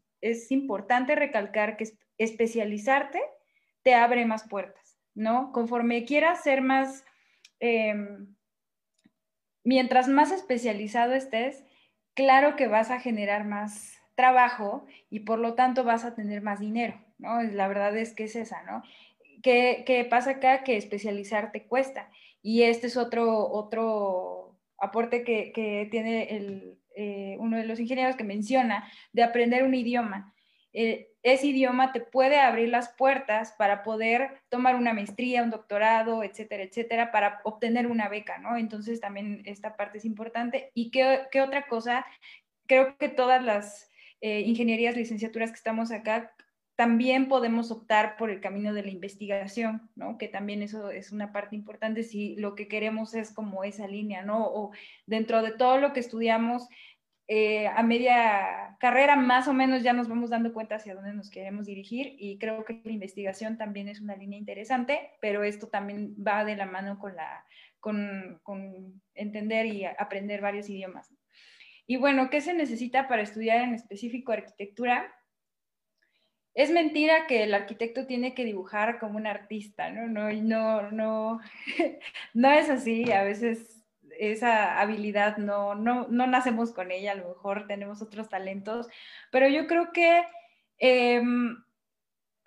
importante 0.50 1.16
recalcar 1.16 1.78
que 1.78 1.90
especializarte 2.18 3.22
te 3.84 3.96
abre 3.96 4.26
más 4.26 4.48
puertas, 4.48 4.98
¿no? 5.16 5.52
Conforme 5.52 6.06
quieras 6.06 6.44
ser 6.44 6.62
más... 6.62 7.04
Em, 7.60 8.37
mientras 9.68 10.08
más 10.08 10.32
especializado 10.32 11.14
estés, 11.14 11.66
claro 12.14 12.56
que 12.56 12.68
vas 12.68 12.90
a 12.90 13.02
generar 13.02 13.44
más 13.44 14.00
trabajo 14.16 14.86
y 15.10 15.20
por 15.20 15.40
lo 15.40 15.56
tanto 15.56 15.84
vas 15.84 16.06
a 16.06 16.16
tener 16.16 16.42
más 16.42 16.62
dinero, 16.62 17.04
¿no? 17.18 17.44
La 17.44 17.68
verdad 17.68 17.96
es 17.98 18.14
que 18.14 18.24
es 18.24 18.38
esa, 18.38 18.64
¿no? 18.64 18.82
¿Qué, 19.44 20.08
pasa 20.10 20.32
acá? 20.32 20.64
Que 20.64 20.78
especializarte 20.78 21.68
cuesta. 21.68 22.10
Y 22.42 22.64
este 22.64 22.88
es 22.88 22.96
otro, 22.96 23.46
otro 23.52 24.58
aporte 24.80 25.26
que, 25.26 25.88
tiene 25.92 26.78
eh, 26.96 27.36
uno 27.38 27.58
de 27.58 27.66
los 27.66 27.82
ingenieros 27.82 28.16
que 28.16 28.24
menciona 28.24 28.90
de 29.12 29.24
aprender 29.24 29.64
un 29.64 29.76
idioma. 29.76 30.34
Eh, 30.80 31.10
ese 31.24 31.48
idioma 31.48 31.92
te 31.92 32.02
puede 32.02 32.40
abrir 32.40 32.70
las 32.70 32.90
puertas 32.90 33.56
para 33.58 33.82
poder 33.82 34.42
tomar 34.48 34.76
una 34.76 34.94
maestría, 34.94 35.42
un 35.42 35.50
doctorado, 35.50 36.22
etcétera, 36.22 36.62
etcétera, 36.62 37.12
para 37.12 37.42
obtener 37.46 37.88
una 37.88 38.10
beca, 38.10 38.38
¿no? 38.38 38.58
Entonces 38.58 39.02
también 39.02 39.42
esta 39.46 39.76
parte 39.76 39.98
es 39.98 40.06
importante. 40.06 40.70
¿Y 40.76 40.92
qué, 40.92 41.42
otra 41.42 41.66
cosa? 41.66 42.06
Creo 42.68 42.96
que 42.96 43.10
todas 43.10 43.44
las 43.44 43.90
eh, 44.22 44.42
ingenierías, 44.42 44.96
licenciaturas 44.96 45.50
que 45.50 45.58
estamos 45.58 45.92
acá, 45.92 46.32
también 46.76 47.28
podemos 47.28 47.72
optar 47.72 48.16
por 48.16 48.30
el 48.30 48.40
camino 48.40 48.72
de 48.72 48.84
la 48.84 48.92
investigación, 48.92 49.90
¿no? 49.96 50.20
Que 50.20 50.28
también 50.28 50.62
eso 50.62 50.92
es 50.92 51.12
una 51.12 51.32
parte 51.34 51.56
importante 51.56 52.04
si 52.04 52.36
lo 52.36 52.54
que 52.54 52.68
queremos 52.68 53.16
es 53.16 53.34
como 53.34 53.64
esa 53.64 53.88
línea, 53.88 54.22
¿no? 54.22 54.46
O 54.46 54.72
dentro 55.08 55.42
de 55.42 55.54
todo 55.54 55.80
lo 55.80 55.92
que 55.92 56.02
estudiamos, 56.02 56.68
eh, 57.30 57.68
a 57.68 57.84
media 57.84 58.78
carrera 58.80 59.18
más 59.18 59.50
o 59.50 59.54
menos 59.54 59.84
ya 59.84 59.92
nos 59.92 60.08
vamos 60.08 60.30
dando 60.30 60.54
cuenta 60.54 60.76
hacia 60.76 60.96
dónde 60.96 61.14
nos 61.14 61.30
queremos 61.30 61.66
dirigir 61.66 62.16
y 62.18 62.38
creo 62.38 62.64
que 62.64 62.80
la 62.86 62.92
investigación 62.92 63.58
también 63.58 63.90
es 63.90 64.00
una 64.00 64.16
línea 64.16 64.40
interesante, 64.40 65.12
pero 65.20 65.44
esto 65.44 65.68
también 65.68 66.16
va 66.16 66.46
de 66.46 66.56
la 66.56 66.66
mano 66.66 67.00
con, 67.00 68.42
entender 69.14 69.66
y 69.66 69.84
aprender 69.84 70.40
varios 70.40 70.70
idiomas. 70.70 71.14
Y 71.86 71.98
bueno, 71.98 72.30
¿qué 72.30 72.40
se 72.40 72.54
necesita 72.54 73.10
para 73.10 73.24
estudiar 73.24 73.62
en 73.62 73.74
específico 73.74 74.32
arquitectura? 74.32 75.14
Es 76.54 76.72
mentira 76.72 77.28
que 77.28 77.44
el 77.44 77.54
arquitecto 77.54 78.08
tiene 78.08 78.34
que 78.34 78.46
dibujar 78.46 79.00
como 79.00 79.18
un 79.18 79.28
artista, 79.28 79.90
¿no? 79.90 80.08
No, 80.08 80.32
no, 80.32 80.92
no, 80.92 81.40
no 82.34 82.52
es 82.52 82.70
así. 82.70 83.12
A 83.12 83.24
veces 83.24 83.77
esa 84.20 84.80
habilidad 84.80 85.38
no, 85.38 85.76
no, 85.76 86.08
no 86.10 86.28
nacemos 86.28 86.72
con 86.72 86.92
ella, 86.92 87.12
a 87.14 87.16
lo 87.16 87.30
mejor 87.30 87.68
tenemos 87.68 88.02
otros 88.02 88.30
talentos, 88.30 88.88
pero 89.32 89.48
yo 89.48 89.68
creo 89.68 89.92
que 89.92 90.24
em, 90.80 91.58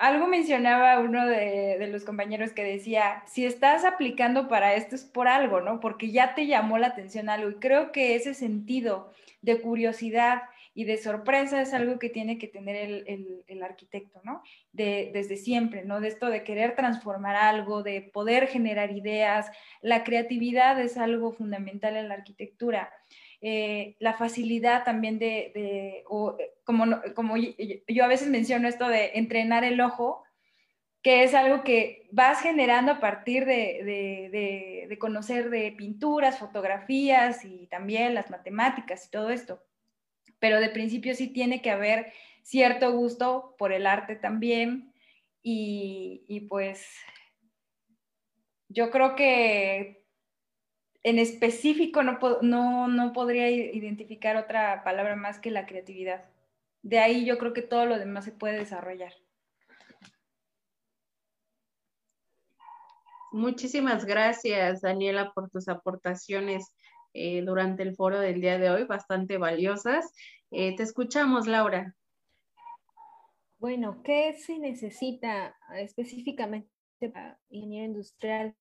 algo 0.01 0.27
mencionaba 0.27 0.99
uno 0.99 1.27
de, 1.27 1.87
los 1.93 2.05
compañeros 2.05 2.53
que 2.53 2.65
decía, 2.65 3.23
si 3.27 3.45
estás 3.45 3.85
aplicando 3.85 4.49
para 4.49 4.75
esto 4.75 4.95
es 4.95 5.05
por 5.05 5.29
algo, 5.29 5.61
¿no? 5.61 5.79
Porque 5.79 6.11
ya 6.11 6.35
te 6.35 6.47
llamó 6.47 6.79
la 6.79 6.87
atención 6.87 7.29
algo. 7.29 7.51
Y 7.51 7.57
creo 7.57 7.93
que 7.93 8.15
ese 8.15 8.33
sentido 8.33 9.13
de 9.43 9.61
curiosidad 9.61 10.45
y 10.73 10.85
de 10.85 10.97
sorpresa 10.99 11.61
es 11.61 11.75
algo 11.75 11.99
que 11.99 12.09
tiene 12.09 12.39
que 12.39 12.47
tener 12.47 12.77
el, 12.77 13.45
el, 13.47 13.63
arquitecto, 13.63 14.21
¿no? 14.25 14.43
De, 14.73 15.11
desde 15.13 15.37
siempre, 15.37 15.85
¿no? 15.85 16.01
De 16.01 16.09
esto 16.09 16.27
de 16.27 16.45
querer 16.45 16.77
transformar 16.77 17.37
algo, 17.37 17.83
de 17.83 18.03
poder 18.03 18.47
generar 18.47 18.91
ideas. 18.93 19.51
La 19.83 20.05
creatividad 20.05 20.81
es 20.81 20.97
algo 20.97 21.33
fundamental 21.33 21.97
en 21.97 22.09
la 22.09 22.15
arquitectura. 22.15 22.93
Eh, 23.43 23.97
la 23.99 24.15
facilidad 24.15 24.85
también 24.85 25.19
de, 25.19 25.51
de 25.55 26.05
o, 26.09 26.37
como, 26.65 27.01
como 27.15 27.37
yo 27.37 28.05
a 28.05 28.09
veces 28.09 28.29
menciono 28.29 28.69
esto 28.69 28.89
de 28.89 29.13
entrenar 29.15 29.65
el 29.65 29.81
ojo, 29.81 30.25
que 31.03 31.25
es 31.25 31.35
algo 31.35 31.65
que 31.65 32.07
vas 32.13 32.43
generando 32.43 32.93
a 32.93 33.01
partir 33.01 33.47
de, 33.47 34.29
de, 34.31 34.87
de, 34.89 34.99
conocer 34.99 35.49
de 35.49 35.73
pinturas, 35.73 36.39
fotografías 36.39 37.45
y 37.45 37.67
también 37.69 38.15
las 38.15 38.31
matemáticas 38.31 39.07
y 39.07 39.11
todo 39.11 39.31
esto. 39.31 39.63
Pero 40.41 40.61
de 40.61 40.71
principio 40.71 41.15
sí 41.15 41.29
tiene 41.29 41.62
que 41.62 41.71
haber 41.71 42.12
cierto 42.43 42.93
gusto 42.93 43.55
por 43.59 43.73
el 43.73 43.87
arte 43.87 44.17
también 44.17 44.93
y, 45.43 46.47
pues 46.49 46.87
yo 48.69 48.91
creo 48.91 49.15
que 49.15 50.05
en 51.03 51.19
específico 51.19 52.03
no, 52.03 52.19
no, 52.43 52.89
no 52.89 53.12
podría 53.12 53.49
identificar 53.49 54.37
otra 54.37 54.85
palabra 54.85 55.17
más 55.17 55.39
que 55.39 55.51
la 55.51 55.67
creatividad. 55.67 56.25
De 56.83 56.99
ahí 56.99 57.25
yo 57.25 57.39
creo 57.39 57.53
que 57.53 57.62
todo 57.62 57.87
lo 57.87 57.99
demás 57.99 58.25
se 58.25 58.33
puede 58.33 58.59
desarrollar. 58.59 59.12
Muchísimas 63.33 64.05
gracias, 64.05 64.81
Daniela, 64.81 65.33
por 65.33 65.51
tus 65.51 65.69
aportaciones 65.69 66.75
eh, 67.12 67.43
durante 67.43 67.82
el 67.82 67.95
foro 67.95 68.20
del 68.20 68.41
día 68.41 68.59
de 68.59 68.70
hoy, 68.70 68.85
bastante 68.85 69.39
valiosas. 69.39 70.12
Eh, 70.51 70.77
te 70.77 70.82
escuchamos, 70.82 71.47
Laura. 71.47 71.95
Bueno, 73.59 74.03
¿qué 74.03 74.32
se 74.35 74.59
necesita 74.59 75.57
específicamente 75.74 76.70
para 77.12 77.39
ingeniería 77.51 77.87
industrial? 77.87 78.57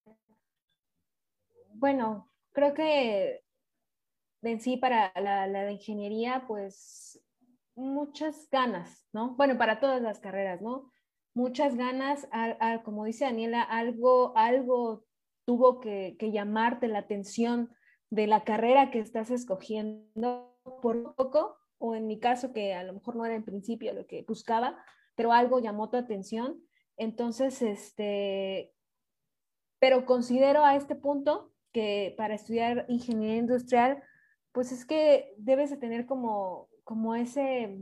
Bueno, 1.73 2.29
creo 2.51 2.73
que 2.73 3.41
en 4.41 4.59
sí 4.61 4.77
para 4.77 5.11
la, 5.15 5.71
ingeniería, 5.71 6.45
pues 6.47 7.21
muchas 7.75 8.49
ganas, 8.49 9.07
¿no? 9.13 9.35
Bueno, 9.35 9.57
para 9.57 9.79
todas 9.79 10.01
las 10.01 10.19
carreras, 10.19 10.61
¿no? 10.61 10.91
Muchas 11.33 11.75
ganas, 11.75 12.27
como 12.83 13.05
dice 13.05 13.25
Daniela, 13.25 13.61
algo, 13.61 14.33
algo 14.35 15.05
tuvo 15.45 15.79
que, 15.79 16.17
llamarte 16.19 16.87
la 16.87 16.99
atención 16.99 17.71
de 18.09 18.27
la 18.27 18.43
carrera 18.43 18.91
que 18.91 18.99
estás 18.99 19.31
escogiendo 19.31 20.57
por 20.81 21.15
poco, 21.15 21.57
o 21.77 21.95
en 21.95 22.07
mi 22.07 22.19
caso, 22.19 22.51
que 22.51 22.73
a 22.73 22.83
lo 22.83 22.93
mejor 22.93 23.15
no 23.15 23.25
era 23.25 23.35
en 23.35 23.45
principio 23.45 23.93
lo 23.93 24.05
que 24.05 24.23
buscaba, 24.27 24.77
pero 25.15 25.31
algo 25.31 25.59
llamó 25.59 25.89
tu 25.89 25.97
atención. 25.97 26.61
Entonces, 26.97 27.61
este, 27.61 28.73
pero 29.79 30.05
considero 30.05 30.65
a 30.65 30.75
este 30.75 30.95
punto 30.95 31.53
que 31.71 32.13
para 32.17 32.35
estudiar 32.35 32.85
ingeniería 32.89 33.37
industrial, 33.37 34.03
pues 34.51 34.71
es 34.71 34.85
que 34.85 35.33
debes 35.37 35.69
de 35.69 35.77
tener 35.77 36.05
como, 36.05 36.67
como 36.83 37.15
ese, 37.15 37.77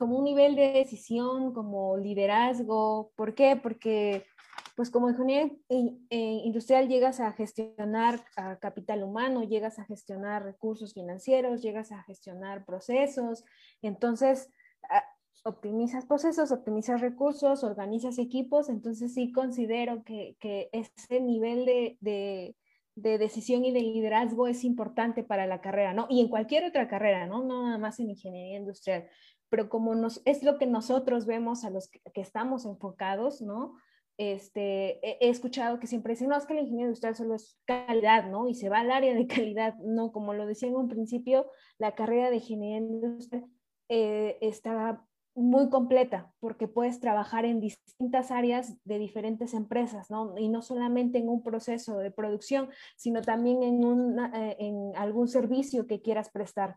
como 0.00 0.16
un 0.16 0.24
nivel 0.24 0.56
de 0.56 0.72
decisión, 0.72 1.52
como 1.52 1.98
liderazgo. 1.98 3.12
¿Por 3.16 3.34
qué? 3.34 3.60
Porque 3.62 4.24
pues 4.74 4.88
como 4.88 5.10
ingeniero 5.10 5.54
industrial 6.08 6.88
llegas 6.88 7.20
a 7.20 7.32
gestionar 7.32 8.24
a 8.34 8.58
capital 8.58 9.02
humano, 9.02 9.44
llegas 9.44 9.78
a 9.78 9.84
gestionar 9.84 10.42
recursos 10.42 10.94
financieros, 10.94 11.60
llegas 11.60 11.92
a 11.92 12.02
gestionar 12.04 12.64
procesos. 12.64 13.44
Entonces, 13.82 14.48
optimizas 15.44 16.06
procesos, 16.06 16.50
optimizas 16.50 17.02
recursos, 17.02 17.62
organizas 17.62 18.18
equipos, 18.18 18.70
entonces 18.70 19.12
sí 19.12 19.32
considero 19.32 20.02
que, 20.02 20.38
ese 20.72 21.20
nivel 21.20 21.66
de, 22.00 22.56
decisión 22.94 23.66
y 23.66 23.72
de 23.72 23.82
liderazgo 23.82 24.46
es 24.46 24.64
importante 24.64 25.24
para 25.24 25.46
la 25.46 25.60
carrera, 25.60 25.92
¿no? 25.92 26.06
Y 26.08 26.22
en 26.22 26.28
cualquier 26.28 26.64
otra 26.64 26.88
carrera, 26.88 27.26
¿no? 27.26 27.44
No 27.44 27.64
nada 27.64 27.76
más 27.76 28.00
en 28.00 28.08
ingeniería 28.08 28.56
industrial, 28.58 29.06
pero 29.50 29.68
como 29.68 29.94
nos, 29.94 30.22
es 30.24 30.42
lo 30.42 30.56
que 30.56 30.66
nosotros 30.66 31.26
vemos 31.26 31.64
a 31.64 31.70
los 31.70 31.88
que, 31.88 32.00
estamos 32.14 32.64
enfocados, 32.64 33.42
¿no? 33.42 33.74
Este, 34.16 35.00
he, 35.06 35.28
escuchado 35.28 35.80
que 35.80 35.86
siempre 35.86 36.12
dicen, 36.12 36.28
no, 36.28 36.36
es 36.36 36.46
que 36.46 36.54
la 36.54 36.60
ingeniería 36.60 36.86
industrial 36.86 37.16
solo 37.16 37.34
es 37.34 37.58
calidad, 37.66 38.30
¿no? 38.30 38.48
Y 38.48 38.54
se 38.54 38.68
va 38.68 38.80
al 38.80 38.90
área 38.90 39.14
de 39.14 39.26
calidad, 39.26 39.74
no, 39.78 40.12
como 40.12 40.32
lo 40.32 40.46
decía 40.46 40.68
en 40.68 40.76
un 40.76 40.88
principio, 40.88 41.50
la 41.78 41.94
carrera 41.94 42.30
de 42.30 42.36
ingeniería 42.36 42.78
industrial 42.78 43.46
eh, 43.88 44.38
está 44.40 45.04
muy 45.34 45.70
completa 45.70 46.32
porque 46.38 46.68
puedes 46.68 47.00
trabajar 47.00 47.44
en 47.44 47.60
distintas 47.60 48.30
áreas 48.30 48.76
de 48.84 48.98
diferentes 48.98 49.54
empresas, 49.54 50.10
¿no? 50.10 50.36
Y 50.36 50.48
no 50.48 50.62
solamente 50.62 51.18
en 51.18 51.28
un 51.28 51.42
proceso 51.42 51.98
de 51.98 52.10
producción, 52.10 52.68
sino 52.96 53.22
también 53.22 53.62
en, 53.62 54.18
eh, 54.34 54.56
en 54.58 54.92
algún 54.96 55.28
servicio 55.28 55.86
que 55.86 56.02
quieras 56.02 56.30
prestar. 56.30 56.76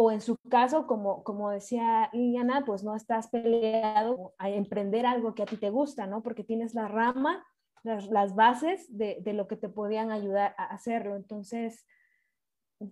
O 0.00 0.12
en 0.12 0.20
su 0.20 0.36
caso, 0.48 0.86
como, 0.86 1.24
como 1.24 1.50
decía 1.50 2.08
Liliana, 2.12 2.64
pues 2.64 2.84
no 2.84 2.94
estás 2.94 3.28
peleado 3.30 4.32
a 4.38 4.48
emprender 4.48 5.04
algo 5.04 5.34
que 5.34 5.42
a 5.42 5.46
ti 5.46 5.56
te 5.56 5.70
gusta, 5.70 6.06
¿no? 6.06 6.22
Porque 6.22 6.44
tienes 6.44 6.72
la 6.72 6.86
rama, 6.86 7.44
las, 7.82 8.08
las 8.08 8.36
bases 8.36 8.86
de, 8.96 9.18
de, 9.22 9.32
lo 9.32 9.48
que 9.48 9.56
te 9.56 9.68
podían 9.68 10.12
ayudar 10.12 10.54
a 10.56 10.66
hacerlo. 10.66 11.16
Entonces, 11.16 11.84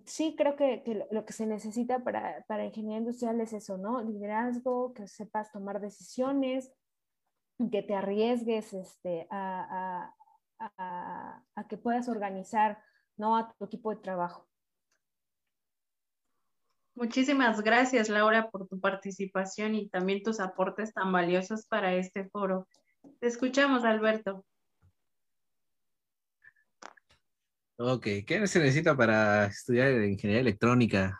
sí 0.05 0.35
creo 0.37 0.55
que, 0.55 1.07
lo 1.11 1.25
que 1.25 1.33
se 1.33 1.45
necesita 1.45 2.03
para, 2.03 2.43
para, 2.47 2.65
ingeniería 2.65 2.99
industrial 2.99 3.39
es 3.41 3.53
eso, 3.53 3.77
¿no? 3.77 4.01
Liderazgo, 4.01 4.93
que 4.93 5.07
sepas 5.07 5.51
tomar 5.51 5.79
decisiones, 5.79 6.73
que 7.71 7.83
te 7.83 7.95
arriesgues 7.95 8.73
este, 8.73 9.27
a, 9.31 10.13
que 11.69 11.77
puedas 11.77 12.09
organizar, 12.09 12.81
¿no? 13.15 13.37
A 13.37 13.53
tu 13.57 13.65
equipo 13.65 13.91
de 13.91 14.01
trabajo. 14.01 14.46
Muchísimas 16.97 17.61
gracias, 17.61 18.09
Laura, 18.09 18.49
por 18.49 18.67
tu 18.67 18.79
participación 18.79 19.75
y 19.75 19.87
también 19.87 20.23
tus 20.23 20.39
aportes 20.39 20.95
tan 20.95 21.11
valiosos 21.11 21.67
para 21.67 21.93
este 21.93 22.27
foro. 22.27 22.67
Te 23.19 23.27
escuchamos, 23.27 23.83
Alberto. 23.83 24.43
Ok, 27.77 28.07
¿qué 28.25 28.47
se 28.47 28.57
necesita 28.57 28.97
para 28.97 29.45
estudiar 29.45 29.91
ingeniería 30.05 30.41
electrónica? 30.41 31.19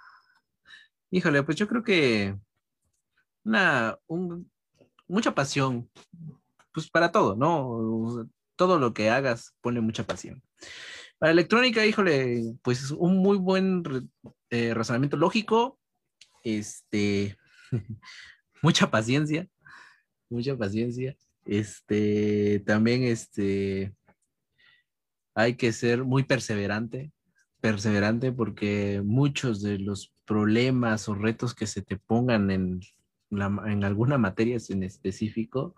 Híjole, 1.12 1.44
pues 1.44 1.56
yo 1.58 1.68
creo 1.68 1.84
que 1.84 2.36
una, 3.44 4.00
mucha 5.08 5.36
pasión, 5.36 5.88
pues 6.74 6.90
para 6.90 7.12
todo, 7.12 7.36
¿no? 7.36 8.28
Todo 8.56 8.80
lo 8.80 8.96
que 8.96 9.12
hagas 9.12 9.54
pone 9.62 9.80
mucha 9.80 10.08
pasión. 10.08 10.42
Para 11.20 11.32
electrónica, 11.32 11.84
híjole, 11.86 12.44
pues 12.62 12.92
un 12.92 13.18
muy 13.18 13.38
buen 13.38 13.84
eh, 14.52 14.74
razonamiento 14.76 15.18
lógico, 15.18 15.80
este, 16.44 17.36
mucha 18.62 18.92
paciencia, 18.92 19.48
mucha 20.30 20.56
paciencia, 20.56 21.18
este, 21.46 22.62
también, 22.68 23.02
este, 23.04 23.96
hay 25.34 25.56
que 25.56 25.74
ser 25.74 26.04
muy 26.04 26.24
perseverante, 26.24 27.12
perseverante 27.62 28.32
porque 28.32 29.02
muchos 29.04 29.64
de 29.64 29.80
los 29.80 30.14
problemas 30.26 31.10
o 31.10 31.16
retos 31.16 31.56
que 31.56 31.66
se 31.66 31.82
te 31.82 31.98
pongan 31.98 32.52
en, 32.52 32.80
en 33.32 33.84
alguna 33.84 34.20
materia 34.20 34.58
en 34.70 34.84
específico 34.84 35.76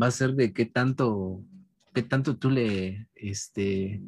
va 0.00 0.06
a 0.08 0.12
ser 0.12 0.34
de 0.34 0.52
qué 0.52 0.66
tanto, 0.66 1.42
qué 1.92 2.02
tanto 2.02 2.36
tú 2.36 2.50
le 2.50 3.08
este, 3.14 4.00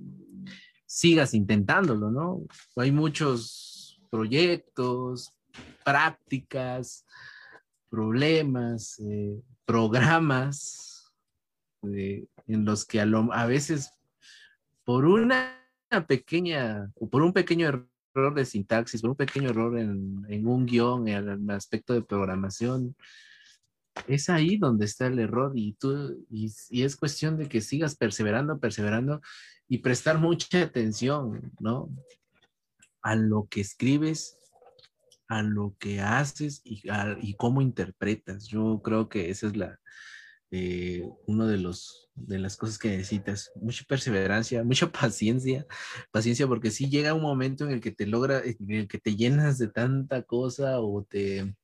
sigas 0.86 1.34
intentándolo, 1.34 2.10
¿no? 2.10 2.42
Hay 2.76 2.92
muchos 2.92 4.00
proyectos, 4.10 5.32
prácticas, 5.84 7.04
problemas, 7.90 8.98
eh, 9.00 9.40
programas 9.64 11.12
eh, 11.82 12.26
en 12.46 12.64
los 12.64 12.84
que 12.84 13.00
a, 13.00 13.46
veces 13.46 13.92
por 14.84 15.04
una 15.04 15.60
pequeña 16.06 16.90
o 16.94 17.08
por 17.08 17.22
un 17.22 17.32
pequeño 17.32 17.68
error 18.14 18.34
de 18.34 18.44
sintaxis, 18.44 19.00
por 19.00 19.10
un 19.10 19.16
pequeño 19.16 19.50
error 19.50 19.78
en, 19.78 20.46
un 20.46 20.66
guion, 20.66 21.08
en 21.08 21.28
el 21.28 21.50
aspecto 21.50 21.92
de 21.92 22.02
programación, 22.02 22.94
es 24.06 24.28
ahí 24.28 24.56
donde 24.56 24.84
está 24.84 25.06
el 25.06 25.18
error 25.18 25.52
y 25.54 25.72
tú, 25.74 26.24
y, 26.30 26.52
es 26.82 26.96
cuestión 26.96 27.36
de 27.38 27.48
que 27.48 27.60
sigas 27.60 27.96
perseverando, 27.96 28.58
perseverando 28.58 29.20
y 29.68 29.78
prestar 29.78 30.18
mucha 30.18 30.62
atención, 30.62 31.52
¿no? 31.60 31.88
A 33.02 33.14
lo 33.14 33.47
que 33.48 33.60
escribes, 33.60 34.38
a 35.28 35.43
lo 35.43 35.74
que 35.78 36.01
haces 36.01 36.60
y, 36.64 37.34
cómo 37.34 37.60
interpretas. 37.60 38.47
Yo 38.47 38.80
creo 38.82 39.09
que 39.09 39.30
esa 39.30 39.48
es 39.48 39.56
la, 39.56 39.78
eh, 40.51 41.09
uno 41.26 41.47
de 41.47 41.59
los 41.59 42.06
de 42.16 42.38
las 42.38 42.56
cosas 42.56 42.78
que 42.78 42.88
necesitas, 42.88 43.52
mucha 43.56 43.84
perseverancia, 43.84 44.64
mucha 44.64 44.90
paciencia, 44.93 45.66
paciencia 46.10 46.47
porque 46.47 46.70
si 46.70 46.88
llega 46.88 47.14
un 47.14 47.22
momento 47.22 47.64
en 47.64 47.72
el 47.72 47.80
que 47.80 47.93
te 47.93 48.06
logra, 48.06 48.43
en 48.44 48.70
el 48.70 48.88
que 48.88 48.98
te 48.98 49.14
llenas 49.14 49.59
de 49.59 49.68
tanta 49.68 50.22
cosa 50.22 50.80
o 50.80 51.05
te, 51.05 51.55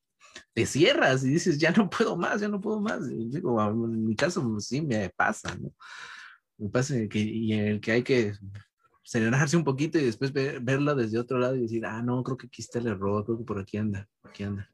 te 0.55 0.67
cierras 0.67 1.25
y 1.25 1.31
dices, 1.31 1.59
ya 1.59 1.71
no 1.73 1.89
puedo 1.89 2.17
más, 2.17 2.41
ya 2.41 2.49
no 2.49 2.61
puedo 2.61 2.81
más. 2.81 3.09
Digo, 3.09 3.61
en 3.63 4.07
mi 4.07 4.15
caso 4.15 4.47
pues, 4.47 4.67
sí 4.67 4.83
me 4.83 5.09
pasa, 5.11 5.55
¿no? 5.57 5.73
Me 6.63 6.69
pasa 6.69 6.95
que, 7.09 7.19
y 7.19 7.53
en 7.55 7.67
el 7.67 7.81
que 7.81 7.91
hay 7.91 8.03
que 8.05 8.35
serenarse 9.03 9.57
un 9.57 9.65
poquito 9.65 9.99
y 9.99 10.05
después 10.05 10.33
ver, 10.33 10.61
verlo 10.61 10.95
desde 10.95 11.19
otro 11.19 11.39
lado 11.39 11.57
y 11.57 11.63
decir, 11.63 11.85
ah, 11.85 12.01
no, 12.03 12.23
creo 12.23 12.37
que 12.37 12.47
aquí 12.47 12.63
está 12.63 12.79
el 12.79 12.87
error, 12.87 13.25
creo 13.25 13.37
que 13.37 13.45
por 13.45 13.59
aquí 13.59 13.79
anda, 13.79 14.09
aquí 14.23 14.45
anda. 14.45 14.71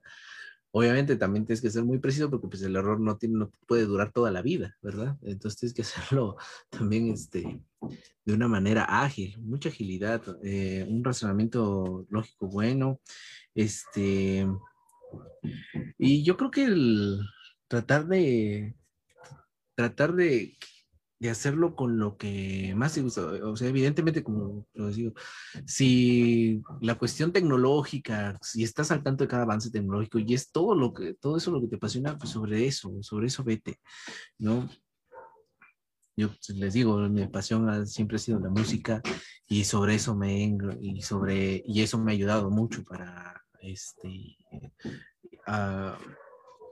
Obviamente 0.71 1.17
también 1.17 1.47
tienes 1.47 1.63
que 1.63 1.71
ser 1.71 1.85
muy 1.85 1.99
preciso 1.99 2.29
porque 2.29 2.47
pues 2.47 2.63
el 2.63 2.77
error 2.77 3.01
no, 3.01 3.17
tiene, 3.17 3.39
no 3.39 3.51
puede 3.67 3.87
durar 3.87 4.13
toda 4.13 4.31
la 4.31 4.43
vida, 4.43 4.77
¿verdad? 4.83 5.17
Entonces 5.23 5.59
tienes 5.59 5.75
que 5.75 5.81
hacerlo 5.81 6.37
también 6.69 7.09
este, 7.11 7.63
de 8.27 8.35
una 8.35 8.49
manera 8.49 8.85
ágil, 8.85 9.39
mucha 9.39 9.71
agilidad, 9.71 10.23
eh, 10.43 10.87
un 10.87 11.03
razonamiento 11.03 12.07
lógico 12.11 12.49
bueno, 12.49 13.01
este, 13.55 14.47
y 15.97 16.23
yo 16.23 16.37
creo 16.37 16.51
que 16.51 16.65
el 16.65 17.19
tratar 17.67 18.07
de, 18.07 18.77
tratar 19.75 20.15
de 20.15 20.55
de 21.21 21.31
hacerlo 21.31 21.75
con 21.75 21.99
lo 21.99 22.17
que 22.17 22.75
más 22.77 22.95
te 22.95 23.03
gusta. 23.03 23.23
O 23.23 23.57
sea, 23.57 23.69
evidentemente, 23.69 24.23
como 24.23 24.67
lo 24.75 24.89
digo, 24.89 25.13
si 25.67 26.63
la 26.81 26.97
cuestión 26.97 27.33
tecnológica, 27.33 28.39
si 28.41 28.63
estás 28.63 28.91
al 28.91 29.03
tanto 29.03 29.25
de 29.25 29.29
cada 29.29 29.43
avance 29.43 29.71
tecnológico 29.71 30.19
y 30.19 30.35
es 30.35 30.53
todo 30.53 30.75
lo 30.75 30.93
que, 30.93 31.15
todo 31.15 31.37
eso 31.37 31.51
lo 31.51 31.61
que 31.61 31.69
te 31.69 31.77
apasiona, 31.77 32.17
pues 32.17 32.31
sobre 32.31 32.67
eso, 32.67 32.93
sobre 33.03 33.27
eso 33.27 33.43
vete, 33.43 33.81
¿no? 34.39 34.69
Yo 36.17 36.29
pues, 36.29 36.51
les 36.51 36.75
digo, 36.75 36.99
mi 37.09 37.27
pasión 37.29 37.87
siempre 37.87 38.17
ha 38.17 38.19
sido 38.19 38.41
la 38.41 38.51
música 38.51 39.01
y 39.47 39.65
sobre 39.65 39.95
eso 39.95 40.17
me 40.17 40.57
y 40.81 41.01
sobre 41.01 41.63
y 41.65 41.81
eso 41.81 41.99
me 41.99 42.11
ha 42.11 42.15
ayudado 42.15 42.51
mucho 42.51 42.83
para 42.83 43.41
este 43.61 44.37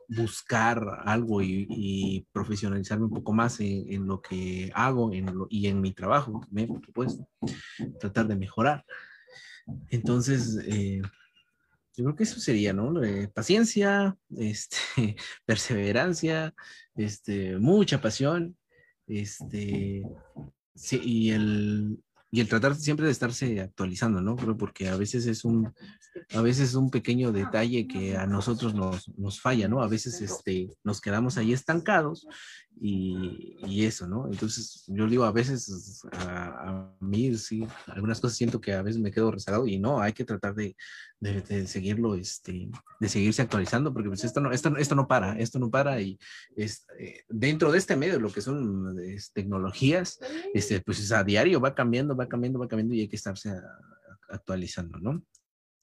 buscar 0.08 1.02
algo 1.04 1.42
y, 1.42 2.26
profesionalizarme 2.32 3.06
un 3.06 3.14
poco 3.14 3.32
más 3.32 3.60
en, 3.60 4.06
lo 4.06 4.20
que 4.20 4.70
hago 4.74 5.10
y 5.48 5.66
en 5.66 5.80
mi 5.80 5.92
trabajo, 5.92 6.40
por 6.68 6.84
supuesto, 6.84 7.28
tratar 8.00 8.26
de 8.28 8.36
mejorar. 8.36 8.84
Entonces, 9.90 10.58
eh, 10.66 11.02
yo 11.96 12.04
creo 12.04 12.16
que 12.16 12.24
eso 12.24 12.40
sería, 12.40 12.72
¿no? 12.72 13.00
paciencia, 13.32 14.16
este, 14.36 15.16
perseverancia, 15.44 16.54
este, 16.94 17.56
mucha 17.58 18.00
pasión, 18.00 18.56
este, 19.06 20.02
sí, 20.74 21.00
y 21.02 21.30
el, 21.30 21.98
y 22.30 22.40
el 22.40 22.48
tratar 22.48 22.74
siempre 22.74 23.06
de 23.06 23.12
estarse 23.12 23.60
actualizando, 23.60 24.20
¿no? 24.20 24.36
Creo 24.36 24.56
porque 24.56 24.88
a 24.88 24.96
veces 24.96 25.26
es 25.26 25.44
un, 25.44 25.72
a 26.34 26.40
veces 26.40 26.70
es 26.70 26.74
un 26.74 26.90
pequeño 26.90 27.32
detalle 27.32 27.86
que 27.86 28.16
a 28.16 28.26
nosotros 28.26 28.74
nos, 28.74 29.08
nos 29.16 29.40
falla, 29.40 29.68
¿no? 29.68 29.80
A 29.80 29.88
veces 29.88 30.20
este, 30.20 30.68
nos 30.82 31.00
quedamos 31.00 31.38
ahí 31.38 31.52
estancados 31.52 32.26
y, 32.78 33.56
y 33.66 33.84
eso, 33.84 34.06
¿no? 34.06 34.26
Entonces, 34.30 34.84
yo 34.86 35.06
digo, 35.06 35.24
a 35.24 35.32
veces 35.32 36.02
a, 36.12 36.92
mí, 37.00 37.34
sí, 37.36 37.66
algunas 37.86 38.20
cosas 38.20 38.36
siento 38.36 38.60
que 38.60 38.74
a 38.74 38.82
veces 38.82 39.00
me 39.00 39.10
quedo 39.10 39.30
rezagado 39.30 39.66
y 39.66 39.78
no, 39.78 40.00
hay 40.00 40.12
que 40.12 40.24
tratar 40.24 40.54
de, 40.54 40.76
de, 41.20 41.66
seguirlo, 41.66 42.14
este, 42.14 42.68
de 43.00 43.08
seguirse 43.08 43.42
actualizando, 43.42 43.92
porque 43.92 44.08
pues 44.08 44.24
esto 44.24 44.40
no, 44.40 44.52
esto, 44.52 44.76
esto 44.76 44.94
no 44.94 45.06
para, 45.06 45.38
esto 45.38 45.58
no 45.58 45.70
para 45.70 46.00
y 46.00 46.18
es, 46.54 46.86
eh, 46.98 47.22
dentro 47.28 47.72
de 47.72 47.78
este 47.78 47.96
medio, 47.96 48.20
lo 48.20 48.30
que 48.30 48.42
son 48.42 48.98
es, 49.00 49.32
tecnologías, 49.32 50.18
este, 50.52 50.80
pues 50.80 51.10
a 51.12 51.24
diario 51.24 51.60
va 51.60 51.74
cambiando, 51.74 52.15
va 52.16 52.28
cambiando, 52.28 52.58
va 52.58 52.68
cambiando 52.68 52.94
y 52.94 53.00
hay 53.00 53.08
que 53.08 53.16
estarse 53.16 53.52
actualizando, 54.28 54.98
¿no? 54.98 55.24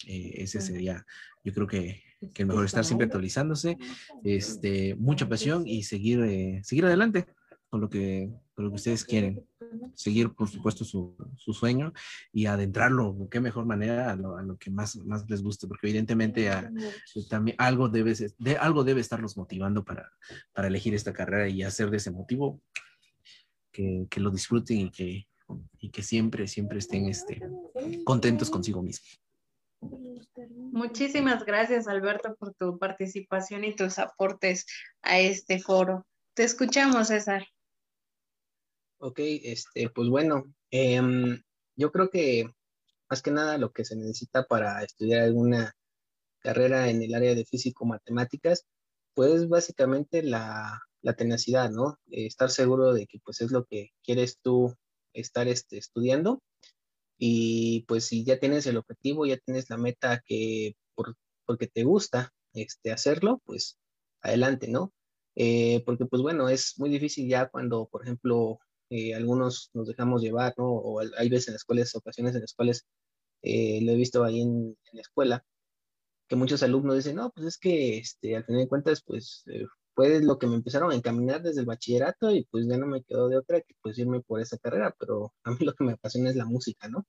Eh, 0.08 0.44
ese 0.44 0.60
sería, 0.60 1.06
yo 1.44 1.54
creo 1.54 1.68
que, 1.68 2.04
que 2.34 2.46
mejor 2.46 2.66
estar 2.66 2.84
siempre 2.84 3.06
actualizándose, 3.06 3.78
este, 4.24 4.96
mucha 4.96 5.30
pasión 5.30 5.68
y 5.68 5.84
seguir, 5.84 6.22
eh, 6.22 6.62
seguir 6.64 6.86
adelante 6.86 7.26
con 7.70 7.82
lo, 7.82 7.90
que, 7.90 8.30
con 8.54 8.66
lo 8.66 8.72
que 8.72 8.76
ustedes 8.76 9.06
quieren. 9.06 9.46
Seguir, 9.96 10.32
por 10.34 10.48
supuesto, 10.48 10.86
su, 10.86 11.16
su 11.36 11.54
sueño 11.54 11.94
y 12.32 12.46
adentrarlo, 12.46 13.28
qué 13.32 13.40
mejor 13.40 13.66
manera 13.66 14.12
a 14.12 14.16
lo, 14.16 14.38
a 14.38 14.44
lo 14.44 14.58
que 14.58 14.70
más, 14.70 14.96
más 14.98 15.28
les 15.30 15.42
guste, 15.42 15.68
porque 15.68 15.88
evidentemente 15.88 16.52
a, 16.52 16.72
también 17.30 17.56
algo 17.60 17.90
debe, 17.90 18.14
de, 18.38 18.58
algo 18.58 18.84
debe 18.84 19.02
estarlos 19.02 19.36
motivando 19.36 19.84
para, 19.84 20.12
para 20.54 20.68
elegir 20.68 20.94
esta 20.94 21.14
carrera 21.14 21.50
y 21.50 21.64
hacer 21.64 21.90
de 21.90 21.98
ese 21.98 22.12
motivo 22.12 22.62
que, 23.72 24.06
que 24.10 24.20
lo 24.20 24.30
disfruten 24.30 24.78
y 24.78 24.92
que, 24.92 25.28
y 25.80 25.90
que 25.92 26.02
siempre, 26.02 26.48
siempre 26.48 26.80
estén 26.80 27.08
este, 27.08 27.42
contentos 28.04 28.50
consigo 28.50 28.82
mismos. 28.82 29.20
Muchísimas 30.72 31.46
gracias, 31.46 31.88
Alberto, 31.88 32.36
por 32.36 32.54
tu 32.56 32.78
participación 32.80 33.64
y 33.64 33.76
tus 33.76 34.00
aportes 34.00 34.66
a 35.02 35.20
este 35.20 35.60
foro. 35.60 36.06
Te 36.34 36.44
escuchamos, 36.44 37.08
César. 37.08 37.46
Ok, 38.98 39.20
este, 39.20 39.90
pues 39.90 40.10
bueno, 40.10 40.46
em, 40.72 41.42
yo 41.76 41.92
creo 41.92 42.10
que 42.10 42.50
más 43.10 43.22
que 43.22 43.32
nada 43.32 43.58
lo 43.58 43.72
que 43.72 43.86
se 43.86 43.96
necesita 43.96 44.46
para 44.46 44.82
estudiar 44.84 45.24
alguna 45.24 45.74
carrera 46.40 46.90
en 46.90 47.02
el 47.04 47.14
área 47.14 47.36
de 47.36 47.46
físico-matemáticas, 47.46 48.66
pues 49.14 49.48
básicamente 49.48 50.24
la, 50.24 50.82
la 51.04 51.14
tenacidad, 51.14 51.70
¿no? 51.70 52.00
estar 52.10 52.50
seguro 52.50 52.94
de 52.94 53.06
que 53.06 53.20
pues 53.20 53.42
es 53.42 53.52
lo 53.52 53.66
que 53.66 53.92
quieres 54.04 54.40
tú 54.42 54.74
estar 55.14 55.48
este, 55.48 55.78
estudiando 55.78 56.42
y 57.18 57.86
pues 57.88 58.06
si 58.06 58.26
ya 58.26 58.40
tienes 58.40 58.68
el 58.68 58.78
objetivo, 58.78 59.26
ya 59.26 59.38
tienes 59.38 59.70
la 59.70 59.78
meta 59.78 60.22
que 60.26 60.76
por, 60.96 61.16
porque 61.46 61.68
te 61.68 61.84
gusta 61.84 62.34
este, 62.54 62.92
hacerlo, 62.92 63.42
pues 63.46 63.78
adelante, 64.22 64.68
¿no? 64.68 64.94
Eh, 65.36 65.84
porque 65.86 66.06
pues 66.06 66.22
bueno, 66.22 66.50
es 66.50 66.74
muy 66.78 66.90
difícil 66.90 67.28
ya 67.30 67.50
cuando, 67.50 67.88
por 67.88 68.04
ejemplo, 68.04 68.60
eh, 68.90 69.16
algunos 69.16 69.70
nos 69.74 69.88
dejamos 69.88 70.22
llevar, 70.22 70.54
¿no? 70.58 70.66
O 70.70 71.00
hay 71.00 71.30
veces 71.30 71.50
en 71.50 71.54
las 71.56 71.64
cuales, 71.64 71.96
ocasiones 71.96 72.36
en 72.36 72.42
las 72.42 72.54
cuales 72.54 72.86
eh, 73.42 73.82
lo 73.84 73.94
he 73.94 73.96
visto 73.96 74.24
ahí 74.24 74.42
en, 74.42 74.78
la 74.94 75.02
escuela, 75.02 75.46
que 76.28 76.36
muchos 76.36 76.64
alumnos 76.64 76.96
dicen, 76.98 77.16
no, 77.18 77.32
pues 77.32 77.48
es 77.48 77.58
que 77.58 77.98
este, 78.00 78.36
al 78.36 78.46
final 78.46 78.62
de 78.64 78.68
cuentas, 78.70 79.04
pues 79.06 79.44
fue 79.96 80.22
lo 80.22 80.40
que 80.40 80.48
me 80.48 80.56
empezaron 80.56 80.92
a 80.92 80.96
encaminar 80.96 81.42
desde 81.42 81.62
el 81.62 81.68
bachillerato 81.68 82.32
y 82.32 82.46
pues 82.46 82.68
ya 82.68 82.78
no 82.78 82.88
me 82.88 83.04
quedó 83.04 83.30
de 83.30 83.38
otra 83.38 83.62
que 83.62 83.76
pues 83.82 83.98
irme 84.00 84.22
por 84.22 84.42
esa 84.42 84.58
carrera, 84.58 84.96
pero 85.00 85.34
a 85.44 85.52
mí 85.52 85.58
lo 85.66 85.74
que 85.74 85.84
me 85.84 85.94
apasiona 85.94 86.30
es 86.30 86.36
la 86.36 86.46
música, 86.46 86.88
¿no? 86.90 87.06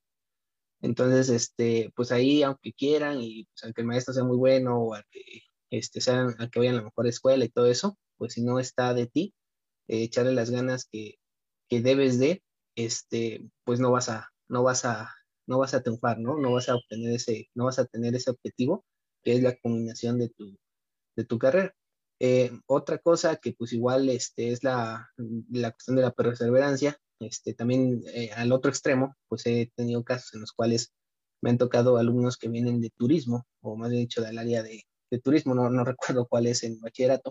Entonces, 0.82 1.30
este, 1.30 1.90
pues 1.96 2.12
ahí, 2.12 2.42
aunque 2.42 2.72
quieran 2.74 3.20
y 3.20 3.44
pues, 3.46 3.64
aunque 3.64 3.80
el 3.82 3.86
maestro 3.86 4.14
sea 4.14 4.24
muy 4.24 4.36
bueno 4.36 4.78
o 4.78 4.94
a 4.94 5.02
que, 5.10 5.22
este, 5.70 6.00
sean, 6.00 6.34
a 6.38 6.50
que 6.50 6.58
vayan 6.58 6.74
a 6.76 6.78
la 6.78 6.84
mejor 6.84 7.06
escuela 7.06 7.44
y 7.44 7.48
todo 7.48 7.66
eso, 7.66 7.98
pues 8.18 8.34
si 8.34 8.42
no 8.42 8.60
está 8.60 8.94
de 8.94 9.06
ti, 9.06 9.34
eh, 9.88 10.02
echarle 10.04 10.32
las 10.32 10.50
ganas 10.50 10.86
que, 10.90 11.16
que, 11.68 11.80
debes 11.82 12.18
de, 12.18 12.42
este, 12.76 13.48
pues 13.64 13.80
no 13.80 13.92
vas 13.92 14.08
a, 14.10 14.30
no 14.48 14.62
vas 14.62 14.84
a, 14.84 15.10
no 15.46 15.58
vas 15.58 15.74
a 15.74 15.82
triunfar, 15.82 16.18
¿no? 16.18 16.38
No 16.38 16.52
vas 16.52 16.68
a 16.68 16.76
obtener 16.76 17.14
ese, 17.14 17.48
no 17.54 17.66
vas 17.66 17.78
a 17.78 17.86
tener 17.86 18.14
ese 18.14 18.30
objetivo 18.30 18.84
que 19.22 19.34
es 19.34 19.42
la 19.42 19.56
combinación 19.56 20.18
de 20.18 20.28
tu, 20.30 20.56
de 21.16 21.24
tu 21.24 21.38
carrera. 21.38 21.74
Eh, 22.26 22.50
otra 22.66 22.96
cosa 22.96 23.36
que 23.36 23.52
pues 23.52 23.74
igual 23.74 24.08
este, 24.08 24.50
es 24.50 24.64
la, 24.64 25.10
la 25.50 25.72
cuestión 25.72 25.96
de 25.96 26.02
la 26.02 26.10
perseverancia, 26.10 26.98
este, 27.20 27.52
también 27.52 28.02
eh, 28.14 28.30
al 28.32 28.50
otro 28.50 28.70
extremo, 28.70 29.14
pues 29.28 29.44
he 29.44 29.70
tenido 29.76 30.02
casos 30.04 30.32
en 30.32 30.40
los 30.40 30.52
cuales 30.52 30.94
me 31.42 31.50
han 31.50 31.58
tocado 31.58 31.98
alumnos 31.98 32.38
que 32.38 32.48
vienen 32.48 32.80
de 32.80 32.88
turismo, 32.96 33.44
o 33.60 33.76
más 33.76 33.90
bien 33.90 34.04
dicho, 34.04 34.22
del 34.22 34.38
área 34.38 34.62
de, 34.62 34.84
de 35.10 35.20
turismo, 35.20 35.54
no, 35.54 35.68
no, 35.68 35.84
recuerdo 35.84 36.26
cuál 36.26 36.46
es 36.46 36.62
en 36.62 36.80
bachillerato, 36.80 37.30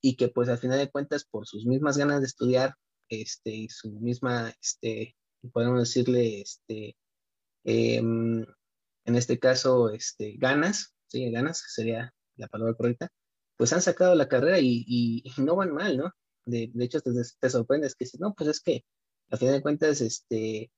y 0.00 0.16
que 0.16 0.28
pues 0.28 0.48
al 0.48 0.56
final 0.56 0.78
de 0.78 0.90
cuentas, 0.90 1.26
por 1.26 1.46
sus 1.46 1.66
mismas 1.66 1.98
ganas 1.98 2.20
de 2.20 2.26
estudiar, 2.26 2.76
este, 3.10 3.50
y 3.50 3.68
su 3.68 3.90
misma, 4.00 4.54
este, 4.62 5.16
podemos 5.52 5.80
decirle, 5.80 6.40
este, 6.40 6.96
em, 7.64 8.46
en 9.04 9.16
este 9.16 9.38
caso, 9.38 9.90
este, 9.90 10.36
ganas, 10.38 10.94
sí, 11.08 11.30
ganas 11.30 11.62
sería 11.68 12.14
la 12.36 12.48
palabra 12.48 12.74
correcta, 12.74 13.10
pues 13.56 13.72
han 13.72 13.82
sacado 13.82 14.14
la 14.14 14.28
carrera 14.28 14.58
y, 14.60 15.24
no 15.38 15.56
van 15.56 15.72
mal, 15.72 15.96
¿no? 15.96 16.12
De, 16.46 16.70
de 16.72 16.84
hecho, 16.84 17.00
te, 17.00 17.10
te, 17.40 17.50
sorprendes 17.50 17.94
que 17.94 18.06
si 18.06 18.18
no, 18.18 18.34
pues 18.34 18.50
es 18.50 18.60
que 18.60 18.84
a 19.30 19.36
fin 19.36 19.52
de 19.52 19.62
cuentas, 19.62 20.00
este, 20.00 20.70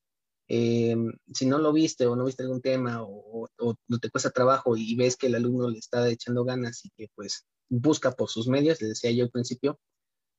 Em, 0.49 1.13
si 1.35 1.45
no 1.47 1.59
lo 1.59 1.73
viste 1.73 2.07
o 2.07 2.15
no 2.15 2.25
viste 2.25 2.45
algún 2.45 2.63
tema 2.63 3.03
o, 3.03 3.49
no 3.89 3.99
te 3.99 4.11
cuesta 4.11 4.31
trabajo 4.31 4.77
y 4.77 4.95
ves 4.95 5.17
que 5.17 5.27
el 5.27 5.35
alumno 5.35 5.69
le 5.69 5.79
está 5.79 6.09
echando 6.09 6.45
ganas 6.45 6.85
y 6.85 6.91
que 6.91 7.09
pues 7.17 7.47
busca 7.69 8.13
por 8.13 8.29
sus 8.31 8.47
medios, 8.47 8.81
les 8.81 8.91
decía 8.91 9.11
yo 9.11 9.25
al 9.25 9.31
principio, 9.31 9.81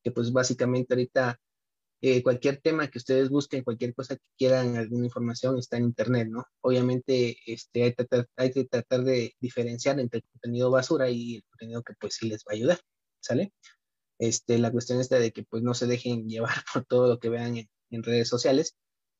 que 0.03 0.11
pues 0.11 0.31
básicamente 0.31 0.93
ahorita 0.93 1.39
eh, 2.01 2.21
cualquier 2.23 2.57
tema 2.61 2.87
que 2.89 2.99
ustedes 2.99 3.29
busquen, 3.29 3.63
cualquier 3.63 3.93
cosa 3.95 4.15
que 4.15 4.23
quieran, 4.37 4.77
alguna 4.77 5.05
información 5.05 5.57
está 5.57 5.77
en 5.77 5.85
internet, 5.85 6.27
¿no? 6.29 6.45
Obviamente 6.61 7.37
este, 7.45 7.83
hay, 7.83 7.95
hay 8.35 8.51
que 8.51 8.65
tratar 8.65 9.03
de 9.03 9.35
diferenciar 9.39 9.99
entre 9.99 10.19
el 10.19 10.25
contenido 10.25 10.71
basura 10.71 11.09
y 11.09 11.37
el 11.37 11.43
contenido 11.49 11.83
que 11.83 11.93
pues 11.99 12.15
sí 12.15 12.29
les 12.29 12.41
va 12.41 12.51
a 12.51 12.55
ayudar, 12.55 12.79
¿sale? 13.19 13.53
Este, 14.19 14.57
la 14.59 14.71
cuestión 14.71 14.99
está 14.99 15.19
de 15.19 15.31
que 15.31 15.43
pues 15.43 15.63
no 15.63 15.73
se 15.73 15.87
dejen 15.87 16.27
llevar 16.29 16.55
por 16.73 16.85
todo 16.85 17.07
lo 17.07 17.19
que 17.19 17.29
vean 17.29 17.57
en 17.89 18.03
redes 18.03 18.27
sociales, 18.29 18.75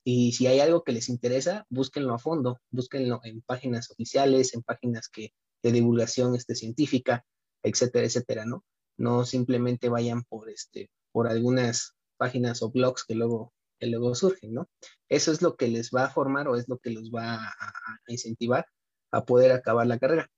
y 0.09 0.31
si 0.31 0.47
hay 0.47 0.61
algo 0.61 0.85
que 0.85 0.93
les 0.93 1.09
interesa, 1.09 1.65
búsquenlo 1.69 2.13
a 2.13 2.17
fondo, 2.17 2.61
búsquenlo 2.71 3.19
en 3.25 3.41
páginas 3.41 3.91
oficiales, 3.91 4.53
en 4.53 4.63
páginas 4.63 5.09
que, 5.09 5.33
de 5.61 5.73
divulgación 5.73 6.33
este, 6.33 6.55
científica, 6.55 7.25
etcétera, 7.61 8.05
etcétera, 8.05 8.45
¿no? 8.45 8.63
No 8.97 9.25
simplemente 9.25 9.89
vayan 9.89 10.23
por, 10.23 10.49
este, 10.49 10.89
por 11.11 11.27
algunas 11.27 11.96
páginas 12.17 12.61
o 12.61 12.71
blogs 12.71 13.03
que 13.05 13.15
luego, 13.15 13.53
que 13.79 13.87
luego 13.87 14.15
surgen, 14.15 14.53
¿no? 14.53 14.69
Eso 15.09 15.31
es 15.31 15.41
lo 15.41 15.55
que 15.55 15.67
les 15.67 15.91
va 15.91 16.05
a 16.05 16.09
formar 16.09 16.47
o 16.47 16.55
es 16.55 16.67
lo 16.67 16.77
que 16.79 16.89
los 16.91 17.11
va 17.11 17.35
a, 17.35 17.53
incentivar 18.07 18.65
a 19.11 19.25
poder 19.25 19.51
acabar 19.51 19.87
la 19.87 19.99
carrera. 19.99 20.29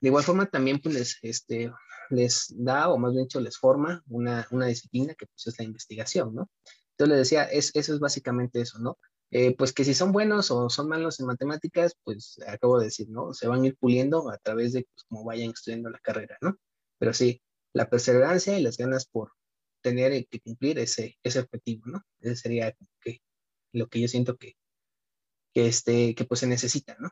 De 0.00 0.08
igual 0.08 0.24
forma, 0.24 0.46
también 0.46 0.80
pues, 0.80 0.94
les, 0.94 1.18
este, 1.22 1.72
les 2.10 2.46
da, 2.56 2.88
o 2.90 2.98
más 2.98 3.12
bien 3.12 3.24
dicho, 3.24 3.40
les 3.40 3.58
forma 3.58 4.02
una, 4.08 4.46
una 4.50 4.66
disciplina 4.66 5.14
que 5.14 5.26
pues, 5.26 5.46
es 5.46 5.58
la 5.58 5.64
investigación, 5.64 6.34
¿no? 6.34 6.50
Entonces 6.92 7.08
les 7.08 7.18
decía, 7.18 7.44
es, 7.44 7.70
eso 7.74 7.94
es 7.94 8.00
básicamente 8.00 8.60
eso, 8.60 8.78
¿no? 8.78 8.98
Eh, 9.30 9.56
pues 9.56 9.72
que 9.72 9.84
si 9.84 9.94
son 9.94 10.12
buenos 10.12 10.50
o 10.52 10.70
son 10.70 10.88
malos 10.88 11.18
en 11.18 11.26
matemáticas, 11.26 11.96
pues 12.04 12.38
acabo 12.46 12.78
de 12.78 12.86
decir, 12.86 13.08
¿no? 13.10 13.32
Se 13.34 13.48
van 13.48 13.62
a 13.62 13.66
ir 13.66 13.76
puliendo 13.76 14.30
a 14.30 14.38
través 14.38 14.72
de 14.72 14.86
pues, 14.94 15.04
cómo 15.08 15.24
vayan 15.24 15.50
estudiando 15.50 15.90
la 15.90 15.98
carrera, 15.98 16.38
¿no? 16.40 16.56
Pero 16.98 17.12
sí, 17.12 17.42
la 17.72 17.90
perseverancia 17.90 18.56
y 18.58 18.62
las 18.62 18.76
ganas 18.76 19.06
por 19.06 19.32
tener 19.84 20.26
que 20.26 20.40
cumplir 20.40 20.78
ese, 20.78 21.16
ese 21.22 21.40
objetivo, 21.40 21.82
¿no? 21.86 22.02
Ese 22.20 22.36
sería 22.36 22.74
lo 23.72 23.86
que 23.88 24.00
yo 24.00 24.08
siento 24.08 24.36
que, 24.36 24.54
que, 25.52 25.66
este, 25.66 26.14
que 26.14 26.24
pues 26.24 26.40
se 26.40 26.46
necesita, 26.46 26.96
¿no? 26.98 27.10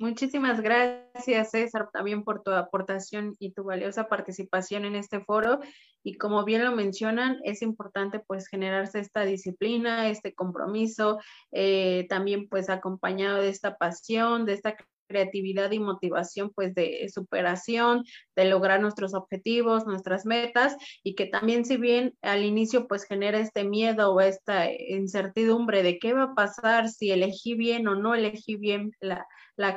Muchísimas 0.00 0.60
gracias, 0.60 1.50
César, 1.50 1.90
también 1.92 2.22
por 2.22 2.44
tu 2.44 2.52
aportación 2.52 3.34
y 3.40 3.52
tu 3.52 3.64
valiosa 3.64 4.08
participación 4.08 4.84
en 4.84 4.94
este 4.94 5.20
foro. 5.20 5.58
Y 6.04 6.14
como 6.14 6.44
bien 6.44 6.64
lo 6.64 6.70
mencionan, 6.70 7.40
es 7.42 7.62
importante 7.62 8.20
pues 8.20 8.46
generarse 8.46 9.00
esta 9.00 9.24
disciplina, 9.24 10.08
este 10.08 10.34
compromiso, 10.34 11.18
eh, 11.50 12.06
también 12.08 12.48
pues 12.48 12.70
acompañado 12.70 13.42
de 13.42 13.48
esta 13.48 13.76
pasión, 13.76 14.44
de 14.44 14.52
esta 14.52 14.76
creatividad 15.08 15.72
y 15.72 15.80
motivación 15.80 16.50
pues 16.54 16.74
de 16.74 17.08
superación, 17.12 18.04
de 18.36 18.44
lograr 18.44 18.80
nuestros 18.80 19.14
objetivos, 19.14 19.86
nuestras 19.86 20.26
metas 20.26 20.76
y 21.02 21.14
que 21.14 21.26
también 21.26 21.64
si 21.64 21.76
bien 21.76 22.14
al 22.22 22.44
inicio 22.44 22.86
pues 22.86 23.04
genera 23.04 23.40
este 23.40 23.64
miedo 23.64 24.12
o 24.12 24.20
esta 24.20 24.70
incertidumbre 24.72 25.82
de 25.82 25.98
qué 25.98 26.12
va 26.12 26.24
a 26.24 26.34
pasar 26.34 26.88
si 26.88 27.10
elegí 27.10 27.54
bien 27.54 27.88
o 27.88 27.96
no 27.96 28.14
elegí 28.14 28.56
bien 28.56 28.92
la, 29.00 29.26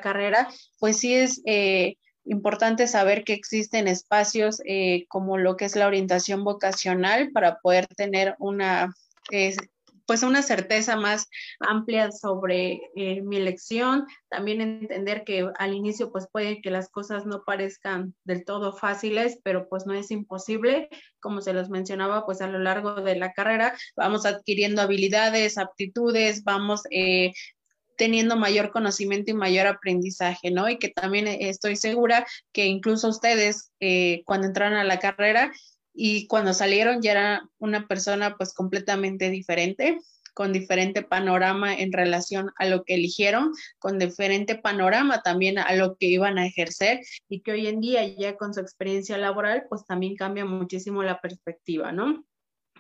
carrera, 0.02 0.48
pues 0.80 0.98
sí 0.98 1.16
es... 1.16 1.42
Eh, 1.46 1.96
importante 2.24 2.86
saber 2.86 3.24
que 3.24 3.34
existen 3.34 3.88
espacios 3.88 4.62
eh, 4.66 5.06
como 5.08 5.40
lo 5.40 5.58
que 5.58 5.66
es 5.66 5.76
la 5.76 5.88
orientación 5.88 6.44
vocacional 6.44 7.32
para 7.32 7.58
poder 7.62 7.88
tener 7.88 8.36
una, 8.38 8.94
pues 10.12 10.24
una 10.24 10.42
certeza 10.42 10.98
más 10.98 11.30
amplia 11.62 12.12
sobre 12.12 12.82
eh, 12.98 13.22
mi 13.22 13.38
elección, 13.38 14.06
también 14.30 14.60
entender 14.60 15.24
que 15.24 15.50
al 15.58 15.74
inicio 15.74 16.12
pues 16.12 16.28
puede 16.30 16.62
que 16.62 16.70
las 16.70 16.90
cosas 16.90 17.26
no 17.26 17.46
parezcan 17.46 18.14
del 18.26 18.44
todo 18.44 18.74
fáciles, 18.74 19.40
pero 19.42 19.70
pues 19.70 19.86
no 19.86 19.94
es 19.94 20.12
imposible, 20.12 20.90
como 21.22 21.40
se 21.40 21.54
los 21.54 21.70
mencionaba, 21.70 22.26
pues 22.26 22.42
a 22.42 22.48
lo 22.48 22.60
largo 22.60 22.96
de 22.96 23.16
la 23.16 23.32
carrera 23.32 23.74
vamos 23.96 24.26
adquiriendo 24.26 24.82
habilidades, 24.82 25.58
aptitudes, 25.58 26.44
vamos 26.44 26.82
eh, 26.90 27.32
teniendo 27.96 28.36
mayor 28.36 28.72
conocimiento 28.72 29.32
y 29.32 29.36
mayor 29.36 29.68
aprendizaje, 29.68 30.52
¿no? 30.52 30.68
Y 30.68 30.78
que 30.78 30.90
también 30.90 31.26
estoy 31.28 31.78
segura 31.78 32.28
que 32.52 32.66
incluso 32.66 33.08
ustedes 33.08 33.72
eh, 33.80 34.24
cuando 34.26 34.48
entraron 34.48 34.78
a 34.78 34.84
la 34.84 35.00
carrera 35.00 35.54
y 35.94 36.28
cuando 36.28 36.54
salieron 36.54 37.02
ya 37.02 37.12
era 37.12 37.50
una 37.60 37.88
persona 37.88 38.36
pues 38.38 38.54
completamente 38.54 39.30
diferente, 39.30 40.00
con 40.34 40.54
diferente 40.54 41.04
panorama 41.04 41.74
en 41.74 41.92
relación 41.92 42.52
a 42.58 42.66
lo 42.66 42.84
que 42.84 42.96
eligieron, 42.96 43.52
con 43.80 44.00
diferente 44.00 44.56
panorama 44.56 45.22
también 45.22 45.60
a 45.60 45.74
lo 45.76 45.96
que 45.98 46.08
iban 46.08 46.38
a 46.38 46.46
ejercer 46.46 47.02
y 47.30 47.42
que 47.42 47.52
hoy 47.52 47.68
en 47.68 47.82
día 47.82 48.06
ya 48.08 48.38
con 48.38 48.54
su 48.54 48.62
experiencia 48.62 49.18
laboral 49.18 49.66
pues 49.70 49.86
también 49.86 50.16
cambia 50.16 50.46
muchísimo 50.46 51.04
la 51.04 51.20
perspectiva, 51.20 51.92
¿no? 51.92 52.26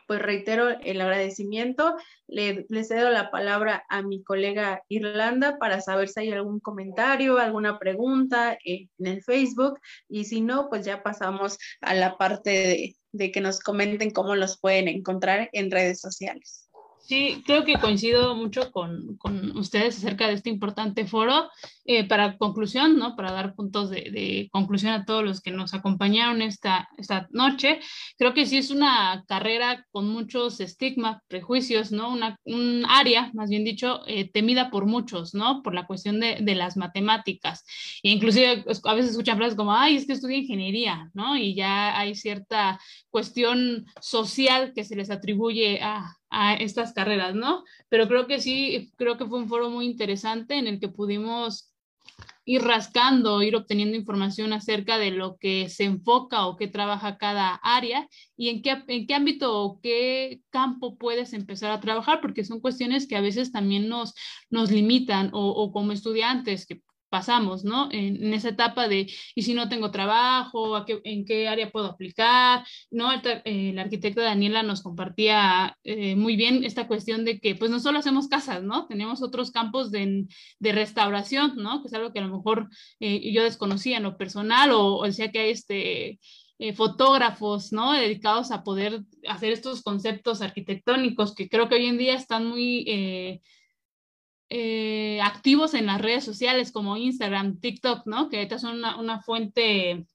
Pues 0.07 0.21
reitero 0.21 0.69
el 0.69 0.99
agradecimiento, 0.99 1.95
le, 2.27 2.65
cedo 2.83 3.11
la 3.11 3.31
palabra 3.31 3.85
a 3.87 4.01
mi 4.01 4.23
colega 4.23 4.83
Irlanda 4.89 5.57
para 5.57 5.79
saber 5.79 6.09
si 6.09 6.21
hay 6.21 6.31
algún 6.31 6.59
comentario, 6.59 7.37
alguna 7.37 7.79
pregunta 7.79 8.57
en 8.65 8.89
el 8.97 9.23
Facebook 9.23 9.79
y 10.09 10.25
si 10.25 10.41
no, 10.41 10.67
pues 10.69 10.85
ya 10.85 11.01
pasamos 11.01 11.57
a 11.79 11.93
la 11.93 12.17
parte 12.17 12.49
de, 12.49 12.95
de 13.11 13.31
que 13.31 13.41
nos 13.41 13.59
comenten 13.59 14.11
cómo 14.11 14.35
los 14.35 14.59
pueden 14.59 14.87
encontrar 14.87 15.49
en 15.53 15.71
redes 15.71 15.99
sociales. 15.99 16.70
Sí, 17.01 17.43
creo 17.45 17.65
que 17.65 17.75
coincido 17.75 18.35
mucho 18.35 18.71
con, 18.71 19.17
con 19.17 19.57
ustedes 19.57 19.97
acerca 19.97 20.27
de 20.27 20.33
este 20.33 20.49
importante 20.49 21.05
foro. 21.05 21.49
Eh, 21.83 22.07
para 22.07 22.37
conclusión, 22.37 22.99
¿no? 22.99 23.15
Para 23.15 23.31
dar 23.31 23.55
puntos 23.55 23.89
de, 23.89 24.11
de, 24.11 24.49
conclusión 24.51 24.93
a 24.93 25.03
todos 25.03 25.23
los 25.23 25.41
que 25.41 25.49
nos 25.49 25.73
acompañaron 25.73 26.43
esta, 26.43 26.87
esta 26.95 27.27
noche, 27.31 27.79
creo 28.19 28.35
que 28.35 28.45
sí 28.45 28.57
es 28.57 28.69
una 28.69 29.25
carrera 29.27 29.85
con 29.91 30.07
muchos 30.07 30.59
estigmas, 30.59 31.21
prejuicios, 31.27 31.91
¿no? 31.91 32.09
Una, 32.09 32.37
un 32.45 32.85
área, 32.87 33.31
más 33.33 33.49
bien 33.49 33.63
dicho, 33.63 34.03
eh, 34.05 34.29
temida 34.31 34.69
por 34.69 34.85
muchos, 34.85 35.33
¿no? 35.33 35.63
Por 35.63 35.73
la 35.73 35.87
cuestión 35.87 36.19
de, 36.19 36.37
de, 36.39 36.55
las 36.55 36.77
matemáticas. 36.77 37.65
E 38.03 38.11
inclusive 38.11 38.63
a 38.83 38.93
veces 38.93 39.11
escuchan 39.11 39.37
frases 39.37 39.55
como, 39.55 39.73
ay, 39.73 39.95
es 39.95 40.05
que 40.05 40.13
estudia 40.13 40.37
ingeniería, 40.37 41.09
¿no? 41.15 41.35
Y 41.35 41.55
ya 41.55 41.97
hay 41.97 42.13
cierta 42.13 42.79
cuestión 43.09 43.85
social 43.99 44.71
que 44.75 44.83
se 44.83 44.95
les 44.95 45.09
atribuye 45.09 45.81
a, 45.81 46.15
a 46.31 46.55
estas 46.55 46.93
carreras, 46.93 47.35
¿no? 47.35 47.63
Pero 47.89 48.07
creo 48.07 48.25
que 48.25 48.39
sí, 48.39 48.91
creo 48.97 49.17
que 49.17 49.25
fue 49.25 49.39
un 49.39 49.49
foro 49.49 49.69
muy 49.69 49.85
interesante 49.85 50.55
en 50.55 50.67
el 50.67 50.79
que 50.79 50.87
pudimos 50.87 51.71
ir 52.45 52.63
rascando, 52.63 53.43
ir 53.43 53.55
obteniendo 53.55 53.95
información 53.95 54.51
acerca 54.53 54.97
de 54.97 55.11
lo 55.11 55.37
que 55.37 55.69
se 55.69 55.83
enfoca 55.83 56.47
o 56.47 56.57
qué 56.57 56.67
trabaja 56.67 57.17
cada 57.17 57.55
área 57.55 58.07
y 58.35 58.49
en 58.49 58.61
qué, 58.61 58.83
en 58.87 59.05
qué 59.05 59.13
ámbito 59.13 59.61
o 59.61 59.79
qué 59.79 60.41
campo 60.49 60.97
puedes 60.97 61.33
empezar 61.33 61.71
a 61.71 61.79
trabajar, 61.79 62.19
porque 62.19 62.43
son 62.43 62.59
cuestiones 62.59 63.07
que 63.07 63.15
a 63.15 63.21
veces 63.21 63.51
también 63.51 63.87
nos, 63.89 64.15
nos 64.49 64.71
limitan 64.71 65.29
o, 65.33 65.49
o 65.49 65.71
como 65.71 65.91
estudiantes, 65.91 66.65
que 66.65 66.81
pasamos, 67.11 67.65
¿no? 67.65 67.89
En, 67.91 68.33
esa 68.33 68.49
etapa 68.49 68.87
de, 68.87 69.11
¿y 69.35 69.41
si 69.43 69.53
no 69.53 69.69
tengo 69.69 69.91
trabajo? 69.91 70.83
¿En 71.03 71.25
qué 71.25 71.47
área 71.47 71.69
puedo 71.69 71.87
aplicar? 71.87 72.65
¿No? 72.89 73.09
Eh, 73.45 73.73
la 73.75 73.83
arquitecta 73.83 74.21
Daniela 74.21 74.63
nos 74.63 74.81
compartía 74.81 75.77
eh, 75.83 76.15
muy 76.15 76.35
bien 76.37 76.63
esta 76.63 76.87
cuestión 76.87 77.25
de 77.25 77.39
que, 77.39 77.55
pues, 77.55 77.69
no 77.69 77.79
solo 77.79 77.99
hacemos 77.99 78.29
casas, 78.29 78.63
¿no? 78.63 78.87
Tenemos 78.87 79.21
otros 79.21 79.51
campos 79.51 79.91
de, 79.91 80.25
de 80.59 80.71
restauración, 80.71 81.57
¿no? 81.57 81.81
Que 81.81 81.89
es 81.89 81.93
algo 81.93 82.13
que 82.13 82.19
a 82.19 82.25
lo 82.25 82.35
mejor 82.35 82.69
eh, 83.01 83.31
yo 83.33 83.43
desconocía 83.43 83.97
en 83.97 84.03
lo 84.03 84.17
personal 84.17 84.71
o, 84.71 84.95
o 84.97 85.03
decía 85.03 85.31
que 85.31 85.39
hay 85.39 85.51
este... 85.51 86.19
fotógrafos, 86.75 87.73
¿no? 87.73 87.91
Dedicados 87.91 88.51
a 88.51 88.63
poder 88.63 89.01
hacer 89.27 89.51
estos 89.51 89.81
conceptos 89.81 90.41
arquitectónicos 90.41 91.33
que 91.35 91.49
creo 91.49 91.67
que 91.67 91.75
hoy 91.75 91.87
en 91.87 91.97
día 91.97 92.13
están 92.13 92.45
muy 92.47 92.85
eh, 94.53 95.21
activos 95.21 95.73
en 95.75 95.85
las 95.85 96.01
redes 96.01 96.25
sociales 96.25 96.73
como 96.73 96.97
Instagram, 96.97 97.61
TikTok, 97.61 98.05
¿no? 98.05 98.27
Que 98.27 98.35
ahorita 98.35 98.59
son 98.59 98.83
una, 98.83 99.21
fuente 99.21 100.05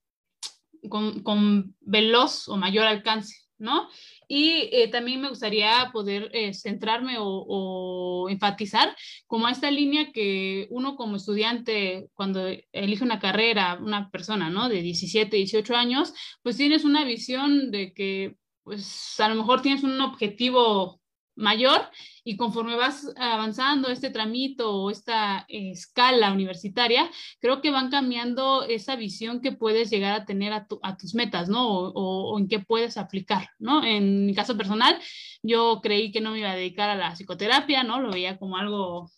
con, 0.91 1.75
veloz 1.81 2.47
o 2.49 2.59
mayor 2.59 2.87
alcance, 2.87 3.35
¿no? 3.57 3.89
Y 4.29 4.69
eh, 4.73 4.89
también 4.93 5.23
me 5.23 5.31
gustaría 5.31 5.89
poder 5.91 6.29
eh, 6.35 6.53
centrarme 6.53 7.17
o, 7.19 8.29
enfatizar 8.29 8.95
como 9.27 9.49
esta 9.49 9.71
línea 9.71 10.13
que 10.13 10.67
uno 10.69 10.97
como 10.97 11.17
estudiante, 11.17 12.11
cuando 12.13 12.47
elige 12.73 13.05
una 13.05 13.19
carrera, 13.19 13.79
una 13.81 14.11
persona, 14.11 14.51
¿no? 14.51 14.69
De 14.69 14.83
17, 14.83 15.35
18 15.35 15.75
años, 15.75 16.13
pues 16.43 16.59
tienes 16.59 16.85
una 16.85 17.07
visión 17.07 17.71
de 17.71 17.95
que, 17.95 18.37
pues 18.65 19.19
a 19.19 19.31
lo 19.31 19.37
mejor 19.37 19.63
tienes 19.63 19.83
un 19.83 19.99
objetivo 19.99 21.01
mayor 21.37 21.91
y 22.25 22.37
conforme 22.37 22.75
vas 22.75 23.13
avanzando 23.17 23.89
este 23.89 24.11
tramito 24.11 24.75
o 24.75 24.91
esta 24.91 25.45
escala 25.49 26.33
universitaria, 26.33 27.09
creo 27.41 27.61
que 27.61 27.71
van 27.71 27.91
cambiando 27.91 28.65
esa 28.65 28.97
visión 28.97 29.41
que 29.41 29.53
puedes 29.53 29.91
llegar 29.91 30.13
a 30.13 30.25
tener 30.25 30.53
a, 30.53 30.67
tus 30.97 31.15
metas, 31.15 31.49
¿no? 31.49 31.69
O, 31.69 32.39
en 32.39 32.49
qué 32.49 32.59
puedes 32.59 32.97
aplicar, 32.97 33.51
¿no? 33.59 33.85
En 33.85 34.27
mi 34.27 34.35
caso 34.35 34.57
personal, 34.57 34.99
yo 35.43 35.81
creí 35.83 36.11
que 36.11 36.21
no 36.21 36.33
me 36.33 36.41
iba 36.41 36.51
a 36.51 36.57
dedicar 36.57 36.91
a 36.91 36.97
la 36.97 37.13
psicoterapia, 37.13 37.85
¿no? 37.85 38.01
Lo 38.01 38.11
veía 38.11 38.39
como 38.39 38.57
algo 38.57 39.11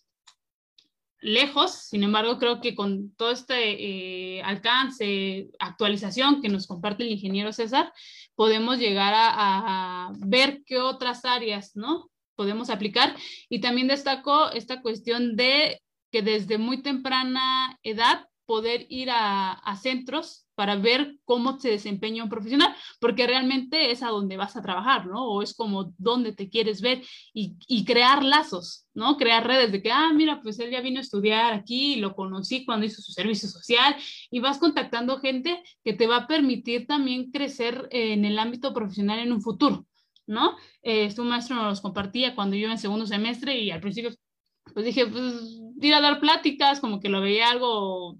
lejos, 1.21 1.71
sin 1.71 2.03
embargo, 2.03 2.37
creo 2.37 2.61
que 2.61 2.75
con 2.75 3.13
todo 3.15 3.31
este 3.31 4.37
eh, 4.37 4.41
alcance, 4.43 5.49
actualización 5.59 6.41
que 6.41 6.49
nos 6.49 6.67
comparte 6.67 7.03
el 7.03 7.11
ingeniero 7.11 7.51
César, 7.51 7.91
podemos 8.39 8.79
llegar 8.79 9.13
a, 9.17 10.13
ver 10.19 10.61
qué 10.65 10.77
otras 10.79 11.25
áreas, 11.25 11.75
¿no? 11.75 12.09
Podemos 12.37 12.69
aplicar. 12.69 13.13
Y 13.49 13.59
también 13.59 13.89
destaco 13.89 14.49
esta 14.51 14.81
cuestión 14.81 15.35
de 15.35 15.81
que 16.09 16.21
desde 16.21 16.57
muy 16.57 16.81
temprana 16.81 17.77
edad 17.83 18.28
poder 18.49 18.87
ir 18.89 19.11
a, 19.11 19.51
a 19.51 19.75
centros 19.75 20.47
para 20.55 20.75
ver 20.75 21.19
cómo 21.23 21.59
se 21.59 21.69
desempeña 21.69 22.23
un 22.23 22.31
profesional, 22.31 22.75
porque 22.99 23.27
realmente 23.27 23.91
es 23.91 24.01
a 24.01 24.07
donde 24.07 24.37
vas 24.37 24.57
a 24.57 24.63
trabajar, 24.63 25.05
¿no? 25.05 25.23
O 25.23 25.43
es 25.43 25.53
como 25.53 25.93
donde 25.99 26.33
te 26.33 26.49
quieres 26.49 26.81
ver 26.81 27.03
y, 27.31 27.55
y, 27.67 27.85
crear 27.85 28.23
lazos, 28.23 28.87
¿no? 28.95 29.17
Crear 29.17 29.45
redes 29.45 29.71
de 29.71 29.83
que, 29.83 29.91
ah, 29.91 30.11
mira, 30.15 30.41
pues 30.41 30.57
él 30.59 30.71
ya 30.71 30.81
vino 30.81 30.97
a 30.97 31.03
estudiar 31.03 31.53
aquí, 31.53 31.97
lo 31.97 32.15
conocí 32.15 32.65
cuando 32.65 32.87
hizo 32.87 33.03
su 33.03 33.11
servicio 33.11 33.47
social 33.47 33.95
y 34.31 34.39
vas 34.39 34.57
contactando 34.57 35.19
gente 35.19 35.61
que 35.83 35.93
te 35.93 36.07
va 36.07 36.17
a 36.17 36.27
permitir 36.27 36.87
también 36.87 37.29
crecer 37.29 37.87
en 37.91 38.25
el 38.25 38.39
ámbito 38.39 38.73
profesional 38.73 39.19
en 39.19 39.31
un 39.31 39.43
futuro, 39.43 39.85
¿no? 40.25 40.57
Eh, 40.81 41.13
maestro 41.19 41.55
nos 41.55 41.81
compartía 41.81 42.33
cuando 42.33 42.55
yo 42.55 42.71
en 42.71 42.79
segundo 42.79 43.05
semestre 43.05 43.59
y 43.59 43.69
al 43.69 43.79
principio 43.79 44.09
pues 44.73 44.85
dije, 44.85 45.05
pues 45.07 45.59
ir 45.81 45.93
a 45.93 46.01
dar 46.01 46.19
pláticas, 46.19 46.79
como 46.79 46.99
que 46.99 47.09
lo 47.09 47.21
veía 47.21 47.49
algo 47.49 48.17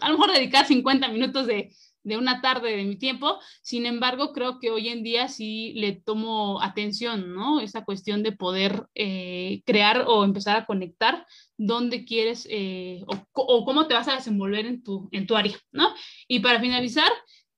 a 0.00 0.08
lo 0.08 0.18
mejor 0.18 0.32
dedicar 0.32 0.66
50 0.66 1.08
minutos 1.08 1.46
de, 1.46 1.70
de 2.08 2.16
una 2.16 2.40
tarde 2.40 2.74
de 2.74 2.84
mi 2.84 2.96
tiempo, 2.96 3.38
sin 3.60 3.86
embargo, 3.86 4.32
creo 4.32 4.58
que 4.58 4.70
hoy 4.70 4.88
en 4.88 5.02
día 5.02 5.28
sí 5.28 5.74
le 5.74 5.92
tomo 5.92 6.60
atención, 6.62 7.34
¿no? 7.34 7.60
Esa 7.60 7.84
cuestión 7.84 8.22
de 8.22 8.32
poder 8.32 8.86
eh, 8.94 9.62
crear 9.66 10.04
o 10.06 10.24
empezar 10.24 10.56
a 10.56 10.66
conectar 10.66 11.26
dónde 11.56 12.04
quieres 12.04 12.46
eh, 12.50 13.04
o, 13.06 13.64
cómo 13.64 13.86
te 13.86 13.94
vas 13.94 14.08
a 14.08 14.14
desenvolver 14.14 14.66
en 14.66 14.82
tu, 14.82 15.08
en 15.12 15.26
tu 15.26 15.36
área, 15.36 15.56
¿no? 15.70 15.94
Y 16.26 16.40
para 16.40 16.60
finalizar, 16.60 17.10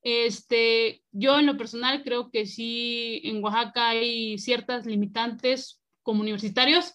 este, 0.03 1.03
yo 1.13 1.39
en 1.39 1.47
lo 1.47 1.57
personal 1.57 2.03
creo 2.03 2.31
que 2.31 2.47
sí, 2.47 3.21
en 3.25 3.43
Oaxaca 3.45 3.91
hay 3.91 4.39
ciertas 4.39 4.85
limitantes 4.85 5.81
como 6.03 6.23
universitarios, 6.23 6.95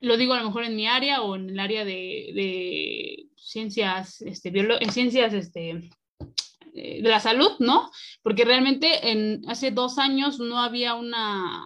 lo 0.00 0.16
digo 0.16 0.34
a 0.34 0.38
lo 0.38 0.44
mejor 0.44 0.64
en 0.64 0.76
mi 0.76 0.86
área 0.86 1.22
o 1.22 1.36
en 1.36 1.50
el 1.50 1.58
área 1.58 1.84
de 1.84 3.26
ciencias, 3.46 4.20
este, 4.22 4.52
ciencias 4.90 5.32
este, 5.32 5.90
eh, 6.74 7.02
de 7.02 7.08
la 7.08 7.20
salud, 7.20 7.52
¿no? 7.60 7.90
Porque 8.22 8.44
realmente 8.44 9.10
en, 9.10 9.48
hace 9.48 9.70
dos 9.70 9.98
años 9.98 10.40
no 10.40 10.58
había 10.58 10.94
una 10.94 11.64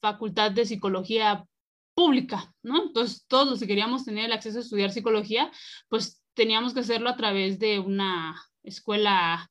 facultad 0.00 0.50
de 0.50 0.66
psicología 0.66 1.44
pública, 1.94 2.52
¿no? 2.62 2.82
Entonces, 2.82 3.24
todos 3.28 3.48
los 3.48 3.60
que 3.60 3.68
queríamos 3.68 4.04
tener 4.04 4.26
el 4.26 4.32
acceso 4.32 4.58
a 4.58 4.62
estudiar 4.62 4.90
psicología, 4.90 5.52
pues 5.88 6.22
teníamos 6.34 6.74
que 6.74 6.80
hacerlo 6.80 7.08
a 7.08 7.16
través 7.16 7.58
de 7.58 7.78
una 7.78 8.34
escuela 8.64 9.48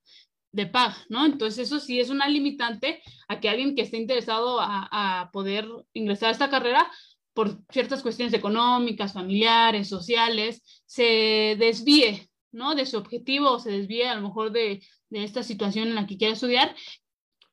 de 0.51 0.65
paga, 0.65 0.97
¿no? 1.07 1.25
Entonces, 1.25 1.67
eso 1.67 1.79
sí 1.79 2.01
es 2.01 2.09
una 2.09 2.27
limitante 2.27 3.01
a 3.29 3.39
que 3.39 3.47
alguien 3.47 3.75
que 3.75 3.83
esté 3.83 3.97
interesado 3.97 4.59
a, 4.59 4.89
a 5.21 5.31
poder 5.31 5.69
ingresar 5.93 6.29
a 6.29 6.33
esta 6.33 6.49
carrera, 6.49 6.91
por 7.33 7.59
ciertas 7.69 8.01
cuestiones 8.01 8.33
económicas, 8.33 9.13
familiares, 9.13 9.87
sociales, 9.87 10.61
se 10.85 11.55
desvíe, 11.57 12.29
¿no? 12.51 12.75
De 12.75 12.85
su 12.85 12.97
objetivo 12.97 13.51
o 13.51 13.59
se 13.59 13.71
desvíe 13.71 14.07
a 14.07 14.15
lo 14.15 14.21
mejor 14.21 14.51
de, 14.51 14.83
de 15.09 15.23
esta 15.23 15.43
situación 15.43 15.89
en 15.89 15.95
la 15.95 16.07
que 16.07 16.17
quiere 16.17 16.33
estudiar 16.33 16.75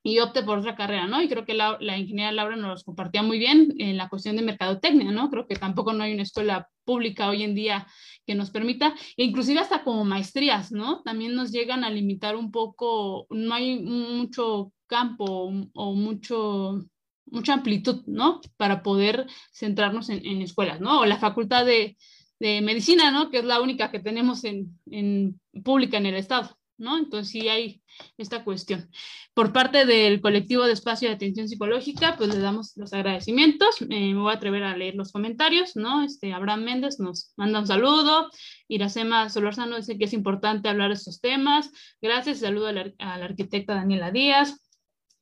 y 0.01 0.19
opte 0.19 0.43
por 0.43 0.59
otra 0.59 0.75
carrera, 0.75 1.07
¿no? 1.07 1.21
Y 1.21 1.27
creo 1.27 1.45
que 1.45 1.53
la, 1.53 1.77
la 1.81 1.97
ingeniera 1.97 2.31
Laura 2.31 2.55
nos 2.55 2.83
compartía 2.83 3.21
muy 3.21 3.37
bien 3.37 3.73
en 3.79 3.97
la 3.97 4.09
cuestión 4.09 4.35
de 4.35 4.41
mercadotecnia, 4.41 5.11
¿no? 5.11 5.29
Creo 5.29 5.45
que 5.45 5.55
tampoco 5.55 5.93
no 5.93 6.03
hay 6.03 6.13
una 6.13 6.23
escuela 6.23 6.69
pública 6.85 7.29
hoy 7.29 7.43
en 7.43 7.53
día 7.53 7.87
que 8.25 8.35
nos 8.35 8.49
permita, 8.49 8.95
e 9.17 9.23
inclusive 9.25 9.59
hasta 9.59 9.83
como 9.83 10.05
maestrías, 10.05 10.71
¿no? 10.71 11.01
También 11.03 11.35
nos 11.35 11.51
llegan 11.51 11.83
a 11.83 11.89
limitar 11.89 12.35
un 12.35 12.51
poco, 12.51 13.27
no 13.29 13.53
hay 13.53 13.79
mucho 13.79 14.71
campo 14.87 15.51
o 15.73 15.95
mucho 15.95 16.85
mucha 17.31 17.53
amplitud, 17.53 18.03
¿no? 18.07 18.41
Para 18.57 18.83
poder 18.83 19.27
centrarnos 19.51 20.09
en, 20.09 20.25
en 20.25 20.41
escuelas, 20.41 20.79
¿no? 20.79 21.01
O 21.01 21.05
la 21.05 21.17
facultad 21.17 21.65
de, 21.65 21.97
de, 22.39 22.61
medicina, 22.61 23.11
¿no? 23.11 23.29
Que 23.29 23.39
es 23.39 23.45
la 23.45 23.61
única 23.61 23.91
que 23.91 23.99
tenemos 23.99 24.43
en, 24.43 24.79
en, 24.89 25.39
pública 25.63 25.97
en 25.97 26.05
el 26.05 26.15
estado, 26.15 26.57
¿no? 26.77 26.97
Entonces 26.97 27.31
sí 27.31 27.47
hay 27.49 27.81
esta 28.17 28.43
cuestión. 28.43 28.89
Por 29.33 29.51
parte 29.51 29.85
del 29.85 30.21
colectivo 30.21 30.65
de 30.65 30.73
espacio 30.73 31.09
de 31.09 31.15
atención 31.15 31.47
psicológica, 31.47 32.15
pues 32.17 32.33
le 32.33 32.39
damos 32.39 32.73
los 32.77 32.93
agradecimientos. 32.93 33.81
Eh, 33.81 34.13
me 34.13 34.15
voy 34.15 34.31
a 34.31 34.35
atrever 34.35 34.63
a 34.63 34.77
leer 34.77 34.95
los 34.95 35.11
comentarios, 35.11 35.75
¿no? 35.75 36.03
Este, 36.03 36.33
Abraham 36.33 36.63
Méndez 36.63 36.99
nos 36.99 37.33
manda 37.35 37.59
un 37.59 37.67
saludo. 37.67 38.29
Iracema 38.67 39.29
Solorzano 39.29 39.77
dice 39.77 39.97
que 39.97 40.05
es 40.05 40.13
importante 40.13 40.69
hablar 40.69 40.89
de 40.89 40.95
estos 40.95 41.19
temas. 41.19 41.71
Gracias. 42.01 42.39
Saludo 42.39 42.67
a 42.67 42.73
la, 42.73 42.91
a 42.99 43.17
la 43.17 43.25
arquitecta 43.25 43.75
Daniela 43.75 44.11
Díaz. 44.11 44.68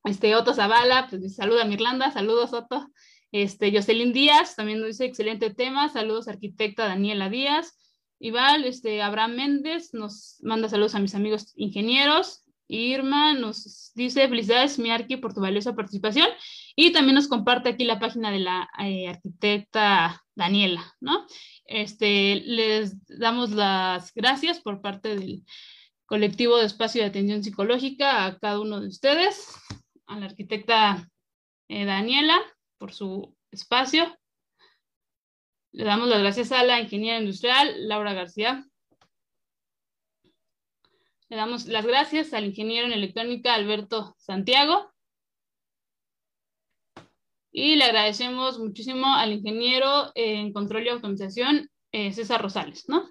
Este, 0.04 0.36
Otto 0.36 0.54
Zavala, 0.54 1.08
pues 1.10 1.36
saluda 1.36 1.64
a 1.64 1.66
Mirlanda, 1.66 2.12
saludos 2.12 2.54
Otto. 2.54 2.90
Este, 3.32 3.72
Jocelyn 3.72 4.14
Díaz 4.14 4.56
también 4.56 4.80
nos 4.80 4.88
dice 4.88 5.06
excelente 5.06 5.54
tema, 5.54 5.90
saludos 5.90 6.28
arquitecta 6.28 6.88
Daniela 6.88 7.30
Díaz. 7.30 7.78
Igual, 8.20 8.66
este, 8.66 9.02
Abraham 9.02 9.36
Méndez 9.36 9.94
nos 9.94 10.38
manda 10.42 10.70
saludos 10.70 10.96
a 10.96 11.00
mis 11.00 11.14
amigos 11.14 11.54
ingenieros. 11.56 12.44
Irma 12.70 13.34
nos 13.34 13.92
dice 13.96 14.28
felicidades, 14.28 14.80
mi 14.80 14.90
arqui, 14.92 15.18
por 15.18 15.34
tu 15.34 15.42
valiosa 15.42 15.76
participación. 15.76 16.28
Y 16.76 16.92
también 16.92 17.16
nos 17.16 17.28
comparte 17.28 17.70
aquí 17.70 17.86
la 17.86 18.00
página 18.00 18.32
de 18.32 18.40
la 18.40 18.70
eh, 18.84 19.08
arquitecta 19.08 20.24
Daniela, 20.36 20.96
¿no? 21.00 21.26
Este, 21.66 22.36
les 22.46 22.96
damos 23.08 23.52
las 23.52 24.14
gracias 24.14 24.60
por 24.60 24.82
parte 24.82 25.16
del 25.16 25.44
colectivo 26.06 26.58
de 26.58 26.66
espacio 26.66 27.02
de 27.02 27.10
atención 27.10 27.44
psicológica 27.44 28.26
a 28.26 28.40
cada 28.40 28.60
uno 28.60 28.80
de 28.80 28.88
ustedes 28.88 29.50
a 30.08 30.20
la 30.20 30.26
arquitecta 30.26 31.10
eh, 31.70 31.86
Daniela 31.86 32.40
por 32.78 32.94
su 32.94 33.36
espacio. 33.52 34.18
Le 35.72 35.84
damos 35.84 36.08
las 36.08 36.20
gracias 36.20 36.52
a 36.52 36.64
la 36.64 36.80
ingeniera 36.80 37.20
industrial 37.20 37.88
Laura 37.88 38.14
García. 38.14 38.66
Le 41.30 41.36
damos 41.36 41.66
las 41.66 41.86
gracias 41.86 42.34
al 42.34 42.46
ingeniero 42.46 42.88
en 42.88 42.94
electrónica 42.94 43.54
Alberto 43.54 44.16
Santiago. 44.18 44.92
Y 47.52 47.76
le 47.76 47.84
agradecemos 47.84 48.60
muchísimo 48.60 49.14
al 49.14 49.34
ingeniero 49.34 50.12
en 50.16 50.54
control 50.54 50.86
y 50.86 50.90
automatización 50.90 51.70
eh, 51.92 52.14
César 52.14 52.42
Rosales, 52.42 52.88
¿no? 52.88 53.10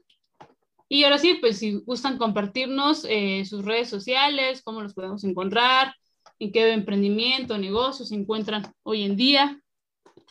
Y 0.88 1.02
ahora 1.04 1.18
sí, 1.18 1.34
pues 1.40 1.58
si 1.58 1.80
gustan 1.80 2.16
compartirnos 2.16 3.04
eh, 3.08 3.44
sus 3.44 3.64
redes 3.64 3.88
sociales, 3.90 4.62
cómo 4.62 4.82
los 4.82 4.94
podemos 4.94 5.24
encontrar, 5.24 5.94
en 6.38 6.52
qué 6.52 6.72
emprendimiento, 6.72 7.58
negocio 7.58 8.04
se 8.04 8.14
encuentran 8.14 8.62
hoy 8.82 9.04
en 9.04 9.16
día. 9.16 9.60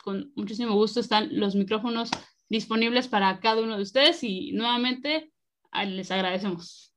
Con 0.04 0.32
muchísimo 0.36 0.74
gusto 0.74 1.00
están 1.00 1.28
los 1.38 1.54
micrófonos 1.54 2.10
disponibles 2.48 3.08
para 3.08 3.40
cada 3.40 3.62
uno 3.62 3.76
de 3.76 3.82
ustedes 3.82 4.22
y 4.22 4.52
nuevamente 4.52 5.32
les 5.84 6.10
agradecemos. 6.10 6.94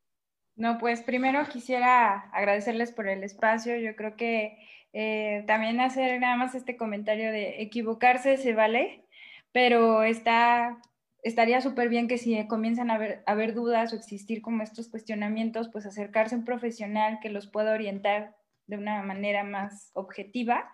No, 0.56 0.78
pues 0.78 1.02
primero 1.02 1.48
quisiera 1.48 2.30
agradecerles 2.34 2.92
por 2.92 3.08
el 3.08 3.24
espacio. 3.24 3.78
Yo 3.78 3.96
creo 3.96 4.16
que 4.16 4.58
eh, 4.94 5.44
también 5.48 5.80
hacer 5.80 6.20
nada 6.20 6.36
más 6.36 6.56
este 6.56 6.78
comentario 6.78 7.32
de 7.32 7.62
equivocarse 7.62 8.38
se 8.38 8.54
vale, 8.54 9.06
pero 9.52 10.04
está, 10.04 10.82
estaría 11.24 11.62
súper 11.62 11.90
bien 11.90 12.08
que 12.08 12.18
si 12.18 12.46
comienzan 12.48 12.92
a 12.92 12.96
haber, 12.96 13.24
a 13.26 13.32
haber 13.32 13.54
dudas 13.54 13.94
o 13.94 13.96
existir 13.96 14.42
como 14.42 14.64
estos 14.64 14.90
cuestionamientos, 14.90 15.70
pues 15.70 15.86
acercarse 15.86 16.36
a 16.36 16.40
un 16.40 16.46
profesional 16.46 17.20
que 17.22 17.30
los 17.30 17.48
pueda 17.48 17.74
orientar 17.74 18.36
de 18.70 18.78
una 18.78 19.02
manera 19.04 19.44
más 19.44 19.92
objetiva. 19.94 20.72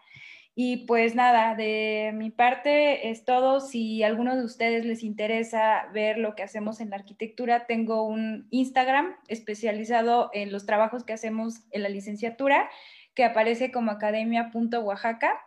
Y 0.57 0.85
pues 0.85 1.15
nada, 1.15 1.53
de 1.53 2.11
mi 2.13 2.31
parte 2.31 3.09
es 3.09 3.25
todo. 3.25 3.59
Si 3.59 4.03
a 4.03 4.07
alguno 4.07 4.37
de 4.37 4.45
ustedes 4.45 4.85
les 4.85 5.03
interesa 5.03 5.89
ver 5.93 6.17
lo 6.17 6.33
que 6.33 6.43
hacemos 6.43 6.79
en 6.79 6.91
la 6.91 6.95
arquitectura, 6.95 7.65
tengo 7.65 8.07
un 8.07 8.47
Instagram 8.51 9.15
especializado 9.27 10.29
en 10.33 10.53
los 10.53 10.65
trabajos 10.65 11.03
que 11.03 11.11
hacemos 11.11 11.65
en 11.71 11.83
la 11.83 11.89
licenciatura, 11.89 12.69
que 13.15 13.25
aparece 13.25 13.69
como 13.73 13.91
academia.oaxaca. 13.91 15.41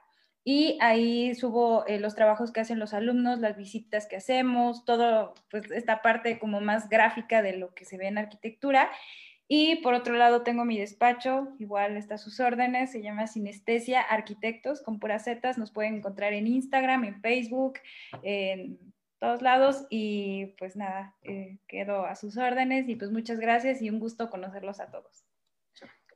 Y 0.45 0.77
ahí 0.81 1.35
subo 1.35 1.87
eh, 1.87 1.99
los 1.99 2.15
trabajos 2.15 2.53
que 2.53 2.61
hacen 2.61 2.79
los 2.79 2.93
alumnos, 2.93 3.39
las 3.39 3.57
visitas 3.57 4.07
que 4.07 4.17
hacemos, 4.17 4.85
todo, 4.85 5.35
pues 5.51 5.71
esta 5.71 6.03
parte 6.03 6.39
como 6.39 6.61
más 6.61 6.91
gráfica 6.91 7.41
de 7.41 7.57
lo 7.57 7.75
que 7.75 7.87
se 7.87 7.97
ve 7.97 8.09
en 8.09 8.19
arquitectura. 8.19 8.91
Y 9.51 9.77
por 9.77 9.95
otro 9.95 10.15
lado 10.15 10.43
tengo 10.43 10.67
mi 10.67 10.79
despacho, 10.79 11.49
igual 11.59 11.97
está 11.97 12.17
a 12.17 12.19
sus 12.19 12.39
órdenes, 12.39 12.93
se 12.93 13.01
llama 13.01 13.27
Sinestesia 13.27 14.03
Arquitectos 14.03 14.83
con 14.83 15.01
puras 15.01 15.25
zetas, 15.25 15.57
nos 15.57 15.71
pueden 15.71 15.97
encontrar 15.97 16.35
en 16.35 16.47
Instagram, 16.47 17.05
en 17.05 17.23
Facebook, 17.23 17.79
en 18.23 18.79
todos 19.19 19.41
lados 19.41 19.87
y 19.89 20.55
pues 20.59 20.77
nada, 20.77 21.17
eh, 21.23 21.59
quedo 21.67 22.05
a 22.05 22.15
sus 22.15 22.37
órdenes 22.37 22.91
y 22.91 22.97
pues 22.97 23.11
muchas 23.11 23.41
gracias 23.41 23.81
y 23.81 23.89
un 23.89 24.01
gusto 24.01 24.29
conocerlos 24.29 24.81
a 24.81 24.91
todos. 24.91 25.25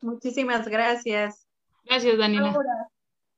Muchísimas 0.03 0.69
gracias. 0.69 1.49
Gracias, 1.85 2.19
Daniela. 2.19 2.53
Laura, 2.53 2.89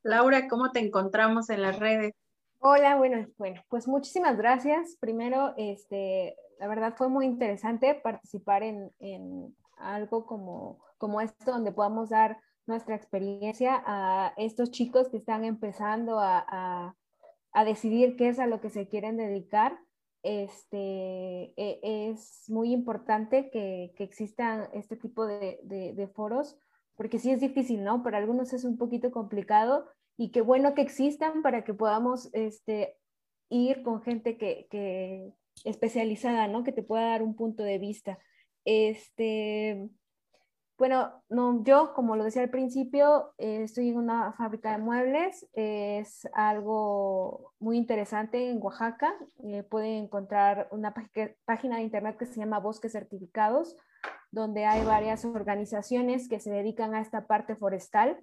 Laura, 0.02 0.48
¿cómo 0.48 0.72
te 0.72 0.80
encontramos 0.80 1.50
en 1.50 1.62
las 1.62 1.78
redes? 1.78 2.14
Hola, 2.58 2.96
bueno, 2.96 3.28
bueno, 3.38 3.62
pues 3.68 3.86
muchísimas 3.86 4.36
gracias. 4.36 4.96
Primero, 4.98 5.54
este, 5.56 6.34
la 6.58 6.66
verdad 6.66 6.94
fue 6.96 7.08
muy 7.08 7.26
interesante 7.26 7.94
participar 7.94 8.62
en, 8.62 8.90
en 8.98 9.54
algo 9.76 10.26
como, 10.26 10.82
como 10.98 11.20
esto, 11.20 11.52
donde 11.52 11.72
podamos 11.72 12.10
dar 12.10 12.38
nuestra 12.66 12.96
experiencia 12.96 13.82
a 13.86 14.32
estos 14.36 14.70
chicos 14.70 15.09
que 15.09 15.18
están 15.18 15.44
empezando 15.44 16.18
a, 16.18 16.94
a, 17.52 17.64
decidir 17.64 18.16
qué 18.16 18.28
es 18.28 18.38
a 18.38 18.46
lo 18.46 18.60
que 18.60 18.70
se 18.70 18.88
quieren 18.88 19.16
dedicar. 19.16 19.78
Este, 20.22 21.52
e, 21.56 21.80
es 21.82 22.44
muy 22.48 22.72
importante 22.72 23.51
que, 23.51 23.92
que 23.96 24.05
existan 24.05 24.68
este 24.72 24.96
tipo 24.96 25.26
de, 25.26 25.60
de, 25.62 25.92
de, 25.92 26.09
foros, 26.09 26.59
porque 26.96 27.18
sí 27.18 27.30
es 27.30 27.40
difícil, 27.40 27.84
¿no? 27.84 28.02
Para 28.02 28.18
algunos 28.18 28.52
es 28.55 28.64
un 28.64 28.78
poquito 28.78 29.10
complicado 29.10 29.86
y 30.16 30.30
qué 30.30 30.40
bueno 30.40 30.74
que 30.74 30.82
existan 30.82 31.42
para 31.42 31.64
que 31.64 31.74
podamos 31.74 32.30
este, 32.32 32.96
ir 33.51 33.82
con 33.82 34.02
gente 34.02 34.38
que, 34.38 34.66
que 34.70 35.32
especializada, 35.64 36.48
¿no? 36.48 36.64
Que 36.64 36.72
te 36.72 36.82
pueda 36.82 37.09
dar 37.09 37.22
un 37.22 37.36
punto 37.36 37.62
de 37.62 37.78
vista. 37.78 38.18
Este, 38.64 39.90
bueno, 40.76 41.22
no, 41.28 41.62
yo, 41.62 41.94
como 41.94 42.16
lo 42.16 42.24
decía 42.24 42.42
al 42.42 42.50
principio, 42.50 43.32
eh, 43.38 43.62
estoy 43.62 43.90
en 43.90 43.96
una 43.96 44.32
fábrica 44.32 44.72
de 44.72 44.78
muebles. 44.78 45.46
Es 45.52 46.28
algo 46.34 47.52
muy 47.60 47.76
interesante 47.76 48.50
en 48.50 48.60
Oaxaca. 48.60 49.14
Eh, 49.44 49.62
pueden 49.62 50.04
encontrar 50.04 50.68
una 50.72 50.92
página 51.44 51.76
de 51.76 51.82
internet 51.82 52.16
que 52.18 52.26
se 52.26 52.40
llama 52.40 52.58
Bosques 52.58 52.92
Certificados, 52.92 53.76
donde 54.32 54.64
hay 54.64 54.84
varias 54.84 55.24
organizaciones 55.24 56.28
que 56.28 56.40
se 56.40 56.50
dedican 56.50 56.94
a 56.94 57.00
esta 57.00 57.26
parte 57.28 57.54
forestal 57.54 58.18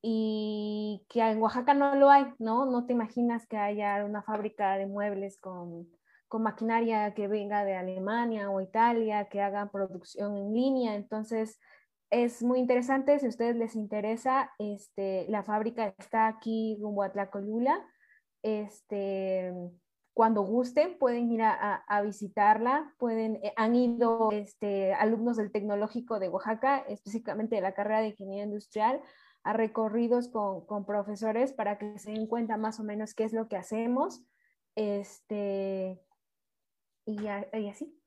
y 0.00 1.04
que 1.08 1.20
en 1.20 1.40
Oaxaca 1.40 1.74
no 1.74 1.94
lo 1.96 2.10
hay, 2.10 2.26
¿no? 2.38 2.64
No 2.64 2.86
te 2.86 2.94
imaginas 2.94 3.46
que 3.46 3.58
haya 3.58 4.04
una 4.04 4.22
fábrica 4.22 4.76
de 4.78 4.86
muebles 4.86 5.38
con 5.38 5.86
con 6.34 6.42
maquinaria 6.42 7.14
que 7.14 7.28
venga 7.28 7.64
de 7.64 7.76
Alemania 7.76 8.50
o 8.50 8.60
Italia, 8.60 9.28
que 9.28 9.40
hagan 9.40 9.70
producción 9.70 10.36
en 10.36 10.52
línea. 10.52 10.96
Entonces, 10.96 11.60
es 12.10 12.42
muy 12.42 12.58
interesante, 12.58 13.16
si 13.20 13.26
a 13.26 13.28
ustedes 13.28 13.54
les 13.54 13.76
interesa, 13.76 14.50
este, 14.58 15.26
la 15.28 15.44
fábrica 15.44 15.94
está 15.96 16.26
aquí 16.26 16.76
rumbo 16.80 17.04
a 17.04 17.12
Tlacolula. 17.12 17.86
Este, 18.42 19.54
cuando 20.12 20.42
gusten 20.42 20.98
pueden 20.98 21.30
ir 21.30 21.42
a, 21.42 21.84
a 21.86 22.02
visitarla, 22.02 22.92
pueden, 22.98 23.36
eh, 23.36 23.52
han 23.54 23.76
ido 23.76 24.32
este, 24.32 24.92
alumnos 24.92 25.36
del 25.36 25.52
Tecnológico 25.52 26.18
de 26.18 26.30
Oaxaca, 26.30 26.78
específicamente 26.88 27.54
de 27.54 27.62
la 27.62 27.74
carrera 27.74 28.00
de 28.00 28.08
Ingeniería 28.08 28.42
Industrial, 28.42 29.00
a 29.44 29.52
recorridos 29.52 30.26
con, 30.26 30.66
con, 30.66 30.84
profesores 30.84 31.52
para 31.52 31.78
que 31.78 31.96
se 32.00 32.10
den 32.10 32.26
cuenta 32.26 32.56
más 32.56 32.80
o 32.80 32.82
menos 32.82 33.14
qué 33.14 33.22
es 33.22 33.32
lo 33.32 33.46
que 33.46 33.56
hacemos. 33.56 34.24
Este, 34.74 36.03
y, 37.06 37.22
y 37.22 37.68
así. 37.68 38.00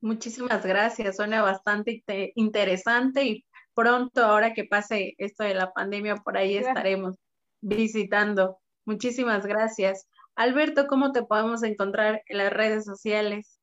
Muchísimas 0.00 0.64
gracias, 0.64 1.16
suena 1.16 1.42
bastante 1.42 2.04
interesante 2.36 3.24
y 3.24 3.44
pronto, 3.74 4.24
ahora 4.24 4.54
que 4.54 4.64
pase 4.64 5.14
esto 5.18 5.42
de 5.42 5.54
la 5.54 5.72
pandemia, 5.72 6.16
por 6.16 6.36
ahí 6.36 6.56
estaremos 6.56 7.16
visitando. 7.60 8.60
Muchísimas 8.84 9.44
gracias. 9.44 10.08
Alberto, 10.36 10.86
¿cómo 10.86 11.10
te 11.10 11.24
podemos 11.24 11.64
encontrar 11.64 12.22
en 12.26 12.38
las 12.38 12.52
redes 12.52 12.84
sociales? 12.84 13.60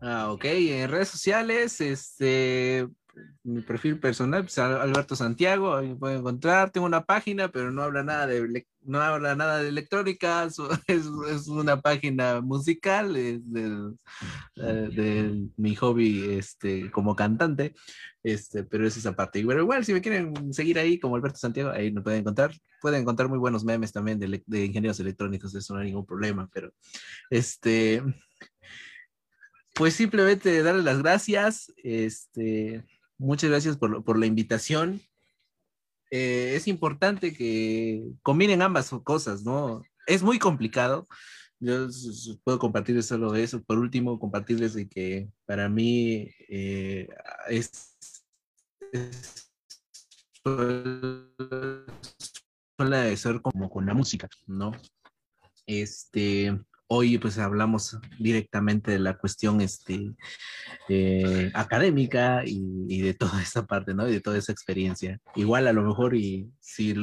Ah, 0.00 0.32
ok, 0.32 0.44
en 0.44 0.90
redes 0.90 1.08
sociales, 1.08 1.80
este, 1.80 2.88
mi 3.42 3.60
perfil 3.60 3.98
personal, 3.98 4.42
pues, 4.42 4.58
Alberto 4.58 5.14
Santiago, 5.16 5.74
ahí 5.74 5.88
me 5.88 5.96
pueden 5.96 6.18
encontrar, 6.18 6.70
tengo 6.70 6.86
una 6.86 7.04
página, 7.04 7.48
pero 7.48 7.70
no 7.70 7.82
habla 7.82 8.02
nada 8.02 8.26
de, 8.26 8.66
no 8.82 9.00
habla 9.00 9.34
nada 9.34 9.58
de 9.58 9.68
electrónica, 9.68 10.44
es, 10.86 11.10
es 11.30 11.48
una 11.48 11.80
página 11.80 12.40
musical, 12.40 13.16
es 13.16 13.40
de, 13.52 13.92
de, 14.56 15.48
mi 15.56 15.74
hobby 15.74 16.36
este, 16.38 16.90
como 16.90 17.14
cantante, 17.14 17.74
este, 18.22 18.64
pero 18.64 18.86
es 18.86 18.96
esa 18.96 19.14
parte. 19.14 19.44
Pero 19.46 19.60
igual, 19.60 19.84
si 19.84 19.92
me 19.92 20.00
quieren 20.00 20.52
seguir 20.52 20.78
ahí 20.78 20.98
como 20.98 21.16
Alberto 21.16 21.38
Santiago, 21.38 21.70
ahí 21.70 21.92
me 21.92 22.02
pueden 22.02 22.20
encontrar, 22.20 22.52
pueden 22.80 23.02
encontrar 23.02 23.28
muy 23.28 23.38
buenos 23.38 23.64
memes 23.64 23.92
también 23.92 24.18
de, 24.18 24.42
de 24.46 24.64
ingenieros 24.64 25.00
electrónicos, 25.00 25.54
eso 25.54 25.74
no 25.74 25.80
hay 25.80 25.86
ningún 25.86 26.06
problema, 26.06 26.48
pero 26.52 26.72
este... 27.30 28.02
Pues 29.76 29.94
simplemente 29.94 30.62
darle 30.62 30.84
las 30.84 31.02
gracias, 31.02 31.72
este, 31.82 32.84
Muchas 33.18 33.50
gracias 33.50 33.76
por, 33.76 34.04
por 34.04 34.18
la 34.18 34.26
invitación. 34.26 35.00
Eh, 36.10 36.54
es 36.54 36.68
importante 36.68 37.32
que 37.34 38.04
combinen 38.22 38.62
ambas 38.62 38.90
cosas, 39.02 39.42
¿no? 39.42 39.82
Es 40.06 40.22
muy 40.22 40.38
complicado. 40.38 41.06
Yo 41.60 41.88
puedo 42.44 42.58
compartirles 42.58 43.06
solo 43.06 43.34
eso. 43.34 43.62
Por 43.62 43.78
último, 43.78 44.18
compartirles 44.18 44.74
de 44.74 44.88
que 44.88 45.28
para 45.46 45.68
mí 45.68 46.28
eh, 46.48 47.08
es, 47.48 47.96
es 48.92 49.50
suele 52.76 53.16
ser 53.16 53.40
como 53.40 53.70
con 53.70 53.86
la 53.86 53.94
música, 53.94 54.28
¿no? 54.46 54.72
Este, 55.66 56.58
hoy 56.86 57.18
pues 57.18 57.38
hablamos 57.38 57.98
directamente 58.18 58.90
de 58.90 58.98
la 58.98 59.16
cuestión 59.16 59.60
este, 59.60 60.12
eh, 60.88 61.50
académica 61.54 62.42
y, 62.44 63.00
de 63.00 63.14
toda 63.14 63.42
esa 63.42 63.66
parte, 63.66 63.94
¿no? 63.94 64.08
Y 64.08 64.12
de 64.12 64.20
toda 64.20 64.38
esa 64.38 64.52
experiencia. 64.52 65.20
Igual 65.34 65.66
a 65.66 65.72
lo 65.72 65.82
mejor 65.82 66.14
y 66.14 66.50
si 66.60 66.94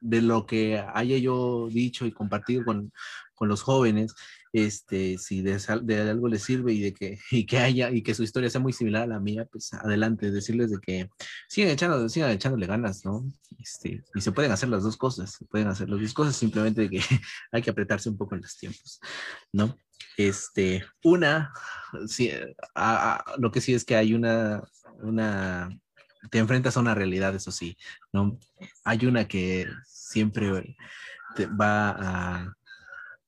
de 0.00 0.22
lo 0.22 0.46
que 0.46 0.82
haya 0.94 1.16
yo 1.18 1.68
dicho 1.70 2.06
y 2.06 2.12
compartido 2.12 2.64
con, 2.64 2.92
con 3.40 3.48
los 3.48 3.62
jóvenes, 3.62 4.14
este, 4.52 5.16
si 5.16 5.40
de, 5.40 5.58
de, 5.82 6.10
algo 6.10 6.28
les 6.28 6.42
sirve 6.42 6.74
y 6.74 6.82
de 6.82 6.92
que, 6.92 7.18
y 7.30 7.46
que 7.46 7.56
haya, 7.56 7.90
y 7.90 8.02
que 8.02 8.14
su 8.14 8.22
historia 8.22 8.50
sea 8.50 8.60
muy 8.60 8.74
similar 8.74 9.04
a 9.04 9.06
la 9.06 9.18
mía, 9.18 9.48
pues 9.50 9.72
adelante, 9.72 10.30
decirles 10.30 10.70
de 10.70 10.78
que 10.78 11.08
sigan 11.48 11.70
echando, 11.70 12.06
sigan 12.10 12.32
echándole 12.32 12.66
ganas, 12.66 13.02
¿no? 13.06 13.24
Este, 13.58 14.04
y 14.14 14.20
se 14.20 14.32
pueden 14.32 14.52
hacer 14.52 14.68
las 14.68 14.82
dos 14.82 14.98
cosas, 14.98 15.32
se 15.32 15.46
pueden 15.46 15.68
hacer 15.68 15.88
las 15.88 16.02
dos 16.02 16.12
cosas, 16.12 16.36
simplemente 16.36 16.82
de 16.82 16.90
que 16.90 17.00
hay 17.52 17.62
que 17.62 17.70
apretarse 17.70 18.10
un 18.10 18.18
poco 18.18 18.34
en 18.34 18.42
los 18.42 18.54
tiempos, 18.58 19.00
¿no? 19.54 19.74
Este, 20.18 20.84
una, 21.02 21.50
sí, 22.06 22.30
a, 22.74 23.14
a, 23.14 23.24
lo 23.38 23.50
que 23.50 23.62
sí 23.62 23.72
es 23.72 23.86
que 23.86 23.96
hay 23.96 24.12
una, 24.12 24.62
una, 24.98 25.70
te 26.30 26.36
enfrentas 26.36 26.76
a 26.76 26.80
una 26.80 26.94
realidad, 26.94 27.34
eso 27.34 27.50
sí, 27.50 27.74
¿no? 28.12 28.38
Hay 28.84 29.06
una 29.06 29.26
que 29.26 29.66
siempre 29.86 30.76
te 31.36 31.46
va 31.46 31.90
a 31.90 32.56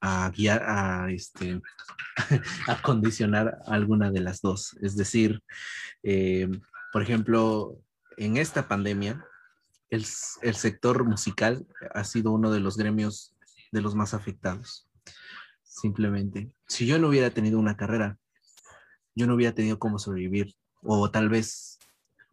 a 0.02 0.28
guiar, 0.30 0.64
a, 0.64 1.10
este, 1.10 1.62
a 2.66 2.82
condicionar 2.82 3.58
alguna 3.66 4.10
de 4.10 4.20
las 4.20 4.40
dos. 4.40 4.76
Es 4.82 4.96
decir, 4.96 5.40
eh, 6.02 6.48
por 6.92 7.02
ejemplo, 7.02 7.78
en 8.16 8.36
esta 8.36 8.66
pandemia, 8.66 9.24
el, 9.90 10.04
el, 10.42 10.54
sector 10.56 11.04
musical 11.04 11.64
ha 11.94 12.02
sido 12.02 12.32
uno 12.32 12.50
de 12.50 12.58
los 12.58 12.76
gremios 12.76 13.36
de 13.70 13.80
los 13.80 13.94
más 13.94 14.12
afectados. 14.12 14.88
Simplemente, 15.62 16.50
si 16.66 16.84
yo 16.84 16.98
no 16.98 17.08
hubiera 17.08 17.30
tenido 17.30 17.60
una 17.60 17.76
carrera, 17.76 18.18
yo 19.14 19.28
no 19.28 19.34
hubiera 19.34 19.54
tenido 19.54 19.78
cómo 19.78 20.00
sobrevivir, 20.00 20.52
o 20.82 21.10
tal 21.12 21.28
vez 21.28 21.78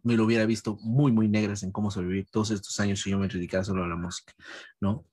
me 0.02 0.16
lo 0.16 0.26
hubiera 0.26 0.46
visto 0.46 0.78
muy, 0.82 1.12
muy 1.12 1.28
negras 1.28 1.62
en 1.62 1.72
cómo 1.72 1.92
sobrevivir 1.92 2.28
todos 2.32 2.50
estos 2.50 2.80
años 2.80 3.02
si 3.02 3.12
yo 3.12 3.20
me 3.20 3.28
dedicara 3.28 3.64
solo 3.64 3.84
a 3.84 3.88
la 3.88 3.96
música, 3.96 4.34
¿no? 4.82 5.06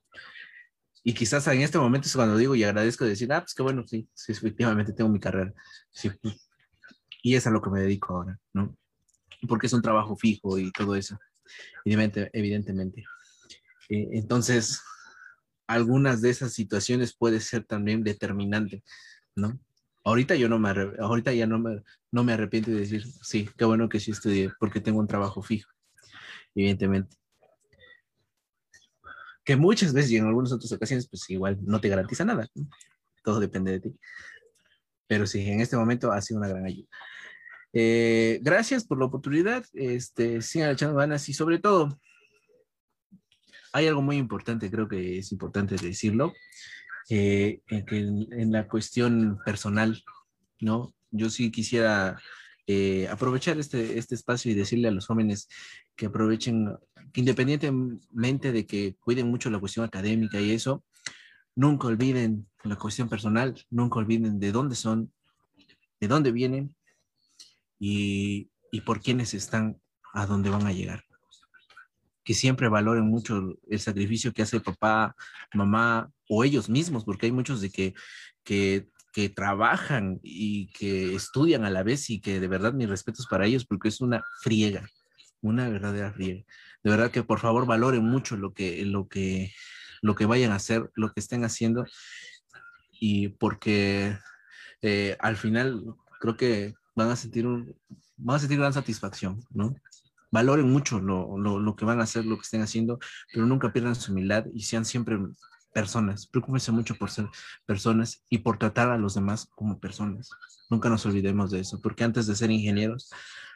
Y 1.08 1.14
quizás 1.14 1.46
en 1.46 1.60
este 1.60 1.78
momento 1.78 2.08
es 2.08 2.16
cuando 2.16 2.36
digo 2.36 2.56
y 2.56 2.64
agradezco 2.64 3.04
de 3.04 3.10
decir, 3.10 3.32
ah, 3.32 3.40
pues 3.40 3.54
qué 3.54 3.62
bueno, 3.62 3.86
sí, 3.86 4.08
sí, 4.12 4.32
efectivamente 4.32 4.92
tengo 4.92 5.08
mi 5.08 5.20
carrera. 5.20 5.54
Sí, 5.92 6.10
y 7.22 7.36
es 7.36 7.46
a 7.46 7.50
lo 7.50 7.62
que 7.62 7.70
me 7.70 7.80
dedico 7.80 8.16
ahora, 8.16 8.40
¿no? 8.52 8.76
Porque 9.46 9.68
es 9.68 9.72
un 9.72 9.82
trabajo 9.82 10.16
fijo 10.16 10.58
y 10.58 10.72
todo 10.72 10.96
eso, 10.96 11.16
evidentemente. 11.84 13.04
Eh, 13.88 14.08
entonces, 14.14 14.82
algunas 15.68 16.22
de 16.22 16.30
esas 16.30 16.52
situaciones 16.52 17.14
puede 17.16 17.38
ser 17.38 17.62
también 17.62 18.02
determinante, 18.02 18.82
¿no? 19.36 19.60
Ahorita 20.02 20.34
yo 20.34 20.48
no 20.48 20.58
me, 20.58 20.70
ahorita 20.98 21.32
ya 21.34 21.46
no 21.46 21.60
me, 21.60 21.84
no 22.10 22.24
me 22.24 22.32
arrepiento 22.32 22.72
de 22.72 22.80
decir, 22.80 23.04
sí, 23.22 23.48
qué 23.56 23.64
bueno 23.64 23.88
que 23.88 24.00
sí 24.00 24.10
estudié, 24.10 24.50
porque 24.58 24.80
tengo 24.80 24.98
un 24.98 25.06
trabajo 25.06 25.40
fijo, 25.40 25.70
evidentemente 26.56 27.16
que 29.46 29.56
muchas 29.56 29.92
veces 29.92 30.10
y 30.10 30.16
en 30.16 30.26
algunas 30.26 30.52
otras 30.52 30.72
ocasiones, 30.72 31.08
pues 31.08 31.30
igual 31.30 31.56
no 31.62 31.80
te 31.80 31.88
garantiza 31.88 32.24
nada. 32.24 32.48
todo 33.22 33.38
depende 33.38 33.72
de 33.72 33.80
ti. 33.80 33.96
Pero 35.06 35.24
sí, 35.24 35.48
en 35.48 35.60
este 35.60 35.76
momento 35.76 36.10
ha 36.10 36.20
sido 36.20 36.40
una 36.40 36.48
gran 36.48 36.66
ayuda. 36.66 36.88
Eh, 37.72 38.40
gracias 38.42 38.84
por 38.84 38.98
la 38.98 39.04
oportunidad, 39.04 39.64
este, 39.72 40.42
sigan 40.42 40.70
echando 40.72 40.96
ganas 40.96 41.28
y 41.28 41.32
sobre 41.32 41.60
todo, 41.60 41.96
hay 43.72 43.86
algo 43.86 44.02
muy 44.02 44.16
importante, 44.16 44.70
creo 44.70 44.88
que 44.88 45.18
es 45.18 45.30
importante 45.30 45.76
decirlo, 45.76 46.32
eh, 47.08 47.60
en, 47.68 48.26
en, 48.32 48.50
la 48.50 48.66
cuestión 48.66 49.38
personal, 49.44 50.02
¿no? 50.58 50.92
Yo 51.12 51.30
sí 51.30 51.52
quisiera 51.52 52.20
eh, 52.66 53.06
aprovechar 53.08 53.58
este, 53.58 53.98
este 53.98 54.14
espacio 54.16 54.50
y 54.50 54.54
decirle 54.54 54.88
a 54.88 54.90
los 54.90 55.06
jóvenes 55.06 55.48
que 55.94 56.06
aprovechen, 56.06 56.76
independientemente 57.14 58.50
de 58.50 58.66
que 58.66 58.96
cuiden 58.98 59.28
mucho 59.28 59.50
la 59.50 59.60
cuestión 59.60 59.84
académica 59.84 60.40
y 60.40 60.50
eso, 60.50 60.84
nunca 61.54 61.86
olviden 61.86 62.48
la 62.64 62.76
cuestión 62.76 63.08
personal, 63.08 63.54
nunca 63.70 63.98
olviden 64.00 64.40
de 64.40 64.50
dónde 64.50 64.74
son, 64.74 65.12
de 66.00 66.08
dónde 66.08 66.32
vienen 66.32 66.74
y, 67.78 68.50
y 68.72 68.80
por 68.80 69.00
quiénes 69.00 69.34
están, 69.34 69.80
a 70.12 70.26
dónde 70.26 70.50
van 70.50 70.66
a 70.66 70.72
llegar. 70.72 71.04
Que 72.24 72.34
siempre 72.34 72.68
valoren 72.68 73.06
mucho 73.06 73.56
el 73.68 73.78
sacrificio 73.78 74.32
que 74.32 74.42
hace 74.42 74.58
papá, 74.60 75.14
mamá 75.54 76.10
o 76.28 76.42
ellos 76.42 76.68
mismos, 76.68 77.04
porque 77.04 77.26
hay 77.26 77.32
muchos 77.32 77.60
de 77.60 77.70
que, 77.70 77.94
que 78.42 78.88
que 79.16 79.30
trabajan 79.30 80.20
y 80.22 80.66
que 80.72 81.14
estudian 81.14 81.64
a 81.64 81.70
la 81.70 81.82
vez 81.82 82.10
y 82.10 82.20
que 82.20 82.38
de 82.38 82.48
verdad 82.48 82.74
mis 82.74 82.86
respetos 82.86 83.26
para 83.26 83.46
ellos 83.46 83.64
porque 83.64 83.88
es 83.88 84.02
una 84.02 84.22
friega, 84.42 84.86
una 85.40 85.70
verdadera 85.70 86.12
friega. 86.12 86.44
De 86.84 86.90
verdad 86.90 87.10
que 87.10 87.22
por 87.22 87.40
favor 87.40 87.64
valoren 87.64 88.04
mucho 88.04 88.36
lo 88.36 88.52
que, 88.52 88.84
lo 88.84 89.08
que, 89.08 89.54
lo 90.02 90.14
que 90.14 90.26
vayan 90.26 90.52
a 90.52 90.56
hacer, 90.56 90.90
lo 90.96 91.14
que 91.14 91.20
estén 91.20 91.44
haciendo 91.44 91.86
y 93.00 93.28
porque 93.28 94.18
eh, 94.82 95.16
al 95.18 95.38
final 95.38 95.82
creo 96.20 96.36
que 96.36 96.74
van 96.94 97.08
a 97.08 97.16
sentir 97.16 97.46
un, 97.46 97.74
van 98.18 98.36
a 98.36 98.40
sentir 98.40 98.58
gran 98.58 98.74
satisfacción, 98.74 99.42
¿no? 99.48 99.74
Valoren 100.30 100.70
mucho 100.70 101.00
lo, 101.00 101.38
lo, 101.38 101.58
lo 101.58 101.74
que 101.74 101.86
van 101.86 102.00
a 102.00 102.02
hacer, 102.02 102.26
lo 102.26 102.36
que 102.36 102.42
estén 102.42 102.60
haciendo, 102.60 102.98
pero 103.32 103.46
nunca 103.46 103.72
pierdan 103.72 103.94
su 103.94 104.12
humildad 104.12 104.44
y 104.52 104.64
sean 104.64 104.84
siempre 104.84 105.18
personas. 105.76 106.26
Preocúpense 106.26 106.72
mucho 106.72 106.94
por 106.94 107.10
ser 107.10 107.26
personas 107.66 108.24
y 108.30 108.38
por 108.38 108.56
tratar 108.56 108.88
a 108.88 108.96
los 108.96 109.12
demás 109.12 109.46
como 109.54 109.78
personas. 109.78 110.30
Nunca 110.70 110.88
nos 110.88 111.04
olvidemos 111.04 111.50
de 111.50 111.60
eso, 111.60 111.82
porque 111.82 112.02
antes 112.02 112.26
de 112.26 112.34
ser 112.34 112.50
ingenieros, 112.50 113.10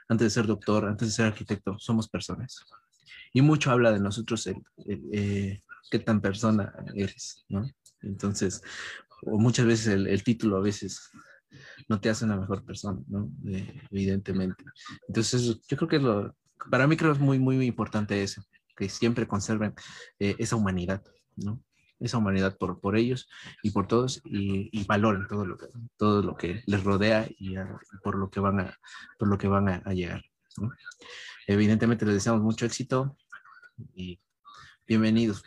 antes 0.06 0.26
de 0.26 0.30
ser 0.30 0.46
doctor, 0.46 0.84
antes 0.84 1.08
de 1.08 1.14
ser 1.14 1.24
arquitecto, 1.24 1.78
somos 1.78 2.10
personas. 2.10 2.62
Y 3.32 3.40
mucho 3.40 3.70
habla 3.70 3.90
de 3.90 4.00
nosotros 4.00 4.46
el, 4.48 4.62
eh, 5.14 5.62
qué 5.90 5.98
tan 5.98 6.20
persona 6.20 6.74
eres, 6.94 7.46
¿no? 7.48 7.66
Entonces, 8.02 8.60
o 9.22 9.38
muchas 9.38 9.64
veces 9.64 9.86
el, 9.86 10.22
título 10.22 10.58
a 10.58 10.60
veces 10.60 11.00
no 11.88 12.02
te 12.02 12.10
hace 12.10 12.26
una 12.26 12.36
mejor 12.36 12.66
persona, 12.66 13.00
¿no? 13.08 13.30
Eh, 13.46 13.80
evidentemente. 13.90 14.62
Entonces, 15.08 15.58
yo 15.66 15.76
creo 15.78 15.88
que 15.88 15.98
lo, 15.98 16.36
para 16.70 16.86
mí 16.86 16.98
creo 16.98 17.12
que 17.12 17.18
es 17.18 17.24
muy, 17.24 17.38
muy 17.38 17.64
importante 17.64 18.22
eso, 18.22 18.42
que 18.76 18.90
siempre 18.90 19.26
conserven 19.26 19.72
eh, 20.18 20.36
esa 20.38 20.56
humanidad, 20.56 21.02
¿no? 21.36 21.62
Esa 22.00 22.18
humanidad 22.18 22.56
por, 22.56 22.80
por 22.80 22.96
ellos 22.96 23.28
y 23.62 23.70
por 23.70 23.86
todos 23.86 24.20
y, 24.24 24.70
y 24.72 24.84
valoren 24.84 25.26
todo 25.28 25.44
lo, 25.44 25.56
que, 25.56 25.66
todo 25.96 26.22
lo 26.22 26.36
que 26.36 26.62
les 26.66 26.82
rodea 26.82 27.28
y, 27.38 27.54
por 28.02 28.16
lo 28.16 28.30
que 28.30 28.40
van 28.40 28.60
a, 28.60 28.78
por 29.18 29.28
lo 29.28 29.38
que 29.38 29.48
van 29.48 29.68
a, 29.68 29.92
llegar. 29.92 30.24
Evidentemente 31.46 32.06
les 32.06 32.14
deseamos 32.14 32.42
mucho 32.42 32.66
éxito 32.66 33.16
y 33.94 34.18
bienvenidos 34.86 35.44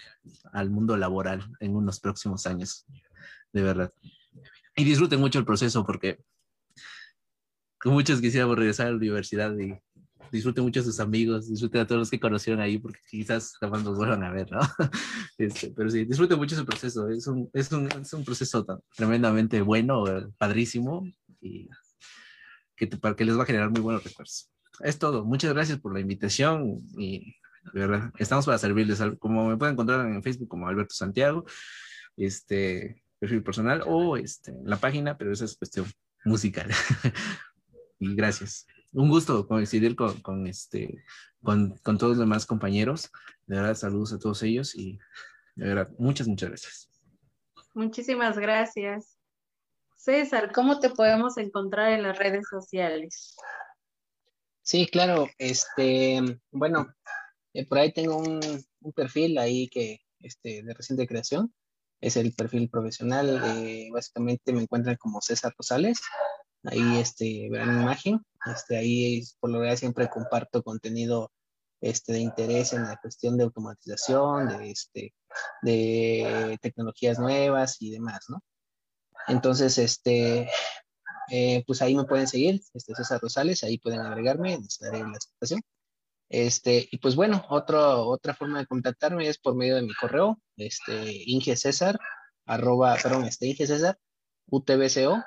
al 0.51 0.69
mundo 0.69 0.95
laboral 0.95 1.43
en 1.59 1.75
unos 1.75 1.99
próximos 1.99 2.45
años, 2.45 2.85
de 3.51 3.61
verdad. 3.61 3.93
Y 4.75 4.83
disfruten 4.83 5.19
mucho 5.19 5.39
el 5.39 5.45
proceso 5.45 5.85
porque 5.85 6.23
muchos 7.83 8.21
quisiéramos 8.21 8.57
regresar 8.57 8.87
a 8.87 8.91
la 8.91 8.97
universidad 8.97 9.57
y 9.57 9.79
disfruten 10.37 10.63
mucho 10.63 10.79
a 10.79 10.83
sus 10.83 10.99
amigos, 10.99 11.47
disfruten 11.47 11.81
a 11.81 11.87
todos 11.87 11.99
los 11.99 12.09
que 12.09 12.19
conocieron 12.19 12.61
ahí, 12.61 12.79
porque 12.79 12.99
quizás 13.09 13.55
jamás 13.59 13.83
los 13.83 13.97
vuelvan 13.97 14.23
a 14.23 14.31
ver, 14.31 14.51
¿no? 14.51 14.59
Este, 15.37 15.71
pero 15.75 15.89
sí, 15.89 16.05
disfruten 16.05 16.37
mucho 16.37 16.55
ese 16.55 16.63
proceso, 16.63 17.09
es 17.09 17.27
un, 17.27 17.49
es 17.53 17.71
un, 17.71 17.87
es 17.87 18.13
un 18.13 18.23
proceso 18.23 18.65
tremendamente 18.95 19.61
bueno, 19.61 20.03
padrísimo, 20.37 21.07
y 21.41 21.69
que, 22.75 22.87
para 22.87 23.15
que 23.15 23.25
les 23.25 23.37
va 23.37 23.43
a 23.43 23.45
generar 23.45 23.69
muy 23.69 23.81
buenos 23.81 24.03
recuerdos. 24.03 24.51
Es 24.81 24.97
todo, 24.97 25.23
muchas 25.23 25.53
gracias 25.53 25.79
por 25.79 25.93
la 25.93 25.99
invitación 25.99 26.81
y 26.97 27.35
de 27.73 27.79
verdad, 27.79 28.11
estamos 28.17 28.45
para 28.45 28.57
servirles, 28.57 29.01
como 29.19 29.47
me 29.47 29.57
pueden 29.57 29.73
encontrar 29.73 30.05
en 30.05 30.21
Facebook 30.21 30.49
como 30.49 30.67
Alberto 30.67 30.93
Santiago, 30.93 31.45
este 32.17 33.03
perfil 33.19 33.43
personal 33.43 33.83
o 33.85 34.17
este, 34.17 34.53
la 34.65 34.77
página, 34.77 35.17
pero 35.17 35.31
esa 35.31 35.45
es 35.45 35.55
cuestión 35.55 35.85
musical. 36.25 36.69
y 37.99 38.15
gracias 38.15 38.67
un 38.93 39.09
gusto 39.09 39.47
coincidir 39.47 39.95
con, 39.95 40.21
con 40.21 40.47
este, 40.47 41.03
con, 41.43 41.77
con, 41.79 41.97
todos 41.97 42.11
los 42.11 42.19
demás 42.19 42.45
compañeros. 42.45 43.11
De 43.45 43.57
verdad, 43.57 43.75
saludos 43.75 44.13
a 44.13 44.19
todos 44.19 44.43
ellos 44.43 44.75
y 44.75 44.99
de 45.55 45.67
verdad, 45.67 45.89
muchas, 45.97 46.27
muchas 46.27 46.49
gracias. 46.49 46.89
Muchísimas 47.73 48.37
gracias. 48.37 49.17
César, 49.95 50.51
¿cómo 50.51 50.79
te 50.79 50.89
podemos 50.89 51.37
encontrar 51.37 51.93
en 51.93 52.03
las 52.03 52.17
redes 52.17 52.47
sociales? 52.49 53.35
Sí, 54.61 54.87
claro. 54.87 55.27
Este, 55.37 56.21
bueno, 56.51 56.93
eh, 57.53 57.65
por 57.65 57.79
ahí 57.79 57.91
tengo 57.91 58.17
un, 58.17 58.39
un, 58.81 58.93
perfil 58.93 59.37
ahí 59.37 59.67
que, 59.69 60.01
este, 60.19 60.61
de 60.63 60.73
reciente 60.73 61.07
creación. 61.07 61.53
Es 61.99 62.17
el 62.17 62.33
perfil 62.33 62.69
profesional. 62.69 63.41
Eh, 63.57 63.89
básicamente 63.91 64.53
me 64.53 64.61
encuentran 64.61 64.97
como 64.97 65.21
César 65.21 65.53
Rosales 65.57 65.99
ahí 66.65 66.99
este, 66.99 67.49
verán 67.49 67.75
mi 67.75 67.83
imagen. 67.83 68.25
Este, 68.45 68.77
ahí 68.77 69.23
por 69.39 69.49
lo 69.49 69.57
general 69.57 69.77
siempre 69.77 70.09
comparto 70.09 70.63
contenido 70.63 71.31
este, 71.81 72.13
de 72.13 72.19
interés 72.19 72.73
en 72.73 72.83
la 72.83 72.97
cuestión 72.97 73.37
de 73.37 73.43
automatización, 73.43 74.47
de, 74.47 74.71
este, 74.71 75.13
de 75.61 76.57
tecnologías 76.61 77.19
nuevas 77.19 77.77
y 77.81 77.91
demás, 77.91 78.25
¿no? 78.29 78.41
Entonces, 79.27 79.77
este, 79.77 80.49
eh, 81.29 81.63
pues 81.65 81.81
ahí 81.81 81.95
me 81.95 82.05
pueden 82.05 82.27
seguir, 82.27 82.61
este 82.73 82.95
César 82.95 83.21
Rosales, 83.21 83.63
ahí 83.63 83.77
pueden 83.77 84.01
agregarme, 84.01 84.57
les 84.57 84.77
daré 84.79 84.99
la 84.99 85.17
aceptación. 85.17 85.61
Este, 86.29 86.87
y 86.91 86.97
pues 86.97 87.15
bueno, 87.15 87.45
otro, 87.49 88.07
otra 88.07 88.33
forma 88.33 88.59
de 88.59 88.65
contactarme 88.65 89.27
es 89.27 89.37
por 89.37 89.55
medio 89.55 89.75
de 89.75 89.83
mi 89.83 89.93
correo, 89.93 90.39
este, 90.57 91.11
Inge 91.27 91.55
César, 91.55 91.99
arroba, 92.45 92.97
perdón, 93.01 93.25
este, 93.25 93.47
Inge 93.47 93.67
César, 93.67 93.97
UTBCO, 94.47 95.23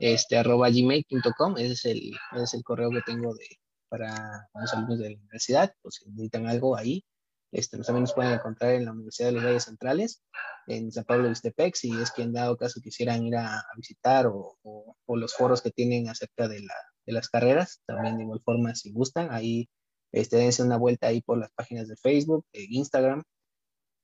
este, 0.00 0.36
arroba 0.36 0.70
gmail.com, 0.70 1.56
ese 1.58 1.72
es 1.72 1.84
el, 1.84 2.12
es 2.36 2.54
el 2.54 2.62
correo 2.62 2.90
que 2.90 3.02
tengo 3.02 3.34
de, 3.34 3.46
para 3.88 4.48
los 4.54 4.72
alumnos 4.72 4.98
de 4.98 5.10
la 5.10 5.18
universidad, 5.18 5.72
pues 5.82 5.96
si 5.96 6.08
necesitan 6.10 6.46
algo 6.46 6.76
ahí, 6.76 7.04
este, 7.52 7.78
también 7.78 8.02
nos 8.02 8.12
pueden 8.12 8.32
encontrar 8.32 8.74
en 8.74 8.84
la 8.84 8.92
Universidad 8.92 9.28
de 9.28 9.34
los 9.34 9.44
Valles 9.44 9.64
Centrales, 9.64 10.22
en 10.66 10.90
San 10.90 11.04
Pablo 11.04 11.26
de 11.26 11.32
Istepec, 11.32 11.76
si 11.76 11.92
es 12.00 12.10
que 12.10 12.22
en 12.22 12.32
dado 12.32 12.56
caso 12.56 12.80
quisieran 12.80 13.24
ir 13.24 13.36
a, 13.36 13.64
visitar 13.76 14.26
o, 14.26 14.58
o, 14.62 15.16
los 15.16 15.34
foros 15.34 15.62
que 15.62 15.70
tienen 15.70 16.08
acerca 16.08 16.48
de, 16.48 16.60
la, 16.60 16.74
de, 17.06 17.12
las 17.12 17.28
carreras, 17.28 17.80
también 17.86 18.16
de 18.16 18.24
igual 18.24 18.40
forma 18.44 18.74
si 18.74 18.90
gustan, 18.90 19.28
ahí 19.30 19.68
este, 20.10 20.36
dense 20.36 20.64
una 20.64 20.78
vuelta 20.78 21.06
ahí 21.06 21.22
por 21.22 21.38
las 21.38 21.50
páginas 21.52 21.86
de 21.86 21.96
Facebook, 21.96 22.44
de 22.52 22.66
Instagram, 22.68 23.22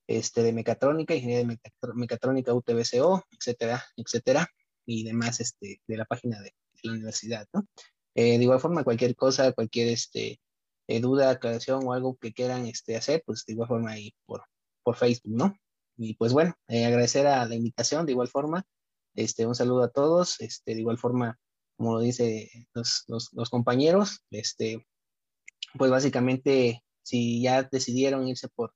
este, 0.07 0.43
de 0.43 0.53
mecatrónica, 0.53 1.13
ingeniería 1.13 1.45
de 1.45 1.59
mecatrónica 1.95 2.53
UTBCO, 2.53 3.25
etcétera, 3.31 3.83
etcétera 3.97 4.47
y 4.91 5.03
demás 5.03 5.39
este, 5.39 5.81
de 5.87 5.97
la 5.97 6.05
página 6.05 6.41
de, 6.41 6.53
la 6.83 6.93
universidad, 6.93 7.47
¿no? 7.53 7.65
Eh, 8.15 8.37
de 8.37 8.43
igual 8.43 8.59
forma, 8.59 8.83
cualquier 8.83 9.15
cosa, 9.15 9.53
cualquier 9.53 9.89
este, 9.89 10.41
eh, 10.87 10.99
duda, 10.99 11.29
aclaración 11.29 11.81
o 11.85 11.93
algo 11.93 12.17
que 12.17 12.33
quieran 12.33 12.65
este, 12.65 12.97
hacer, 12.97 13.23
pues 13.25 13.45
de 13.45 13.53
igual 13.53 13.69
forma 13.69 13.91
ahí 13.91 14.13
por, 14.25 14.43
por 14.83 14.95
Facebook, 14.95 15.33
¿no? 15.33 15.55
Y 15.97 16.15
pues 16.15 16.33
bueno, 16.33 16.53
eh, 16.67 16.85
agradecer 16.85 17.27
a 17.27 17.45
la 17.45 17.55
invitación, 17.55 18.05
de 18.05 18.13
igual 18.13 18.27
forma, 18.27 18.65
este, 19.15 19.45
un 19.45 19.55
saludo 19.55 19.83
a 19.83 19.89
todos, 19.89 20.41
este, 20.41 20.73
de 20.73 20.81
igual 20.81 20.97
forma, 20.97 21.37
como 21.77 21.93
lo 21.93 21.99
dice 21.99 22.49
los, 22.73 23.05
los, 23.07 23.49
compañeros, 23.49 24.23
este, 24.31 24.85
pues 25.77 25.91
básicamente, 25.91 26.83
si 27.03 27.41
ya 27.41 27.63
decidieron 27.63 28.27
irse 28.27 28.49
por 28.49 28.73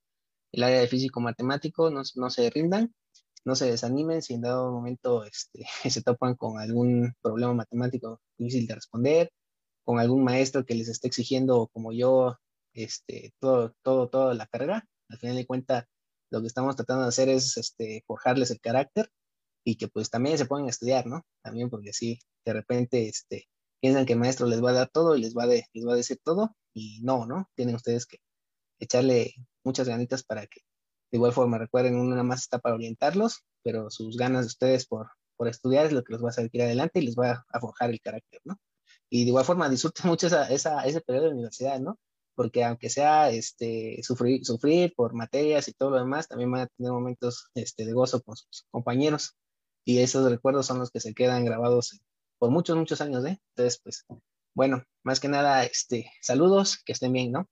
el 0.52 0.62
área 0.62 0.80
de 0.80 0.88
físico 0.88 1.20
matemático, 1.20 1.90
no, 1.90 2.02
no 2.14 2.30
se 2.30 2.48
rindan, 2.50 2.94
no 3.44 3.54
se 3.54 3.66
desanimen 3.66 4.22
si 4.22 4.34
en 4.34 4.42
dado 4.42 4.72
momento 4.72 5.24
este, 5.24 5.66
se 5.90 6.02
topan 6.02 6.34
con 6.34 6.58
algún 6.58 7.14
problema 7.22 7.54
matemático 7.54 8.20
difícil 8.38 8.66
de 8.66 8.74
responder, 8.74 9.30
con 9.84 10.00
algún 10.00 10.24
maestro 10.24 10.64
que 10.64 10.74
les 10.74 10.88
esté 10.88 11.08
exigiendo 11.08 11.68
como 11.72 11.92
yo 11.92 12.36
este, 12.74 13.32
todo, 13.38 13.74
todo, 13.82 14.08
toda 14.08 14.34
la 14.34 14.46
carrera. 14.46 14.86
Al 15.08 15.18
final 15.18 15.36
de 15.36 15.46
cuentas, 15.46 15.84
lo 16.30 16.40
que 16.40 16.48
estamos 16.48 16.76
tratando 16.76 17.02
de 17.02 17.08
hacer 17.08 17.28
es 17.28 17.56
este, 17.56 18.02
forjarles 18.06 18.50
el 18.50 18.60
carácter 18.60 19.10
y 19.64 19.76
que 19.76 19.88
pues 19.88 20.10
también 20.10 20.38
se 20.38 20.46
puedan 20.46 20.68
estudiar, 20.68 21.06
¿no? 21.06 21.24
También 21.42 21.70
porque 21.70 21.92
si 21.92 22.18
de 22.44 22.52
repente 22.52 23.08
este, 23.08 23.48
piensan 23.80 24.06
que 24.06 24.14
el 24.14 24.18
maestro 24.18 24.46
les 24.46 24.62
va 24.62 24.70
a 24.70 24.74
dar 24.74 24.88
todo 24.90 25.16
y 25.16 25.20
les 25.20 25.34
va, 25.36 25.46
de, 25.46 25.66
les 25.72 25.86
va 25.86 25.92
a 25.92 25.96
decir 25.96 26.18
todo 26.22 26.56
y 26.74 27.00
no, 27.02 27.26
¿no? 27.26 27.48
Tienen 27.54 27.76
ustedes 27.76 28.06
que 28.06 28.18
echarle 28.80 29.34
muchas 29.64 29.88
ganitas 29.88 30.22
para 30.22 30.46
que 30.46 30.60
de 31.10 31.18
igual 31.18 31.32
forma, 31.32 31.58
recuerden, 31.58 31.96
uno 31.96 32.10
nada 32.10 32.22
más 32.22 32.40
está 32.40 32.58
para 32.58 32.74
orientarlos, 32.74 33.44
pero 33.62 33.90
sus 33.90 34.16
ganas 34.16 34.42
de 34.42 34.48
ustedes 34.48 34.86
por, 34.86 35.08
por 35.36 35.48
estudiar 35.48 35.86
es 35.86 35.92
lo 35.92 36.02
que 36.02 36.12
los 36.12 36.22
va 36.22 36.28
a 36.28 36.30
hacer 36.30 36.50
ir 36.52 36.62
adelante 36.62 37.00
y 37.00 37.06
les 37.06 37.16
va 37.16 37.44
a, 37.48 37.60
forjar 37.60 37.90
el 37.90 38.00
carácter, 38.00 38.40
¿no? 38.44 38.58
Y 39.10 39.24
de 39.24 39.28
igual 39.28 39.44
forma 39.44 39.68
disfruten 39.70 40.08
mucho 40.08 40.26
esa, 40.26 40.48
esa, 40.50 40.82
ese 40.84 41.00
periodo 41.00 41.26
de 41.26 41.32
universidad, 41.32 41.80
¿no? 41.80 41.98
Porque 42.34 42.64
aunque 42.64 42.90
sea 42.90 43.30
este, 43.30 44.02
sufrir, 44.02 44.44
sufrir 44.44 44.92
por 44.94 45.14
materias 45.14 45.68
y 45.68 45.72
todo 45.72 45.90
lo 45.90 45.98
demás, 45.98 46.28
también 46.28 46.50
van 46.50 46.62
a 46.62 46.66
tener 46.66 46.92
momentos 46.92 47.50
este, 47.54 47.86
de 47.86 47.92
gozo 47.92 48.22
con 48.22 48.36
sus 48.36 48.66
compañeros. 48.70 49.36
Y 49.84 50.00
esos 50.00 50.28
recuerdos 50.28 50.66
son 50.66 50.80
los 50.80 50.90
que 50.90 51.00
se 51.00 51.14
quedan 51.14 51.44
grabados 51.44 51.98
por 52.38 52.50
muchos, 52.50 52.76
muchos 52.76 53.00
años, 53.00 53.24
¿eh? 53.24 53.40
Entonces, 53.54 53.80
pues, 53.82 54.04
bueno, 54.54 54.82
más 55.02 55.20
que 55.20 55.28
nada, 55.28 55.64
este, 55.64 56.10
saludos, 56.20 56.82
que 56.84 56.92
estén 56.92 57.12
bien, 57.12 57.32
¿no? 57.32 57.48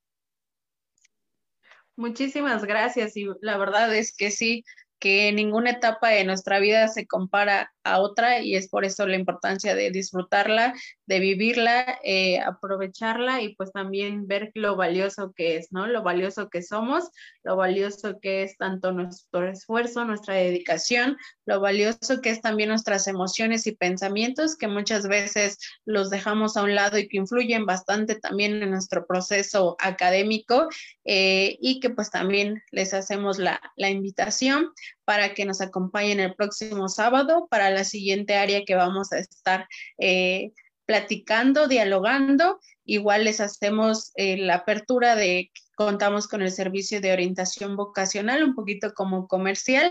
Muchísimas 1.97 2.65
gracias 2.65 3.17
y 3.17 3.27
la 3.41 3.57
verdad 3.57 3.95
es 3.95 4.17
que 4.17 4.31
sí, 4.31 4.65
que 4.99 5.33
ninguna 5.33 5.71
etapa 5.71 6.09
de 6.09 6.25
nuestra 6.25 6.59
vida 6.59 6.89
se 6.89 7.07
compara 7.07 7.74
a 7.85 8.01
otra 8.01 8.41
y 8.41 8.57
es 8.57 8.69
por 8.69 8.85
eso 8.85 9.07
la 9.07 9.17
importancia 9.17 9.75
de 9.75 9.91
disfrutarla, 9.91 10.75
de 11.07 11.21
vivirla, 11.21 11.99
eh, 12.03 12.41
aprovecharla 12.41 13.43
y 13.43 13.55
pues 13.55 13.73
también 13.73 14.27
ver 14.27 14.51
lo 14.55 14.77
valioso 14.77 15.33
que 15.37 15.57
es, 15.57 15.71
¿no? 15.71 15.87
Lo 15.87 16.03
valioso 16.03 16.49
que 16.49 16.63
somos, 16.63 17.11
lo 17.43 17.57
valioso 17.57 18.19
que 18.21 18.43
es 18.43 18.57
tanto 18.57 18.93
nuestro 18.93 19.49
esfuerzo, 19.49 20.05
nuestra 20.05 20.35
dedicación, 20.35 21.17
lo 21.47 21.61
valioso 21.61 22.21
que 22.23 22.31
es 22.31 22.41
también 22.41 22.71
nuestras 22.71 23.07
emociones 23.07 23.67
y 23.67 23.73
pensamientos 23.73 24.57
que 24.57 24.69
muchas 24.69 25.07
veces 25.07 25.59
los 25.85 26.11
dejamos 26.11 26.57
a 26.57 26.63
un 26.63 26.75
lado 26.75 26.99
y 26.99 27.09
que 27.09 27.19
influyen 27.19 27.67
bastante 27.67 28.15
también 28.17 28.63
en 28.63 28.71
nuestro 28.71 29.07
proceso 29.07 29.77
académico 29.79 30.69
eh, 31.05 31.57
y 31.61 31.81
que 31.81 31.91
pues 31.91 32.11
también 32.11 32.63
les 32.71 32.95
hacemos 32.95 33.39
la, 33.39 33.61
la 33.77 33.91
invitación 33.91 34.71
para 35.05 35.35
que 35.35 35.45
nos 35.45 35.61
acompañen 35.61 36.21
el 36.21 36.35
próximo 36.35 36.89
sábado 36.89 37.47
para 37.51 37.71
la 37.71 37.85
siguiente 37.85 38.37
área 38.37 38.65
que 38.65 38.75
vamos 38.75 39.13
a 39.13 39.19
estar 39.19 39.67
eh, 39.99 40.53
platicando, 40.87 41.69
dialogando. 41.69 42.59
Igual 42.85 43.25
les 43.25 43.41
hacemos 43.41 44.13
eh, 44.17 44.37
la 44.37 44.57
apertura 44.57 45.17
de, 45.17 45.51
contamos 45.77 46.29
con 46.29 46.43
el 46.43 46.51
servicio 46.51 47.01
de 47.01 47.13
orientación 47.13 47.77
vocacional, 47.77 48.45
un 48.45 48.55
poquito 48.55 48.93
como 48.93 49.27
comercial, 49.27 49.91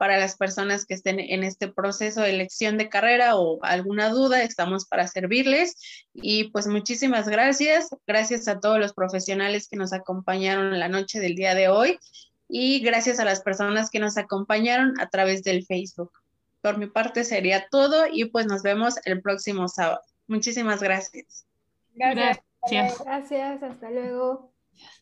para 0.00 0.18
las 0.18 0.36
personas 0.36 0.86
que 0.86 0.94
estén 0.94 1.20
en 1.20 1.44
este 1.44 1.68
proceso 1.68 2.22
de 2.22 2.30
elección 2.30 2.78
de 2.78 2.88
carrera 2.88 3.36
o 3.36 3.62
alguna 3.62 4.08
duda, 4.08 4.42
estamos 4.42 4.86
para 4.86 5.06
servirles. 5.06 5.76
Y 6.14 6.44
pues 6.52 6.66
muchísimas 6.68 7.28
gracias. 7.28 7.90
Gracias 8.06 8.48
a 8.48 8.60
todos 8.60 8.78
los 8.78 8.94
profesionales 8.94 9.68
que 9.68 9.76
nos 9.76 9.92
acompañaron 9.92 10.78
la 10.78 10.88
noche 10.88 11.20
del 11.20 11.34
día 11.34 11.54
de 11.54 11.68
hoy 11.68 11.98
y 12.50 12.80
gracias 12.80 13.20
a 13.20 13.24
las 13.24 13.40
personas 13.40 13.90
que 13.90 14.00
nos 14.00 14.16
acompañaron 14.16 14.98
a 15.00 15.08
través 15.08 15.42
del 15.42 15.64
Facebook. 15.64 16.12
Por 16.60 16.78
mi 16.78 16.86
parte 16.86 17.24
sería 17.24 17.68
todo 17.70 18.04
y 18.10 18.26
pues 18.26 18.46
nos 18.46 18.62
vemos 18.62 18.96
el 19.04 19.22
próximo 19.22 19.68
sábado. 19.68 20.00
Muchísimas 20.26 20.82
gracias. 20.82 21.46
Gracias. 21.94 22.44
Gracias, 23.04 23.62
hasta 23.62 23.90
luego. 23.90 24.49